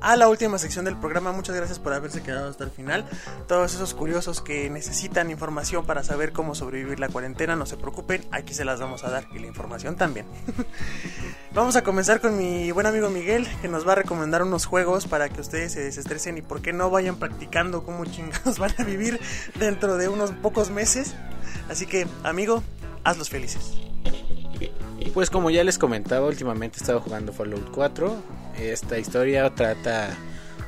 a 0.04 0.18
la 0.18 0.28
última 0.28 0.60
sección 0.60 0.84
del 0.86 0.97
programa. 0.97 1.32
Muchas 1.32 1.56
gracias 1.56 1.80
por 1.80 1.93
haberse 1.93 2.22
quedado 2.22 2.49
hasta 2.49 2.66
el 2.66 2.70
final. 2.70 3.06
Todos 3.47 3.74
esos 3.74 3.93
curiosos 3.93 4.41
que 4.41 4.70
necesitan 4.70 5.32
información 5.32 5.86
para 5.86 6.04
saber 6.04 6.34
cómo 6.34 6.56
sobrevivir 6.56 6.99
la 6.99 7.08
cuarentena, 7.08 7.56
no 7.56 7.66
se 7.66 7.78
preocupen, 7.78 8.24
aquí 8.30 8.54
se 8.54 8.66
las 8.66 8.82
vamos 8.82 9.06
a 9.06 9.10
dar 9.10 9.26
y 9.34 9.39
la 9.39 9.47
información 9.47 9.95
también. 9.95 10.26
vamos 11.54 11.78
a 11.78 11.84
comenzar 11.84 12.20
con 12.20 12.38
mi 12.38 12.72
buen 12.72 12.86
amigo 12.86 13.10
Miguel, 13.10 13.47
que 13.62 13.70
nos 13.70 13.88
va 13.88 13.93
a 13.93 13.95
recomendar 13.95 14.43
unos 14.43 14.66
juegos 14.66 15.08
para 15.08 15.30
que 15.30 15.39
ustedes 15.39 15.72
se 15.72 15.80
desestresen 15.80 16.38
y 16.38 16.41
por 16.41 16.62
qué 16.62 16.74
no 16.74 16.89
vayan 16.89 17.16
practicando 17.16 17.84
cómo 17.84 18.04
chingados 18.06 18.60
van 18.60 18.74
a 18.78 18.84
vivir 18.84 19.22
dentro 19.56 19.97
de 19.97 20.10
unos 20.10 20.32
pocos 20.32 20.70
meses. 20.70 21.16
Así 21.70 21.86
que, 21.86 22.08
amigo, 22.24 22.62
hazlos 23.06 23.30
felices. 23.30 23.72
Pues 25.14 25.30
como 25.30 25.49
ya 25.49 25.64
les 25.64 25.78
comentaba, 25.78 26.28
últimamente 26.28 26.78
he 26.78 26.82
estado 26.82 26.99
jugando 26.99 27.32
Fallout 27.32 27.72
4. 27.72 28.42
Esta 28.60 28.97
historia 28.97 29.54
trata 29.54 30.16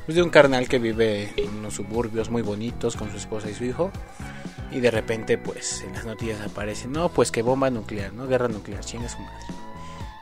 pues, 0.04 0.16
de 0.16 0.22
un 0.22 0.30
carnal 0.30 0.68
que 0.68 0.78
vive 0.78 1.32
en 1.36 1.58
unos 1.58 1.74
suburbios 1.74 2.30
muy 2.30 2.42
bonitos 2.42 2.96
con 2.96 3.10
su 3.10 3.16
esposa 3.16 3.50
y 3.50 3.54
su 3.54 3.64
hijo. 3.64 3.90
Y 4.72 4.80
de 4.80 4.90
repente, 4.90 5.38
pues 5.38 5.82
en 5.82 5.92
las 5.92 6.04
noticias 6.04 6.40
aparece, 6.40 6.88
no, 6.88 7.08
pues 7.08 7.30
que 7.30 7.42
bomba 7.42 7.70
nuclear, 7.70 8.12
¿no? 8.12 8.26
Guerra 8.26 8.48
nuclear, 8.48 8.84
chinga 8.84 9.08
su 9.08 9.18
madre. 9.18 9.46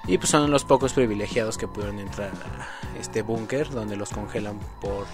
Y 0.07 0.19
pues 0.19 0.29
son 0.29 0.51
los 0.51 0.65
pocos 0.65 0.93
privilegiados 0.93 1.57
que 1.57 1.67
pudieron 1.67 1.99
entrar 1.99 2.31
a 2.31 2.99
este 3.01 3.23
búnker 3.23 3.71
donde 3.71 3.97
los 3.97 4.11
congelan 4.11 4.61
por 4.81 5.07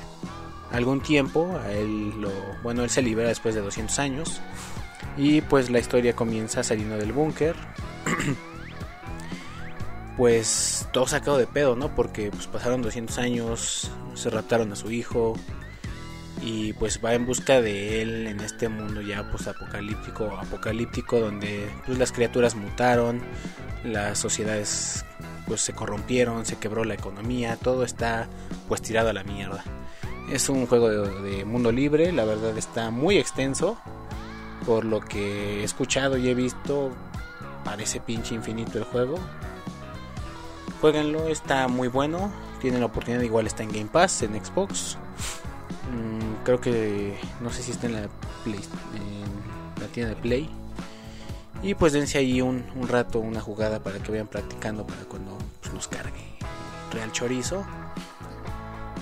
algún 0.72 1.00
tiempo. 1.00 1.58
A 1.64 1.72
él 1.72 2.20
lo, 2.20 2.32
bueno, 2.64 2.82
él 2.82 2.90
se 2.90 3.00
libera 3.00 3.28
después 3.28 3.54
de 3.54 3.60
200 3.60 3.98
años. 4.00 4.40
Y 5.16 5.42
pues 5.42 5.70
la 5.70 5.78
historia 5.78 6.16
comienza 6.16 6.64
saliendo 6.64 6.96
del 6.96 7.12
búnker. 7.12 7.54
pues 10.20 10.86
todo 10.92 11.06
sacado 11.06 11.38
de 11.38 11.46
pedo, 11.46 11.76
¿no? 11.76 11.94
Porque 11.94 12.30
pues 12.30 12.46
pasaron 12.46 12.82
200 12.82 13.16
años, 13.16 13.90
se 14.12 14.28
raptaron 14.28 14.70
a 14.70 14.76
su 14.76 14.90
hijo 14.90 15.32
y 16.42 16.74
pues 16.74 17.00
va 17.02 17.14
en 17.14 17.24
busca 17.24 17.62
de 17.62 18.02
él 18.02 18.26
en 18.26 18.40
este 18.40 18.68
mundo 18.68 19.00
ya 19.00 19.30
pues 19.30 19.48
apocalíptico, 19.48 20.26
apocalíptico 20.38 21.20
donde 21.20 21.70
pues 21.86 21.96
las 21.96 22.12
criaturas 22.12 22.54
mutaron, 22.54 23.22
las 23.82 24.18
sociedades 24.18 25.06
pues 25.46 25.62
se 25.62 25.72
corrompieron, 25.72 26.44
se 26.44 26.58
quebró 26.58 26.84
la 26.84 26.92
economía, 26.92 27.56
todo 27.56 27.82
está 27.82 28.28
pues 28.68 28.82
tirado 28.82 29.08
a 29.08 29.14
la 29.14 29.24
mierda. 29.24 29.64
Es 30.30 30.50
un 30.50 30.66
juego 30.66 30.90
de, 30.90 31.30
de 31.30 31.44
mundo 31.46 31.72
libre, 31.72 32.12
la 32.12 32.26
verdad 32.26 32.58
está 32.58 32.90
muy 32.90 33.16
extenso, 33.16 33.78
por 34.66 34.84
lo 34.84 35.00
que 35.00 35.62
he 35.62 35.64
escuchado 35.64 36.18
y 36.18 36.28
he 36.28 36.34
visto, 36.34 36.90
parece 37.64 38.00
pinche 38.00 38.34
infinito 38.34 38.76
el 38.76 38.84
juego. 38.84 39.18
Jueguenlo, 40.80 41.28
está 41.28 41.68
muy 41.68 41.88
bueno. 41.88 42.32
Tienen 42.60 42.80
la 42.80 42.86
oportunidad, 42.86 43.22
igual 43.22 43.46
está 43.46 43.62
en 43.62 43.70
Game 43.70 43.90
Pass, 43.92 44.22
en 44.22 44.42
Xbox. 44.42 44.96
Mm, 45.92 46.44
creo 46.44 46.60
que 46.60 47.18
no 47.40 47.50
sé 47.50 47.62
si 47.62 47.72
está 47.72 47.86
en 47.86 47.94
la, 47.94 48.08
Play, 48.44 48.60
en 48.94 49.80
la 49.82 49.86
tienda 49.88 50.14
de 50.14 50.20
Play. 50.20 50.48
Y 51.62 51.74
pues 51.74 51.92
dense 51.92 52.16
ahí 52.16 52.40
un, 52.40 52.64
un 52.74 52.88
rato, 52.88 53.18
una 53.18 53.40
jugada 53.40 53.80
para 53.80 53.98
que 53.98 54.10
vayan 54.10 54.28
practicando 54.28 54.86
para 54.86 55.02
cuando 55.02 55.36
pues, 55.60 55.74
nos 55.74 55.88
cargue 55.88 56.24
Real 56.92 57.12
Chorizo. 57.12 57.64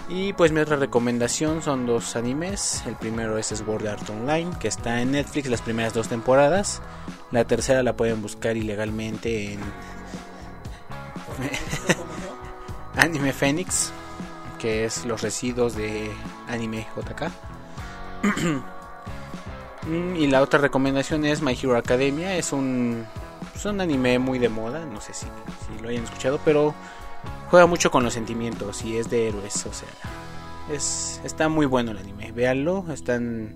Y 0.09 0.33
pues 0.33 0.53
mi 0.53 0.61
otra 0.61 0.77
recomendación 0.77 1.63
son 1.63 1.87
dos 1.87 2.17
animes. 2.17 2.83
El 2.87 2.97
primero 2.97 3.39
es 3.39 3.47
Sword 3.47 3.87
Art 3.87 4.09
Online, 4.09 4.51
que 4.59 4.67
está 4.67 5.03
en 5.03 5.13
Netflix 5.13 5.49
las 5.51 5.61
primeras 5.61 5.93
dos 5.93 6.09
temporadas. 6.09 6.81
La 7.31 7.45
tercera 7.45 7.83
la 7.83 7.95
pueden 7.95 8.23
buscar 8.23 8.57
ilegalmente 8.57 9.53
en 9.53 9.61
Anime 12.99 13.33
Phoenix, 13.33 13.93
que 14.59 14.85
es 14.85 15.05
los 15.07 15.23
residuos 15.23 15.75
de 15.75 16.11
Anime 16.49 16.87
JK. 16.97 17.31
Mm, 19.87 20.17
y 20.17 20.27
la 20.27 20.43
otra 20.43 20.59
recomendación 20.59 21.25
es 21.25 21.41
My 21.41 21.53
Hero 21.53 21.77
Academia. 21.77 22.37
Es 22.37 22.53
un, 22.53 23.07
es 23.55 23.65
un 23.65 23.81
anime 23.81 24.19
muy 24.19 24.39
de 24.39 24.49
moda, 24.51 24.85
no 24.85 25.01
sé 25.01 25.15
si, 25.15 25.25
si 25.25 25.83
lo 25.83 25.89
hayan 25.89 26.05
escuchado, 26.05 26.39
pero 26.45 26.75
juega 27.51 27.67
mucho 27.67 27.91
con 27.91 28.05
los 28.05 28.13
sentimientos 28.13 28.85
y 28.85 28.99
es 28.99 29.09
de 29.09 29.29
héroes, 29.29 29.65
o 29.67 29.73
sea, 29.73 29.89
es 30.71 31.21
está 31.25 31.49
muy 31.49 31.65
bueno 31.65 31.93
el 31.93 31.99
anime. 31.99 32.33
Véanlo, 32.33 32.85
están 32.93 33.55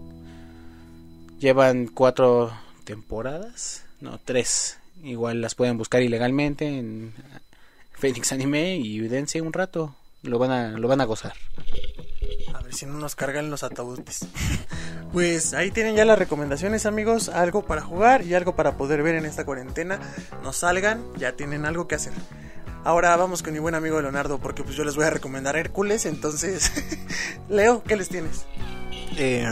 llevan 1.39 1.87
cuatro 1.87 2.53
temporadas, 2.85 3.85
no 4.01 4.19
tres, 4.25 4.79
igual 5.03 5.41
las 5.41 5.55
pueden 5.55 5.77
buscar 5.77 6.03
ilegalmente 6.03 6.67
en 6.67 7.13
Phoenix 8.03 8.33
Anime 8.33 8.79
y 8.79 8.99
dense 8.99 9.41
un 9.41 9.53
rato, 9.53 9.95
lo 10.23 10.41
van 10.41 10.51
a 10.51 10.77
lo 10.77 10.89
van 10.89 11.01
a 11.01 11.05
gozar. 11.05 11.35
A 12.53 12.61
ver 12.61 12.75
si 12.75 12.85
no 12.85 12.95
nos 12.95 13.15
cargan 13.15 13.49
los 13.49 13.63
ataúdes. 13.63 14.27
Pues 15.13 15.53
ahí 15.53 15.71
tienen 15.71 15.95
ya 15.95 16.07
las 16.07 16.19
recomendaciones, 16.19 16.87
amigos. 16.87 17.29
Algo 17.29 17.67
para 17.67 17.83
jugar 17.83 18.23
y 18.23 18.33
algo 18.33 18.57
para 18.57 18.79
poder 18.79 19.03
ver 19.03 19.15
en 19.15 19.27
esta 19.27 19.45
cuarentena. 19.45 20.01
No 20.43 20.55
salgan, 20.55 21.05
ya 21.19 21.33
tienen 21.33 21.67
algo 21.67 21.87
que 21.87 21.97
hacer. 21.97 22.15
Ahora 22.83 23.15
vamos 23.19 23.43
con 23.43 23.53
mi 23.53 23.59
buen 23.59 23.75
amigo 23.75 24.01
Leonardo, 24.01 24.39
porque 24.39 24.65
pues 24.65 24.75
yo 24.75 24.85
les 24.85 24.97
voy 24.97 25.05
a 25.05 25.11
recomendar 25.11 25.55
Hércules. 25.59 26.07
Entonces, 26.07 26.73
Leo, 27.51 27.83
¿qué 27.83 27.97
les 27.97 28.09
tienes? 28.09 28.47
Eh, 29.19 29.45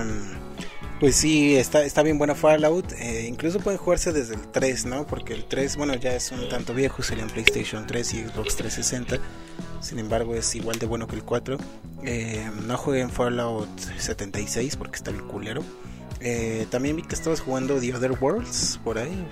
pues 1.01 1.17
sí, 1.17 1.57
está, 1.57 1.83
está 1.83 2.03
bien 2.03 2.19
buena 2.19 2.35
Fallout. 2.35 2.93
Eh, 2.93 3.27
incluso 3.27 3.59
pueden 3.59 3.79
jugarse 3.79 4.13
desde 4.13 4.35
el 4.35 4.49
3, 4.49 4.85
¿no? 4.85 5.07
Porque 5.07 5.33
el 5.33 5.47
3, 5.47 5.77
bueno, 5.77 5.95
ya 5.95 6.15
es 6.15 6.31
un 6.31 6.47
tanto 6.51 6.75
viejo, 6.75 7.03
sería 7.03 7.25
en 7.25 7.31
PlayStation 7.31 7.87
3 7.87 8.15
y 8.15 8.17
Xbox 8.25 8.57
360. 8.57 9.17
Sin 9.81 9.99
embargo, 9.99 10.35
es 10.35 10.55
igual 10.55 10.79
de 10.79 10.85
bueno 10.85 11.07
que 11.07 11.17
el 11.17 11.25
4. 11.25 11.57
Eh, 12.05 12.51
no 12.67 12.77
jueguen 12.77 13.09
Fallout 13.09 13.81
76 13.99 14.77
porque 14.77 14.97
está 14.97 15.11
bien 15.11 15.27
culero. 15.27 15.65
Eh, 16.21 16.67
también 16.71 16.97
vi 16.97 17.03
que 17.03 17.15
estabas 17.15 17.41
jugando 17.41 17.81
The 17.81 17.95
Other 17.95 18.13
Worlds 18.13 18.79
por 18.85 18.99
ahí. 18.99 19.27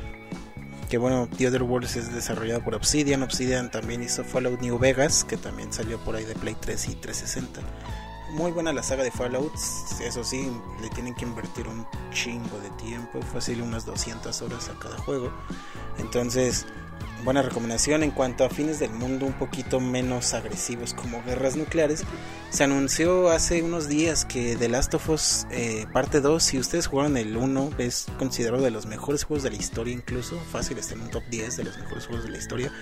Que 0.89 0.97
bueno, 0.97 1.29
The 1.37 1.49
Other 1.49 1.65
Worlds 1.65 1.97
es 1.97 2.15
desarrollado 2.15 2.65
por 2.65 2.75
Obsidian. 2.75 3.23
Obsidian 3.23 3.71
también 3.71 4.03
hizo 4.03 4.25
Fallout 4.25 4.63
New 4.63 4.79
Vegas, 4.79 5.23
que 5.23 5.37
también 5.37 5.71
salió 5.71 5.99
por 5.99 6.17
ahí 6.17 6.25
de 6.25 6.35
Play 6.35 6.57
3 6.59 6.89
y 6.89 6.95
360. 6.95 7.61
Muy 8.31 8.53
buena 8.53 8.73
la 8.73 8.83
saga 8.83 9.03
de 9.03 9.11
Fallout. 9.11 9.55
Eso 9.55 10.23
sí, 10.23 10.51
le 10.81 10.91
tienen 10.91 11.15
que 11.15 11.25
invertir 11.25 11.67
un 11.67 11.87
chingo 12.13 12.59
de 12.61 12.71
tiempo. 12.71 13.21
Fácil 13.23 13.63
unas 13.63 13.87
200 13.87 14.43
horas 14.43 14.69
a 14.69 14.79
cada 14.79 14.99
juego. 14.99 15.33
Entonces, 15.99 16.67
buena 17.25 17.43
recomendación 17.43 18.03
en 18.03 18.11
cuanto 18.11 18.45
a 18.45 18.51
fines 18.51 18.79
del 18.79 18.91
mundo 18.91 19.27
un 19.27 19.33
poquito 19.33 19.81
menos 19.81 20.35
agresivos 20.35 20.95
como 20.95 21.23
guerras 21.25 21.57
nucleares. 21.57 22.05
Se 22.51 22.65
anunció 22.65 23.31
hace 23.31 23.63
unos 23.63 23.89
días 23.89 24.25
que 24.25 24.57
The 24.57 24.69
Last 24.69 24.95
of 24.95 25.09
Us 25.11 25.47
eh, 25.51 25.87
parte 25.93 26.21
2, 26.21 26.43
si 26.43 26.59
ustedes 26.59 26.87
jugaron 26.87 27.17
el 27.17 27.37
1, 27.37 27.71
es 27.79 28.07
considerado 28.19 28.63
de 28.63 28.71
los 28.71 28.87
mejores 28.87 29.25
juegos 29.25 29.43
de 29.43 29.51
la 29.51 29.57
historia 29.57 29.93
incluso, 29.93 30.39
fácil 30.51 30.79
está 30.79 30.95
en 30.95 31.03
un 31.03 31.11
top 31.11 31.25
10 31.31 31.57
de 31.57 31.65
los 31.65 31.77
mejores 31.79 32.07
juegos 32.07 32.25
de 32.25 32.31
la 32.31 32.39
historia. 32.39 32.73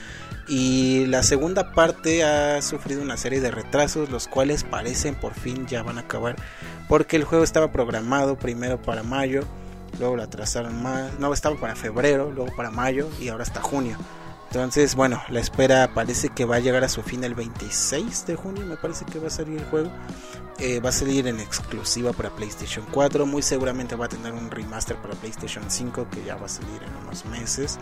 Y 0.48 1.06
la 1.06 1.24
segunda 1.24 1.72
parte 1.72 2.22
ha 2.22 2.62
sufrido 2.62 3.02
una 3.02 3.16
serie 3.16 3.40
de 3.40 3.50
retrasos, 3.50 4.10
los 4.10 4.28
cuales 4.28 4.62
parecen 4.62 5.16
por 5.16 5.34
fin 5.34 5.66
ya 5.66 5.82
van 5.82 5.98
a 5.98 6.02
acabar, 6.02 6.36
porque 6.88 7.16
el 7.16 7.24
juego 7.24 7.42
estaba 7.42 7.72
programado 7.72 8.38
primero 8.38 8.80
para 8.80 9.02
mayo, 9.02 9.42
luego 9.98 10.16
lo 10.16 10.22
atrasaron 10.22 10.80
más, 10.82 11.18
no, 11.18 11.32
estaba 11.32 11.56
para 11.56 11.74
febrero, 11.74 12.30
luego 12.30 12.54
para 12.54 12.70
mayo 12.70 13.08
y 13.20 13.28
ahora 13.28 13.42
hasta 13.42 13.60
junio. 13.60 13.98
Entonces, 14.50 14.94
bueno, 14.94 15.22
la 15.28 15.40
espera 15.40 15.92
parece 15.92 16.28
que 16.28 16.44
va 16.44 16.56
a 16.56 16.60
llegar 16.60 16.84
a 16.84 16.88
su 16.88 17.02
fin 17.02 17.24
el 17.24 17.34
26 17.34 18.26
de 18.26 18.36
junio, 18.36 18.64
me 18.64 18.76
parece 18.76 19.04
que 19.04 19.18
va 19.18 19.26
a 19.26 19.30
salir 19.30 19.58
el 19.58 19.64
juego. 19.66 19.90
Eh, 20.58 20.80
va 20.80 20.88
a 20.88 20.92
salir 20.92 21.26
en 21.26 21.38
exclusiva 21.38 22.14
para 22.14 22.30
PlayStation 22.30 22.86
4, 22.90 23.26
muy 23.26 23.42
seguramente 23.42 23.94
va 23.94 24.06
a 24.06 24.08
tener 24.08 24.32
un 24.32 24.50
remaster 24.50 24.96
para 24.96 25.14
PlayStation 25.14 25.64
5 25.68 26.08
que 26.10 26.24
ya 26.24 26.36
va 26.36 26.46
a 26.46 26.48
salir 26.48 26.82
en 26.82 26.96
unos 27.04 27.26
meses. 27.26 27.78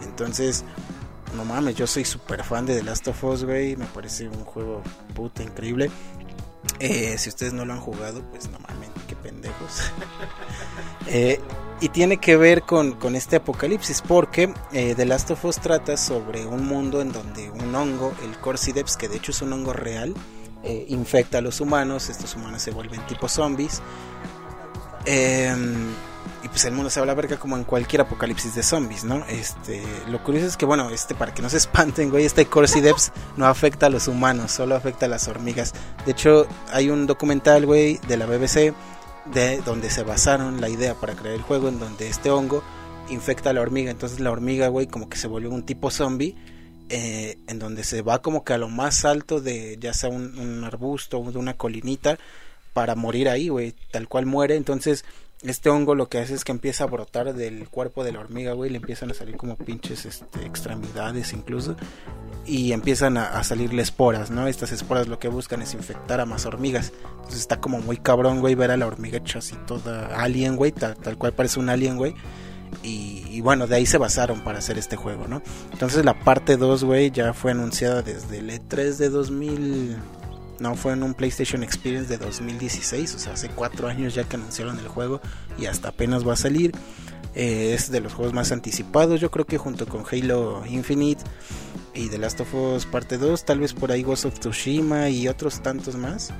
Entonces, 0.00 0.64
no 1.36 1.44
mames, 1.44 1.76
yo 1.76 1.86
soy 1.86 2.04
súper 2.04 2.42
fan 2.42 2.66
de 2.66 2.76
The 2.76 2.82
Last 2.82 3.06
of 3.06 3.22
Us, 3.22 3.44
güey, 3.44 3.76
me 3.76 3.86
parece 3.86 4.28
un 4.28 4.44
juego 4.44 4.82
puta 5.14 5.44
increíble. 5.44 5.90
Eh, 6.80 7.16
si 7.18 7.28
ustedes 7.28 7.52
no 7.52 7.64
lo 7.64 7.72
han 7.72 7.80
jugado, 7.80 8.22
pues 8.30 8.50
no 8.50 8.58
mames, 8.58 8.90
qué 9.06 9.14
pendejos. 9.14 9.92
eh, 11.06 11.40
y 11.80 11.88
tiene 11.90 12.18
que 12.18 12.36
ver 12.36 12.62
con, 12.62 12.92
con 12.92 13.14
este 13.14 13.36
apocalipsis 13.36 14.02
porque 14.02 14.52
eh, 14.72 14.94
The 14.96 15.06
Last 15.06 15.30
of 15.30 15.44
Us 15.44 15.60
trata 15.60 15.96
sobre 15.96 16.46
un 16.46 16.66
mundo 16.66 17.00
en 17.00 17.12
donde 17.12 17.50
un 17.50 17.74
hongo, 17.74 18.12
el 18.24 18.36
Corcydeps, 18.38 18.96
que 18.96 19.08
de 19.08 19.16
hecho 19.16 19.30
es 19.30 19.42
un 19.42 19.52
hongo 19.52 19.72
real, 19.72 20.14
eh, 20.64 20.86
infecta 20.88 21.38
a 21.38 21.40
los 21.40 21.60
humanos, 21.60 22.08
estos 22.08 22.34
humanos 22.34 22.62
se 22.62 22.70
vuelven 22.72 23.04
tipo 23.06 23.28
zombies. 23.28 23.80
Eh, 25.04 25.54
y 26.42 26.48
pues 26.48 26.64
el 26.64 26.72
mundo 26.72 26.90
se 26.90 27.00
va 27.00 27.04
a 27.04 27.06
la 27.06 27.14
verga 27.14 27.36
como 27.36 27.56
en 27.56 27.64
cualquier 27.64 28.02
apocalipsis 28.02 28.54
de 28.54 28.62
zombies, 28.62 29.04
¿no? 29.04 29.24
Este, 29.28 29.82
lo 30.08 30.22
curioso 30.22 30.46
es 30.46 30.56
que, 30.56 30.66
bueno, 30.66 30.90
este, 30.90 31.14
para 31.14 31.34
que 31.34 31.42
no 31.42 31.48
se 31.48 31.56
espanten, 31.56 32.10
güey, 32.10 32.24
este 32.24 32.46
Corcydeps 32.46 33.12
no 33.36 33.46
afecta 33.46 33.86
a 33.86 33.90
los 33.90 34.06
humanos, 34.08 34.52
solo 34.52 34.76
afecta 34.76 35.06
a 35.06 35.08
las 35.08 35.26
hormigas. 35.26 35.74
De 36.06 36.12
hecho, 36.12 36.46
hay 36.72 36.90
un 36.90 37.06
documental, 37.06 37.66
güey, 37.66 37.98
de 38.06 38.16
la 38.16 38.26
BBC, 38.26 38.72
de 39.32 39.60
donde 39.62 39.90
se 39.90 40.02
basaron 40.02 40.60
la 40.60 40.68
idea 40.68 40.94
para 40.94 41.14
crear 41.14 41.34
el 41.34 41.42
juego, 41.42 41.68
en 41.68 41.78
donde 41.78 42.08
este 42.08 42.30
hongo 42.30 42.62
infecta 43.10 43.50
a 43.50 43.52
la 43.52 43.60
hormiga. 43.60 43.90
Entonces 43.90 44.20
la 44.20 44.30
hormiga, 44.30 44.68
güey, 44.68 44.86
como 44.86 45.08
que 45.08 45.16
se 45.16 45.28
volvió 45.28 45.50
un 45.50 45.64
tipo 45.64 45.90
zombie. 45.90 46.36
Eh, 46.90 47.36
en 47.46 47.58
donde 47.58 47.84
se 47.84 48.00
va 48.00 48.22
como 48.22 48.44
que 48.44 48.54
a 48.54 48.58
lo 48.58 48.70
más 48.70 49.04
alto 49.04 49.42
de 49.42 49.76
ya 49.78 49.92
sea 49.92 50.08
un, 50.08 50.38
un 50.38 50.64
arbusto 50.64 51.18
o 51.18 51.30
de 51.30 51.38
una 51.38 51.52
colinita 51.52 52.18
para 52.72 52.94
morir 52.94 53.28
ahí, 53.28 53.50
güey, 53.50 53.74
tal 53.90 54.08
cual 54.08 54.24
muere. 54.24 54.56
Entonces 54.56 55.04
este 55.42 55.70
hongo 55.70 55.94
lo 55.94 56.08
que 56.08 56.18
hace 56.18 56.34
es 56.34 56.44
que 56.44 56.52
empieza 56.52 56.84
a 56.84 56.88
brotar 56.88 57.32
del 57.34 57.68
cuerpo 57.68 58.02
de 58.02 58.12
la 58.12 58.20
hormiga, 58.20 58.52
güey, 58.52 58.70
le 58.70 58.78
empiezan 58.78 59.10
a 59.10 59.14
salir 59.14 59.36
como 59.36 59.56
pinches 59.56 60.04
este, 60.04 60.44
extremidades 60.44 61.32
incluso, 61.32 61.76
y 62.44 62.72
empiezan 62.72 63.16
a, 63.16 63.38
a, 63.38 63.44
salirle 63.44 63.82
esporas, 63.82 64.30
¿no? 64.30 64.48
Estas 64.48 64.72
esporas 64.72 65.06
lo 65.06 65.18
que 65.18 65.28
buscan 65.28 65.62
es 65.62 65.74
infectar 65.74 66.20
a 66.20 66.26
más 66.26 66.46
hormigas. 66.46 66.92
Entonces 67.10 67.40
está 67.40 67.60
como 67.60 67.78
muy 67.78 67.98
cabrón, 67.98 68.40
güey, 68.40 68.54
ver 68.54 68.70
a 68.70 68.76
la 68.76 68.86
hormiga 68.86 69.18
hecha 69.18 69.38
así 69.38 69.54
toda 69.66 70.06
alien, 70.20 70.56
güey, 70.56 70.72
tal, 70.72 70.96
cual 71.18 71.32
parece 71.32 71.60
un 71.60 71.68
alien, 71.68 71.96
güey. 71.96 72.14
Y, 72.82 73.24
y, 73.30 73.40
bueno, 73.40 73.66
de 73.66 73.76
ahí 73.76 73.86
se 73.86 73.98
basaron 73.98 74.42
para 74.42 74.58
hacer 74.58 74.76
este 74.76 74.96
juego, 74.96 75.26
¿no? 75.26 75.42
Entonces 75.72 76.04
la 76.04 76.18
parte 76.18 76.56
2, 76.56 76.84
güey, 76.84 77.10
ya 77.10 77.32
fue 77.32 77.52
anunciada 77.52 78.02
desde 78.02 78.38
el 78.38 78.50
E3 78.50 78.96
de 78.96 79.08
2000... 79.08 79.96
No, 80.60 80.74
fue 80.74 80.92
en 80.92 81.02
un 81.02 81.14
PlayStation 81.14 81.62
Experience 81.62 82.08
de 82.08 82.18
2016, 82.18 83.14
o 83.14 83.18
sea, 83.18 83.34
hace 83.34 83.48
cuatro 83.48 83.88
años 83.88 84.14
ya 84.14 84.24
que 84.24 84.36
anunciaron 84.36 84.78
el 84.78 84.88
juego 84.88 85.20
y 85.58 85.66
hasta 85.66 85.90
apenas 85.90 86.26
va 86.26 86.32
a 86.32 86.36
salir. 86.36 86.72
Eh, 87.34 87.74
es 87.74 87.90
de 87.90 88.00
los 88.00 88.14
juegos 88.14 88.34
más 88.34 88.50
anticipados, 88.50 89.20
yo 89.20 89.30
creo 89.30 89.44
que 89.44 89.58
junto 89.58 89.86
con 89.86 90.04
Halo 90.10 90.64
Infinite 90.66 91.22
y 91.98 92.08
The 92.08 92.18
Last 92.18 92.40
of 92.40 92.54
Us 92.54 92.86
Parte 92.86 93.18
2, 93.18 93.44
tal 93.44 93.58
vez 93.58 93.74
por 93.74 93.90
ahí 93.90 94.02
Ghost 94.02 94.24
of 94.24 94.38
Tsushima 94.38 95.08
y 95.08 95.26
otros 95.26 95.60
tantos 95.60 95.96
más. 95.96 96.32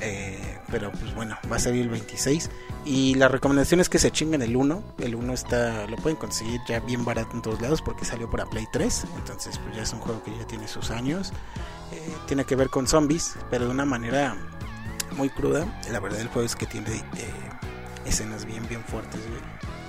Eh, 0.00 0.58
pero 0.70 0.90
pues 0.90 1.14
bueno, 1.14 1.36
va 1.50 1.56
a 1.56 1.58
salir 1.58 1.82
el 1.82 1.90
26. 1.90 2.50
Y 2.86 3.14
la 3.16 3.28
recomendación 3.28 3.80
es 3.80 3.90
que 3.90 3.98
se 3.98 4.10
chinguen 4.10 4.40
el 4.40 4.56
1. 4.56 4.82
El 5.00 5.14
1 5.14 5.32
está, 5.34 5.86
lo 5.86 5.96
pueden 5.96 6.16
conseguir 6.16 6.60
ya 6.66 6.80
bien 6.80 7.04
barato 7.04 7.32
en 7.34 7.42
todos 7.42 7.60
lados 7.60 7.82
porque 7.82 8.06
salió 8.06 8.30
para 8.30 8.46
Play 8.46 8.66
3. 8.72 9.04
Entonces 9.18 9.58
pues 9.58 9.76
ya 9.76 9.82
es 9.82 9.92
un 9.92 10.00
juego 10.00 10.22
que 10.22 10.30
ya 10.36 10.46
tiene 10.46 10.66
sus 10.66 10.90
años. 10.90 11.30
Eh, 11.92 12.12
tiene 12.26 12.44
que 12.44 12.56
ver 12.56 12.70
con 12.70 12.86
zombies, 12.86 13.34
pero 13.50 13.66
de 13.66 13.70
una 13.70 13.84
manera 13.84 14.34
muy 15.16 15.28
cruda. 15.28 15.66
La 15.90 16.00
verdad 16.00 16.20
el 16.20 16.28
juego 16.28 16.46
es 16.46 16.56
que 16.56 16.64
tiene 16.64 16.90
eh, 16.90 17.02
escenas 18.06 18.46
bien, 18.46 18.66
bien 18.66 18.82
fuertes. 18.82 19.20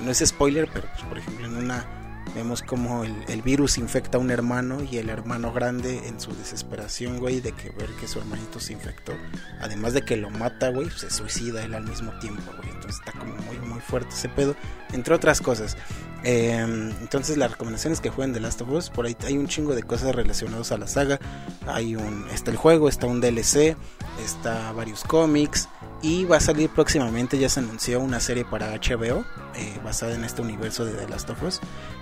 No 0.03 0.11
es 0.11 0.19
spoiler, 0.19 0.69
pero 0.73 0.89
pues, 0.89 1.03
por 1.05 1.17
ejemplo 1.17 1.45
en 1.45 1.55
una 1.55 2.02
vemos 2.35 2.61
como 2.61 3.03
el, 3.03 3.15
el, 3.27 3.41
virus 3.41 3.77
infecta 3.77 4.17
a 4.17 4.21
un 4.21 4.31
hermano 4.31 4.83
y 4.83 4.97
el 4.97 5.09
hermano 5.09 5.53
grande 5.53 6.07
en 6.07 6.19
su 6.19 6.35
desesperación, 6.35 7.19
güey, 7.19 7.41
de 7.41 7.51
que 7.51 7.69
ver 7.69 7.89
que 7.99 8.07
su 8.07 8.19
hermanito 8.19 8.59
se 8.59 8.73
infectó, 8.73 9.13
además 9.59 9.93
de 9.93 10.03
que 10.03 10.17
lo 10.17 10.29
mata, 10.29 10.69
güey, 10.69 10.89
se 10.89 11.09
suicida 11.09 11.63
él 11.63 11.73
al 11.73 11.83
mismo 11.83 12.17
tiempo, 12.19 12.51
güey. 12.57 12.69
Entonces 12.69 12.99
está 12.99 13.17
como 13.17 13.35
muy, 13.35 13.57
muy 13.59 13.79
fuerte 13.79 14.09
ese 14.09 14.29
pedo, 14.29 14.55
entre 14.91 15.13
otras 15.13 15.41
cosas. 15.41 15.77
Eh, 16.23 16.57
entonces 17.01 17.37
la 17.37 17.47
recomendación 17.47 17.91
es 17.91 17.99
que 17.99 18.09
jueguen 18.09 18.33
The 18.33 18.39
Last 18.39 18.61
of 18.61 18.69
Us, 18.69 18.89
por 18.89 19.05
ahí 19.05 19.15
hay 19.25 19.37
un 19.37 19.47
chingo 19.47 19.75
de 19.75 19.83
cosas 19.83 20.15
relacionadas 20.15 20.71
a 20.71 20.77
la 20.77 20.87
saga. 20.87 21.19
Hay 21.67 21.95
un, 21.95 22.27
está 22.29 22.51
el 22.51 22.57
juego, 22.57 22.89
está 22.89 23.07
un 23.07 23.21
DLC, 23.21 23.75
está 24.23 24.71
varios 24.71 25.03
cómics. 25.03 25.67
Y 26.01 26.25
va 26.25 26.35
a 26.35 26.41
salir 26.41 26.69
próximamente, 26.69 27.39
ya 27.39 27.47
se 27.47 27.61
anunció 27.61 28.01
una 28.01 28.19
serie 28.19 28.43
para 28.43 28.75
HBO 28.75 29.23
eh, 29.55 29.79
basada 29.85 30.13
en 30.13 30.25
este 30.25 30.41
universo 30.41 30.83
de 30.83 30.91
The 30.91 31.07
Last 31.07 31.29
of 31.29 31.41
Us. 31.43 31.61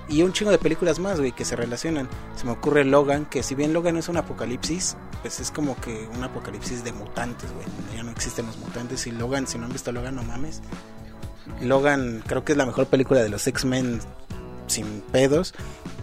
Y 0.10 0.24
un 0.24 0.34
chingo 0.34 0.50
de 0.50 0.58
películas 0.58 0.98
más, 0.98 1.20
güey, 1.20 1.34
que 1.34 1.46
se 1.46 1.56
relacionan. 1.56 2.10
Se 2.36 2.46
me 2.46 2.52
ocurre 2.52 2.84
Logan, 2.84 3.26
que 3.26 3.44
si 3.44 3.54
bien 3.54 3.74
Logan 3.74 3.98
es 3.98 4.10
un 4.10 4.18
apocalipsis, 4.18 4.98
pues 5.22 5.40
es 5.40 5.52
como 5.52 5.80
que 5.80 6.10
un 6.16 6.24
apocalipsis 6.24 6.84
de 6.84 6.94
mutantes, 6.94 7.54
güey. 7.54 7.66
Ya 7.96 8.02
no 8.02 8.10
existen 8.10 8.48
los 8.48 8.58
mutantes. 8.58 9.06
Y 9.06 9.12
Logan, 9.12 9.46
si 9.46 9.60
no 9.60 9.66
han 9.66 9.72
visto 9.72 9.92
Logan, 9.92 10.16
no 10.16 10.24
mames. 10.24 10.64
Logan 11.60 12.24
creo 12.26 12.44
que 12.46 12.54
es 12.54 12.58
la 12.58 12.66
mejor 12.66 12.88
película 12.88 13.22
de 13.22 13.30
los 13.30 13.46
X-Men 13.48 14.00
sin 14.68 15.02
pedos. 15.12 15.54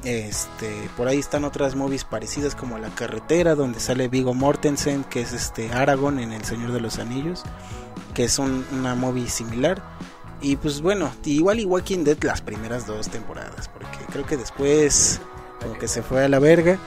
Este, 0.04 0.88
por 0.96 1.08
ahí 1.08 1.18
están 1.18 1.44
otras 1.44 1.74
movies 1.74 2.04
parecidas 2.04 2.54
como 2.54 2.78
La 2.78 2.88
carretera 2.90 3.54
donde 3.54 3.80
sale 3.80 4.08
Vigo 4.08 4.34
Mortensen, 4.34 5.04
que 5.04 5.20
es 5.22 5.32
este 5.32 5.72
Aragorn 5.72 6.20
en 6.20 6.32
El 6.32 6.44
Señor 6.44 6.72
de 6.72 6.80
los 6.80 6.98
Anillos, 6.98 7.42
que 8.14 8.24
es 8.24 8.38
un- 8.38 8.64
una 8.72 8.94
movie 8.94 9.28
similar. 9.28 9.82
Y 10.40 10.54
pues 10.56 10.80
bueno, 10.82 11.10
igual 11.24 11.58
y 11.58 11.64
Walking 11.64 12.04
Dead 12.04 12.18
las 12.22 12.40
primeras 12.42 12.86
dos 12.86 13.08
temporadas, 13.08 13.68
porque 13.68 13.98
creo 14.12 14.24
que 14.24 14.36
después 14.36 15.20
como 15.60 15.76
que 15.76 15.88
se 15.88 16.02
fue 16.02 16.24
a 16.24 16.28
la 16.28 16.38
verga. 16.38 16.78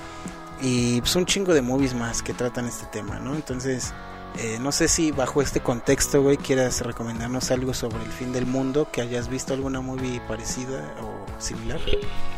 Y 0.61 1.01
pues 1.01 1.15
un 1.15 1.25
chingo 1.25 1.53
de 1.53 1.61
movies 1.61 1.93
más 1.93 2.21
que 2.21 2.33
tratan 2.33 2.65
este 2.67 2.85
tema, 2.85 3.19
¿no? 3.19 3.33
Entonces, 3.35 3.93
eh, 4.37 4.57
no 4.59 4.71
sé 4.71 4.87
si 4.87 5.11
bajo 5.11 5.41
este 5.41 5.61
contexto, 5.61 6.21
güey, 6.21 6.37
quieras 6.37 6.81
recomendarnos 6.81 7.51
algo 7.51 7.73
sobre 7.73 8.03
el 8.03 8.11
fin 8.11 8.31
del 8.31 8.45
mundo, 8.45 8.89
que 8.91 9.01
hayas 9.01 9.27
visto 9.27 9.53
alguna 9.53 9.81
movie 9.81 10.21
parecida 10.27 10.95
o 11.01 11.41
similar. 11.41 11.79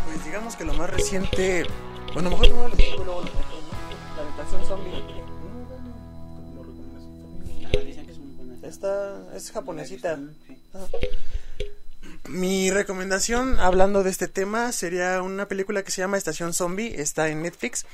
Pues 0.06 0.26
digamos 0.26 0.56
que 0.56 0.66
lo 0.66 0.74
más 0.74 0.90
reciente. 0.90 1.66
Bueno, 2.14 2.30
mejor 2.30 2.50
no 2.50 2.68
lo 2.68 2.68
explico 2.68 3.04
luego. 3.04 3.22
La 3.24 4.24
habitación 4.24 4.66
zombie. 4.66 5.24
Esta 8.64 9.36
es 9.36 9.52
japonesita. 9.52 10.20
Mi 12.28 12.72
recomendación, 12.72 13.60
hablando 13.60 14.04
de 14.04 14.10
este 14.10 14.28
tema, 14.28 14.72
sería 14.72 15.22
una 15.22 15.48
película 15.48 15.84
que 15.84 15.92
se 15.92 16.02
llama 16.02 16.18
Estación 16.18 16.54
Zombie. 16.54 17.00
Está 17.00 17.30
en 17.30 17.44
Netflix. 17.44 17.86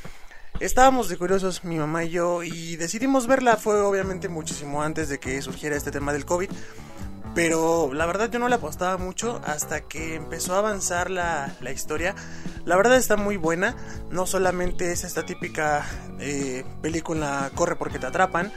Estábamos 0.59 1.07
de 1.07 1.17
curiosos, 1.17 1.63
mi 1.63 1.77
mamá 1.77 2.03
y 2.03 2.09
yo, 2.09 2.43
y 2.43 2.75
decidimos 2.75 3.27
verla. 3.27 3.55
Fue 3.55 3.79
obviamente 3.79 4.27
muchísimo 4.27 4.83
antes 4.83 5.07
de 5.07 5.19
que 5.19 5.41
surgiera 5.41 5.75
este 5.75 5.91
tema 5.91 6.11
del 6.11 6.25
COVID. 6.25 6.49
Pero 7.33 7.93
la 7.93 8.05
verdad 8.05 8.29
yo 8.29 8.39
no 8.39 8.49
le 8.49 8.55
apostaba 8.55 8.97
mucho 8.97 9.39
hasta 9.45 9.81
que 9.81 10.15
empezó 10.15 10.55
a 10.55 10.59
avanzar 10.59 11.09
la, 11.09 11.55
la 11.61 11.71
historia. 11.71 12.15
La 12.65 12.75
verdad 12.75 12.97
está 12.97 13.15
muy 13.15 13.37
buena. 13.37 13.75
No 14.09 14.25
solamente 14.25 14.91
es 14.91 15.03
esta 15.03 15.25
típica 15.25 15.85
eh, 16.19 16.65
película 16.81 17.51
corre 17.55 17.75
porque 17.75 17.99
te 17.99 18.07
atrapan. 18.07 18.51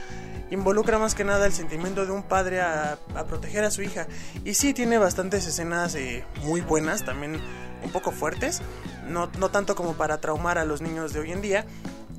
Involucra 0.53 0.99
más 0.99 1.15
que 1.15 1.23
nada 1.23 1.47
el 1.47 1.51
sentimiento 1.51 2.05
de 2.05 2.11
un 2.11 2.21
padre 2.21 2.61
a, 2.61 2.99
proteger 3.27 3.63
a 3.63 3.71
su 3.71 3.81
hija. 3.81 4.05
Y 4.45 4.53
sí 4.53 4.75
tiene 4.75 4.99
bastantes 4.99 5.47
escenas 5.47 5.95
eh, 5.95 6.23
muy 6.43 6.61
buenas, 6.61 7.03
también 7.03 7.41
un 7.83 7.91
poco 7.91 8.11
fuertes. 8.11 8.61
No, 9.09 9.31
no 9.39 9.49
tanto 9.49 9.73
como 9.73 9.93
para 9.93 10.21
traumar 10.21 10.59
a 10.59 10.65
los 10.65 10.79
niños 10.79 11.11
de 11.11 11.21
hoy 11.21 11.31
en 11.31 11.41
día. 11.41 11.65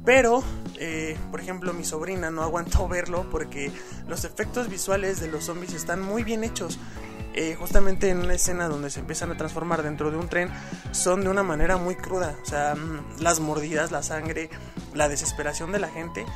Pero, 0.05 0.43
eh, 0.81 1.16
por 1.31 1.40
ejemplo, 1.40 1.73
mi 1.74 1.85
sobrina 1.85 2.32
no 2.32 2.43
aguantó 2.43 2.89
verlo 2.89 3.24
porque 3.31 3.70
los 4.09 4.24
efectos 4.24 4.69
visuales 4.69 5.20
de 5.20 5.28
los 5.28 5.44
zombies 5.44 5.73
están 5.73 6.02
muy 6.02 6.24
bien 6.24 6.43
hechos. 6.43 6.81
Eh, 7.35 7.55
justamente 7.55 8.11
en 8.11 8.19
una 8.19 8.35
escena 8.35 8.66
donde 8.66 8.90
se 8.90 8.98
empiezan 8.98 9.31
a 9.31 9.36
transformar 9.36 9.85
dentro 9.85 10.11
de 10.11 10.16
un 10.16 10.28
tren 10.28 10.51
son 10.90 11.23
de 11.23 11.28
una 11.28 11.44
manera 11.44 11.77
muy 11.77 11.94
cruda. 11.94 12.35
O 12.43 12.47
sea, 12.47 12.74
mm, 12.74 13.20
las 13.20 13.39
mordidas, 13.39 13.93
la 13.93 14.02
sangre, 14.02 14.51
la 14.93 15.09
desesperación 15.09 15.70
de 15.70 15.78
la 15.78 15.89
gente. 15.89 16.27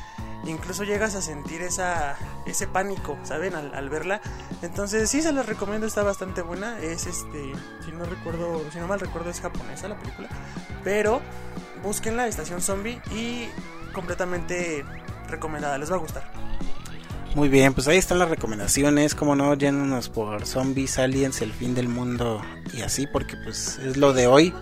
Incluso 0.45 0.83
llegas 0.83 1.15
a 1.15 1.21
sentir 1.21 1.61
esa, 1.61 2.17
ese 2.45 2.67
pánico, 2.67 3.17
¿saben? 3.23 3.55
Al, 3.55 3.89
verla. 3.89 4.21
Entonces 4.61 5.09
sí 5.09 5.21
se 5.21 5.31
las 5.31 5.45
recomiendo, 5.45 5.85
está 5.85 6.03
bastante 6.03 6.41
buena. 6.41 6.79
Es 6.79 7.07
este, 7.07 7.53
si 7.85 7.91
no 7.91 8.05
recuerdo, 8.05 8.63
si 8.71 8.79
no 8.79 8.87
mal 8.87 8.99
recuerdo 8.99 9.29
es 9.29 9.41
japonesa 9.41 9.87
la 9.87 9.97
película. 9.97 10.29
Pero 10.83 11.21
búsquenla, 11.83 12.27
Estación 12.27 12.61
Zombie 12.61 13.01
y 13.11 13.47
completamente 13.93 14.85
recomendada, 15.27 15.77
les 15.77 15.91
va 15.91 15.95
a 15.95 15.99
gustar. 15.99 16.23
Muy 17.35 17.47
bien, 17.47 17.73
pues 17.75 17.87
ahí 17.87 17.97
están 17.97 18.17
las 18.17 18.29
recomendaciones, 18.29 19.13
como 19.13 19.35
no, 19.35 19.53
llénanos 19.53 20.09
por 20.09 20.47
zombies, 20.47 20.97
aliens, 20.97 21.41
el 21.41 21.53
fin 21.53 21.75
del 21.75 21.87
mundo 21.87 22.41
y 22.73 22.81
así, 22.81 23.05
porque 23.05 23.37
pues 23.43 23.77
es 23.77 23.97
lo 23.97 24.13
de 24.13 24.25
hoy. 24.25 24.53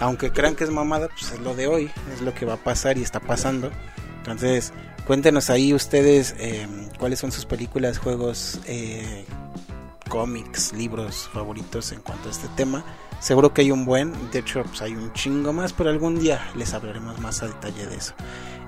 Aunque 0.00 0.30
crean 0.30 0.54
que 0.54 0.64
es 0.64 0.70
mamada, 0.70 1.08
pues 1.08 1.32
es 1.32 1.40
lo 1.40 1.54
de 1.54 1.66
hoy, 1.66 1.90
es 2.12 2.20
lo 2.20 2.34
que 2.34 2.44
va 2.44 2.54
a 2.54 2.58
pasar 2.58 2.98
y 2.98 3.02
está 3.02 3.20
pasando. 3.20 3.70
Entonces, 4.18 4.72
cuéntenos 5.06 5.50
ahí 5.50 5.74
ustedes 5.74 6.34
eh, 6.38 6.66
cuáles 6.98 7.18
son 7.18 7.32
sus 7.32 7.46
películas, 7.46 7.98
juegos, 7.98 8.60
eh, 8.66 9.24
cómics, 10.08 10.72
libros 10.72 11.28
favoritos 11.32 11.92
en 11.92 12.00
cuanto 12.00 12.28
a 12.28 12.32
este 12.32 12.48
tema. 12.56 12.84
Seguro 13.20 13.54
que 13.54 13.62
hay 13.62 13.70
un 13.70 13.84
buen, 13.84 14.12
de 14.30 14.40
hecho 14.40 14.62
pues 14.62 14.82
hay 14.82 14.92
un 14.92 15.12
chingo 15.12 15.52
más, 15.52 15.72
pero 15.72 15.90
algún 15.90 16.18
día 16.18 16.46
les 16.56 16.74
hablaremos 16.74 17.18
más 17.20 17.42
a 17.42 17.46
detalle 17.46 17.86
de 17.86 17.96
eso. 17.96 18.14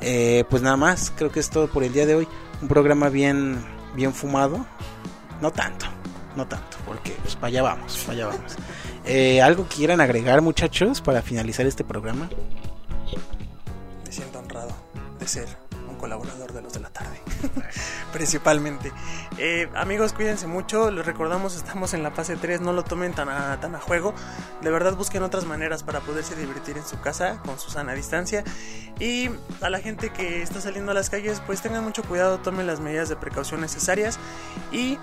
Eh, 0.00 0.44
pues 0.50 0.62
nada 0.62 0.76
más, 0.76 1.12
creo 1.14 1.30
que 1.30 1.40
es 1.40 1.50
todo 1.50 1.68
por 1.68 1.84
el 1.84 1.92
día 1.92 2.06
de 2.06 2.14
hoy. 2.14 2.28
Un 2.62 2.68
programa 2.68 3.08
bien, 3.08 3.58
bien 3.94 4.14
fumado. 4.14 4.66
No 5.40 5.50
tanto, 5.50 5.86
no 6.36 6.46
tanto, 6.46 6.78
porque 6.86 7.14
pues 7.22 7.34
para 7.34 7.48
allá 7.48 7.62
vamos, 7.62 7.98
para 7.98 8.12
allá 8.12 8.26
vamos. 8.28 8.56
Eh, 9.08 9.40
¿Algo 9.40 9.68
quieran 9.68 10.00
agregar 10.00 10.42
muchachos 10.42 11.00
para 11.00 11.22
finalizar 11.22 11.64
este 11.64 11.84
programa? 11.84 12.28
Me 14.04 14.10
siento 14.10 14.40
honrado 14.40 14.74
de 15.20 15.28
ser 15.28 15.65
colaborador 15.96 16.52
de 16.52 16.62
los 16.62 16.72
de 16.72 16.80
la 16.80 16.90
tarde. 16.90 17.20
Principalmente. 18.12 18.92
Eh, 19.38 19.68
amigos, 19.74 20.12
cuídense 20.12 20.46
mucho. 20.46 20.90
Les 20.90 21.04
recordamos, 21.04 21.56
estamos 21.56 21.94
en 21.94 22.02
la 22.02 22.10
fase 22.10 22.36
3. 22.36 22.60
No 22.60 22.72
lo 22.72 22.84
tomen 22.84 23.12
tan 23.12 23.28
a, 23.28 23.58
tan 23.60 23.74
a 23.74 23.80
juego. 23.80 24.14
De 24.62 24.70
verdad, 24.70 24.94
busquen 24.94 25.22
otras 25.22 25.44
maneras 25.44 25.82
para 25.82 26.00
poderse 26.00 26.34
divertir 26.36 26.76
en 26.76 26.84
su 26.84 27.00
casa 27.00 27.40
con 27.44 27.58
su 27.58 27.70
sana 27.70 27.94
distancia. 27.94 28.44
Y 28.98 29.30
a 29.60 29.70
la 29.70 29.80
gente 29.80 30.10
que 30.10 30.42
está 30.42 30.60
saliendo 30.60 30.92
a 30.92 30.94
las 30.94 31.10
calles, 31.10 31.42
pues 31.46 31.60
tengan 31.62 31.84
mucho 31.84 32.02
cuidado. 32.02 32.38
Tomen 32.38 32.66
las 32.66 32.80
medidas 32.80 33.08
de 33.08 33.16
precaución 33.16 33.60
necesarias. 33.60 34.18
Y 34.72 34.98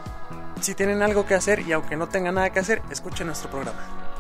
si 0.61 0.75
tienen 0.75 1.01
algo 1.01 1.25
que 1.25 1.35
hacer 1.35 1.59
y 1.61 1.71
aunque 1.73 1.95
no 1.95 2.07
tengan 2.07 2.35
nada 2.35 2.51
que 2.51 2.59
hacer, 2.59 2.81
escuchen 2.89 3.27
nuestro 3.27 3.49
programa. 3.49 4.12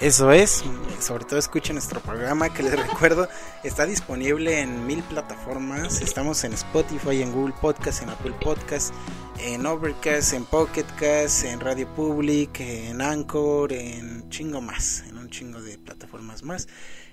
Eso 0.00 0.32
es, 0.32 0.64
sobre 1.00 1.24
todo 1.24 1.38
escuchen 1.38 1.76
nuestro 1.76 2.00
programa 2.00 2.52
que 2.52 2.62
les 2.62 2.72
recuerdo 2.88 3.28
está 3.62 3.86
disponible 3.86 4.60
en 4.60 4.86
mil 4.86 5.02
plataformas. 5.04 6.02
Estamos 6.02 6.42
en 6.44 6.52
Spotify, 6.52 7.22
en 7.22 7.32
Google 7.32 7.54
Podcast, 7.60 8.02
en 8.02 8.10
Apple 8.10 8.34
Podcast, 8.40 8.92
en 9.38 9.64
Overcast, 9.64 10.32
en 10.32 10.44
Pocket 10.44 10.86
Cast, 10.98 11.44
en 11.44 11.60
Radio 11.60 11.88
Public, 11.94 12.60
en 12.60 13.00
Anchor, 13.00 13.72
en 13.72 14.28
chingo 14.30 14.60
más, 14.60 15.04
en 15.08 15.16
un 15.16 15.30
chingo 15.30 15.62
de 15.62 15.78
plataformas 15.78 16.42
más. 16.42 16.66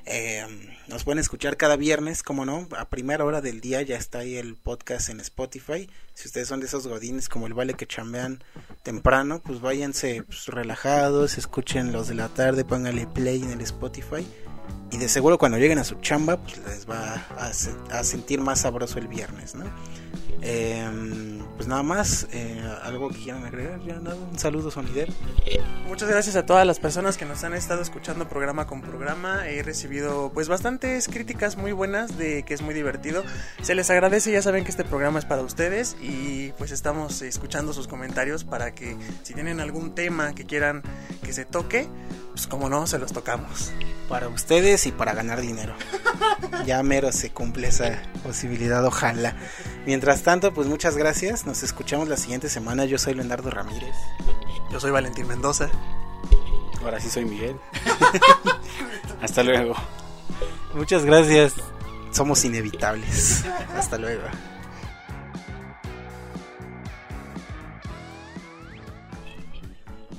Eh, 0.06 0.46
nos 0.92 1.06
pueden 1.06 1.20
escuchar 1.20 1.56
cada 1.56 1.78
viernes, 1.78 2.22
como 2.22 2.46
no, 2.46 2.68
a 2.78 2.90
primera 2.90 3.24
hora 3.24 3.40
del 3.40 3.62
día 3.62 3.82
ya 3.82 3.96
está 3.96 4.20
ahí 4.20 4.36
el 4.36 4.56
podcast 4.56 5.10
en 5.10 5.22
Spotify. 5.22 5.90
Si 6.14 6.28
ustedes 6.28 6.50
son 6.50 6.60
de 6.60 6.66
esos 6.66 6.86
godines 6.86 7.30
como 7.30 7.48
el 7.48 7.54
vale 7.54 7.76
que 7.76 7.88
chambean 7.88 8.44
temprano, 8.84 9.42
pues 9.42 9.62
váyanse 9.62 10.24
pues, 10.24 10.48
relajados, 10.48 11.38
escuchen 11.38 11.94
los 11.94 12.10
de 12.10 12.16
la 12.16 12.28
tarde, 12.28 12.66
pónganle 12.66 13.08
play 13.08 13.42
en 13.42 13.52
el 13.52 13.62
Spotify. 13.62 14.28
Y 14.92 14.98
de 14.98 15.08
seguro 15.08 15.38
cuando 15.38 15.58
lleguen 15.58 15.80
a 15.80 15.86
su 15.86 15.96
chamba, 16.02 16.38
pues 16.38 16.58
les 16.58 16.90
va 16.90 17.26
a, 17.38 17.52
a 17.98 18.04
sentir 18.04 18.42
más 18.42 18.62
sabroso 18.62 19.00
el 19.00 19.08
viernes, 19.08 19.56
¿no? 19.56 19.66
Eh, 20.44 21.42
pues 21.56 21.68
nada 21.68 21.84
más, 21.84 22.28
eh, 22.32 22.60
algo 22.82 23.10
que 23.10 23.18
quieran 23.18 23.46
agregar, 23.46 23.80
ya 23.86 24.00
nada, 24.00 24.16
un 24.16 24.40
saludo 24.40 24.72
sonidero. 24.72 25.14
Muchas 25.88 26.10
gracias 26.10 26.36
a 26.36 26.46
todas 26.46 26.66
las 26.66 26.80
personas 26.80 27.18
que 27.18 27.26
nos 27.26 27.44
han 27.44 27.54
estado 27.54 27.82
escuchando 27.82 28.28
programa 28.28 28.66
con 28.66 28.82
programa. 28.82 29.48
He 29.48 29.62
recibido 29.62 30.32
pues 30.34 30.48
bastantes 30.48 31.08
críticas 31.08 31.58
muy 31.58 31.72
buenas 31.72 32.18
de 32.18 32.44
que 32.44 32.54
es 32.54 32.62
muy 32.62 32.74
divertido. 32.74 33.24
Se 33.62 33.76
les 33.76 33.90
agradece, 33.90 34.32
ya 34.32 34.42
saben 34.42 34.64
que 34.64 34.72
este 34.72 34.84
programa 34.84 35.20
es 35.20 35.26
para 35.26 35.42
ustedes 35.42 35.96
y 36.02 36.52
pues 36.58 36.72
estamos 36.72 37.22
escuchando 37.22 37.74
sus 37.74 37.88
comentarios 37.88 38.44
para 38.44 38.74
que 38.74 38.98
si 39.24 39.34
tienen 39.34 39.60
algún 39.60 39.94
tema 39.94 40.34
que 40.34 40.46
quieran 40.46 40.82
que 41.24 41.34
se 41.34 41.46
toque, 41.46 41.88
pues 42.32 42.48
como 42.48 42.70
no, 42.70 42.88
se 42.88 42.98
los 42.98 43.12
tocamos. 43.14 43.72
Para 44.10 44.28
ustedes 44.28 44.88
y 44.88 44.92
para 44.92 45.14
ganar 45.14 45.42
dinero. 45.42 45.76
Ya 46.66 46.84
mero 46.84 47.12
se 47.12 47.32
cumple 47.32 47.70
esa 47.70 47.98
posibilidad, 48.24 48.86
ojalá. 48.86 49.36
Mientras 49.86 50.22
tanto, 50.22 50.54
pues 50.54 50.68
muchas 50.68 50.96
gracias. 50.96 51.46
Nos 51.46 51.64
escuchamos 51.64 52.08
la 52.08 52.18
siguiente 52.18 52.50
semana. 52.50 52.86
Yo 52.86 52.98
soy 52.98 53.16
Leonardo 53.16 53.50
Ramírez. 53.50 53.96
Yo 54.72 54.80
soy 54.80 54.92
Valentín 54.92 55.28
Mendoza. 55.28 55.70
Ahora 56.84 57.00
sí 57.00 57.10
soy 57.10 57.26
Miguel. 57.26 57.56
Hasta 59.22 59.44
luego. 59.44 59.76
Muchas 60.74 61.04
gracias. 61.06 61.54
Somos 62.12 62.44
inevitables. 62.46 63.44
Hasta 63.76 63.98
luego. 63.98 64.24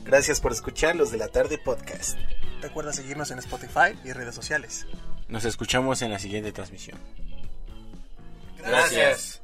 Gracias 0.04 0.40
por 0.40 0.52
escuchar 0.52 0.96
los 0.96 1.10
de 1.10 1.18
la 1.18 1.28
tarde 1.28 1.58
podcast. 1.58 2.18
Recuerda 2.60 2.92
seguirnos 2.92 3.30
en 3.30 3.38
Spotify 3.38 3.98
y 4.04 4.12
redes 4.12 4.34
sociales. 4.34 4.86
Nos 5.28 5.44
escuchamos 5.44 6.02
en 6.02 6.10
la 6.10 6.18
siguiente 6.18 6.52
transmisión. 6.52 6.98
Gracias. 8.58 9.41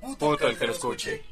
Puto 0.00 0.48
el 0.48 0.58
que 0.58 0.66
lo 0.66 0.72
escuche. 0.72 1.29